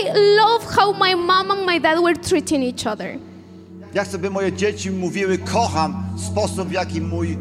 I 0.00 0.04
love 0.36 0.66
how 0.76 0.92
my 0.92 1.16
mom 1.16 1.50
and 1.50 1.66
my 1.66 1.80
dad 1.80 2.02
were 2.02 2.16
treating 2.16 2.64
each 2.64 2.92
other. 2.94 3.18
Ja 3.94 4.04
chcę, 4.04 4.18
by 4.18 4.30
moje 4.30 4.52
dzieci 4.52 4.90
mówiły, 4.90 5.38
kocham 5.38 6.04
sposób, 6.30 6.68
w 6.68 6.72
jaki 6.72 7.00
mój 7.00 7.38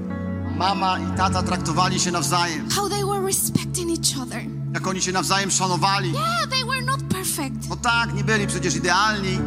mama 0.58 1.00
i 1.00 1.18
tata 1.18 1.44
traktowali 1.44 2.00
się 2.00 2.12
nawzajem. 2.12 2.70
How 2.70 2.90
they 2.90 3.06
were 3.06 3.26
respecting 3.26 3.90
each 3.90 4.24
other. 4.24 4.42
Jak 4.74 4.88
oni 4.88 5.02
się 5.02 5.12
nawzajem 5.12 5.52
szanowali. 5.52 6.12
Yeah, 6.12 6.50
they 6.50 6.66
were 6.66 6.82
not 6.82 7.04
perfect, 7.04 7.70
No 7.70 7.76
tak, 7.76 8.14
nie 8.14 8.24
byli 8.24 8.48
przecież 8.48 8.76
idealni, 8.76 9.40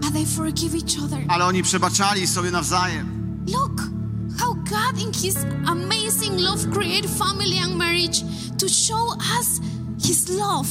but 0.00 0.12
they 0.12 0.26
forgive 0.26 0.74
each 0.74 1.04
other. 1.04 1.18
ale 1.28 1.44
oni 1.44 1.62
przebaczali 1.62 2.26
sobie 2.26 2.50
nawzajem. 2.50 3.15
Look 3.46 3.80
how 4.40 4.54
God 4.54 5.02
in 5.02 5.12
His 5.12 5.36
amazing 5.66 6.38
love, 6.40 6.70
create 6.72 7.06
family 7.08 7.58
and 7.58 7.76
marriage 7.76 8.22
to 8.58 8.68
show 8.68 9.12
us 9.40 9.60
His 10.06 10.28
love. 10.28 10.68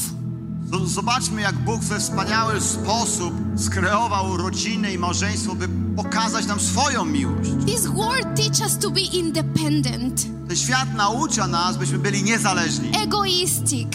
Zobaczmy, 0.85 1.41
jak 1.41 1.55
Bóg 1.55 1.81
we 1.81 1.99
wspaniały 1.99 2.61
sposób 2.61 3.33
skreował 3.57 4.37
rodzinę 4.37 4.93
i 4.93 4.97
małżeństwo, 4.97 5.55
by 5.55 5.67
pokazać 5.95 6.45
nam 6.45 6.59
swoją 6.59 7.05
miłość. 7.05 7.49
This 7.65 7.87
world 7.87 8.35
teaches 8.35 8.61
us 8.61 8.77
to 8.77 8.91
be 8.91 9.01
independent, 9.01 10.25
Ten 10.47 10.57
świat 10.57 10.95
naucza 10.95 11.47
nas, 11.47 11.77
byśmy 11.77 11.97
byli 11.97 12.23
niezależni, 12.23 12.91
egoistic. 13.03 13.87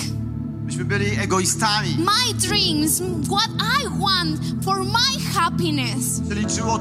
byśmy 0.67 0.85
byli 0.85 1.07
egoistami. 1.19 1.97
My 1.99 2.35
dreams, 2.35 3.03
what 3.29 3.49
I 3.81 3.89
want 4.01 4.65
for 4.65 4.85
my 4.85 5.21
happiness. 5.35 6.21
Czyli 6.29 6.41
liczyło 6.41 6.79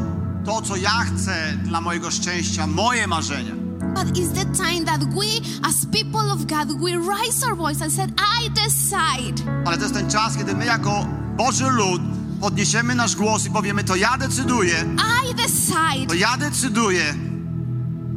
to, 0.49 0.61
co 0.61 0.75
ja 0.75 0.89
chcę 1.05 1.57
dla 1.63 1.81
mojego 1.81 2.11
szczęścia, 2.11 2.67
moje 2.67 3.07
marzenia. 3.07 3.53
But 3.95 4.17
it's 4.17 4.33
the 4.33 4.45
time 4.63 4.85
that 4.85 5.03
we, 5.03 5.25
as 5.69 5.85
people 5.85 6.31
of 6.31 6.45
God, 6.45 6.79
we 6.81 6.91
raise 7.15 7.45
our 7.47 7.55
voice 7.57 7.83
and 7.83 7.93
said, 7.93 8.11
I 8.41 8.49
decide. 8.49 9.43
Ale 9.65 9.77
to 9.77 9.83
jest 9.83 9.93
ten 9.95 10.09
czas, 10.09 10.37
kiedy 10.37 10.55
my 10.55 10.65
jako 10.65 11.05
Boży 11.37 11.69
lud 11.69 12.01
podniesiemy 12.41 12.95
nasz 12.95 13.15
głos 13.15 13.45
i 13.45 13.49
powiemy, 13.51 13.83
to 13.83 13.95
ja 13.95 14.17
decyduję, 14.17 14.85
I 15.31 15.35
decide 15.35 16.07
to 16.07 16.13
ja 16.15 16.37
decyduję, 16.37 17.03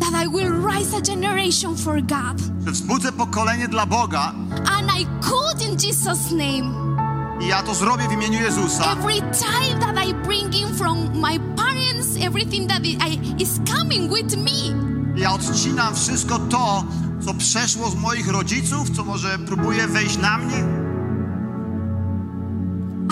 that 0.00 0.24
I 0.26 0.28
will 0.28 0.62
raise 0.66 0.96
a 0.96 1.00
generation 1.00 1.76
for 1.76 2.02
God. 2.02 2.40
że 2.66 2.72
wzbudzę 2.72 3.12
pokolenie 3.12 3.68
dla 3.68 3.86
Boga 3.86 4.32
And 4.78 4.90
I 5.00 5.06
could 5.20 5.62
in 5.62 5.76
Jesus' 5.76 6.30
name. 6.30 6.82
I 7.42 7.48
ja 7.48 7.62
to 7.62 7.74
zrobię 7.74 8.08
w 8.08 8.12
imieniu 8.12 8.40
Jezusa. 8.40 8.92
Every 8.92 9.20
time 9.20 9.80
that 9.80 10.06
I 10.06 10.14
bring 10.14 10.54
in 10.54 10.74
from 10.74 11.20
my 11.20 11.38
parents, 11.56 12.16
everything 12.26 12.68
that 12.68 12.82
I, 12.84 13.42
is 13.42 13.60
coming 13.76 14.14
with 14.14 14.36
me. 14.36 14.74
Ja 15.16 15.32
odcinam 15.32 15.94
wszystko 15.94 16.38
to, 16.38 16.84
co 17.24 17.34
przeszło 17.34 17.90
z 17.90 17.94
moich 17.94 18.28
rodziców, 18.28 18.90
co 18.90 19.04
może 19.04 19.38
próbuje 19.38 19.86
wejść 19.88 20.18
na 20.18 20.38
mnie. 20.38 20.64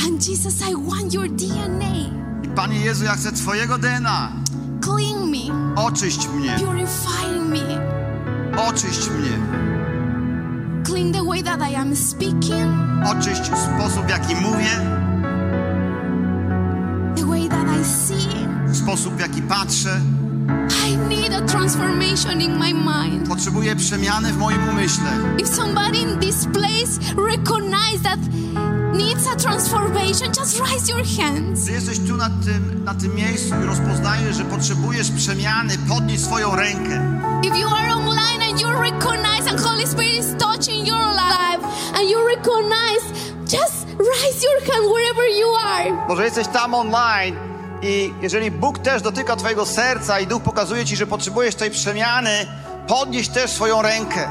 And 0.07 0.29
Jesus, 0.29 0.55
I 0.71 0.75
want 0.91 1.15
your 1.15 1.29
DNA. 1.29 1.95
I 2.45 2.49
Panie 2.55 2.81
Jezu, 2.81 3.05
ja 3.05 3.13
chcę 3.15 3.33
Twojego 3.33 3.79
DNA. 3.79 4.33
Clean 4.85 5.31
me, 5.31 5.75
Oczyść 5.77 6.29
mnie, 6.29 6.57
purify 6.59 7.41
me, 7.41 7.81
oczyść 8.69 9.11
mnie. 9.11 9.60
Clean 10.91 11.13
the 11.13 11.23
way 11.25 11.41
that 11.43 11.61
I 11.63 11.75
am 11.75 11.97
speaking, 11.97 12.67
Oczyść 13.05 13.45
sposób, 13.45 14.07
w 14.07 14.11
jaki 14.11 14.35
mówię, 14.37 14.71
the 17.17 17.25
way 17.27 17.49
that 17.49 17.67
I 17.81 17.85
see. 17.85 18.75
sposób, 18.75 19.15
w 19.15 19.21
jaki 19.21 19.43
patrzę. 19.43 20.01
I 20.89 20.97
need 20.97 21.33
a 21.35 21.41
transformation 21.47 22.41
in 22.41 22.59
my 22.59 22.75
mind. 22.75 23.29
Potrzebuję 23.29 23.77
przemiany 23.77 24.33
w 24.33 24.39
moim 24.39 24.69
umyśle. 24.69 25.11
If 25.39 25.49
somebody 25.57 25.99
in 25.99 26.19
this 26.19 26.47
place 26.47 27.15
recognize 27.31 28.03
that 28.03 28.19
needs 29.01 29.27
a 29.27 29.37
transformation, 29.37 30.29
just 30.33 30.61
raise 30.61 30.89
your 30.89 31.05
hands. 31.05 31.65
Gdy 31.65 31.73
jesteś 31.73 31.99
tu 31.99 32.17
na 32.17 32.31
tym, 32.45 32.85
na 32.85 32.95
tym 32.95 33.15
miejscu 33.15 33.55
i 33.63 33.67
rozpoznajesz, 33.67 34.37
że 34.37 34.45
potrzebujesz 34.45 35.11
przemiany, 35.11 35.75
podnieś 35.89 36.21
swoją 36.21 36.57
rękę. 36.57 37.21
If 37.43 37.59
you 37.59 37.69
are 37.69 37.95
online 37.95 38.43
and 38.51 38.61
you 38.61 38.69
recognize 38.69 39.51
and 39.51 39.61
Holy 39.61 39.87
Spirit 39.87 40.19
is 40.19 40.27
touching 40.39 40.89
your 40.89 41.07
life 41.15 41.65
and 41.95 42.11
you 42.11 42.19
recognize, 42.27 43.03
just 43.43 43.87
raise 43.99 44.45
your 44.45 44.73
hand 44.73 44.85
wherever 44.93 45.25
you 45.41 45.49
are. 45.57 46.07
Może 46.09 46.25
jesteś 46.25 46.47
tam 46.49 46.75
online 46.75 47.37
i 47.83 48.15
jeżeli 48.23 48.51
Bóg 48.51 48.79
też 48.79 49.03
dotyka 49.03 49.37
Twojego 49.37 49.67
serca 49.67 50.21
i 50.21 50.27
Duch 50.27 50.43
pokazuje 50.43 50.85
Ci, 50.85 50.97
że 50.97 51.07
potrzebujesz 51.07 51.55
tej 51.55 51.71
przemiany, 51.71 52.47
podnieś 52.89 53.29
też 53.29 53.51
swoją 53.51 53.83
rękę. 53.83 54.29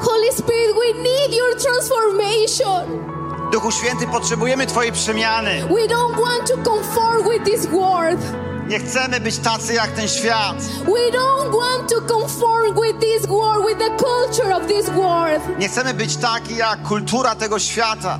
Holy 0.00 0.32
Spirit, 0.32 0.70
we 0.74 1.02
need 1.02 1.34
your 1.38 1.56
transformation. 1.62 3.11
Duchu 3.52 3.72
Święty, 3.72 4.06
potrzebujemy 4.06 4.66
Twojej 4.66 4.92
przemiany. 4.92 5.50
We 5.50 5.88
don't 5.88 6.20
want 6.20 6.50
to 6.50 6.56
conform 6.70 7.28
with 7.28 7.44
this 7.44 7.66
world. 7.66 8.41
Nie 8.68 8.78
chcemy 8.78 9.20
być 9.20 9.38
tacy 9.38 9.74
jak 9.74 9.90
ten 9.90 10.08
świat. 10.08 10.56
We 10.84 11.10
don't 11.18 11.52
want 11.52 11.88
to 11.88 12.00
conform 12.18 12.74
with 12.82 13.00
this 13.00 13.26
world, 13.26 13.66
with 13.66 13.78
the 13.78 13.90
culture 13.96 14.56
of 14.56 14.66
this 14.66 14.90
world. 14.90 15.58
Nie 15.58 15.68
chcemy 15.68 15.94
być 15.94 16.16
taki 16.16 16.56
jak 16.56 16.82
kultura 16.82 17.34
tego 17.34 17.58
świata. 17.58 18.18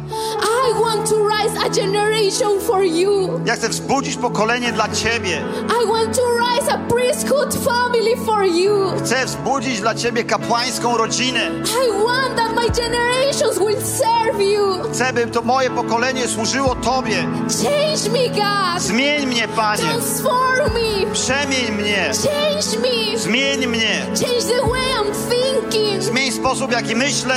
I 0.71 0.75
want 0.83 1.11
to 1.11 1.17
rise 1.29 1.61
a 1.67 1.69
generation 1.69 2.61
for 2.61 2.83
you. 2.83 3.41
Ja 3.45 3.55
chcę 3.57 3.69
wzbudzić 3.69 4.17
pokolenie 4.17 4.73
dla 4.73 4.89
Ciebie. 4.89 5.43
I 5.83 5.87
want 5.89 6.17
to 6.17 6.23
rise 6.39 6.73
a 6.73 6.79
priesthood 6.79 7.55
family 7.55 8.17
for 8.27 8.45
you. 8.45 8.93
Chcę 9.05 9.27
wzbudzić 9.27 9.81
dla 9.81 9.95
Ciebie 9.95 10.25
kapłańską 10.25 10.97
rodzinę. 10.97 11.41
I 11.87 12.05
want 12.07 12.37
that 12.37 12.55
my 12.57 12.71
generations 12.71 13.59
will 13.59 13.83
serve 13.87 14.43
you. 14.43 14.93
Chcę, 14.93 15.13
by 15.13 15.27
to 15.27 15.43
moje 15.43 15.71
pokolenie 15.71 16.29
służyło 16.29 16.75
Tobie. 16.75 17.17
Change 17.63 18.11
me, 18.11 18.29
God. 18.29 18.83
Zmień 18.83 19.27
mnie, 19.27 19.49
Panie. 19.49 19.83
Transform 19.83 20.32
me. 20.75 21.13
Przemień 21.13 21.73
mnie. 21.73 22.11
Change 22.25 22.79
me. 22.79 23.19
Zmień 23.19 23.67
mnie. 23.67 24.07
Change 24.07 24.43
the 24.43 24.69
way 24.71 24.81
I'm 24.81 25.13
thinking. 25.31 26.03
Zmień 26.03 26.33
sposób, 26.33 26.71
w 26.71 26.73
jaki 26.73 26.97
myślę. 26.97 27.35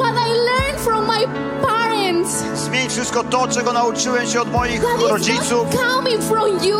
What 0.00 0.12
I 0.28 0.32
learned 0.32 0.80
from 0.84 1.06
my 1.06 1.26
parents. 1.66 2.44
Zmień 2.54 2.88
wszystko 2.88 3.24
to, 3.24 3.48
czego 3.48 3.72
nauczyłem 3.72 4.26
się 4.26 4.40
od 4.40 4.52
moich 4.52 4.80
That 4.82 5.00
is 5.02 5.08
rodziców. 5.10 5.74
not 5.74 5.80
coming 5.94 6.22
from 6.22 6.48
you. 6.68 6.76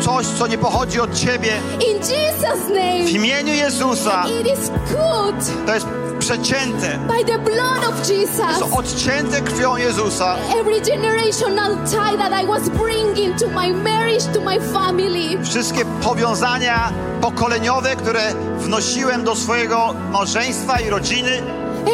Coś, 0.00 0.26
co 0.38 0.46
nie 0.46 0.58
pochodzi 0.58 1.00
od 1.00 1.14
Ciebie. 1.14 1.52
In 1.90 1.98
Jesus' 1.98 2.60
W 2.66 2.68
name. 2.68 2.98
imieniu 3.10 3.54
Jezusa. 3.54 4.24
It 4.40 4.46
is 4.46 4.68
good 4.70 5.66
To 5.66 5.74
jest 5.74 5.86
przecięte. 6.38 6.98
by 6.98 7.24
the 7.24 7.38
blood 7.38 7.84
of 7.88 8.10
Jesus. 8.10 8.58
To 8.58 8.76
odcięte 8.78 9.40
krwią 9.40 9.76
Jezusa. 9.76 10.36
Every 10.60 10.80
generational 10.80 11.76
tie 11.90 12.18
that 12.18 12.42
I 12.42 12.46
was 12.46 12.68
bringing 12.68 13.38
to 13.38 13.48
my 13.48 13.72
marriage, 13.72 14.24
to 14.34 14.40
my 14.40 14.60
family. 14.60 15.44
Wszystkie 15.44 15.84
powiązania 15.84 16.92
pokoleniowe, 17.20 17.96
które 17.96 18.20
wnosiłem 18.58 19.24
do 19.24 19.36
swojego 19.36 19.94
małżeństwa 20.12 20.80
i 20.80 20.90
rodziny. 20.90 21.42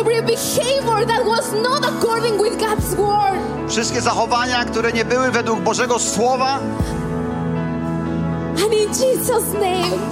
Every 0.00 0.22
behavior 0.22 1.06
that 1.06 1.26
was 1.26 1.52
not 1.52 1.84
according 1.84 2.42
with 2.42 2.56
God's 2.58 2.94
word. 2.94 3.68
Wszystkie 3.68 4.00
zachowania, 4.00 4.64
które 4.64 4.92
nie 4.92 5.04
były 5.04 5.30
według 5.30 5.60
Bożego 5.60 5.98
Słowa. 5.98 6.58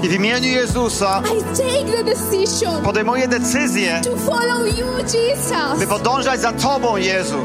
I 0.02 0.08
w 0.08 0.12
imieniu 0.12 0.48
Jezusa 0.48 1.22
I 1.38 1.42
take 1.42 1.96
the 1.96 2.04
decision 2.04 2.82
podejmuję 2.82 3.28
decyzję, 3.28 4.00
to 4.04 4.16
follow 4.16 4.78
you, 4.78 4.86
by 4.96 5.02
Jesus. 5.02 5.88
podążać 5.88 6.40
za 6.40 6.52
Tobą, 6.52 6.96
Jezu. 6.96 7.38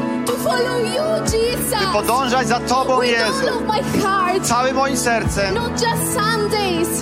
By 1.80 1.86
podążać 1.92 2.48
za 2.48 2.60
Tobą, 2.60 3.02
Jezu. 3.02 3.46
Całym 4.42 4.76
moim 4.76 4.96
sercem. 4.96 5.54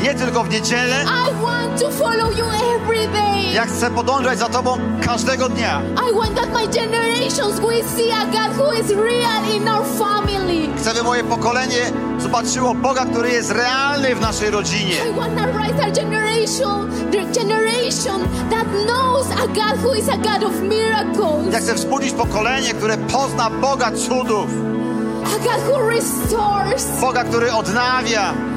Nie 0.02 0.14
tylko 0.14 0.44
w 0.44 0.50
niedzielę. 0.50 1.04
I 1.04 1.42
want 1.42 1.80
to 1.80 1.90
follow 1.90 2.38
you 2.38 2.44
every 2.76 3.08
day. 3.08 3.52
Ja 3.54 3.66
chcę 3.66 3.90
podążać 3.90 4.38
za 4.38 4.48
Tobą 4.48 4.78
każdego 5.06 5.48
dnia. 5.48 5.82
Chcę, 10.76 10.94
by 10.94 11.02
moje 11.02 11.24
pokolenie 11.24 11.92
zobaczyło 12.18 12.74
Boga, 12.74 13.04
który 13.04 13.30
jest 13.30 13.50
realny 13.50 14.14
w 14.14 14.20
naszej 14.20 14.50
rodzinie. 14.50 14.94
I 15.10 15.16
want 15.16 15.38
to 15.38 15.58
raise 15.58 15.82
a 15.82 15.90
generation, 15.90 16.90
the 17.12 17.40
generation 17.40 18.20
that 18.50 18.66
knows 18.86 19.26
a 19.30 19.46
God 19.46 19.84
who 19.84 19.94
is 19.94 20.08
a 20.08 20.16
God 20.16 20.44
of 20.44 20.60
miracles, 20.60 21.52
Ja 21.52 21.58
chcę 21.58 21.74
wzbudzić 21.74 22.12
pokolenie, 22.12 22.74
które 22.74 22.98
pozna 22.98 23.50
Boga 23.50 23.90
cudów. 23.90 24.46
Boga, 27.00 27.24
który 27.24 27.52
odnawia. 27.52 28.49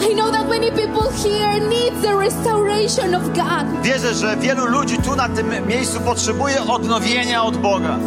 I 0.00 0.12
know 0.14 0.30
that 0.30 0.48
many 0.48 0.70
people 0.70 1.10
here 1.10 1.60
need 1.68 2.02
the 2.02 2.14
restoration 2.16 3.14
of 3.14 3.22
God. 3.34 3.82
Wierzę, 3.82 4.14
że 4.14 4.36
wielu 4.36 4.66
ludzi 4.66 4.98
tu 4.98 5.16
na 5.16 5.28
tym 5.28 5.66
miejscu 5.66 6.00
potrzebuje 6.00 6.62
odnowienia 6.62 7.42
od 7.42 7.56
Boga. 7.56 7.98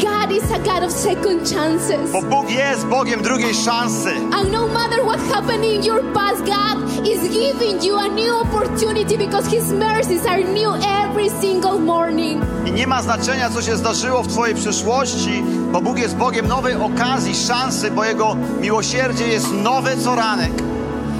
God 0.00 0.32
is 0.32 0.44
a 0.52 0.58
God 0.58 0.82
of 0.84 0.92
second 0.92 1.54
chances. 1.54 2.12
Bo 2.12 2.22
Bóg 2.22 2.50
jest 2.50 2.86
Bogiem 2.86 3.22
drugiej 3.22 3.54
szansy. 3.54 4.10
And 4.32 4.52
no 4.52 4.68
matter 4.68 5.04
what 5.04 5.20
happened 5.34 5.64
in 5.64 5.84
your 5.84 6.02
past, 6.12 6.44
God 6.44 7.06
is 7.06 7.20
giving 7.22 7.84
you 7.84 7.98
a 7.98 8.08
new 8.08 8.34
opportunity 8.42 9.18
because 9.18 9.50
His 9.50 9.72
mercies 9.72 10.26
are 10.26 10.44
new 10.44 10.74
every 11.04 11.30
single 11.40 11.78
morning. 11.78 12.42
I 12.66 12.72
nie 12.72 12.86
ma 12.86 13.02
znaczenia, 13.02 13.50
co 13.50 13.62
się 13.62 13.76
zdarzyło 13.76 14.22
w 14.22 14.28
Twojej 14.28 14.54
przeszłości, 14.54 15.42
bo 15.72 15.80
Bóg 15.80 15.98
jest 15.98 16.16
Bogiem 16.16 16.48
nowej 16.48 16.74
okazji, 16.74 17.34
szansy, 17.34 17.90
bo 17.90 18.04
Jego 18.04 18.36
miłosierdzie 18.60 19.28
jest 19.28 19.52
nowe 19.52 19.96
co 19.96 20.14
ranek. 20.14 20.69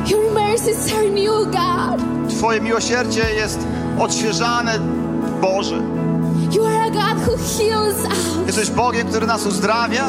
Your 0.06 0.32
mercies 0.35 0.93
are 0.93 1.09
new, 1.10 1.44
God. 1.47 2.01
Twoje 2.39 2.60
miłosierdzie 2.60 3.35
jest 3.35 3.59
odświeżane, 3.98 4.78
Boże. 5.40 5.81
You 6.52 6.64
are 6.66 6.82
a 6.82 6.90
God 6.90 7.27
who 7.27 7.36
heals 7.36 7.97
us. 7.97 8.47
Jesteś 8.47 8.70
Bogiem, 8.70 9.09
który 9.09 9.27
nas 9.27 9.47
uzdrawia. 9.47 10.05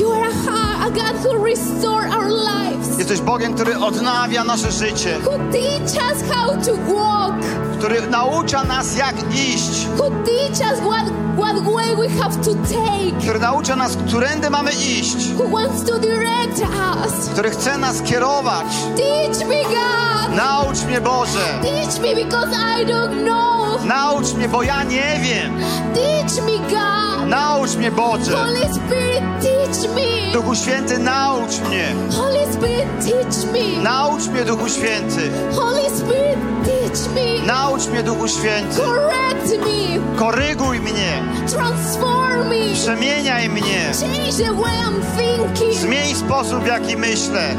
You 0.00 0.12
are 0.12 0.22
a, 0.26 0.50
ha- 0.50 0.69
a 0.80 0.90
God 0.90 1.16
who 1.24 1.44
restore 1.44 2.08
our 2.08 2.28
lives, 2.30 2.98
Jesteś 2.98 3.20
Bogiem, 3.20 3.54
który 3.54 3.78
odnawia 3.78 4.44
nasze 4.44 4.72
życie, 4.72 5.18
who 5.26 5.38
teach 5.52 6.12
us 6.12 6.22
how 6.32 6.48
to 6.50 6.76
walk, 6.94 7.34
który 7.78 8.00
naucza 8.10 8.64
nas 8.64 8.96
jak 8.96 9.14
iść, 9.34 9.86
who 9.98 10.10
teach 10.10 10.72
us 10.72 10.80
what, 10.80 11.04
what 11.36 11.64
way 11.74 11.96
we 11.96 12.08
have 12.08 12.36
to 12.44 12.54
take, 12.54 13.20
który 13.22 13.38
naucza 13.38 13.76
nas, 13.76 13.96
którędy 13.96 14.50
mamy 14.50 14.70
iść, 14.72 15.16
who 15.38 15.48
wants 15.48 15.84
to 15.84 15.98
direct 15.98 16.60
us. 16.60 17.28
który 17.32 17.50
chce 17.50 17.78
nas 17.78 18.02
kierować. 18.02 18.66
Teach 18.96 19.48
me, 19.48 19.62
God. 19.62 20.36
Naucz 20.36 20.82
mnie, 20.84 21.00
Boże! 21.00 21.60
Teach 21.62 22.00
me 22.02 22.24
because 22.24 22.52
I 22.80 22.86
don't 22.86 23.24
know. 23.24 23.84
Naucz 23.84 24.34
mnie, 24.34 24.48
bo 24.48 24.62
ja 24.62 24.82
nie 24.82 25.20
wiem! 25.22 25.60
Teach 25.94 26.44
me, 26.46 26.58
God. 26.70 27.28
Naucz 27.28 27.74
mnie, 27.76 27.90
Boże! 27.90 28.32
Holy 28.36 28.60
Spirit, 28.74 29.22
teach 29.42 29.94
me. 29.94 30.32
Duchu 30.32 30.54
Święty, 30.54 30.69
naucz 30.98 31.60
mnie! 31.68 31.94
Holy 32.16 32.52
Spirit, 32.52 32.86
teach 33.04 33.52
me. 33.52 33.82
Naucz 33.82 34.28
mnie, 34.28 34.44
Duchu 34.44 34.68
Święty! 34.68 35.30
Holy 35.56 35.90
Spirit, 35.90 36.38
teach 36.64 37.14
me. 37.14 37.46
Naucz 37.46 37.86
mnie, 37.86 38.02
Duchu 38.02 38.28
Święty! 38.28 38.76
Correct 38.76 39.50
me. 39.66 40.16
Koryguj 40.18 40.80
mnie! 40.80 41.22
Transform 41.48 42.48
me. 42.48 42.74
Przemieniaj 42.74 43.48
mnie! 43.48 43.92
Change 44.00 44.44
the 44.44 44.54
way 44.54 44.76
I'm 44.76 45.02
thinking. 45.16 45.80
Zmień 45.80 46.14
sposób, 46.14 46.62
w 46.62 46.66
jaki 46.66 46.96
myślę. 46.96 47.54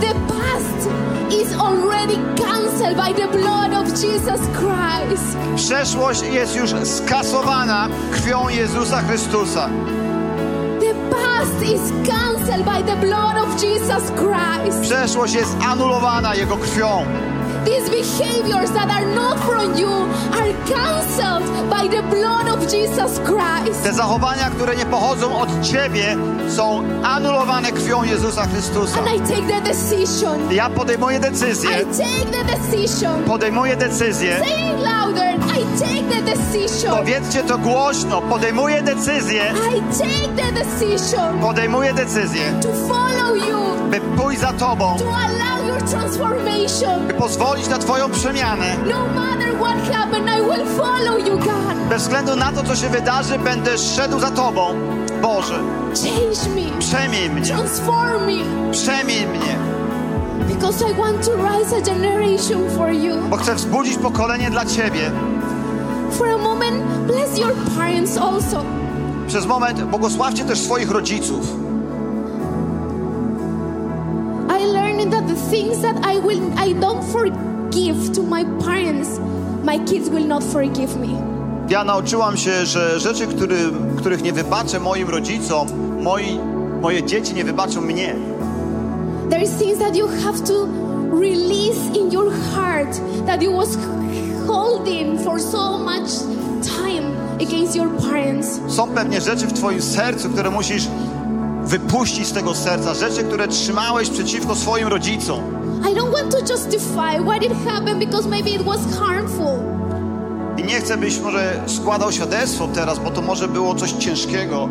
The 0.00 0.14
past 0.14 0.88
is 1.42 1.52
already 1.60 2.16
cancelled 2.36 2.96
by 2.96 3.14
the 3.14 3.28
blood 3.38 3.72
of 3.72 3.88
Jesus 4.02 4.40
Christ. 4.40 5.36
Przeszłość 5.56 6.22
jest 6.22 6.56
już 6.56 6.70
skasowana 6.84 7.88
krwią 8.12 8.48
Jezusa 8.48 9.02
Chrystusa. 9.02 9.68
The 10.80 10.94
past 11.10 11.62
is 11.62 11.80
cancelled 12.10 12.37
Przeszłość 14.80 15.34
jest 15.34 15.56
anulowana 15.70 16.34
Jego 16.34 16.56
krwią. 16.56 17.04
These 17.68 17.90
behaviors 17.90 18.70
that 18.70 18.88
are 18.90 19.04
not 19.14 19.36
from 19.40 19.76
you 19.76 19.92
are 20.38 20.52
cancelled 20.64 21.44
by 21.68 21.84
the 21.86 22.02
blood 22.08 22.48
of 22.48 22.60
Jesus 22.72 23.20
Christ. 23.28 23.82
Te 23.82 23.92
zachowania, 23.92 24.50
które 24.50 24.76
nie 24.76 24.86
pochodzą 24.86 25.38
od 25.38 25.48
Ciebie, 25.62 26.16
są 26.48 26.82
anulowane 27.04 27.72
krwią 27.72 28.02
Jezusa 28.02 28.46
Chrystusa. 28.46 28.98
And 28.98 29.08
I 29.08 29.20
take 29.20 29.46
the 29.48 29.60
decision. 29.60 30.52
Ja 30.54 30.70
podejmuję 30.70 31.16
I 31.16 31.20
decyzję, 31.20 31.70
take 31.70 32.30
the 32.32 32.44
decision. 32.56 33.24
podejmuję 33.24 33.76
decyzję. 33.76 34.38
Say 34.38 34.70
it 34.70 34.80
louder. 34.80 35.34
I 35.58 35.78
take 35.78 36.16
the 36.16 36.22
decision. 36.36 36.98
Powiedzcie 36.98 37.42
to 37.42 37.58
głośno. 37.58 38.22
Podejmuję 38.22 38.82
decyzję, 38.82 39.42
I 39.76 39.98
take 39.98 40.42
the 40.42 40.52
decision 40.52 41.38
podejmuję 41.40 41.94
decyzję, 41.94 42.42
to 42.62 42.68
follow 42.72 43.48
you, 43.48 43.90
by 43.90 44.00
pójść 44.00 44.40
za 44.40 44.52
Tobą, 44.52 44.96
to 44.98 45.04
allow. 45.04 45.47
By 47.06 47.14
pozwolić 47.14 47.68
na 47.68 47.78
Twoją 47.78 48.10
przemianę. 48.10 48.76
No 48.88 49.06
matter 49.20 49.54
what 49.54 49.96
happened, 49.96 50.28
I 50.28 50.42
will 50.42 50.66
follow 50.66 51.28
you, 51.28 51.38
God. 51.38 51.88
Bez 51.88 52.02
względu 52.02 52.36
na 52.36 52.52
to, 52.52 52.62
co 52.62 52.76
się 52.76 52.88
wydarzy, 52.88 53.38
będę 53.38 53.78
szedł 53.78 54.20
za 54.20 54.30
Tobą. 54.30 54.74
Boże, 55.22 55.60
Change 55.94 56.60
me, 56.60 56.78
przemień 56.78 57.30
mnie, 57.30 57.46
transform 57.46 58.26
me, 58.26 58.72
przemień 58.72 59.26
mnie, 59.26 59.56
because 60.48 60.90
I 60.90 60.94
want 60.94 61.26
to 61.26 61.32
rise 61.36 61.76
a 61.76 61.80
generation 61.80 62.70
for 62.76 62.90
you. 62.90 63.16
bo 63.30 63.36
chcę 63.36 63.54
wzbudzić 63.54 63.96
pokolenie 63.98 64.50
dla 64.50 64.64
Ciebie. 64.64 65.10
For 66.10 66.28
a 66.28 66.38
moment, 66.38 66.84
bless 67.06 67.38
your 67.38 67.52
parents 67.78 68.16
also. 68.16 68.64
Przez 69.26 69.46
moment 69.46 69.82
błogosławcie 69.84 70.44
też 70.44 70.60
swoich 70.60 70.90
rodziców. 70.90 71.67
Things 75.50 75.80
that 75.82 75.96
I 76.04 76.18
will 76.18 76.40
I 76.68 76.74
don't 76.74 77.04
forgive 77.12 78.12
to 78.14 78.22
my 78.22 78.44
parents, 78.64 79.18
my 79.64 79.78
kids 79.78 80.08
will 80.08 80.26
not 80.26 80.44
forgive 80.44 80.96
me. 80.96 81.08
Ja 81.68 81.84
nauczyłam 81.84 82.36
się, 82.36 82.66
że 82.66 83.00
rzeczy, 83.00 83.26
który, 83.26 83.56
których 83.96 84.22
nie 84.22 84.32
wybaczę 84.32 84.80
moim 84.80 85.08
rodzicom, 85.08 85.68
moi, 86.02 86.38
moje 86.82 87.02
dzieci 87.02 87.34
nie 87.34 87.44
wybaczą 87.44 87.80
mnie. 87.80 88.14
There 89.30 89.42
is 89.42 89.50
things 89.50 89.78
that 89.78 89.96
you 89.96 90.08
have 90.24 90.40
to 90.40 90.66
release 91.20 91.98
in 92.00 92.12
your 92.12 92.32
heart 92.54 93.00
that 93.26 93.42
you 93.42 93.56
was 93.56 93.78
holding 94.46 95.18
for 95.24 95.40
so 95.40 95.78
much 95.78 96.08
time 96.62 97.04
against 97.40 97.76
your 97.76 97.88
parents. 98.10 98.60
Są 98.68 98.88
pewnie 98.88 99.20
rzeczy 99.20 99.46
w 99.46 99.52
Twoim 99.52 99.82
sercu, 99.82 100.28
które 100.28 100.50
musisz 100.50 100.88
wypuścić 101.68 102.26
z 102.26 102.32
tego 102.32 102.54
serca. 102.54 102.94
Rzeczy, 102.94 103.24
które 103.24 103.48
trzymałeś 103.48 104.10
przeciwko 104.10 104.54
swoim 104.54 104.88
rodzicom. 104.88 105.40
I 105.90 105.94
don't 105.94 106.12
want 106.12 106.32
to 106.32 106.52
justify 106.52 107.20
why 107.24 107.46
it 107.46 107.52
happened 107.66 107.98
because 107.98 108.28
maybe 108.28 108.50
it 108.50 108.62
was 108.62 108.80
harmful. 108.98 109.58
I 110.56 110.64
nie 110.64 110.80
chcę, 110.80 110.96
byś 110.96 111.20
może 111.20 111.62
składał 111.66 112.12
świadectwo 112.12 112.68
teraz, 112.74 112.98
bo 112.98 113.10
to 113.10 113.22
może 113.22 113.48
było 113.48 113.74
coś 113.74 113.92
ciężkiego. 113.92 114.68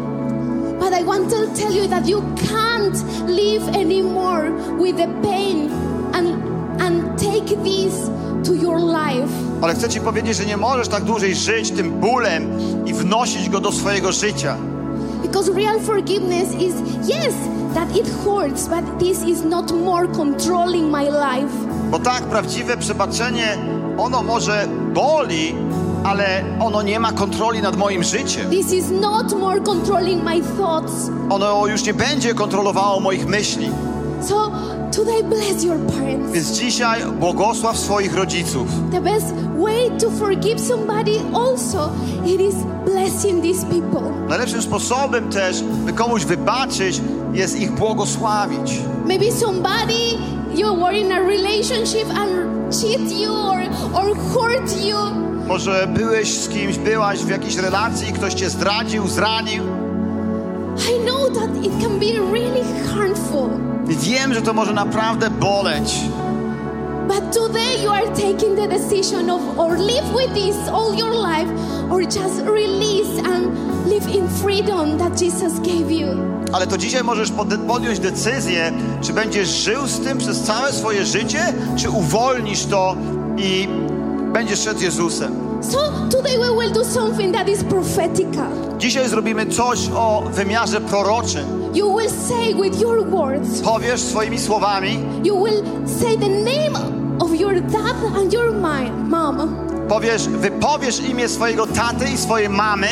But 0.80 0.99
I 1.02 1.03
want 1.03 1.30
to 1.30 1.36
tell 1.61 1.76
you 1.76 1.88
that 1.90 2.07
you 2.07 2.22
can't 2.52 3.28
live 3.28 3.68
anymore 3.76 4.52
with 4.84 4.98
the 4.98 5.07
pain 5.07 5.69
and 6.14 6.28
and 6.80 7.22
take 7.22 7.64
this 7.64 7.94
to 8.45 8.53
your 8.53 8.80
life. 8.80 9.34
Ale 9.61 9.74
chcę 9.76 9.90
Ci 9.90 9.99
powiedzieć, 9.99 10.38
że 10.38 10.45
nie 10.45 10.57
możesz 10.57 10.88
tak 10.88 11.03
dłużej 11.03 11.36
żyć 11.36 11.72
tym 11.72 11.91
bólem 11.91 12.49
i 12.86 12.94
wnosić 12.94 13.49
go 13.49 13.60
do 13.60 13.72
swojego 13.72 14.11
życia. 14.11 14.57
Because 15.28 15.52
real 15.52 15.80
forgiveness 15.80 16.54
is 16.54 16.76
yes, 17.08 17.34
that 17.74 17.90
it 17.95 18.08
hurts, 18.24 18.68
but 18.68 18.99
this 18.99 19.24
is 19.24 19.44
not 19.44 19.72
more 19.72 20.08
controlling 20.08 20.90
my 20.90 21.04
life. 21.04 21.52
Bo 21.91 21.99
tak, 21.99 22.24
prawdziwe 22.24 22.78
przebaczenie, 22.78 23.58
ono 23.98 24.24
może 24.24 24.68
boli, 24.94 25.56
ale 26.04 26.44
ono 26.60 26.82
nie 26.82 26.99
ma 26.99 27.12
kontroli 27.12 27.62
nad 27.62 27.76
moim 27.76 28.04
życiem. 28.04 28.49
This 28.49 28.74
is 28.74 28.91
not 28.91 29.40
more 29.40 29.62
controlling 29.62 30.24
my 30.24 30.41
thoughts. 30.58 30.94
Ono 31.30 31.68
już 31.68 31.86
nie 31.86 31.94
będzie 31.94 32.34
kontrolowało 32.34 32.99
moich 32.99 33.28
myśli. 33.28 33.70
So 34.22 34.52
today 34.98 35.24
bless 35.24 35.64
your 35.64 35.78
parents. 35.80 36.32
Więc 36.32 36.52
dzisiaj 36.52 37.02
błogosław 37.19 37.78
swoich 37.78 38.15
rodziców. 38.15 38.68
The 38.91 39.02
best 39.02 39.34
way 39.57 39.91
to 39.99 40.10
forgive 40.11 40.60
somebody 40.60 41.19
also 41.34 41.90
it 42.26 42.41
is 42.41 42.56
blessing 42.86 43.44
these 43.44 43.65
people. 43.65 44.11
Najlepszym 44.30 44.61
sposobem 44.61 45.30
też, 45.30 45.64
by 45.64 45.94
komuś 45.94 46.26
wybaczyć, 46.26 47.02
jest 47.34 47.60
ich 47.60 47.72
błogosławić. 47.72 48.80
Maybe 49.06 49.32
somebody 49.32 50.18
you 50.56 50.76
were 50.76 50.98
in 50.98 51.11
a 51.11 51.19
relationship 51.19 52.10
and 52.10 52.32
cheat 52.76 53.11
you 53.22 53.34
or 53.34 53.57
or 53.94 54.18
hurt 54.18 54.86
you. 54.86 54.98
Może 55.48 55.88
byłeś 55.88 56.40
z 56.40 56.49
kimś, 56.49 56.78
byłaś 56.78 57.19
w 57.19 57.30
jakiejś 57.30 57.56
relacji, 57.56 58.14
ktoś 58.14 58.34
cię 58.34 58.49
zdradził, 58.49 59.07
zranił. 59.07 59.64
I 60.78 61.06
know 61.06 61.30
that 61.34 61.65
it 61.65 61.72
can 61.82 61.99
be 61.99 62.32
really 62.32 62.64
harmful. 62.94 63.66
Wiem, 63.88 64.34
że 64.34 64.41
to 64.41 64.53
może 64.53 64.73
naprawdę 64.73 65.30
boleć. 65.30 65.93
But 67.07 67.34
today 67.34 67.84
you 67.84 67.89
are 67.91 68.07
taking 68.07 68.55
the 68.57 68.68
decision 68.68 69.30
of 69.30 69.41
or 69.57 69.77
live 69.80 70.05
with 70.19 70.34
this 70.34 70.55
all 70.73 70.95
your 70.97 71.11
life 71.11 71.51
or 71.91 72.01
just 72.01 72.41
release 72.45 73.19
and 73.34 73.47
live 73.88 74.15
in 74.15 74.27
freedom 74.43 74.97
that 74.97 75.22
Jesus 75.22 75.53
gave 75.59 75.91
you. 75.91 76.07
Ale 76.53 76.68
to 76.68 76.77
dzisiaj 76.77 77.03
możesz 77.03 77.31
pod- 77.31 77.53
podjąć 77.68 77.99
decyzję, 77.99 78.72
czy 79.01 79.14
będziesz 79.14 79.49
żył 79.49 79.88
z 79.88 79.99
tym 79.99 80.18
przez 80.18 80.41
całe 80.41 80.73
swoje 80.73 81.05
życie, 81.05 81.53
czy 81.77 81.89
uwolnisz 81.89 82.65
to 82.65 82.95
i 83.38 83.68
będziesz 84.34 84.59
szedł 84.59 84.80
z 84.80 84.81
Jezusem. 84.84 85.35
So 85.61 85.77
today 86.11 86.38
we 86.38 86.61
will 86.61 86.72
do 86.73 86.85
something 86.85 87.35
that 87.35 87.49
is 87.49 87.64
prophetical. 87.64 88.49
Dzisiaj 88.77 89.09
zrobimy 89.09 89.45
coś 89.45 89.80
o 89.95 90.23
wymiarze 90.34 90.81
proroczym. 90.81 91.56
You 91.78 91.88
will 91.95 92.10
say 92.10 92.54
with 92.54 92.82
your 92.82 93.04
words, 93.04 93.62
Powiesz 93.62 94.02
swoimi 94.02 94.40
słowami, 94.40 94.99
you 95.24 95.36
will 95.44 95.64
say 95.99 96.18
the 96.18 96.30
name 96.30 96.76
of 97.20 97.36
your 97.36 97.54
dad 97.62 97.95
and 98.18 98.34
your 98.34 98.52
mom. 99.10 99.58
powiesz, 99.88 100.28
wypowiesz 100.28 100.99
imię 101.10 101.30
swojego 101.30 101.68
taty 101.68 102.06
i 102.14 102.18
swojej 102.18 102.49
mamy, 102.49 102.88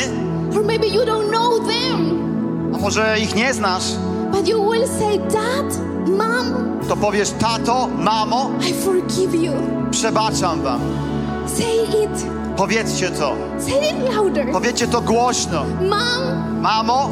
Or 0.56 0.64
maybe 0.64 0.86
you 0.86 1.02
don't 1.04 1.28
know 1.30 1.66
them, 1.66 2.72
a 2.74 2.78
może 2.78 3.18
ich 3.18 3.34
nie 3.34 3.54
znasz, 3.54 3.84
but 4.32 4.48
you 4.48 4.70
will 4.70 4.88
say, 4.88 5.18
Dad, 5.18 5.78
Mom, 6.08 6.78
to 6.88 6.96
powiesz, 6.96 7.30
tato, 7.38 7.88
mamo, 7.98 8.50
I 8.70 8.72
forgive 8.74 9.34
you. 9.34 9.52
przebaczam 9.90 10.62
wam. 10.62 10.80
Say 11.56 11.82
it. 12.04 12.26
Powiedzcie 12.56 13.10
to. 13.10 13.36
Say 13.58 13.90
it 13.90 14.14
louder. 14.14 14.52
Powiedzcie 14.52 14.86
to 14.86 15.00
głośno. 15.00 15.64
Mom, 15.80 16.60
Mamo, 16.62 17.10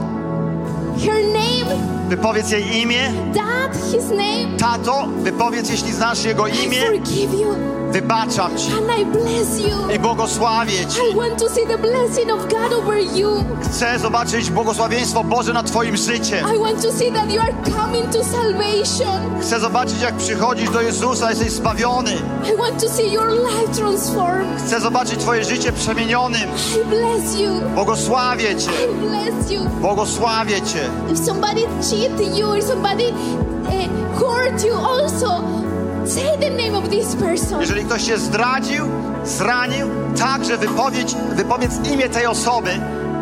her 0.98 1.22
name. 1.24 1.80
wypowiedz 2.08 2.50
jej 2.50 2.76
imię. 2.82 3.12
Dad, 3.34 3.76
his 3.92 4.08
name. 4.10 4.56
Tato, 4.58 5.06
wypowiedz, 5.22 5.70
jeśli 5.70 5.92
znasz 5.92 6.24
jego 6.24 6.46
I 6.46 6.56
imię. 6.64 6.86
forgive 6.86 7.32
you. 7.40 7.54
Wybaczam 7.94 8.56
Ci 8.58 8.72
and 8.72 9.00
I 9.00 9.04
bless 9.04 9.60
you. 9.60 9.94
i 9.94 9.98
błogosławię 9.98 10.86
Ci. 10.86 11.00
I 11.12 11.16
want 11.16 11.38
to 11.38 11.48
see 11.48 11.66
the 11.66 11.78
blessing 11.78 12.32
of 12.32 12.48
God 12.48 12.72
over 12.72 12.98
you. 12.98 13.44
Chcę 13.64 13.98
zobaczyć 13.98 14.50
błogosławieństwo 14.50 15.24
Boże 15.24 15.52
nad 15.52 15.66
Twoim 15.66 15.96
życiem. 15.96 16.46
I 16.54 16.58
want 16.58 16.82
to 16.82 16.92
see 16.92 17.12
that 17.12 17.32
you 17.32 17.40
are 17.40 17.52
coming 17.76 18.12
to 18.12 18.24
salvation. 18.24 19.40
Chcę 19.40 19.60
zobaczyć, 19.60 20.00
jak 20.02 20.14
przychodzisz 20.14 20.70
do 20.70 20.80
Jezusa, 20.80 21.30
jesteś 21.30 21.50
zbawiony. 21.50 22.12
I 22.54 22.56
want 22.56 22.80
to 22.82 22.88
see 22.88 23.12
your 23.12 23.28
life 23.28 23.74
transformed. 23.74 24.62
Chcę 24.66 24.80
zobaczyć 24.80 25.20
Twoje 25.20 25.44
życie 25.44 25.72
przemienionym. 25.72 26.48
I 26.82 26.84
bless 26.88 27.40
you. 27.40 27.50
Błogosławię 27.74 28.56
Cię. 28.56 28.70
I 28.84 29.08
bless 29.08 29.50
you. 29.50 29.60
Błogosławię 29.80 30.56
Cię. 30.56 30.90
If 31.12 31.24
somebody 31.24 31.60
cheated 31.90 32.38
you 32.38 32.50
or 32.50 32.62
somebody 32.62 33.04
uh, 33.08 34.18
hurt 34.18 34.64
you, 34.64 34.74
also 34.76 35.42
say 36.06 36.38
the 36.40 36.50
name 36.50 36.74
of 36.78 36.88
this 36.88 37.14
person. 37.16 37.60
Jeżeli 37.60 37.84
ktoś 37.84 38.02
Cię 38.02 38.18
zdradził, 38.18 38.84
zranił, 39.24 39.86
także 40.18 40.58
wypowiedź, 40.58 41.14
wypowiedz 41.32 41.72
imię 41.92 42.08
tej 42.08 42.26
osoby 42.26 42.70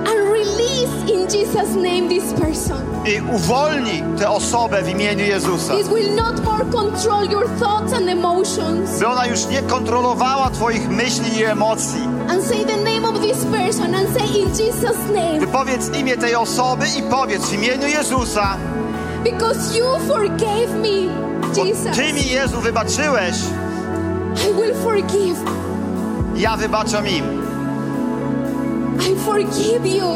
And 0.04 0.30
release 0.32 1.10
in 1.12 1.20
Jesus' 1.26 1.74
name 1.76 2.09
this 2.09 2.32
person. 2.40 2.78
i 3.06 3.34
uwolnij 3.36 4.02
tę 4.18 4.30
osobę 4.30 4.82
w 4.82 4.88
imieniu 4.88 5.24
Jezusa. 5.24 5.74
This 5.76 5.88
will 5.88 6.14
not 6.14 6.44
more 6.44 6.64
control 6.72 7.30
your 7.30 7.48
thoughts 7.60 7.92
and 7.92 8.09
emotions. 8.09 8.98
By 8.98 9.06
ona 9.06 9.26
już 9.26 9.46
nie 9.46 9.62
kontrolowała 9.62 10.50
Twoich 10.50 10.88
myśli 10.88 11.38
i 11.38 11.44
emocji. 11.44 12.00
And 12.28 12.44
say 12.44 12.64
the 12.64 12.76
name 12.76 13.09
of 13.09 13.20
this 13.20 13.44
person 13.44 13.94
and 13.94 14.09
say 14.18 14.26
in 14.40 14.48
Jesus' 14.48 15.09
name. 15.14 15.40
Wypowiedz 15.40 15.96
imię 15.98 16.16
tej 16.16 16.34
osoby 16.34 16.86
i 16.98 17.02
powiedz 17.02 17.42
w 17.42 17.52
imieniu 17.52 17.86
Jezusa, 17.88 18.56
Because 19.24 19.78
you 19.78 19.84
forgave 20.09 20.74
me, 20.82 21.12
Jesus. 21.56 21.97
Ty 21.97 22.12
mi 22.12 22.27
Jezu 22.31 22.60
wybaczyłeś, 22.60 23.35
I 24.51 24.55
will 24.62 24.74
forgive. 24.85 25.39
ja 26.36 26.56
wybaczam 26.56 27.09
im. 27.09 27.24
I 29.12 29.16
forgive 29.16 29.86
you. 29.86 30.06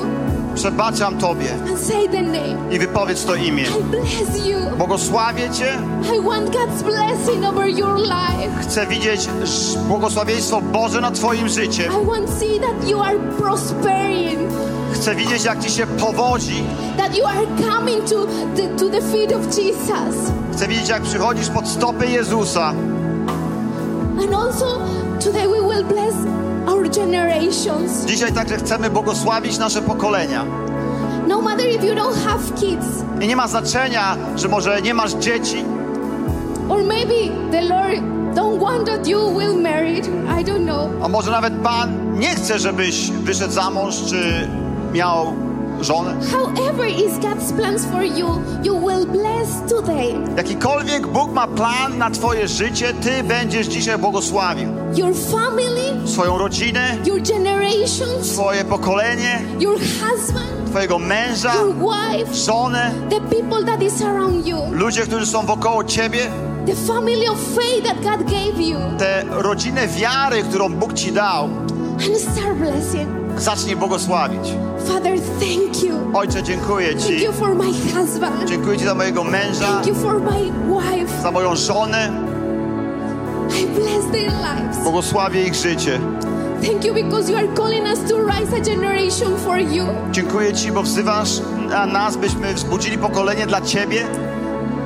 Przebaczam 0.54 1.18
Tobie 1.18 1.52
And 1.68 1.78
say 1.80 2.08
the 2.08 2.22
name. 2.22 2.56
i 2.74 2.78
wypowiedz 2.78 3.24
to 3.24 3.34
imię. 3.34 3.64
I 3.80 3.82
bless 3.84 4.46
you. 4.46 4.56
Błogosławię 4.78 5.50
Cię, 5.50 5.78
I 6.16 6.20
want 6.22 6.50
God's 6.50 6.82
blessing 6.82 7.44
over 7.44 7.68
your 7.68 7.96
life. 7.98 8.50
chcę 8.60 8.86
widzieć 8.86 9.28
błogosławieństwo 9.88 10.60
Boże 10.60 11.00
nad 11.00 11.14
Twoim 11.14 11.48
życiem. 11.48 11.92
I 12.02 12.06
want 12.06 12.30
see 12.40 12.60
that 12.60 12.88
you 12.88 13.02
are 13.02 13.18
prospering, 13.38 14.50
Chcę 14.92 15.14
widzieć, 15.14 15.44
jak 15.44 15.58
Ci 15.60 15.70
się 15.70 15.86
powodzi. 15.86 16.62
that 16.96 17.16
you 17.16 17.26
are 17.26 17.46
coming 17.70 18.04
to 18.04 18.26
the, 18.56 18.68
to 18.68 18.88
the 18.90 19.02
feet 19.02 19.32
of 19.32 19.46
Jesus. 19.46 20.14
Chcę 20.56 20.68
widzieć, 20.68 20.88
jak 20.88 21.02
przychodzisz 21.02 21.48
pod 21.48 21.68
stopy 21.68 22.06
Jezusa. 22.06 22.68
And 24.20 24.34
also, 24.34 24.78
today 25.24 25.48
we 25.48 25.60
will 25.60 25.84
bless 25.84 26.14
our 26.66 26.88
generations. 26.90 28.04
Dzisiaj 28.06 28.32
także 28.32 28.56
chcemy 28.56 28.90
błogosławić 28.90 29.58
nasze 29.58 29.82
pokolenia. 29.82 30.44
No 31.28 31.40
matter 31.40 31.68
if 31.68 31.86
you 31.86 31.94
don't 31.94 32.24
have 32.24 32.40
kids, 32.54 32.86
I 33.20 33.28
nie 33.28 33.36
ma 33.36 33.48
znaczenia, 33.48 34.16
że 34.36 34.48
może 34.48 34.82
nie 34.82 34.94
masz 34.94 35.12
dzieci, 35.12 35.64
or 36.68 36.82
maybe 36.84 37.14
the 37.50 37.62
Lord 37.62 38.00
don't 38.34 38.60
want 38.60 38.86
that 38.86 39.06
you 39.06 39.38
will 39.38 39.62
marry. 39.62 39.98
I 40.40 40.44
don't 40.44 40.64
know. 40.64 40.90
a 41.02 41.08
może 41.08 41.30
nawet 41.30 41.54
Pan 41.54 42.18
nie 42.18 42.34
chce, 42.34 42.58
żebyś 42.58 43.10
wyszedł 43.10 43.52
za 43.52 43.70
mąż, 43.70 43.94
czy 44.04 44.48
miał 44.92 45.32
żonę. 45.80 46.16
However 46.32 46.86
is 46.86 47.18
God's 47.18 47.52
plans 47.52 47.84
for 47.84 48.02
you, 48.02 48.28
you 48.62 48.80
will 48.80 49.06
bless 49.06 49.48
today. 49.68 50.14
Jakikolwiek 50.36 51.06
Bóg 51.06 51.32
ma 51.32 51.46
plan 51.46 51.98
na 51.98 52.10
Twoje 52.10 52.48
życie, 52.48 52.94
Ty 53.02 53.22
będziesz 53.22 53.66
dzisiaj 53.66 53.98
błogosławił. 53.98 54.68
Your 54.96 55.14
family, 55.14 56.08
Swoją 56.08 56.38
rodzinę, 56.38 56.96
your 57.06 57.20
swoje 58.22 58.64
pokolenie, 58.64 59.42
your 59.60 59.78
husband, 59.80 60.70
Twojego 60.70 60.98
męża, 60.98 61.54
your 61.54 61.74
wife, 61.74 62.34
żonę, 62.34 62.90
the 63.10 63.20
people 63.20 63.64
that 63.64 63.82
is 63.82 64.02
around 64.02 64.46
you, 64.46 64.56
ludzie, 64.70 65.02
którzy 65.02 65.26
są 65.26 65.46
wokoło 65.46 65.84
Ciebie, 65.84 66.20
the 66.66 66.74
family 66.74 67.30
of 67.30 67.38
faith 67.54 67.82
that 67.84 68.02
God 68.02 68.30
gave 68.30 68.60
you, 68.60 68.78
tę 68.98 69.22
rodzinę 69.30 69.88
wiary, 69.88 70.42
którą 70.42 70.68
Bóg 70.68 70.92
Ci 70.92 71.12
dał, 71.12 71.48
and 72.00 72.16
start 72.20 72.56
blessing. 72.58 73.08
zacznij 73.38 73.76
błogosławić. 73.76 74.52
Father, 74.88 75.18
thank 75.40 75.82
you. 75.82 75.96
Ojcze, 76.14 76.42
dziękuję 76.42 76.88
Thank 76.88 77.00
Ci. 77.06 77.24
you 77.24 77.32
for 77.32 77.54
my 77.54 77.64
husband. 77.94 78.44
Dziękuję 78.48 78.78
Ci 78.78 78.84
za 78.84 78.94
mojego 78.94 79.24
męża, 79.24 79.66
Thank 79.66 79.86
you 79.86 79.94
for 79.94 80.20
my 80.20 80.40
wife. 80.80 81.22
za 81.22 81.30
moją 81.30 81.56
żonę. 81.56 82.12
I 83.62 83.66
bless 83.66 84.04
their 84.12 84.32
lives. 84.32 84.78
Błogosławię 84.82 85.42
ich 85.46 85.54
życie. 85.54 86.00
Thank 86.66 86.84
you 86.84 86.94
because 86.94 87.32
you 87.32 87.38
are 87.38 87.48
calling 87.56 87.86
us 87.86 87.98
to 88.10 88.16
rise 88.26 88.56
a 88.56 88.60
generation 88.60 89.36
for 89.36 89.58
you. 89.58 89.84
Dziękuję 90.12 90.52
Ci, 90.52 90.72
bo 90.72 90.82
wzywasz 90.82 91.30
na 91.70 91.86
nas, 91.86 92.16
byśmy 92.16 92.54
wzbudzili 92.54 92.98
pokolenie 92.98 93.46
dla 93.46 93.60
Ciebie. 93.60 94.06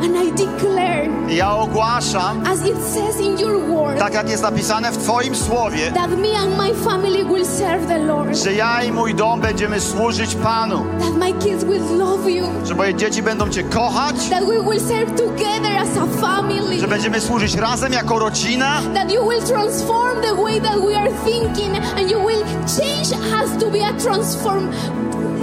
And 0.02 0.16
I 0.16 0.32
declare, 0.32 1.08
ja 1.28 1.56
ogłaszam, 1.56 2.46
as 2.46 2.66
it 2.66 2.76
says 2.94 3.20
in 3.20 3.38
your 3.38 3.60
word, 3.66 3.98
tak 3.98 4.14
jak 4.14 4.30
jest 4.30 4.42
napisane 4.42 4.92
w 4.92 4.96
Twoim 4.98 5.36
słowie, 5.36 5.92
that 5.92 6.10
me 6.10 6.38
and 6.38 6.58
my 6.58 6.74
family 6.90 7.24
will 7.24 7.46
serve 7.46 7.86
the 7.88 7.98
Lord. 7.98 8.36
że 8.36 8.52
ja 8.52 8.82
i 8.82 8.92
mój 8.92 9.14
dom 9.14 9.40
będziemy 9.40 9.80
służyć 9.80 10.34
Panu. 10.34 10.84
That 11.00 11.16
my 11.16 11.32
kids 11.32 11.64
will 11.64 11.98
love 11.98 12.30
you. 12.30 12.46
Że 12.64 12.74
moje 12.74 12.94
dzieci 12.94 13.22
będą 13.22 13.48
Cię 13.48 13.62
kochać, 13.62 14.28
That 14.30 14.44
we 14.44 14.62
will 14.70 14.80
serve 14.80 15.10
together 15.16 15.76
as 15.82 15.88
a 15.96 16.20
family. 16.26 16.80
że 16.80 16.88
będziemy 16.88 17.20
służyć 17.20 17.54
razem 17.54 17.92
jako 17.92 18.18
rodzina, 18.18 18.80
That 18.94 19.12
you 19.12 19.28
will 19.28 19.42
transform 19.42 20.20
the 20.22 20.42
way 20.42 20.60
that 20.60 20.76
we 20.88 20.96
are 21.00 21.10
thinking 21.24 21.76
and 21.98 22.10
you 22.10 22.26
will 22.26 22.42
change 22.78 23.12
us 23.44 23.50
to 23.64 23.70
be 23.70 23.78
a 23.86 23.92
transform 23.92 24.68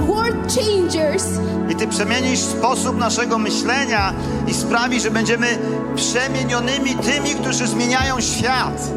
world 0.08 0.36
changers. 0.56 1.24
I 1.70 1.76
Ty 1.76 1.88
przemienisz 1.88 2.40
sposób 2.40 2.98
naszego 2.98 3.38
myślenia 3.38 4.14
i 4.48 4.54
sprawi, 4.54 5.00
że 5.00 5.12
będziemy 5.12 5.48
przemienionymi 5.96 6.96
tymi, 6.96 7.30
którzy 7.42 7.68
zmieniają 7.68 8.22
świat. 8.22 8.92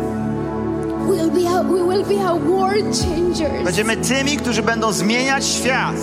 Będziemy 3.65 3.97
tymi, 3.97 4.37
którzy 4.37 4.63
będą 4.63 4.93
zmieniać 4.93 5.47
świat. 5.47 5.97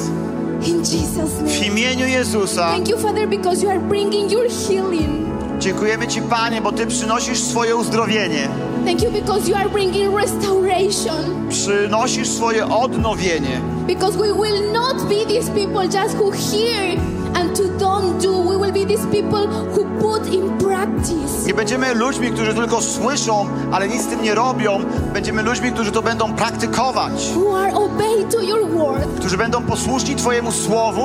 W 1.45 1.65
imieniu 1.65 2.07
Jezusa 2.07 2.67
Thank 2.71 2.89
you, 2.89 2.97
Father, 2.97 3.27
because 3.29 3.63
you 3.63 3.69
are 3.69 3.79
bringing 3.79 4.31
your 4.31 4.47
healing. 4.67 5.27
dziękujemy 5.59 6.07
Ci, 6.07 6.21
Panie, 6.21 6.61
bo 6.61 6.71
Ty 6.71 6.87
przynosisz 6.87 7.39
swoje 7.43 7.75
uzdrowienie, 7.75 8.47
Thank 8.87 9.03
you 9.03 9.11
because 9.11 9.49
you 9.49 9.55
are 9.55 9.69
bringing 9.69 10.15
restoration. 10.15 11.47
przynosisz 11.49 12.29
swoje 12.29 12.67
odnowienie. 12.67 13.61
Because 13.87 14.17
we 14.17 14.33
will 14.33 14.71
not 14.73 15.09
be 15.09 15.25
these 15.25 15.51
people 15.51 15.83
just 15.83 16.15
who 16.17 16.31
hear 16.31 16.99
and 17.35 17.57
to 17.57 17.63
don't 17.63 18.21
do. 18.21 18.41
We 18.43 18.57
will 18.57 18.71
be 18.73 18.85
these 18.95 19.05
people 19.11 19.47
who 19.47 19.85
put 20.01 20.33
in 20.33 20.57
practice. 20.57 21.45
Nie 21.47 21.53
będziemy 21.53 21.93
ludźmi, 21.93 22.31
którzy 22.31 22.53
tylko 22.53 22.81
słyszą, 22.81 23.47
ale 23.71 23.87
nic 23.87 24.01
z 24.01 24.07
tym 24.07 24.21
nie 24.23 24.35
robią. 24.35 24.79
Będziemy 25.13 25.43
ludźmi, 25.43 25.71
którzy 25.71 25.91
to 25.91 26.01
będą 26.01 26.33
praktykować, 26.33 27.31
Who 27.35 27.59
are 27.59 27.73
obey 27.75 28.25
to 28.31 28.41
your 28.41 28.69
word. 28.69 29.19
którzy 29.19 29.37
będą 29.37 29.61
posłuszni 29.63 30.15
Twojemu 30.15 30.51
słowu, 30.51 31.01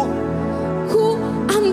Who 0.94 1.18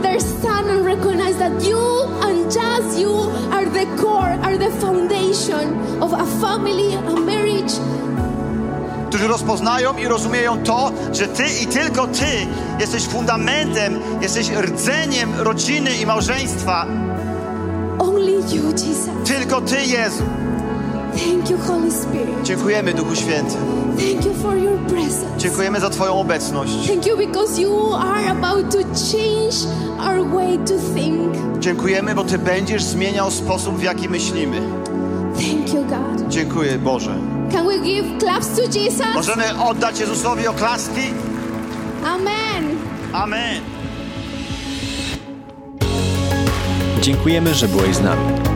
understand 0.09 0.69
and 0.69 0.85
recognize 0.85 1.37
that 1.37 1.63
you 1.63 1.79
and 2.25 2.51
just 2.51 2.99
you 2.99 3.13
are 3.53 3.65
the 3.65 3.85
core, 4.01 4.33
are 4.43 4.57
the 4.57 4.71
foundation 4.81 6.01
of 6.01 6.13
a 6.13 6.25
family, 6.41 6.93
a 6.95 7.13
marriage, 7.19 7.73
którzy 9.09 9.27
rozpoznają 9.27 9.97
i 9.97 10.07
rozumieją 10.07 10.63
to, 10.63 10.91
że 11.13 11.27
Ty 11.27 11.43
i 11.63 11.67
tylko 11.67 12.07
Ty 12.07 12.25
jesteś 12.79 13.07
fundamentem, 13.07 13.99
jesteś 14.21 14.49
rdzeniem 14.49 15.33
rodziny 15.37 15.89
i 16.01 16.05
małżeństwa. 16.05 16.85
only 17.99 18.31
you, 18.31 18.71
Jesus. 18.71 19.09
Tylko 19.25 19.61
Ty, 19.61 19.75
Jezu. 19.75 20.23
Thank 21.17 21.49
you, 21.49 21.57
Holy 21.57 21.91
Spirit. 21.91 22.43
Dziękujemy, 22.43 22.93
Duchu 22.93 23.15
Święty. 23.15 23.55
Thank 23.97 24.25
you 24.25 24.33
for 24.41 24.57
your 24.57 24.79
presence. 24.79 25.37
Dziękujemy 25.37 25.79
za 25.79 25.89
Twoją 25.89 26.19
obecność. 26.19 26.87
Thank 26.87 27.05
you 27.05 27.17
because 27.17 27.61
you 27.61 27.93
are 27.95 28.29
about 28.29 28.71
to 28.71 28.77
change 28.77 29.55
our 29.99 30.29
way 30.33 30.57
to 30.57 30.73
think. 30.95 31.59
Dziękujemy, 31.59 32.15
bo 32.15 32.23
Ty 32.23 32.37
będziesz 32.37 32.83
zmieniał 32.83 33.31
sposób, 33.31 33.77
w 33.77 33.83
jaki 33.83 34.09
myślimy. 34.09 34.61
Thank 35.35 35.73
you, 35.73 35.85
God. 35.85 36.27
Dziękuję, 36.29 36.77
Boże. 36.77 37.15
Can 37.51 37.67
we 37.67 37.79
give 37.79 38.05
claps 38.19 38.55
to 38.55 38.61
Jesus? 38.79 39.15
Możemy 39.15 39.43
oddać 39.63 39.99
Jezusowi 39.99 40.47
oklaski? 40.47 41.01
Amen. 42.05 42.77
Amen. 43.13 43.61
Dziękujemy, 47.01 47.53
że 47.53 47.67
byłeś 47.67 47.95
z 47.95 48.01
nami. 48.01 48.48